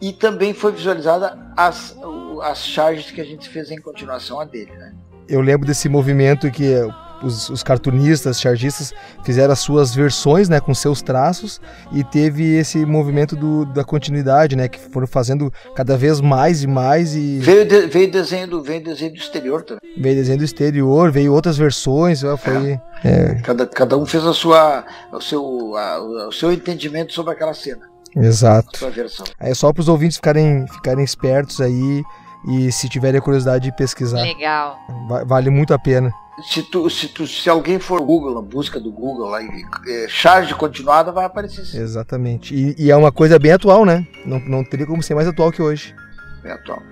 e 0.00 0.12
também 0.12 0.52
foi 0.52 0.72
visualizada 0.72 1.38
as, 1.56 1.96
as 2.42 2.66
charges 2.66 3.12
que 3.12 3.20
a 3.20 3.24
gente 3.24 3.48
fez 3.48 3.70
em 3.70 3.80
continuação 3.80 4.40
a 4.40 4.44
dele, 4.44 4.72
né? 4.72 4.92
Eu 5.28 5.40
lembro 5.40 5.66
desse 5.66 5.88
movimento 5.88 6.50
que 6.50 6.74
os, 7.22 7.48
os 7.48 7.62
cartunistas, 7.62 8.40
chargistas 8.40 8.92
fizeram 9.24 9.52
as 9.52 9.60
suas 9.60 9.94
versões, 9.94 10.48
né, 10.48 10.60
com 10.60 10.74
seus 10.74 11.02
traços 11.02 11.60
e 11.92 12.02
teve 12.04 12.56
esse 12.56 12.84
movimento 12.84 13.36
do, 13.36 13.64
da 13.64 13.84
continuidade, 13.84 14.56
né, 14.56 14.68
que 14.68 14.78
foram 14.78 15.06
fazendo 15.06 15.52
cada 15.74 15.96
vez 15.96 16.20
mais 16.20 16.62
e 16.62 16.66
mais 16.66 17.14
e 17.14 17.38
veio, 17.38 17.64
de, 17.64 17.86
veio 17.86 18.10
desenho 18.10 18.48
do 18.48 18.62
veio 18.62 18.82
desenho 18.82 19.12
do 19.12 19.18
exterior 19.18 19.62
também. 19.62 19.82
Veio 19.96 20.16
desenho 20.16 20.38
do 20.38 20.44
exterior, 20.44 21.10
veio 21.10 21.32
outras 21.32 21.56
versões, 21.56 22.20
foi 22.20 22.72
é. 22.72 22.80
É. 23.04 23.34
Cada, 23.42 23.66
cada 23.66 23.96
um 23.96 24.06
fez 24.06 24.24
a 24.24 24.32
sua 24.32 24.84
o 25.12 25.20
seu 25.20 25.76
a, 25.76 26.28
o 26.28 26.32
seu 26.32 26.52
entendimento 26.52 27.12
sobre 27.12 27.32
aquela 27.32 27.54
cena. 27.54 27.90
Exato. 28.14 28.78
Sua 28.78 28.90
versão. 28.90 29.26
É 29.40 29.54
só 29.54 29.72
para 29.72 29.80
os 29.80 29.88
ouvintes 29.88 30.16
ficarem 30.16 30.66
ficarem 30.68 31.04
espertos 31.04 31.60
aí 31.60 32.02
e 32.48 32.70
se 32.72 32.88
tiverem 32.88 33.18
a 33.18 33.22
curiosidade 33.22 33.64
de 33.64 33.76
pesquisar. 33.76 34.22
Legal. 34.22 34.78
Vale 35.26 35.50
muito 35.50 35.72
a 35.72 35.78
pena 35.78 36.12
se, 36.44 36.62
tu, 36.62 36.88
se, 36.90 37.08
tu, 37.08 37.26
se 37.26 37.48
alguém 37.48 37.78
for 37.78 38.00
Google, 38.00 38.34
na 38.34 38.42
busca 38.42 38.80
do 38.80 38.90
Google, 38.90 39.28
lá, 39.28 39.40
é, 39.42 40.06
charge 40.08 40.54
continuada 40.54 41.12
vai 41.12 41.24
aparecer 41.24 41.64
sim. 41.64 41.78
Exatamente. 41.78 42.54
E, 42.54 42.74
e, 42.78 42.90
é 42.90 42.96
uma 42.96 43.12
coisa 43.12 43.38
bem 43.38 43.52
atual, 43.52 43.84
né? 43.84 44.06
Não, 44.24 44.38
não 44.40 44.64
teria 44.64 44.86
como 44.86 45.02
ser 45.02 45.14
mais 45.14 45.28
atual 45.28 45.52
que 45.52 45.62
hoje. 45.62 45.94
Bem 46.42 46.52
atual. 46.52 46.82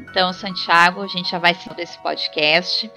Então, 0.00 0.32
Santiago, 0.32 1.00
a 1.00 1.06
gente 1.06 1.30
já 1.30 1.38
vai 1.38 1.54
saindo 1.54 1.76
desse 1.76 1.98
podcast. 2.02 2.90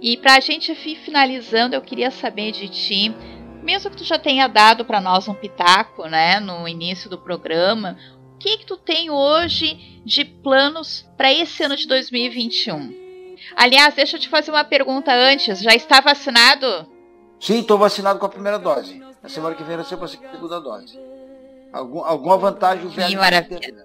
E 0.00 0.16
para 0.16 0.36
a 0.36 0.40
gente 0.40 0.70
ir 0.72 0.96
finalizando, 0.96 1.74
eu 1.74 1.82
queria 1.82 2.10
saber 2.10 2.52
de 2.52 2.68
ti, 2.68 3.14
mesmo 3.62 3.90
que 3.90 3.96
tu 3.96 4.04
já 4.04 4.18
tenha 4.18 4.46
dado 4.46 4.84
para 4.84 5.00
nós 5.00 5.26
um 5.26 5.34
pitaco, 5.34 6.06
né, 6.06 6.38
no 6.38 6.68
início 6.68 7.10
do 7.10 7.18
programa, 7.18 7.96
o 8.34 8.38
que 8.38 8.58
que 8.58 8.66
tu 8.66 8.76
tem 8.76 9.10
hoje 9.10 10.00
de 10.04 10.24
planos 10.24 11.04
para 11.16 11.32
esse 11.32 11.62
ano 11.64 11.76
de 11.76 11.88
2021? 11.88 13.07
Aliás, 13.56 13.94
deixa 13.94 14.16
eu 14.16 14.20
te 14.20 14.28
fazer 14.28 14.50
uma 14.50 14.64
pergunta 14.64 15.12
antes. 15.12 15.60
Já 15.60 15.74
está 15.74 16.00
vacinado? 16.00 16.86
Sim, 17.40 17.60
estou 17.60 17.78
vacinado 17.78 18.18
com 18.18 18.26
a 18.26 18.28
primeira 18.28 18.58
dose. 18.58 19.02
Na 19.22 19.28
semana 19.28 19.54
que 19.54 19.62
vem 19.62 19.76
eu 19.76 19.84
sei 19.84 19.96
para 19.96 20.06
a 20.06 20.08
segunda 20.08 20.60
dose. 20.60 20.98
Algum, 21.72 22.02
alguma 22.02 22.36
vantagem 22.38 22.86
o 22.86 22.90
velho 22.90 23.18
maravilha. 23.18 23.60
Ter, 23.60 23.72
né? 23.72 23.84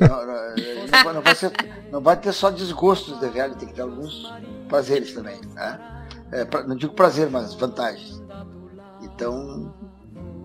não, 0.00 0.26
não, 1.04 1.14
não, 1.14 1.22
vai 1.22 1.34
ser, 1.34 1.52
não, 1.90 2.00
vai 2.00 2.16
ter 2.16 2.32
só 2.32 2.50
desgostos 2.50 3.18
de 3.20 3.28
velho, 3.28 3.54
tem 3.54 3.68
que 3.68 3.74
ter 3.74 3.82
alguns 3.82 4.32
prazeres 4.68 5.14
também. 5.14 5.40
Né? 5.54 5.80
É, 6.32 6.44
pra, 6.44 6.64
não 6.64 6.74
digo 6.74 6.94
prazer, 6.94 7.30
mas 7.30 7.54
vantagens. 7.54 8.20
Então, 9.02 9.72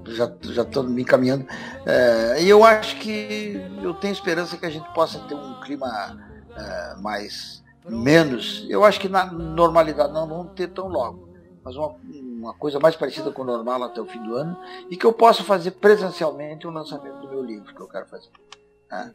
já 0.07 0.31
já 0.41 0.61
estou 0.61 0.83
me 0.83 1.01
encaminhando. 1.01 1.47
É, 1.85 2.41
e 2.41 2.49
eu 2.49 2.63
acho 2.63 2.97
que 2.97 3.59
eu 3.81 3.93
tenho 3.95 4.13
esperança 4.13 4.55
que 4.57 4.65
a 4.65 4.69
gente 4.69 4.87
possa 4.93 5.19
ter 5.19 5.33
um 5.35 5.59
clima 5.61 6.17
é, 6.55 6.95
mais 7.01 7.60
menos. 7.85 8.65
Eu 8.69 8.83
acho 8.83 8.99
que 8.99 9.09
na 9.09 9.25
normalidade 9.25 10.13
não 10.13 10.27
vamos 10.27 10.53
ter 10.53 10.67
tão 10.69 10.87
logo, 10.87 11.29
mas 11.63 11.75
uma, 11.75 11.95
uma 12.13 12.53
coisa 12.53 12.79
mais 12.79 12.95
parecida 12.95 13.31
com 13.31 13.41
o 13.41 13.45
normal 13.45 13.83
até 13.83 14.01
o 14.01 14.05
fim 14.05 14.21
do 14.23 14.35
ano 14.35 14.57
e 14.89 14.97
que 14.97 15.05
eu 15.05 15.13
possa 15.13 15.43
fazer 15.43 15.71
presencialmente 15.71 16.67
o 16.67 16.71
lançamento 16.71 17.19
do 17.21 17.29
meu 17.29 17.43
livro 17.43 17.73
que 17.73 17.81
eu 17.81 17.87
quero 17.87 18.05
fazer. 18.07 18.29
Né? 18.91 19.11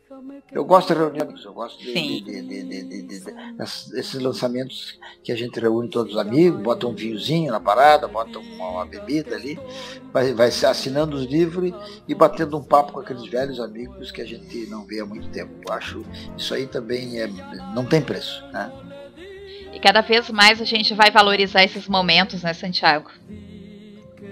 Eu 0.50 0.64
gosto 0.64 0.94
de 0.94 0.98
reuniões, 0.98 1.44
eu 1.44 1.52
gosto 1.52 1.78
de, 1.78 1.92
de, 2.22 2.42
de, 2.42 3.02
de, 3.02 3.22
esses 3.94 4.14
lançamentos 4.14 4.98
que 5.22 5.30
a 5.30 5.36
gente 5.36 5.60
reúne 5.60 5.90
todos 5.90 6.14
os 6.14 6.18
amigos, 6.18 6.62
bota 6.62 6.86
um 6.86 6.94
vinhozinho 6.94 7.52
na 7.52 7.60
parada, 7.60 8.08
bota 8.08 8.38
uma, 8.38 8.70
uma 8.70 8.86
bebida 8.86 9.36
ali, 9.36 9.58
vai, 10.12 10.32
vai 10.32 10.48
assinando 10.48 11.16
os 11.16 11.26
livros 11.26 11.72
e 12.08 12.14
batendo 12.14 12.56
um 12.56 12.62
papo 12.62 12.92
com 12.92 13.00
aqueles 13.00 13.26
velhos 13.26 13.60
amigos 13.60 14.10
que 14.10 14.22
a 14.22 14.26
gente 14.26 14.66
não 14.66 14.86
vê 14.86 15.00
há 15.00 15.04
muito 15.04 15.28
tempo. 15.28 15.52
Eu 15.68 15.74
acho 15.74 16.02
isso 16.38 16.54
aí 16.54 16.66
também 16.66 17.20
é, 17.20 17.26
não 17.74 17.84
tem 17.84 18.00
preço. 18.00 18.42
Né? 18.52 18.72
E 19.74 19.78
cada 19.78 20.00
vez 20.00 20.30
mais 20.30 20.58
a 20.58 20.64
gente 20.64 20.94
vai 20.94 21.10
valorizar 21.10 21.62
esses 21.62 21.86
momentos, 21.86 22.42
né, 22.42 22.54
Santiago? 22.54 23.10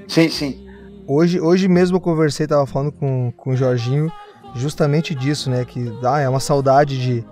Sim, 0.09 0.31
sim. 0.31 0.67
Hoje, 1.07 1.39
hoje 1.39 1.69
mesmo 1.69 1.99
eu 1.99 2.01
conversei, 2.01 2.45
estava 2.45 2.65
falando 2.67 2.93
com, 2.93 3.31
com 3.33 3.51
o 3.51 3.57
Jorginho 3.57 4.11
justamente 4.55 5.15
disso, 5.15 5.51
né? 5.51 5.65
Que 5.65 5.93
ah, 6.05 6.21
é 6.21 6.29
uma 6.29 6.41
saudade 6.41 7.01
de 7.01 7.25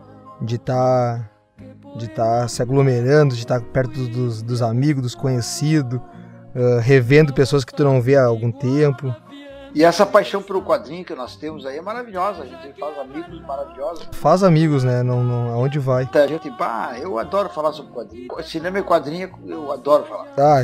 de 0.42 0.56
estar 0.56 1.18
tá, 1.18 1.96
de 1.96 2.08
tá 2.08 2.48
se 2.48 2.60
aglomerando, 2.60 3.34
de 3.34 3.40
estar 3.40 3.60
tá 3.60 3.66
perto 3.72 4.08
dos, 4.08 4.42
dos 4.42 4.60
amigos, 4.60 5.02
dos 5.02 5.14
conhecidos, 5.14 6.00
uh, 6.00 6.80
revendo 6.80 7.32
pessoas 7.32 7.64
que 7.64 7.74
tu 7.74 7.84
não 7.84 8.02
vê 8.02 8.16
há 8.16 8.24
algum 8.24 8.50
tempo. 8.50 9.14
E 9.74 9.82
essa 9.82 10.04
paixão 10.04 10.42
pelo 10.42 10.60
quadrinho 10.60 11.02
que 11.02 11.14
nós 11.14 11.34
temos 11.34 11.64
aí 11.64 11.78
é 11.78 11.80
maravilhosa. 11.80 12.42
A 12.42 12.44
gente 12.44 12.78
faz 12.78 12.98
amigos 12.98 13.40
maravilhosos. 13.40 14.06
Faz 14.12 14.42
amigos, 14.42 14.84
né? 14.84 15.02
Não, 15.02 15.24
não, 15.24 15.50
aonde 15.50 15.78
vai? 15.78 16.06
A 16.12 16.26
gente, 16.26 16.50
pá, 16.50 16.94
eu 17.00 17.18
adoro 17.18 17.48
falar 17.48 17.72
sobre 17.72 17.90
quadrinho. 17.90 18.28
Cinema 18.42 18.80
e 18.80 18.82
quadrinho 18.82 19.30
eu 19.46 19.72
adoro 19.72 20.04
falar. 20.04 20.26
Ah, 20.36 20.62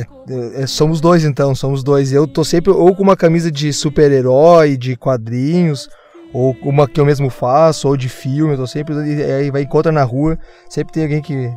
é, 0.53 0.67
somos 0.67 1.01
dois 1.01 1.25
então, 1.25 1.55
somos 1.55 1.81
dois. 1.81 2.13
Eu 2.13 2.27
tô 2.27 2.43
sempre 2.43 2.71
ou 2.71 2.95
com 2.95 3.01
uma 3.01 3.17
camisa 3.17 3.51
de 3.51 3.73
super-herói, 3.73 4.77
de 4.77 4.95
quadrinhos, 4.95 5.89
ou 6.33 6.55
uma 6.61 6.87
que 6.87 6.99
eu 6.99 7.05
mesmo 7.05 7.29
faço, 7.29 7.87
ou 7.87 7.97
de 7.97 8.09
filme, 8.09 8.53
eu 8.53 8.57
tô 8.57 8.67
sempre 8.67 8.95
aí 8.95 9.49
vai 9.49 9.63
encontrar 9.63 9.91
na 9.91 10.03
rua, 10.03 10.37
sempre 10.69 10.93
tem 10.93 11.03
alguém 11.03 11.21
que, 11.21 11.51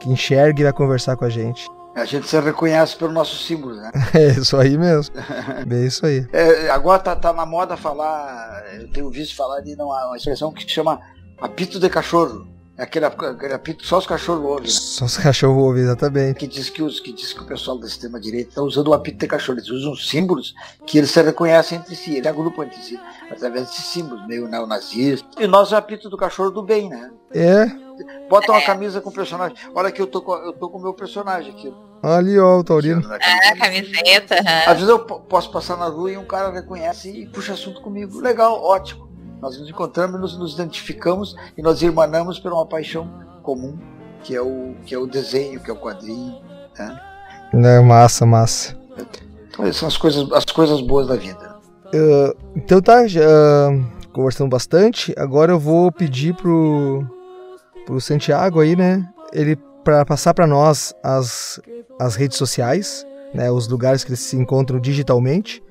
que 0.00 0.10
enxerga 0.10 0.60
e 0.60 0.64
vai 0.64 0.72
conversar 0.72 1.16
com 1.16 1.24
a 1.24 1.30
gente. 1.30 1.68
A 1.94 2.06
gente 2.06 2.26
se 2.26 2.40
reconhece 2.40 2.96
pelo 2.96 3.12
nosso 3.12 3.36
símbolo, 3.36 3.76
né? 3.76 3.90
É 4.14 4.28
isso 4.28 4.56
aí 4.56 4.78
mesmo. 4.78 5.14
Bem 5.66 5.86
isso 5.86 6.06
aí. 6.06 6.26
É, 6.32 6.70
agora 6.70 6.98
tá, 6.98 7.14
tá 7.14 7.32
na 7.32 7.44
moda 7.44 7.76
falar, 7.76 8.64
eu 8.74 8.88
tenho 8.88 9.10
visto 9.10 9.36
falar 9.36 9.60
de 9.60 9.74
uma, 9.74 10.06
uma 10.06 10.16
expressão 10.16 10.52
que 10.52 10.62
se 10.62 10.70
chama 10.70 11.00
apito 11.40 11.78
de 11.78 11.90
cachorro. 11.90 12.46
Aquele, 12.82 13.06
aquele 13.06 13.52
apito 13.54 13.86
só 13.86 13.98
os 13.98 14.06
cachorros 14.06 14.44
ouvem. 14.44 14.64
Né? 14.64 14.70
Só 14.70 15.04
os 15.04 15.16
cachorros 15.16 15.62
ouvem, 15.62 15.82
exatamente. 15.84 16.38
Que 16.38 16.46
diz 16.46 16.68
que, 16.68 16.82
os, 16.82 16.98
que 17.00 17.12
diz 17.12 17.32
que 17.32 17.40
o 17.40 17.46
pessoal 17.46 17.78
da 17.78 17.86
extrema 17.86 18.18
direita 18.20 18.48
está 18.50 18.62
usando 18.62 18.88
o 18.88 18.94
apito 18.94 19.18
de 19.18 19.26
cachorro. 19.26 19.58
Eles 19.58 19.68
usam 19.70 19.94
símbolos 19.94 20.54
que 20.86 20.98
eles 20.98 21.10
se 21.10 21.22
reconhecem 21.22 21.78
entre 21.78 21.94
si, 21.94 22.16
eles 22.16 22.26
agrupam 22.26 22.64
entre 22.64 22.82
si, 22.82 22.98
através 23.30 23.66
desses 23.68 23.84
símbolos, 23.86 24.26
meio 24.26 24.48
neonazistas. 24.48 25.30
E 25.38 25.46
nós 25.46 25.70
é 25.72 25.76
o 25.76 25.78
apito 25.78 26.10
do 26.10 26.16
cachorro 26.16 26.50
do 26.50 26.62
bem, 26.62 26.88
né? 26.88 27.10
É. 27.34 27.66
Bota 28.28 28.50
uma 28.52 28.62
camisa 28.62 29.00
com 29.00 29.10
o 29.10 29.12
personagem. 29.12 29.56
Olha 29.74 29.90
que 29.92 30.02
eu 30.02 30.06
tô 30.06 30.20
com, 30.22 30.34
eu 30.34 30.52
tô 30.52 30.68
com 30.68 30.78
o 30.78 30.82
meu 30.82 30.94
personagem 30.94 31.52
aqui. 31.52 31.72
Ali, 32.02 32.36
ó, 32.38 32.58
o 32.58 32.64
Taurino. 32.64 33.00
Ah, 33.12 33.56
camiseta. 33.56 34.34
Às 34.66 34.74
vezes 34.74 34.88
eu 34.88 34.98
po- 35.04 35.20
posso 35.20 35.52
passar 35.52 35.76
na 35.76 35.86
rua 35.86 36.10
e 36.10 36.16
um 36.16 36.24
cara 36.24 36.50
reconhece 36.50 37.10
e 37.10 37.26
puxa 37.28 37.52
assunto 37.52 37.80
comigo. 37.80 38.18
Legal, 38.20 38.60
ótimo. 38.60 39.11
Nós 39.42 39.58
nos 39.58 39.68
encontramos, 39.68 40.20
nos, 40.20 40.38
nos 40.38 40.54
identificamos 40.54 41.34
e 41.58 41.62
nós 41.62 41.82
irmanamos 41.82 42.38
por 42.38 42.52
uma 42.52 42.64
paixão 42.64 43.10
comum, 43.42 43.76
que 44.22 44.36
é 44.36 44.40
o, 44.40 44.76
que 44.86 44.94
é 44.94 44.98
o 44.98 45.04
desenho, 45.04 45.58
que 45.58 45.68
é 45.68 45.74
o 45.74 45.76
quadrinho. 45.76 46.40
Né? 46.78 47.00
É, 47.52 47.80
massa, 47.80 48.24
massa. 48.24 48.78
Então, 49.48 49.64
essas 49.66 49.76
são 49.78 49.88
as 49.88 49.96
coisas, 49.96 50.30
as 50.30 50.44
coisas 50.44 50.80
boas 50.80 51.08
da 51.08 51.16
vida. 51.16 51.56
Então 52.54 52.80
tá, 52.80 53.06
já 53.08 53.20
conversamos 54.12 54.50
bastante. 54.50 55.12
Agora 55.18 55.52
eu 55.52 55.58
vou 55.58 55.90
pedir 55.90 56.34
pro, 56.34 57.04
pro 57.84 58.00
Santiago 58.00 58.60
aí, 58.60 58.76
né? 58.76 59.06
Ele 59.32 59.56
para 59.82 60.04
passar 60.04 60.32
para 60.32 60.46
nós 60.46 60.94
as, 61.02 61.60
as 62.00 62.14
redes 62.14 62.38
sociais, 62.38 63.04
né? 63.34 63.50
Os 63.50 63.66
lugares 63.66 64.04
que 64.04 64.10
eles 64.10 64.20
se 64.20 64.36
encontram 64.36 64.80
digitalmente. 64.80 65.61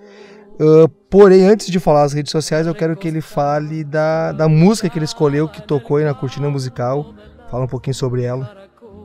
Ah, 0.61 0.87
porém, 1.09 1.43
antes 1.47 1.67
de 1.71 1.79
falar 1.79 2.03
as 2.03 2.13
redes 2.13 2.31
sociais, 2.31 2.67
eu 2.67 2.75
quero 2.75 2.95
que 2.95 3.07
ele 3.07 3.19
fale 3.19 3.83
da, 3.83 4.31
da 4.31 4.47
música 4.47 4.87
que 4.89 4.97
ele 4.99 5.05
escolheu, 5.05 5.49
que 5.49 5.61
tocou 5.61 5.97
aí 5.97 6.05
na 6.05 6.13
cortina 6.13 6.49
musical. 6.49 7.15
Fala 7.49 7.63
um 7.63 7.67
pouquinho 7.67 7.95
sobre 7.95 8.23
ela. 8.23 8.61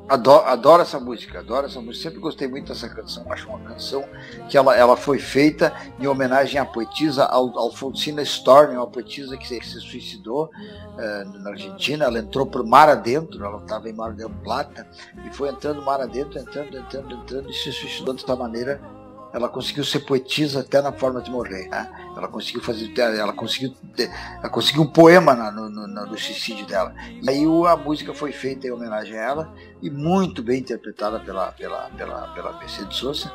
Adoro, 0.08 0.44
adoro 0.46 0.82
essa 0.82 1.00
música, 1.00 1.40
adoro 1.40 1.66
essa 1.66 1.80
música. 1.80 2.04
Sempre 2.04 2.20
gostei 2.20 2.46
muito 2.46 2.68
dessa 2.72 2.88
canção. 2.88 3.24
Acho 3.32 3.48
uma 3.48 3.58
canção 3.58 4.04
que 4.48 4.56
ela, 4.56 4.76
ela 4.76 4.96
foi 4.96 5.18
feita 5.18 5.72
em 5.98 6.06
homenagem 6.06 6.60
à 6.60 6.64
poetisa 6.64 7.24
Al- 7.24 7.58
Alfonsina 7.58 8.22
Storni, 8.22 8.76
uma 8.76 8.86
poetisa 8.86 9.36
que 9.36 9.48
se, 9.48 9.58
que 9.58 9.66
se 9.66 9.80
suicidou 9.80 10.48
eh, 10.96 11.24
na 11.40 11.50
Argentina. 11.50 12.04
Ela 12.04 12.20
entrou 12.20 12.46
por 12.46 12.64
mar 12.64 12.88
adentro, 12.88 13.44
ela 13.44 13.58
estava 13.58 13.88
em 13.88 13.92
Mar 13.94 14.12
del 14.12 14.30
Plata 14.44 14.86
e 15.24 15.34
foi 15.34 15.48
entrando 15.48 15.82
mar 15.82 16.00
adentro, 16.00 16.38
entrando, 16.38 16.76
entrando, 16.78 17.12
entrando 17.12 17.50
e 17.50 17.54
se 17.54 17.72
suicidou 17.72 18.14
dessa 18.14 18.36
maneira. 18.36 18.80
Ela 19.36 19.50
conseguiu 19.50 19.84
ser 19.84 20.00
poetisa 20.00 20.60
até 20.60 20.80
na 20.80 20.90
forma 20.90 21.20
de 21.20 21.30
morrer. 21.30 21.68
né? 21.68 21.86
Ela 22.16 22.26
conseguiu 22.26 22.62
fazer, 22.62 22.90
ela 22.98 23.34
conseguiu, 23.34 23.74
ela 24.38 24.48
conseguiu 24.48 24.80
um 24.82 24.86
poema 24.86 25.34
na- 25.34 25.50
no, 25.52 25.68
no, 25.68 25.86
no- 25.86 26.16
suicídio 26.18 26.64
dela. 26.64 26.94
E 27.22 27.28
aí 27.28 27.44
a 27.44 27.76
música 27.76 28.14
foi 28.14 28.32
feita 28.32 28.66
em 28.66 28.70
homenagem 28.70 29.14
a 29.18 29.22
ela 29.22 29.54
e 29.82 29.90
muito 29.90 30.42
bem 30.42 30.60
interpretada 30.60 31.20
pela, 31.20 31.52
pela, 31.52 31.90
pela, 31.90 32.28
pela 32.28 32.58
Mercedes 32.58 32.96
Sosa. 32.96 33.30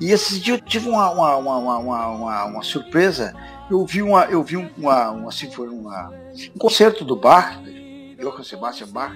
E 0.00 0.12
esse 0.12 0.38
dia 0.38 0.54
eu 0.54 0.60
tive 0.60 0.88
uma, 0.88 1.10
uma, 1.10 1.34
uma, 1.36 1.56
uma, 1.58 1.78
uma, 1.78 2.44
uma- 2.44 2.62
surpresa. 2.62 3.34
Eu 3.68 3.84
vi, 3.84 4.02
uma, 4.02 4.26
eu 4.26 4.44
vi 4.44 4.56
um- 4.56 4.70
uma, 4.78 5.10
uma, 5.10 5.32
sinfonia, 5.32 5.72
uma, 5.76 6.12
um 6.54 6.58
concerto 6.58 7.04
do 7.04 7.16
Bach, 7.16 7.56
de 7.64 8.14
Johann 8.20 8.44
Sebastian 8.44 8.86
Bach, 8.86 9.12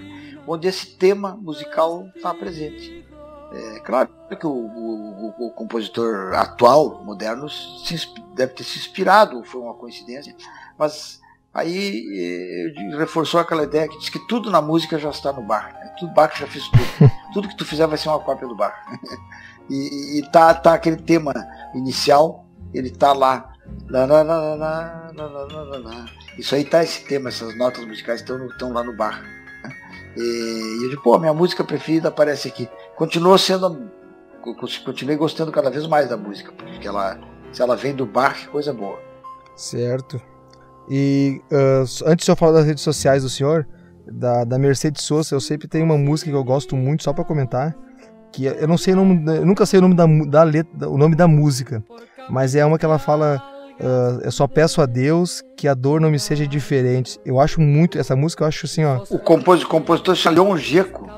onde 0.49 0.67
esse 0.67 0.97
tema 0.97 1.39
musical 1.41 2.09
está 2.17 2.35
presente. 2.35 3.04
É 3.55 3.81
claro 3.81 4.09
que 4.39 4.47
o, 4.47 4.51
o, 4.51 5.47
o, 5.47 5.51
compositor 5.53 6.35
atual, 6.35 7.05
moderno, 7.05 7.49
se, 7.49 7.97
deve 8.35 8.53
ter 8.53 8.65
se 8.65 8.79
inspirado, 8.79 9.45
foi 9.45 9.61
uma 9.61 9.75
coincidência, 9.75 10.35
mas 10.77 11.21
aí 11.53 12.05
é, 12.13 12.97
reforçou 12.97 13.39
aquela 13.39 13.63
ideia 13.63 13.87
que 13.87 13.97
diz 13.99 14.09
que 14.09 14.19
tudo 14.27 14.51
na 14.51 14.61
música 14.61 14.99
já 14.99 15.11
está 15.11 15.33
no 15.33 15.43
bar. 15.43 15.73
Né? 15.75 15.95
Tudo, 16.01 16.13
que 16.29 16.41
já 16.41 16.47
fez 16.49 16.65
tudo. 16.69 17.11
tudo 17.33 17.49
que 17.49 17.57
tu 17.57 17.65
fizer 17.65 17.87
vai 17.87 17.97
ser 17.97 18.09
uma 18.09 18.19
cópia 18.19 18.49
do 18.49 18.57
bar. 18.57 18.75
e, 19.71 20.19
e 20.19 20.31
tá, 20.33 20.53
tá 20.53 20.75
aquele 20.75 20.97
tema 20.97 21.33
inicial, 21.75 22.45
ele 22.73 22.91
tá 22.91 23.13
lá. 23.13 23.53
Lá, 23.89 24.05
lá, 24.05 24.23
lá, 24.23 26.07
Isso 26.37 26.55
aí 26.55 26.65
tá 26.65 26.83
esse 26.83 27.05
tema, 27.05 27.29
essas 27.29 27.57
notas 27.57 27.87
musicais 27.87 28.21
estão 28.21 28.73
lá 28.73 28.83
no 28.83 28.97
bar. 28.97 29.23
E, 30.17 30.21
e 30.21 30.85
eu 30.85 30.91
digo, 30.91 31.03
pô, 31.03 31.19
minha 31.19 31.35
música 31.35 31.65
preferida 31.65 32.07
aparece 32.09 32.47
aqui. 32.47 32.69
Continuou 32.97 33.37
sendo. 33.39 33.91
Continuei 34.85 35.17
gostando 35.17 35.51
cada 35.51 35.71
vez 35.71 35.87
mais 35.87 36.09
da 36.09 36.17
música, 36.17 36.53
porque 36.53 36.87
ela, 36.87 37.19
se 37.53 37.63
ela 37.63 37.75
vem 37.77 37.95
do 37.95 38.05
Bach, 38.05 38.47
coisa 38.49 38.73
boa. 38.75 38.99
Certo. 39.57 40.21
E 40.91 41.41
ah, 41.51 41.85
antes 42.07 42.27
de 42.27 42.31
eu 42.31 42.37
falar 42.37 42.53
das 42.53 42.67
redes 42.67 42.83
sociais 42.85 43.23
do 43.23 43.31
senhor, 43.31 43.67
da, 44.07 44.45
da 44.45 44.59
Mercedes 44.59 45.03
Sosa, 45.03 45.35
eu 45.35 45.41
sempre 45.41 45.67
tenho 45.67 45.85
uma 45.85 45.97
música 45.97 46.31
que 46.31 46.37
eu 46.37 46.45
gosto 46.45 46.77
muito, 46.77 47.03
só 47.05 47.13
pra 47.13 47.25
comentar. 47.25 47.75
Que 48.33 48.47
eu 48.47 48.69
não 48.69 48.77
sei 48.77 48.93
o 48.93 48.97
nome, 48.97 49.25
eu 49.39 49.47
nunca 49.47 49.65
sei 49.65 49.79
o 49.79 49.83
nome 49.83 49.95
da, 49.95 50.05
da 50.29 50.43
letra, 50.43 50.89
o 50.91 50.99
nome 50.99 51.15
da 51.15 51.27
música, 51.29 51.83
mas 52.29 52.55
é 52.55 52.65
uma 52.67 52.79
que 52.79 52.85
ela 52.85 52.99
fala. 52.99 53.41
ah, 53.81 54.19
eu 54.23 54.31
só 54.31 54.47
peço 54.47 54.83
a 54.83 54.87
Deus 54.87 55.43
que 55.57 55.67
a 55.67 55.73
dor 55.73 56.01
não 56.03 56.11
me 56.11 56.19
seja 56.19 56.47
diferente. 56.47 57.19
Eu 57.25 57.41
acho 57.41 57.61
muito 57.63 57.99
essa 57.99 58.15
música, 58.15 58.45
eu 58.45 58.49
acho 58.49 58.67
assim, 58.67 58.85
ó. 58.85 59.03
O 59.09 59.19
compos- 59.19 59.65
compositor 59.65 60.15
chama 60.17 60.43
Leon 60.43 60.57
Gieco. 60.59 61.09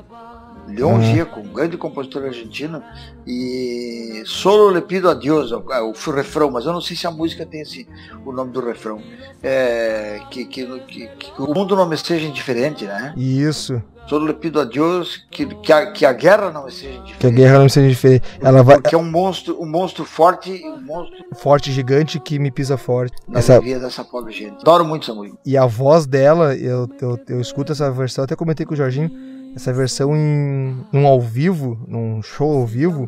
Leon 0.67 0.97
Ah. 0.97 1.01
Gieco, 1.01 1.39
um 1.39 1.53
grande 1.53 1.77
compositor 1.77 2.23
argentino. 2.23 2.81
E 3.25 4.23
Solo 4.25 4.69
le 4.71 4.81
pido 4.81 5.09
a 5.09 5.13
é 5.13 5.55
o, 5.55 5.73
é 5.73 5.81
o 5.81 5.93
refrão, 6.11 6.51
mas 6.51 6.65
eu 6.65 6.73
não 6.73 6.81
sei 6.81 6.95
se 6.95 7.05
a 7.07 7.11
música 7.11 7.45
tem 7.45 7.61
esse, 7.61 7.87
o 8.25 8.31
nome 8.31 8.51
do 8.51 8.59
refrão. 8.65 9.01
É, 9.43 10.19
que, 10.31 10.45
que, 10.45 10.65
que- 10.81 11.07
que 11.07 11.41
o 11.41 11.53
mundo 11.53 11.75
não 11.75 11.87
me 11.87 11.97
seja 11.97 12.25
indiferente, 12.27 12.85
né? 12.85 13.13
Isso, 13.15 13.81
Solo 14.07 14.25
le 14.25 14.33
pido 14.33 14.61
a 14.61 14.63
Deus 14.63 15.25
que, 15.29 15.45
que, 15.45 15.71
a, 15.73 15.91
que 15.91 16.05
a 16.05 16.13
guerra 16.13 16.49
não 16.49 16.63
me 16.65 16.71
seja 16.71 16.91
indiferente. 16.91 17.17
que 17.19 17.27
a 17.27 17.29
guerra 17.29 17.57
não 17.57 17.63
me 17.65 17.69
seja 17.69 17.89
diferente. 17.89 18.23
Ela 18.41 18.63
vai 18.63 18.79
Porque 18.79 18.95
é 18.95 18.97
um 18.97 19.03
monstro, 19.03 19.61
um 19.61 19.65
monstro 19.65 20.05
forte, 20.05 20.63
um 20.65 20.81
monstro 20.81 21.17
forte, 21.35 21.71
gigante 21.73 22.17
que 22.17 22.39
me 22.39 22.49
pisa 22.49 22.77
forte. 22.77 23.13
na 23.27 23.39
Essa, 23.39 23.59
dessa 23.59 24.05
pobre 24.05 24.31
gente. 24.33 24.61
Adoro 24.61 24.85
muito 24.85 25.03
essa 25.03 25.13
música. 25.13 25.37
E 25.45 25.57
a 25.57 25.65
voz 25.65 26.05
dela, 26.05 26.55
eu, 26.55 26.87
eu, 27.01 27.19
eu 27.27 27.41
escuto 27.41 27.73
essa 27.73 27.91
versão, 27.91 28.23
até 28.23 28.33
comentei 28.33 28.65
com 28.65 28.73
o 28.73 28.77
Jorginho, 28.77 29.11
essa 29.57 29.73
versão 29.73 30.15
em 30.15 30.85
um 30.93 31.05
ao 31.07 31.19
vivo, 31.19 31.77
num 31.87 32.21
show 32.21 32.59
ao 32.59 32.65
vivo, 32.65 33.07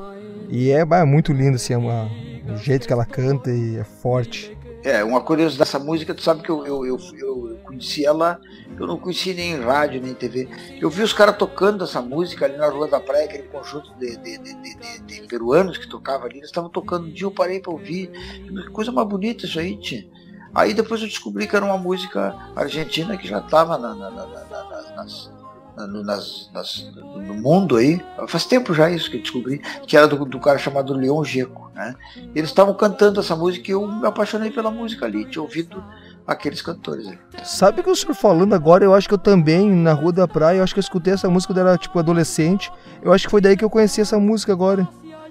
e 0.49 0.71
é, 0.71 0.79
é 0.81 1.05
muito 1.05 1.31
lindo, 1.31 1.55
assim, 1.55 1.73
é 1.73 1.77
uma- 1.77 2.09
o 2.51 2.57
jeito 2.57 2.87
que 2.87 2.91
ela 2.93 3.05
canta 3.05 3.51
e 3.51 3.77
é 3.77 3.83
forte. 3.83 4.57
É, 4.83 5.03
uma 5.03 5.21
curiosidade 5.21 5.69
dessa 5.69 5.77
música, 5.77 6.13
tu 6.15 6.23
sabe 6.23 6.41
que 6.41 6.49
eu, 6.49 6.65
eu, 6.65 6.85
eu, 6.85 6.97
eu 7.19 7.57
conheci 7.65 8.05
ela, 8.05 8.39
eu 8.79 8.87
não 8.87 8.97
conheci 8.97 9.33
nem 9.33 9.51
em 9.51 9.59
rádio, 9.61 10.01
nem 10.01 10.11
em 10.11 10.15
TV. 10.15 10.47
Eu 10.81 10.89
vi 10.89 11.03
os 11.03 11.13
caras 11.13 11.37
tocando 11.37 11.83
essa 11.83 12.01
música 12.01 12.45
ali 12.45 12.57
na 12.57 12.67
Rua 12.67 12.87
da 12.87 12.99
Praia, 12.99 13.25
aquele 13.25 13.43
conjunto 13.43 13.93
de, 13.99 14.17
de, 14.17 14.37
de, 14.39 15.01
de, 15.05 15.27
peruanos 15.27 15.77
que 15.77 15.87
tocava 15.87 16.25
ali, 16.25 16.37
eles 16.37 16.47
estavam 16.49 16.69
tocando 16.69 17.05
um 17.07 17.11
dia, 17.11 17.25
eu 17.27 17.31
parei 17.31 17.59
pra 17.59 17.71
ouvir. 17.71 18.07
Que 18.09 18.69
coisa 18.71 18.91
mais 18.91 19.07
bonita 19.07 19.45
isso 19.45 19.59
aí, 19.59 19.75
tia. 19.77 20.07
Aí 20.55 20.73
depois 20.73 20.99
eu 21.01 21.07
descobri 21.07 21.45
que 21.45 21.55
era 21.55 21.63
uma 21.65 21.77
música 21.77 22.35
argentina 22.55 23.15
que 23.17 23.27
já 23.27 23.37
estava 23.39 23.77
na, 23.77 23.93
na, 23.93 24.09
na, 24.09 24.25
na- 24.25 24.45
na- 24.45 24.95
nas, 24.95 25.29
na- 25.29 25.38
no- 25.87 26.03
nas- 26.03 26.49
nas- 26.53 26.91
no 26.95 27.33
mundo 27.35 27.75
aí. 27.77 28.01
Faz 28.27 28.45
tempo 28.45 28.73
já 28.73 28.89
isso 28.89 29.09
que 29.09 29.17
eu 29.17 29.21
descobri, 29.21 29.59
que 29.87 29.95
era 29.97 30.07
do, 30.07 30.23
do 30.25 30.39
cara 30.39 30.57
chamado 30.57 30.93
Leon 30.93 31.23
Gieco, 31.23 31.71
né? 31.75 31.95
Eles 32.35 32.49
estavam 32.49 32.73
cantando 32.73 33.19
essa 33.19 33.35
música 33.35 33.69
e 33.69 33.73
eu 33.73 33.87
me 33.87 34.07
apaixonei 34.07 34.51
pela 34.51 34.71
música 34.71 35.05
ali, 35.05 35.25
tinha 35.25 35.41
ouvido 35.41 35.83
aqueles 36.27 36.61
cantores 36.61 37.07
aí. 37.07 37.17
Sabe 37.43 37.81
que 37.81 37.89
o 37.89 37.95
senhor 37.95 38.13
falando 38.13 38.53
agora, 38.53 38.83
eu 38.85 38.93
acho 38.93 39.07
que 39.07 39.13
eu 39.13 39.17
também, 39.17 39.69
na 39.69 39.93
Rua 39.93 40.11
da 40.11 40.27
Praia, 40.27 40.57
eu 40.59 40.63
acho 40.63 40.73
que 40.73 40.79
eu 40.79 40.83
escutei 40.83 41.13
essa 41.13 41.29
música 41.29 41.53
quando 41.53 41.65
era, 41.67 41.77
tipo, 41.77 41.97
adolescente. 41.97 42.71
Eu 43.01 43.11
acho 43.11 43.25
que 43.25 43.31
foi 43.31 43.41
daí 43.41 43.57
que 43.57 43.65
eu 43.65 43.69
conheci 43.69 43.99
essa 44.01 44.19
música 44.19 44.51
agora. 44.53 44.87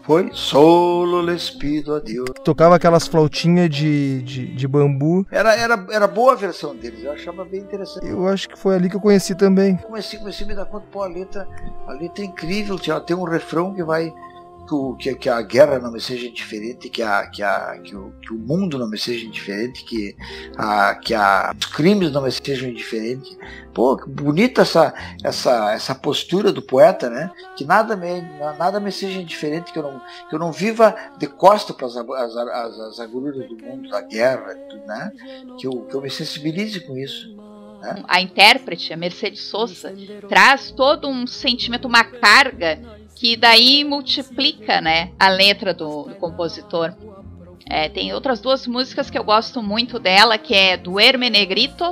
Foi 0.09 0.31
Solo 0.33 1.21
les 1.21 1.51
pido 1.51 1.95
a 1.95 1.99
Deus. 2.01 2.31
Tocava 2.43 2.75
aquelas 2.75 3.07
flautinhas 3.07 3.69
de, 3.69 4.23
de, 4.23 4.47
de 4.47 4.67
bambu. 4.67 5.27
Era, 5.31 5.55
era, 5.55 5.87
era 5.91 6.09
boa 6.09 6.33
a 6.33 6.35
versão 6.35 6.75
deles, 6.75 7.05
eu 7.05 7.13
achava 7.13 7.45
bem 7.45 7.61
interessante. 7.61 8.09
Eu 8.09 8.27
acho 8.27 8.49
que 8.49 8.59
foi 8.59 8.75
ali 8.75 8.89
que 8.89 8.97
eu 8.97 9.03
conheci 9.03 9.35
também. 9.35 9.77
comecei, 9.77 10.19
comecei 10.19 10.47
a 10.47 10.49
me 10.49 10.55
dar 10.55 10.65
conta, 10.65 10.87
pô, 10.91 11.03
a 11.03 11.09
letra, 11.09 11.47
a 11.87 11.93
letra 11.93 12.25
é 12.25 12.27
incrível, 12.27 12.81
ela 12.89 13.03
tem 13.03 13.15
um 13.15 13.25
refrão 13.25 13.75
que 13.75 13.83
vai. 13.83 14.11
Que, 14.69 14.75
o- 14.75 14.95
que, 14.97 15.15
que 15.15 15.29
a 15.31 15.41
guerra 15.41 15.79
não 15.79 15.91
me 15.91 16.01
seja 16.01 16.27
indiferente, 16.27 16.91
que, 16.91 17.03
a, 17.03 17.27
que, 17.27 17.43
a, 17.43 17.79
que, 17.83 17.97
o, 17.97 18.13
que 18.21 18.33
o 18.35 18.39
mundo 18.39 18.79
não 18.79 18.89
me 18.91 18.99
seja 18.99 19.25
indiferente, 19.25 19.83
que, 19.85 20.15
a, 20.59 20.95
que 20.95 21.15
a, 21.15 21.55
os 21.59 21.67
crimes 21.67 22.13
não 22.13 22.21
me 22.23 22.31
sejam 22.31 22.69
indiferentes. 22.69 23.39
Pô, 23.73 23.97
que 23.97 24.09
bonita 24.11 24.63
essa, 24.63 24.93
essa, 25.25 25.73
essa 25.73 25.95
postura 25.95 26.53
do 26.53 26.61
poeta, 26.61 27.09
né? 27.09 27.31
Que 27.57 27.65
nada 27.65 27.97
me, 27.97 28.21
nada 28.59 28.79
me 28.79 28.93
seja 28.93 29.21
indiferente, 29.21 29.73
que 29.73 29.79
eu 29.79 29.85
não, 29.85 30.03
que 30.29 30.35
eu 30.35 30.39
não 30.39 30.53
viva 30.53 30.95
de 31.19 31.27
costa 31.27 31.73
para 31.73 31.87
as, 31.87 31.97
as, 31.97 32.37
as, 32.37 33.01
as 33.01 33.11
do 33.11 33.21
mundo, 33.63 33.89
da 33.89 34.03
guerra, 34.03 34.55
tudo, 34.69 34.85
né? 34.85 35.13
Que 35.59 35.67
eu, 35.67 35.87
que 35.87 35.95
eu 35.95 36.03
me 36.03 36.11
sensibilize 36.11 36.81
com 36.81 36.97
isso. 36.97 37.37
A 38.09 38.21
intérprete, 38.21 38.93
a 38.93 38.97
Mercedes 38.97 39.45
Sosa, 39.45 39.95
traz 40.29 40.73
todo 40.73 41.09
um 41.09 41.27
sentimento, 41.27 41.87
uma 41.87 42.03
carga 42.03 42.98
que 43.19 43.37
daí 43.37 43.83
multiplica, 43.83 44.81
né, 44.81 45.11
a 45.19 45.29
letra 45.29 45.75
do, 45.75 46.05
do 46.05 46.15
compositor. 46.15 46.95
É, 47.69 47.89
tem 47.89 48.15
outras 48.15 48.41
duas 48.41 48.65
músicas 48.67 49.11
que 49.11 49.19
eu 49.19 49.25
gosto 49.25 49.61
muito 49.61 49.99
dela, 49.99 50.39
que 50.39 50.55
é 50.55 50.77
Duerme 50.77 51.29
Negrito 51.29 51.85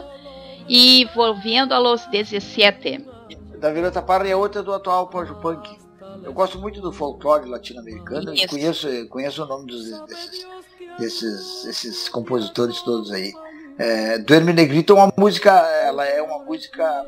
e 0.68 1.04
Volviendo 1.16 1.74
a 1.74 1.78
los 1.78 2.06
17. 2.06 3.04
da 3.58 3.72
Violeta 3.72 4.00
Parra 4.00 4.28
e 4.28 4.32
a 4.32 4.36
outra 4.36 4.62
do 4.62 4.72
atual 4.72 5.08
Pojo 5.08 5.34
Punk. 5.36 5.68
Eu 6.22 6.32
gosto 6.32 6.58
muito 6.60 6.80
do 6.80 6.92
folclore 6.92 7.48
latino-americano 7.48 8.32
e 8.32 8.46
conheço, 8.46 8.88
conheço 9.08 9.42
o 9.42 9.46
nome 9.46 9.66
dos, 9.66 9.84
desses, 10.06 10.46
desses, 10.98 11.64
desses 11.64 12.08
compositores 12.08 12.80
todos 12.82 13.10
aí. 13.12 13.32
É, 13.78 14.18
do 14.18 14.32
Herme 14.32 14.52
Negrito 14.52 14.92
é 14.92 14.96
uma 14.96 15.12
música, 15.16 15.50
ela 15.50 16.06
é 16.06 16.22
uma 16.22 16.38
música. 16.44 17.04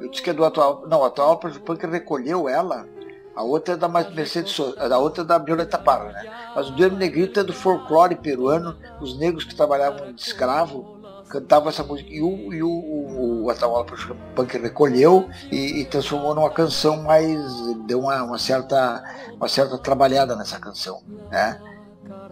Eu 0.00 0.10
disse 0.10 0.22
que 0.22 0.30
é 0.30 0.32
do 0.32 0.44
atual. 0.44 0.84
Não, 0.88 1.00
o 1.00 1.04
atual 1.04 1.38
Pojo 1.38 1.60
Punk 1.60 1.86
recolheu 1.86 2.48
ela 2.48 2.86
A 3.34 3.42
outra 3.42 3.74
é 3.74 3.76
da 3.76 3.88
Mercedes 3.88 4.58
a 4.60 4.98
outra 4.98 5.22
é 5.22 5.26
da 5.26 5.38
Violeta 5.38 5.78
Parra, 5.78 6.12
né? 6.12 6.52
Mas 6.54 6.68
o 6.68 6.72
Duende 6.72 6.96
Negrito 6.96 7.40
é 7.40 7.44
do 7.44 7.52
folclore 7.52 8.16
peruano, 8.16 8.76
os 9.00 9.18
negros 9.18 9.44
que 9.44 9.54
trabalhavam 9.54 10.12
de 10.12 10.20
escravo 10.20 10.94
cantavam 11.28 11.68
essa 11.68 11.82
música 11.82 12.08
e 12.10 12.22
o, 12.22 12.52
e 12.52 12.62
o, 12.62 12.68
o, 12.68 13.44
o 13.44 13.50
Atahualpa 13.50 13.96
Punk 14.36 14.56
recolheu 14.58 15.28
e, 15.50 15.80
e, 15.80 15.84
transformou 15.84 16.34
numa 16.34 16.50
canção 16.50 17.02
mais 17.02 17.40
deu 17.86 18.00
uma, 18.00 18.22
uma, 18.22 18.38
certa 18.38 19.02
uma 19.34 19.48
certa 19.48 19.76
trabalhada 19.78 20.36
nessa 20.36 20.60
canção 20.60 21.02
né 21.30 21.60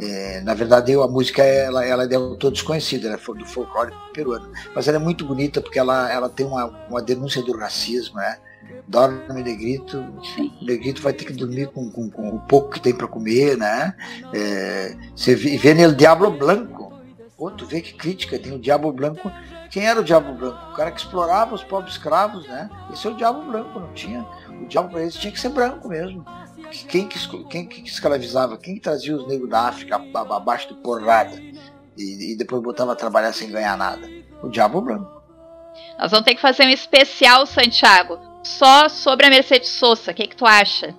é, 0.00 0.40
na 0.40 0.54
verdade 0.54 0.92
a 0.94 1.06
música 1.06 1.42
ela, 1.42 1.84
ela 1.84 2.04
é 2.04 2.06
de 2.06 2.14
autor 2.14 2.50
desconhecido 2.50 3.06
ela 3.06 3.16
é 3.16 3.38
do 3.38 3.46
folclore 3.46 3.92
peruano 4.12 4.50
mas 4.74 4.88
ela 4.88 4.96
é 4.96 5.00
muito 5.00 5.24
bonita 5.24 5.60
porque 5.60 5.78
ela, 5.78 6.10
ela 6.12 6.28
tem 6.28 6.46
uma, 6.46 6.66
uma 6.88 7.02
denúncia 7.02 7.42
do 7.42 7.56
racismo 7.56 8.16
né 8.16 8.38
dorme 8.86 9.42
negrito, 9.42 9.98
o 9.98 10.64
negrito 10.64 11.02
vai 11.02 11.12
ter 11.12 11.24
que 11.24 11.32
dormir 11.32 11.68
com, 11.68 11.90
com, 11.90 12.10
com 12.10 12.28
o 12.30 12.40
pouco 12.40 12.70
que 12.70 12.80
tem 12.80 12.94
para 12.94 13.06
comer, 13.06 13.56
né? 13.56 13.94
É, 14.34 14.96
você 15.14 15.34
vê 15.34 15.72
nele 15.72 15.94
Diablo 15.94 16.30
Blanco, 16.30 16.92
Pô, 17.42 17.50
tu 17.50 17.66
vê 17.66 17.80
que 17.80 17.94
crítica 17.94 18.38
tem 18.38 18.52
o 18.52 18.58
Diabo 18.58 18.92
Branco. 18.92 19.28
Quem 19.68 19.84
era 19.84 20.00
o 20.00 20.04
Diabo 20.04 20.32
Branco? 20.32 20.70
O 20.70 20.76
cara 20.76 20.92
que 20.92 21.00
explorava 21.00 21.56
os 21.56 21.64
pobres 21.64 21.94
escravos, 21.94 22.46
né? 22.46 22.70
Esse 22.92 23.04
é 23.04 23.10
o 23.10 23.16
Diabo 23.16 23.42
Branco, 23.50 23.80
não 23.80 23.92
tinha. 23.94 24.24
O 24.62 24.66
Diabo 24.68 24.90
para 24.90 25.02
eles 25.02 25.14
tinha 25.14 25.32
que 25.32 25.40
ser 25.40 25.48
branco 25.48 25.88
mesmo. 25.88 26.24
Quem 26.88 27.06
que, 27.06 27.44
quem 27.44 27.66
que 27.66 27.88
escravizava? 27.88 28.56
Quem 28.56 28.74
que 28.74 28.80
trazia 28.80 29.14
os 29.14 29.26
negros 29.28 29.50
da 29.50 29.68
África 29.68 30.00
abaixo 30.14 30.68
de 30.68 30.74
porrada? 30.82 31.40
E, 31.96 32.32
e 32.32 32.36
depois 32.36 32.62
botava 32.62 32.92
a 32.92 32.96
trabalhar 32.96 33.32
sem 33.32 33.50
ganhar 33.50 33.76
nada? 33.76 34.08
O 34.42 34.48
Diabo 34.48 34.80
Branco. 34.80 35.22
Nós 35.98 36.10
vamos 36.10 36.24
ter 36.24 36.34
que 36.34 36.40
fazer 36.40 36.64
um 36.64 36.70
especial, 36.70 37.46
Santiago, 37.46 38.18
só 38.42 38.88
sobre 38.88 39.26
a 39.26 39.30
Mercedes 39.30 39.68
Sosa. 39.68 40.10
O 40.10 40.14
que, 40.14 40.26
que 40.26 40.36
tu 40.36 40.46
acha? 40.46 40.94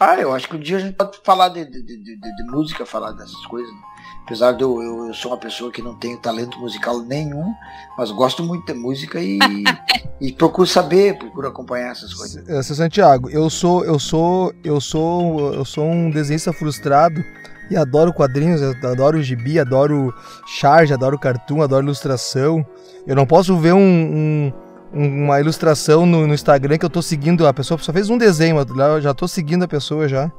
Ah, 0.00 0.16
eu 0.16 0.32
acho 0.32 0.48
que 0.48 0.56
um 0.56 0.60
dia 0.60 0.76
a 0.76 0.80
gente 0.80 0.94
pode 0.94 1.18
falar 1.24 1.48
de, 1.48 1.64
de, 1.64 1.82
de, 1.82 2.16
de 2.16 2.44
música, 2.50 2.86
falar 2.86 3.12
dessas 3.12 3.44
coisas. 3.46 3.70
Né? 3.72 3.80
Apesar 4.24 4.52
de 4.52 4.62
eu, 4.62 4.80
eu, 4.80 5.06
eu, 5.06 5.14
sou 5.14 5.32
uma 5.32 5.38
pessoa 5.38 5.72
que 5.72 5.82
não 5.82 5.94
tenho 5.94 6.18
talento 6.18 6.58
musical 6.60 7.00
nenhum, 7.00 7.52
mas 7.96 8.10
gosto 8.10 8.42
muito 8.44 8.66
de 8.66 8.78
música 8.78 9.20
e, 9.20 9.38
e 10.20 10.32
procuro 10.32 10.68
saber, 10.68 11.18
procuro 11.18 11.48
acompanhar 11.48 11.92
essas 11.92 12.14
coisas. 12.14 12.46
É, 12.48 12.62
seu 12.62 12.76
Santiago, 12.76 13.28
eu 13.30 13.50
sou, 13.50 13.84
eu 13.84 13.98
sou, 13.98 14.54
eu 14.62 14.80
sou, 14.80 15.54
eu 15.54 15.64
sou 15.64 15.84
um 15.84 16.10
desenhista 16.10 16.52
frustrado 16.52 17.24
e 17.70 17.76
adoro 17.76 18.12
quadrinhos, 18.12 18.62
adoro 18.62 19.20
gibi, 19.22 19.58
adoro 19.58 20.14
charge, 20.46 20.92
adoro 20.92 21.18
cartoon, 21.18 21.62
adoro 21.62 21.84
ilustração. 21.84 22.64
Eu 23.06 23.16
não 23.16 23.26
posso 23.26 23.56
ver 23.56 23.72
um, 23.72 23.78
um 23.78 24.52
uma 24.92 25.40
ilustração 25.40 26.06
no, 26.06 26.26
no, 26.26 26.34
Instagram 26.34 26.78
que 26.78 26.84
eu 26.84 26.90
tô 26.90 27.02
seguindo 27.02 27.46
a 27.46 27.52
pessoa, 27.52 27.78
só 27.78 27.92
fez 27.92 28.08
um 28.10 28.18
desenho, 28.18 28.56
eu 28.58 29.00
já 29.00 29.12
tô 29.12 29.28
seguindo 29.28 29.64
a 29.64 29.68
pessoa 29.68 30.08
já. 30.08 30.30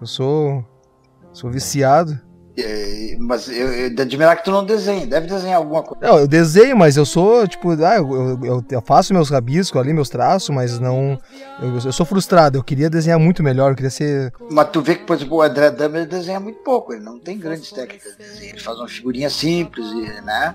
Eu 0.00 0.06
sou 0.06 0.64
sou 1.32 1.50
viciado. 1.50 2.18
É, 2.56 3.16
mas 3.18 3.48
eu, 3.48 3.72
eu 3.72 3.94
de 3.94 4.02
admirar 4.02 4.36
que 4.36 4.44
tu 4.44 4.50
não 4.50 4.64
desenha, 4.64 5.06
deve 5.06 5.26
desenhar 5.26 5.56
alguma 5.56 5.82
coisa. 5.82 6.06
Não, 6.06 6.18
eu 6.18 6.28
desenho, 6.28 6.76
mas 6.76 6.98
eu 6.98 7.06
sou, 7.06 7.48
tipo, 7.48 7.70
ah, 7.82 7.96
eu, 7.96 8.38
eu, 8.44 8.64
eu 8.70 8.82
faço 8.82 9.14
meus 9.14 9.30
rabiscos 9.30 9.80
ali, 9.80 9.92
meus 9.92 10.10
traços, 10.10 10.50
mas 10.50 10.78
não. 10.78 11.18
Eu, 11.62 11.74
eu, 11.74 11.92
sou 11.92 12.04
frustrado, 12.04 12.58
eu 12.58 12.62
queria 12.62 12.90
desenhar 12.90 13.18
muito 13.18 13.42
melhor, 13.42 13.70
eu 13.70 13.74
queria 13.74 13.90
ser. 13.90 14.32
Mas 14.50 14.68
tu 14.70 14.82
vê 14.82 14.96
que, 14.96 15.04
por 15.04 15.16
exemplo, 15.16 15.38
o 15.38 15.42
André 15.42 15.70
Dama 15.70 15.98
ele 15.98 16.06
desenha 16.06 16.38
muito 16.38 16.58
pouco, 16.62 16.92
ele 16.92 17.02
não 17.02 17.18
tem 17.18 17.38
grandes 17.38 17.70
técnicas 17.70 18.12
de 18.12 18.18
desenho, 18.18 18.50
ele 18.50 18.60
faz 18.60 18.78
uma 18.78 18.88
figurinha 18.88 19.30
simples, 19.30 19.86
né? 20.22 20.54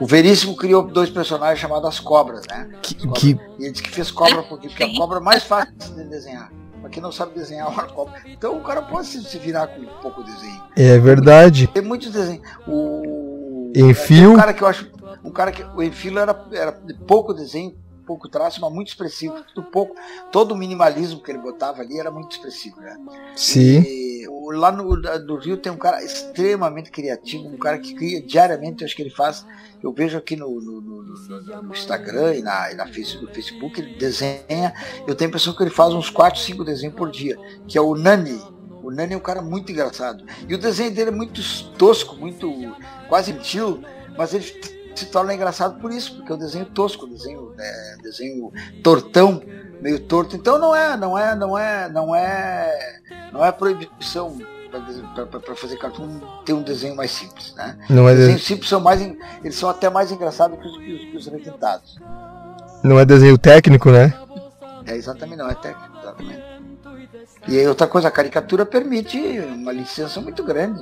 O 0.00 0.06
Veríssimo 0.06 0.54
criou 0.54 0.82
dois 0.82 1.08
personagens 1.08 1.58
chamados 1.58 1.88
as 1.88 1.98
cobras, 1.98 2.42
né? 2.48 2.68
Que, 2.82 2.94
cobras. 2.94 3.22
que... 3.22 3.38
E 3.58 3.64
ele 3.64 3.70
disse 3.70 3.82
que 3.82 3.90
fez 3.90 4.10
cobra 4.10 4.42
porque, 4.42 4.68
porque 4.68 4.84
a 4.84 4.94
cobra 4.94 5.18
é 5.18 5.22
mais 5.22 5.42
fácil 5.44 5.72
de 5.94 6.04
desenhar. 6.04 6.50
Pra 6.88 6.94
quem 6.94 7.02
não 7.02 7.12
sabe 7.12 7.34
desenhar 7.34 7.70
uma 7.70 7.86
cobra. 7.86 8.22
Então 8.26 8.56
o 8.56 8.62
cara 8.62 8.80
pode 8.80 9.06
se 9.06 9.38
virar 9.38 9.66
com 9.68 9.84
pouco 10.00 10.24
desenho. 10.24 10.62
É 10.74 10.98
verdade. 10.98 11.66
Tem 11.68 11.82
muitos 11.82 12.10
desenhos. 12.10 12.42
O. 12.66 13.70
Enfio. 13.76 14.32
Um 14.32 14.36
cara 14.36 14.54
que 14.54 14.62
eu 14.62 14.66
acho. 14.66 14.90
Um 15.22 15.30
cara 15.30 15.52
que. 15.52 15.62
O 15.62 15.82
Enfio 15.82 16.18
era, 16.18 16.46
era 16.50 16.70
de 16.70 16.94
pouco 16.94 17.34
desenho, 17.34 17.76
pouco 18.06 18.28
traço, 18.28 18.60
mas 18.60 18.72
muito 18.72 18.88
expressivo. 18.88 19.34
Tudo 19.54 19.70
pouco. 19.70 19.94
Todo 20.32 20.52
o 20.52 20.56
minimalismo 20.56 21.22
que 21.22 21.30
ele 21.30 21.38
botava 21.38 21.82
ali 21.82 22.00
era 22.00 22.10
muito 22.10 22.32
expressivo, 22.32 22.80
né? 22.80 22.96
Sim. 23.36 23.82
E, 23.82 24.26
lá 24.52 24.72
no, 24.72 24.96
no 24.96 25.36
Rio 25.36 25.58
tem 25.58 25.70
um 25.70 25.76
cara 25.76 26.02
extremamente 26.02 26.90
criativo, 26.90 27.48
um 27.48 27.58
cara 27.58 27.78
que 27.78 27.94
cria 27.94 28.22
diariamente, 28.22 28.82
acho 28.82 28.96
que 28.96 29.02
ele 29.02 29.10
faz 29.10 29.44
eu 29.82 29.92
vejo 29.92 30.18
aqui 30.18 30.34
no, 30.36 30.60
no, 30.60 30.80
no, 30.80 31.02
no 31.62 31.72
Instagram 31.72 32.34
e, 32.34 32.42
na, 32.42 32.72
e 32.72 32.74
na 32.74 32.84
no 32.84 32.92
Facebook, 32.92 33.80
ele 33.80 33.94
desenha. 33.96 34.74
Eu 35.06 35.14
tenho 35.14 35.28
a 35.28 35.30
impressão 35.30 35.54
que 35.54 35.62
ele 35.62 35.70
faz 35.70 35.94
uns 35.94 36.10
4, 36.10 36.40
5 36.40 36.64
desenhos 36.64 36.94
por 36.94 37.10
dia, 37.10 37.38
que 37.66 37.78
é 37.78 37.80
o 37.80 37.94
Nani. 37.94 38.40
O 38.82 38.90
Nani 38.90 39.14
é 39.14 39.16
um 39.16 39.20
cara 39.20 39.40
muito 39.40 39.70
engraçado. 39.70 40.24
E 40.48 40.54
o 40.54 40.58
desenho 40.58 40.92
dele 40.92 41.10
é 41.10 41.12
muito 41.12 41.40
tosco, 41.76 42.16
muito 42.16 42.74
quase 43.08 43.30
infantil, 43.30 43.82
mas 44.16 44.34
ele 44.34 44.44
se 44.94 45.06
torna 45.06 45.32
engraçado 45.32 45.80
por 45.80 45.92
isso, 45.92 46.16
porque 46.16 46.32
é 46.32 46.34
um 46.34 46.38
desenho 46.38 46.66
tosco, 46.66 47.06
um 47.06 47.10
desenho, 47.10 47.54
é, 47.58 47.96
desenho 48.02 48.52
tortão, 48.82 49.40
meio 49.80 50.00
torto. 50.00 50.34
Então 50.34 50.58
não 50.58 50.74
é, 50.74 50.96
não 50.96 51.16
é, 51.16 51.36
não 51.36 51.56
é, 51.56 51.88
não 51.88 52.14
é, 52.14 53.00
não 53.32 53.44
é 53.44 53.52
proibição 53.52 54.38
para 54.70 55.54
fazer 55.54 55.76
cartoon 55.78 56.20
ter 56.44 56.52
um 56.52 56.62
desenho 56.62 56.96
mais 56.96 57.10
simples, 57.10 57.54
né? 57.54 57.78
Não 57.88 58.08
é 58.08 58.14
desenhos 58.14 58.44
simples 58.44 58.68
são 58.68 58.80
mais, 58.80 59.00
eles 59.00 59.54
são 59.54 59.68
até 59.68 59.88
mais 59.88 60.12
engraçados 60.12 60.58
que 60.58 60.66
os, 60.66 60.76
que 60.76 60.92
os, 60.92 61.00
que 61.00 61.16
os 61.16 61.26
requintados. 61.26 61.98
Não 62.82 62.98
é 62.98 63.04
desenho 63.04 63.36
técnico, 63.36 63.90
né? 63.90 64.14
É 64.86 64.94
exatamente, 64.94 65.38
não 65.38 65.50
é 65.50 65.54
técnico, 65.54 65.98
exatamente. 65.98 66.42
E 67.46 67.58
aí 67.58 67.66
outra 67.66 67.86
coisa, 67.86 68.08
a 68.08 68.10
caricatura 68.10 68.66
permite 68.66 69.18
uma 69.40 69.72
licença 69.72 70.20
muito 70.20 70.42
grande. 70.42 70.80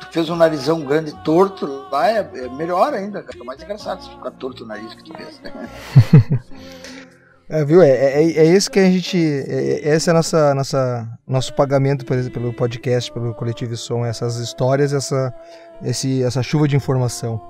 Tu 0.00 0.06
fez 0.10 0.28
um 0.30 0.36
narizão 0.36 0.80
grande 0.84 1.12
torto 1.24 1.66
lá, 1.90 2.10
é, 2.10 2.18
é 2.18 2.48
melhor 2.48 2.92
ainda, 2.94 3.22
fica 3.22 3.44
mais 3.44 3.62
engraçado 3.62 4.02
se 4.02 4.10
ficar 4.10 4.30
torto 4.32 4.64
o 4.64 4.66
nariz 4.66 4.94
que 4.94 5.04
tu 5.04 5.14
fez. 5.14 5.40
Né? 5.40 5.68
É, 7.50 7.64
viu? 7.64 7.82
É, 7.82 7.90
é, 7.90 8.22
é 8.22 8.44
isso 8.44 8.70
que 8.70 8.78
a 8.78 8.88
gente. 8.88 9.18
É, 9.18 9.88
é 9.88 9.96
esse 9.96 10.08
é 10.08 10.12
nossa, 10.12 10.54
nossa, 10.54 11.18
nosso 11.26 11.52
pagamento 11.54 12.06
por, 12.06 12.16
pelo 12.30 12.52
podcast, 12.52 13.12
pelo 13.12 13.34
Coletivo 13.34 13.76
Som, 13.76 14.06
essas 14.06 14.36
histórias, 14.36 14.92
essa, 14.92 15.34
esse, 15.82 16.22
essa 16.22 16.44
chuva 16.44 16.68
de 16.68 16.76
informação. 16.76 17.42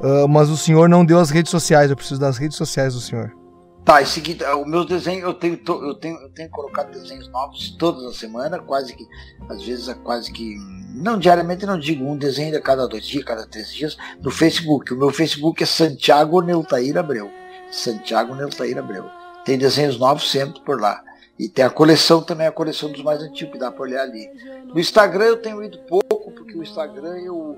Uh, 0.00 0.26
mas 0.26 0.48
o 0.48 0.56
senhor 0.56 0.88
não 0.88 1.04
deu 1.04 1.18
as 1.18 1.28
redes 1.28 1.50
sociais, 1.50 1.90
eu 1.90 1.96
preciso 1.96 2.18
das 2.18 2.38
redes 2.38 2.56
sociais 2.56 2.94
do 2.94 3.00
senhor. 3.00 3.36
Tá, 3.84 4.00
em 4.00 4.06
seguida, 4.06 4.46
é, 4.46 4.54
o 4.54 4.64
meus 4.64 4.86
desenhos, 4.86 5.24
eu 5.24 5.34
tenho, 5.34 5.60
eu 5.66 5.94
tenho, 5.94 6.16
eu 6.20 6.30
tenho 6.30 6.48
colocado 6.48 6.90
desenhos 6.90 7.28
novos 7.28 7.76
todas 7.78 8.04
as 8.04 8.16
semanas, 8.16 8.60
quase 8.66 8.94
que, 8.94 9.06
às 9.50 9.62
vezes, 9.62 9.92
quase 10.04 10.32
que, 10.32 10.56
não 10.94 11.18
diariamente, 11.18 11.66
não 11.66 11.78
digo 11.78 12.04
um 12.04 12.16
desenho 12.16 12.56
a 12.56 12.60
cada 12.62 12.86
dois 12.86 13.04
dias, 13.04 13.24
cada 13.24 13.46
três 13.46 13.74
dias, 13.74 13.96
no 14.22 14.30
Facebook. 14.30 14.94
O 14.94 14.96
meu 14.96 15.10
Facebook 15.10 15.62
é 15.62 15.66
Santiago 15.66 16.40
Neutair 16.40 16.96
Abreu. 16.96 17.30
Santiago 17.70 18.34
Neutair 18.34 18.78
Abreu. 18.78 19.17
Tem 19.48 19.56
desenhos 19.56 19.98
novos 19.98 20.30
sempre 20.30 20.60
por 20.60 20.78
lá. 20.78 21.02
E 21.38 21.48
tem 21.48 21.64
a 21.64 21.70
coleção 21.70 22.20
também, 22.20 22.46
a 22.46 22.52
coleção 22.52 22.92
dos 22.92 23.02
mais 23.02 23.22
antigos, 23.22 23.54
que 23.54 23.58
dá 23.58 23.72
para 23.72 23.80
olhar 23.80 24.02
ali. 24.02 24.28
No 24.66 24.78
Instagram 24.78 25.24
eu 25.24 25.36
tenho 25.38 25.64
ido 25.64 25.78
pouco, 25.88 26.30
porque 26.32 26.54
o 26.54 26.62
Instagram 26.62 27.16
eu, 27.16 27.56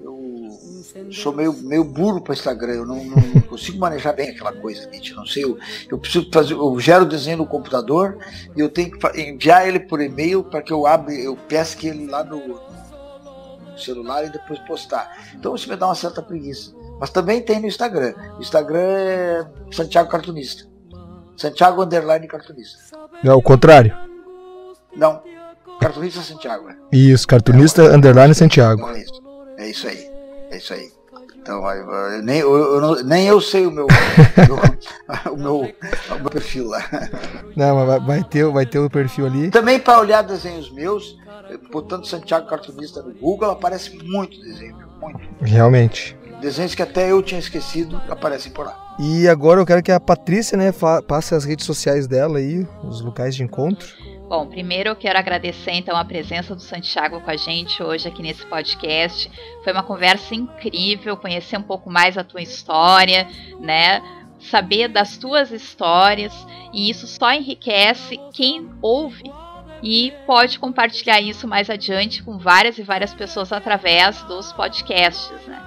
eu 0.00 0.48
sou 1.12 1.34
meio, 1.34 1.52
meio 1.52 1.84
burro 1.84 2.22
para 2.22 2.32
Instagram, 2.32 2.72
eu 2.72 2.86
não, 2.86 3.04
não, 3.04 3.40
consigo 3.50 3.78
manejar 3.78 4.14
bem 4.14 4.30
aquela 4.30 4.50
coisa, 4.50 4.90
gente. 4.90 5.12
Não 5.12 5.26
sei, 5.26 5.44
eu, 5.44 5.58
eu 5.90 5.98
preciso 5.98 6.26
fazer, 6.32 6.54
eu 6.54 6.80
gero 6.80 7.04
o 7.04 7.08
desenho 7.08 7.36
no 7.36 7.46
computador 7.46 8.16
e 8.56 8.60
eu 8.60 8.70
tenho 8.70 8.90
que 8.90 9.20
enviar 9.20 9.68
ele 9.68 9.80
por 9.80 10.00
e-mail 10.00 10.42
para 10.42 10.62
que 10.62 10.72
eu 10.72 10.86
abra, 10.86 11.12
eu 11.12 11.36
pesque 11.36 11.86
ele 11.86 12.06
lá 12.06 12.24
no 12.24 12.58
celular 13.76 14.24
e 14.24 14.30
depois 14.30 14.58
postar. 14.60 15.34
Então 15.34 15.54
isso 15.54 15.68
me 15.68 15.76
dá 15.76 15.84
uma 15.84 15.94
certa 15.94 16.22
preguiça. 16.22 16.72
Mas 16.98 17.10
também 17.10 17.42
tem 17.42 17.60
no 17.60 17.66
Instagram. 17.66 18.14
O 18.38 18.40
Instagram 18.40 18.80
é 18.80 19.46
Santiago 19.70 20.08
Cartunista. 20.08 20.74
Santiago 21.36 21.82
Underline 21.82 22.26
Cartunista. 22.26 22.78
É 23.22 23.32
o 23.32 23.42
contrário? 23.42 23.96
Não. 24.96 25.22
Cartunista 25.80 26.22
Santiago. 26.22 26.70
É. 26.70 26.76
Isso, 26.92 27.26
cartunista 27.26 27.82
é, 27.82 27.94
Underline 27.94 28.34
Santiago. 28.34 28.88
É 28.88 29.00
isso. 29.00 29.22
é 29.58 29.70
isso 29.70 29.88
aí. 29.88 30.10
É 30.50 30.56
isso 30.56 30.72
aí. 30.72 30.96
Então, 31.46 31.64
eu, 31.70 32.22
nem, 32.24 32.40
eu, 32.40 32.56
eu, 32.56 33.04
nem 33.04 33.28
eu 33.28 33.40
sei 33.40 33.66
o 33.66 33.70
meu, 33.70 33.86
o, 35.30 35.36
meu, 35.36 35.60
o 35.60 36.20
meu 36.20 36.30
perfil 36.30 36.66
lá. 36.66 36.82
Não, 37.54 37.76
mas 37.76 37.86
vai, 37.86 38.00
vai, 38.00 38.24
ter, 38.24 38.44
vai 38.46 38.66
ter 38.66 38.80
o 38.80 38.90
perfil 38.90 39.26
ali. 39.26 39.50
Também 39.52 39.78
para 39.78 40.00
olhar 40.00 40.22
desenhos 40.22 40.68
meus, 40.72 41.16
botando 41.70 42.04
Santiago 42.04 42.48
Cartunista 42.48 43.00
no 43.00 43.14
Google, 43.14 43.52
aparece 43.52 43.96
muito 44.02 44.40
desenho, 44.40 44.76
muito. 45.00 45.20
Realmente. 45.40 46.18
Desenhos 46.40 46.74
que 46.74 46.82
até 46.82 47.12
eu 47.12 47.22
tinha 47.22 47.38
esquecido 47.38 48.00
aparecem 48.08 48.50
por 48.50 48.66
lá. 48.66 48.85
E 48.98 49.28
agora 49.28 49.60
eu 49.60 49.66
quero 49.66 49.82
que 49.82 49.92
a 49.92 50.00
Patrícia, 50.00 50.56
né, 50.56 50.72
passe 51.06 51.34
as 51.34 51.44
redes 51.44 51.66
sociais 51.66 52.06
dela 52.06 52.38
aí, 52.38 52.66
os 52.82 53.00
locais 53.00 53.36
de 53.36 53.42
encontro. 53.42 53.86
Bom, 54.28 54.46
primeiro 54.46 54.88
eu 54.88 54.96
quero 54.96 55.18
agradecer 55.18 55.72
então 55.72 55.96
a 55.96 56.04
presença 56.04 56.54
do 56.54 56.60
Santiago 56.60 57.20
com 57.20 57.30
a 57.30 57.36
gente 57.36 57.82
hoje 57.82 58.08
aqui 58.08 58.22
nesse 58.22 58.44
podcast. 58.46 59.30
Foi 59.62 59.72
uma 59.72 59.82
conversa 59.82 60.34
incrível, 60.34 61.16
conhecer 61.16 61.56
um 61.56 61.62
pouco 61.62 61.90
mais 61.90 62.18
a 62.18 62.24
tua 62.24 62.42
história, 62.42 63.28
né? 63.60 64.02
saber 64.38 64.88
das 64.88 65.16
tuas 65.16 65.50
histórias 65.50 66.32
e 66.72 66.90
isso 66.90 67.06
só 67.06 67.32
enriquece 67.32 68.18
quem 68.32 68.70
ouve 68.82 69.24
e 69.82 70.12
pode 70.26 70.58
compartilhar 70.58 71.20
isso 71.20 71.46
mais 71.46 71.68
adiante 71.68 72.22
com 72.22 72.38
várias 72.38 72.78
e 72.78 72.82
várias 72.82 73.14
pessoas 73.14 73.52
através 73.52 74.22
dos 74.22 74.52
podcasts, 74.52 75.46
né? 75.46 75.62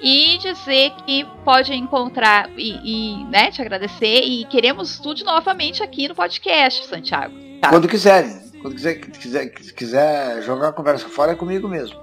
E 0.00 0.38
dizer 0.38 0.92
que 1.04 1.24
pode 1.44 1.72
encontrar 1.74 2.50
e, 2.56 3.20
e 3.20 3.24
né, 3.24 3.50
te 3.50 3.62
agradecer 3.62 4.20
e 4.22 4.44
queremos 4.46 4.90
estúdio 4.90 5.24
novamente 5.24 5.82
aqui 5.82 6.06
no 6.08 6.14
podcast, 6.14 6.86
Santiago. 6.86 7.34
Tá? 7.60 7.70
Quando 7.70 7.88
quiserem, 7.88 8.38
quando 8.60 8.74
quiser, 8.74 8.94
quiser, 8.96 9.46
quiser 9.48 10.42
jogar 10.42 10.68
a 10.68 10.72
conversa 10.72 11.08
fora 11.08 11.32
é 11.32 11.34
comigo 11.34 11.66
mesmo. 11.66 11.98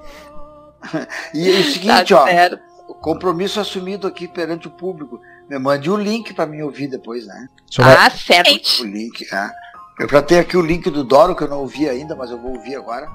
e, 1.34 1.48
e 1.48 1.61
o 1.61 1.64
seguinte, 1.64 2.14
tá 2.14 2.24
ó, 2.24 2.26
certo. 2.26 2.60
compromisso 3.02 3.60
assumido 3.60 4.07
aqui 4.07 4.28
perante 4.28 4.68
o 4.68 4.72
público. 4.72 5.22
Me 5.49 5.60
mande 5.60 5.90
o 5.90 5.95
um 5.95 5.98
link 5.98 6.34
para 6.34 6.45
mim 6.45 6.61
ouvir 6.61 6.88
depois, 6.88 7.28
né? 7.28 7.48
Ah, 7.80 8.10
certo. 8.10 8.82
O 8.82 8.86
link, 8.86 9.28
ah. 9.32 9.52
Eu 9.99 10.10
já 10.10 10.22
tenho 10.22 10.41
aqui 10.41 10.57
o 10.57 10.61
link 10.61 10.90
do 10.90 11.03
Doro, 11.03 11.36
que 11.36 11.44
eu 11.44 11.48
não 11.48 11.60
ouvi 11.60 11.88
ainda, 11.88 12.15
mas 12.15 12.32
eu 12.32 12.40
vou 12.40 12.56
ouvir 12.56 12.76
agora. 12.76 13.07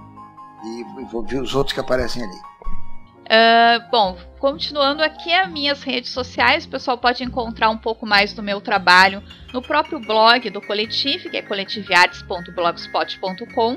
E 0.65 1.05
vou 1.11 1.25
ver 1.25 1.41
os 1.41 1.55
outros 1.55 1.73
que 1.73 1.81
aparecem 1.81 2.23
ali. 2.23 2.39
Uh, 3.29 3.85
bom, 3.91 4.17
continuando 4.39 5.03
aqui 5.03 5.35
as 5.35 5.51
minhas 5.51 5.83
redes 5.83 6.11
sociais, 6.11 6.65
o 6.65 6.69
pessoal 6.71 6.97
pode 6.97 7.23
encontrar 7.23 7.69
um 7.69 7.77
pouco 7.77 8.07
mais 8.07 8.33
do 8.33 8.43
meu 8.43 8.59
trabalho 8.59 9.23
no 9.53 9.61
próprio 9.61 10.01
blog 10.01 10.49
do 10.49 10.63
Coletivo, 10.63 11.29
que 11.29 11.37
é 11.37 11.43
coletiveartes.blogspot.com. 11.43 13.77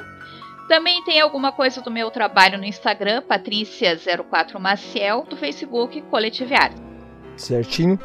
Também 0.69 1.03
tem 1.03 1.19
alguma 1.19 1.51
coisa 1.51 1.81
do 1.81 1.91
meu 1.91 2.09
trabalho 2.09 2.57
no 2.57 2.63
Instagram, 2.63 3.21
Patrícia04Maciel, 3.23 5.27
do 5.27 5.35
Facebook 5.35 6.01
Coletive 6.03 6.53
Artes. 6.53 6.81
Certinho. 7.35 7.99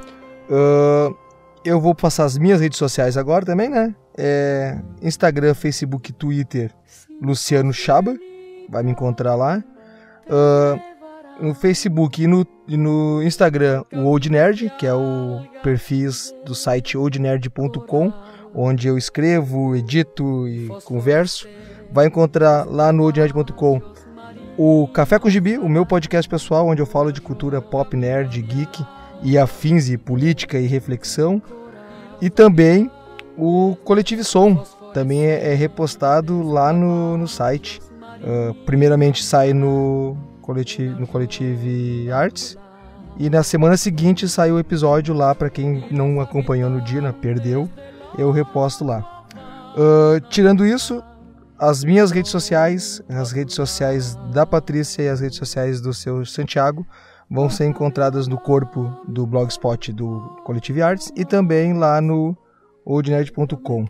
Uh, 0.51 1.17
eu 1.65 1.81
vou 1.81 1.95
passar 1.95 2.25
as 2.25 2.37
minhas 2.37 2.61
redes 2.61 2.79
sociais 2.79 3.17
agora 3.17 3.47
também, 3.47 3.69
né? 3.69 3.95
É 4.19 4.81
Instagram, 5.01 5.55
Facebook, 5.55 6.13
Twitter, 6.13 6.75
Luciano 7.23 7.73
Chaba. 7.73 8.17
Vai 8.69 8.83
me 8.83 8.91
encontrar 8.91 9.37
lá. 9.37 9.63
Uh, 10.27 10.96
no 11.41 11.55
Facebook 11.55 12.23
e 12.23 12.27
no, 12.27 12.47
e 12.67 12.77
no 12.77 13.23
Instagram 13.23 13.85
o 13.93 14.05
Old 14.05 14.31
Nerd, 14.31 14.73
que 14.79 14.87
é 14.87 14.95
o 14.95 15.43
perfil 15.63 16.11
do 16.45 16.55
site 16.55 16.97
oldnerd.com, 16.97 18.13
onde 18.55 18.89
eu 18.89 18.97
escrevo, 18.97 19.77
edito 19.77 20.49
e 20.49 20.69
converso. 20.85 21.49
Vai 21.93 22.07
encontrar 22.07 22.65
lá 22.65 22.93
no 22.93 23.05
oldnerd.com 23.05 23.81
o 24.59 24.89
Café 24.89 25.19
com 25.19 25.29
Gibi, 25.29 25.59
o 25.59 25.69
meu 25.69 25.85
podcast 25.85 26.29
pessoal, 26.29 26.67
onde 26.67 26.81
eu 26.81 26.87
falo 26.87 27.13
de 27.13 27.21
cultura 27.21 27.61
pop, 27.61 27.95
nerd, 27.95 28.41
geek 28.41 28.85
e 29.23 29.37
afins 29.37 29.89
e 29.91 29.99
política 29.99 30.59
e 30.59 30.67
reflexão. 30.67 31.43
E 32.21 32.31
também 32.31 32.91
o 33.37 33.77
Coletivo 33.85 34.25
Som, 34.25 34.65
também 34.95 35.27
é, 35.27 35.53
é 35.53 35.55
repostado 35.55 36.43
lá 36.43 36.73
no, 36.73 37.19
no 37.19 37.29
site. 37.29 37.81
Uh, 38.17 38.55
primeiramente 38.65 39.23
sai 39.23 39.53
no 39.53 40.17
Coletivo, 40.47 41.01
no 41.01 41.07
Coletivo 41.07 41.67
Arts. 42.15 42.57
E 43.19 43.29
na 43.29 43.43
semana 43.43 43.77
seguinte 43.77 44.29
saiu 44.29 44.55
o 44.55 44.59
episódio 44.59 45.13
lá, 45.13 45.35
para 45.35 45.51
quem 45.51 45.85
não 45.91 46.21
acompanhou 46.21 46.71
no 46.71 46.81
dia, 46.81 47.01
né, 47.01 47.13
perdeu, 47.13 47.69
eu 48.17 48.31
reposto 48.31 48.85
lá. 48.85 49.25
Uh, 49.75 50.21
tirando 50.29 50.65
isso, 50.65 51.03
as 51.59 51.83
minhas 51.83 52.11
redes 52.11 52.31
sociais, 52.31 53.03
as 53.09 53.33
redes 53.33 53.55
sociais 53.55 54.15
da 54.33 54.47
Patrícia 54.47 55.03
e 55.03 55.09
as 55.09 55.21
redes 55.21 55.39
sociais 55.39 55.81
do 55.81 55.93
seu 55.93 56.25
Santiago 56.25 56.87
vão 57.29 57.51
ser 57.51 57.67
encontradas 57.67 58.29
no 58.29 58.39
corpo 58.39 58.91
do 59.09 59.27
blogspot 59.27 59.93
do 59.93 60.21
Coletivo 60.45 60.83
Arts 60.83 61.11
e 61.17 61.25
também 61.25 61.73
lá 61.73 62.01
no 62.01 62.37
oldnerd.com. 62.85 63.87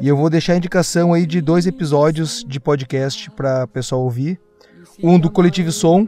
E 0.00 0.08
eu 0.08 0.16
vou 0.16 0.28
deixar 0.28 0.54
a 0.54 0.56
indicação 0.56 1.12
aí 1.12 1.26
de 1.26 1.40
dois 1.40 1.66
episódios 1.66 2.44
de 2.48 2.58
podcast 2.58 3.30
para 3.30 3.66
pessoal 3.66 4.02
ouvir 4.02 4.40
um 5.02 5.18
do 5.18 5.30
Coletivo 5.30 5.72
Som, 5.72 6.06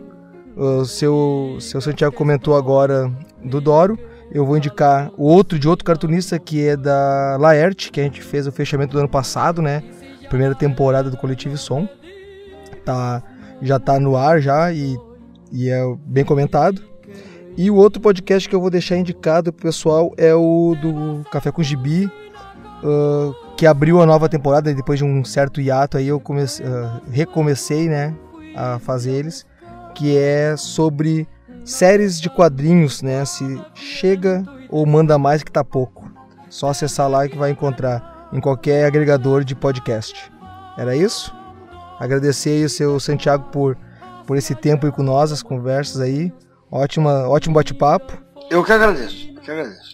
o 0.56 0.84
seu, 0.84 1.56
seu 1.60 1.80
Santiago 1.80 2.14
comentou 2.14 2.56
agora 2.56 3.10
do 3.42 3.60
Doro. 3.60 3.98
Eu 4.30 4.46
vou 4.46 4.56
indicar 4.56 5.10
o 5.16 5.24
outro 5.24 5.58
de 5.58 5.68
outro 5.68 5.84
cartunista 5.84 6.38
que 6.38 6.66
é 6.66 6.76
da 6.76 7.36
Laerte, 7.38 7.90
que 7.90 8.00
a 8.00 8.04
gente 8.04 8.22
fez 8.22 8.46
o 8.46 8.52
fechamento 8.52 8.92
do 8.92 8.98
ano 8.98 9.08
passado, 9.08 9.60
né? 9.60 9.82
Primeira 10.28 10.54
temporada 10.54 11.10
do 11.10 11.16
Coletivo 11.16 11.56
Som. 11.56 11.88
Tá, 12.84 13.22
já 13.62 13.78
tá 13.78 13.98
no 13.98 14.16
ar 14.16 14.40
já 14.40 14.72
e, 14.72 14.96
e 15.52 15.70
é 15.70 15.82
bem 16.06 16.24
comentado. 16.24 16.82
E 17.56 17.70
o 17.70 17.76
outro 17.76 18.00
podcast 18.00 18.48
que 18.48 18.54
eu 18.54 18.60
vou 18.60 18.70
deixar 18.70 18.96
indicado 18.96 19.52
pro 19.52 19.66
pessoal 19.66 20.12
é 20.16 20.34
o 20.34 20.74
do 20.80 21.24
Café 21.30 21.52
com 21.52 21.62
Gibi, 21.62 22.06
uh, 22.06 23.34
que 23.56 23.64
abriu 23.66 24.02
a 24.02 24.06
nova 24.06 24.28
temporada 24.28 24.74
depois 24.74 24.98
de 24.98 25.04
um 25.04 25.24
certo 25.24 25.60
hiato 25.60 25.96
aí 25.96 26.08
eu 26.08 26.18
comecei, 26.18 26.66
uh, 26.66 27.00
recomecei, 27.10 27.88
né? 27.88 28.14
A 28.54 28.78
fazer 28.78 29.12
eles, 29.12 29.46
que 29.94 30.16
é 30.16 30.56
sobre 30.56 31.26
séries 31.64 32.20
de 32.20 32.28
quadrinhos, 32.28 33.02
né? 33.02 33.24
Se 33.24 33.62
chega 33.74 34.44
ou 34.68 34.84
manda 34.86 35.18
mais 35.18 35.42
que 35.42 35.50
tá 35.50 35.64
pouco. 35.64 36.10
Só 36.48 36.68
acessar 36.68 37.08
lá 37.08 37.28
que 37.28 37.36
vai 37.36 37.50
encontrar 37.50 38.28
em 38.32 38.40
qualquer 38.40 38.86
agregador 38.86 39.44
de 39.44 39.54
podcast. 39.54 40.30
Era 40.76 40.96
isso? 40.96 41.34
Agradecer 41.98 42.50
aí 42.50 42.64
o 42.64 42.68
seu 42.68 42.98
Santiago 42.98 43.44
por, 43.50 43.76
por 44.26 44.36
esse 44.36 44.54
tempo 44.54 44.86
aí 44.86 44.92
com 44.92 45.02
nós, 45.02 45.32
as 45.32 45.42
conversas 45.42 46.00
aí. 46.00 46.32
Ótima, 46.70 47.28
ótimo 47.28 47.54
bate-papo. 47.54 48.18
Eu 48.50 48.64
que 48.64 48.72
agradeço, 48.72 49.30
eu 49.34 49.40
que 49.40 49.50
agradeço 49.50 49.93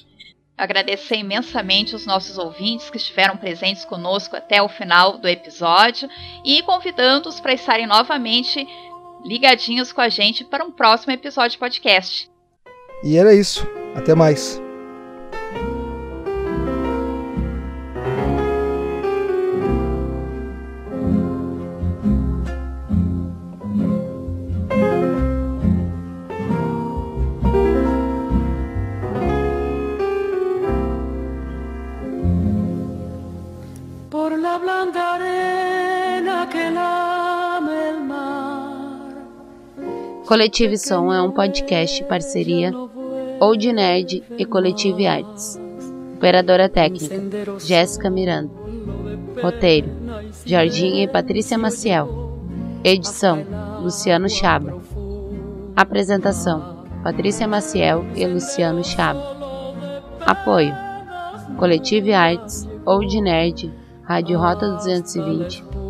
agradecer 0.60 1.16
imensamente 1.16 1.94
os 1.94 2.04
nossos 2.04 2.36
ouvintes 2.36 2.90
que 2.90 2.98
estiveram 2.98 3.36
presentes 3.36 3.84
conosco 3.84 4.36
até 4.36 4.60
o 4.62 4.68
final 4.68 5.16
do 5.16 5.26
episódio 5.26 6.08
e 6.44 6.62
convidando-os 6.62 7.40
para 7.40 7.54
estarem 7.54 7.86
novamente 7.86 8.68
ligadinhos 9.24 9.92
com 9.92 10.00
a 10.00 10.08
gente 10.08 10.44
para 10.44 10.64
um 10.64 10.70
próximo 10.70 11.12
episódio 11.12 11.52
de 11.52 11.58
podcast. 11.58 12.30
E 13.02 13.16
era 13.16 13.34
isso. 13.34 13.66
Até 13.94 14.14
mais. 14.14 14.60
Coletive 40.30 40.78
Som 40.78 41.12
é 41.12 41.20
um 41.20 41.32
podcast 41.32 42.04
parceria 42.04 42.72
Old 43.40 43.72
Nerd 43.72 44.22
e 44.38 44.44
Coletive 44.44 45.04
Arts. 45.04 45.60
Operadora 46.14 46.68
técnica 46.68 47.16
Jéssica 47.58 48.08
Miranda. 48.08 48.48
Roteiro 49.42 49.90
Jorginha 50.46 51.02
e 51.02 51.08
Patrícia 51.08 51.58
Maciel. 51.58 52.38
Edição 52.84 53.44
Luciano 53.82 54.28
Chaba. 54.28 54.80
Apresentação 55.74 56.86
Patrícia 57.02 57.48
Maciel 57.48 58.06
e 58.14 58.24
Luciano 58.24 58.84
Chaba. 58.84 59.36
Apoio 60.20 60.72
Coletive 61.58 62.12
Arts, 62.12 62.68
Old 62.86 63.20
Nerd, 63.20 63.74
Rádio 64.04 64.38
Rota 64.38 64.76
220 64.76 65.89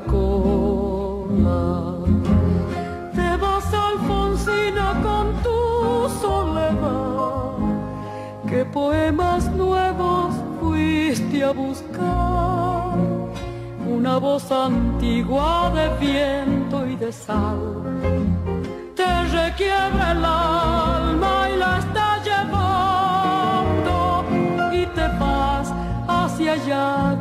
Te 3.14 3.36
vas, 3.43 3.72
Alfonsina, 3.74 4.86
con 5.02 5.26
tu 5.44 5.60
soledad. 6.20 7.56
¿Qué 8.48 8.64
poemas 8.64 9.51
nuevos 9.52 10.34
fuiste 10.60 11.44
a 11.44 11.52
buscar? 11.52 12.98
Una 13.86 14.18
voz 14.18 14.51
antigua 14.51 15.70
de 15.74 15.89
viento 16.06 16.86
y 16.86 16.97
de 16.97 17.12
sal. 17.12 17.60
Te 18.94 19.24
requiebra 19.40 20.12
el 20.12 20.24
alma 20.24 21.51
y 21.52 21.56
la 21.56 21.78
está 21.78 22.11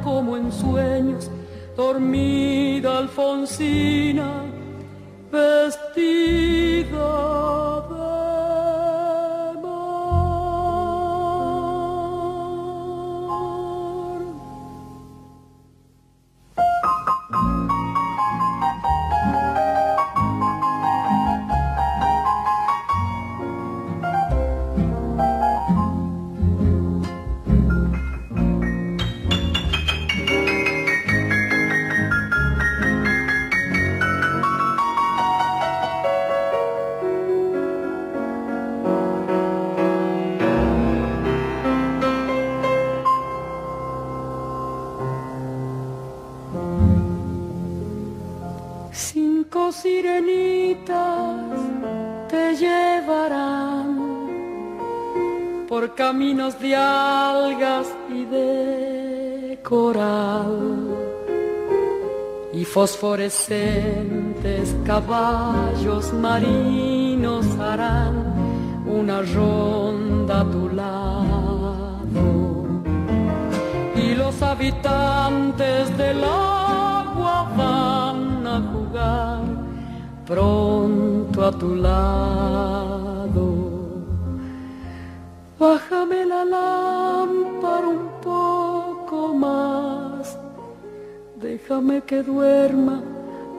como 0.04 0.36
en 0.36 0.52
sueños, 0.52 1.32
dormida 1.78 2.98
Alfonsina, 2.98 4.44
vestida 5.32 6.82
fosforescentes 62.74 64.76
caballos 64.86 66.14
marinos 66.14 67.46
harán 67.60 68.34
una 68.86 69.22
ronda 69.22 70.42
a 70.42 70.50
tu 70.50 70.70
lado 70.70 72.22
y 73.96 74.16
los 74.16 74.42
habitantes 74.42 75.96
del 75.98 76.24
agua 76.24 77.52
van 77.58 78.48
a 78.48 78.62
jugar 78.72 79.42
pronto 80.26 81.46
a 81.46 81.52
tu 81.52 81.76
lado. 81.76 83.52
Bájame 85.60 86.26
la 86.26 86.46
lámpara 86.46 87.88
un 87.88 88.10
poco 88.22 89.34
más, 89.34 90.01
déjame 91.42 92.02
que 92.02 92.22
duerma 92.22 93.02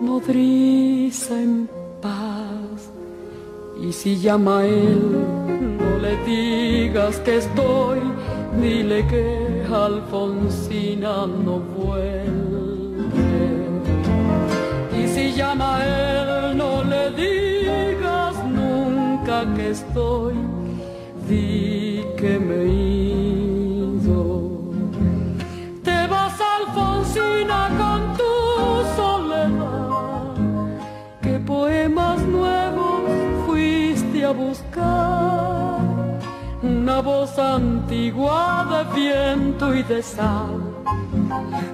nodriza 0.00 1.34
en 1.40 1.68
paz. 2.00 2.90
Y 3.82 3.92
si 3.92 4.16
llama 4.16 4.60
a 4.60 4.66
él, 4.66 5.02
no 5.78 5.98
le 5.98 6.16
digas 6.24 7.18
que 7.20 7.38
estoy, 7.38 7.98
dile 8.60 9.06
que 9.08 9.64
Alfonsina 9.72 11.26
no 11.26 11.58
vuelve. 11.76 12.72
Y 15.00 15.08
si 15.08 15.32
llama 15.32 15.78
a 15.78 15.84
él, 15.84 16.56
no 16.56 16.84
le 16.84 17.10
digas 17.10 18.34
nunca 18.46 19.44
que 19.56 19.70
estoy, 19.70 20.34
di 21.28 22.04
que 22.16 22.38
me 22.38 22.81
buscar. 34.32 35.80
Una 36.62 37.00
voz 37.00 37.38
antigua 37.38 38.66
de 38.70 38.84
viento 39.00 39.74
y 39.74 39.82
de 39.82 40.02
sal 40.02 40.72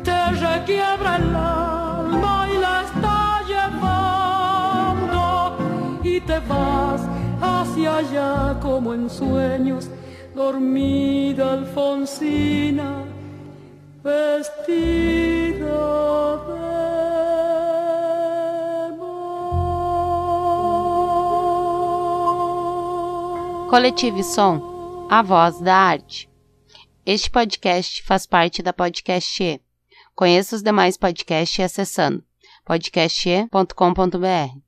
te 0.02 0.30
requiebra 0.30 1.16
el 1.16 1.34
alma 1.34 2.48
y 2.52 2.58
la 2.58 2.82
está 2.82 3.42
llevando 3.46 5.22
y 6.02 6.20
te 6.20 6.38
vas 6.40 7.02
hacia 7.40 7.96
allá 7.98 8.58
como 8.60 8.94
en 8.94 9.10
sueños, 9.10 9.90
dormida 10.34 11.52
Alfonsina, 11.52 13.04
vestida 14.02 15.56
de 16.48 17.07
Coletive 23.68 24.24
Som, 24.24 25.06
a 25.10 25.20
voz 25.20 25.60
da 25.60 25.74
arte. 25.74 26.26
Este 27.04 27.28
podcast 27.28 28.02
faz 28.02 28.24
parte 28.24 28.62
da 28.62 28.72
Podcast 28.72 29.42
E. 29.42 29.60
Conheça 30.14 30.56
os 30.56 30.62
demais 30.62 30.96
podcasts 30.96 31.62
acessando 31.62 32.24
podcaste.com.br. 32.64 34.67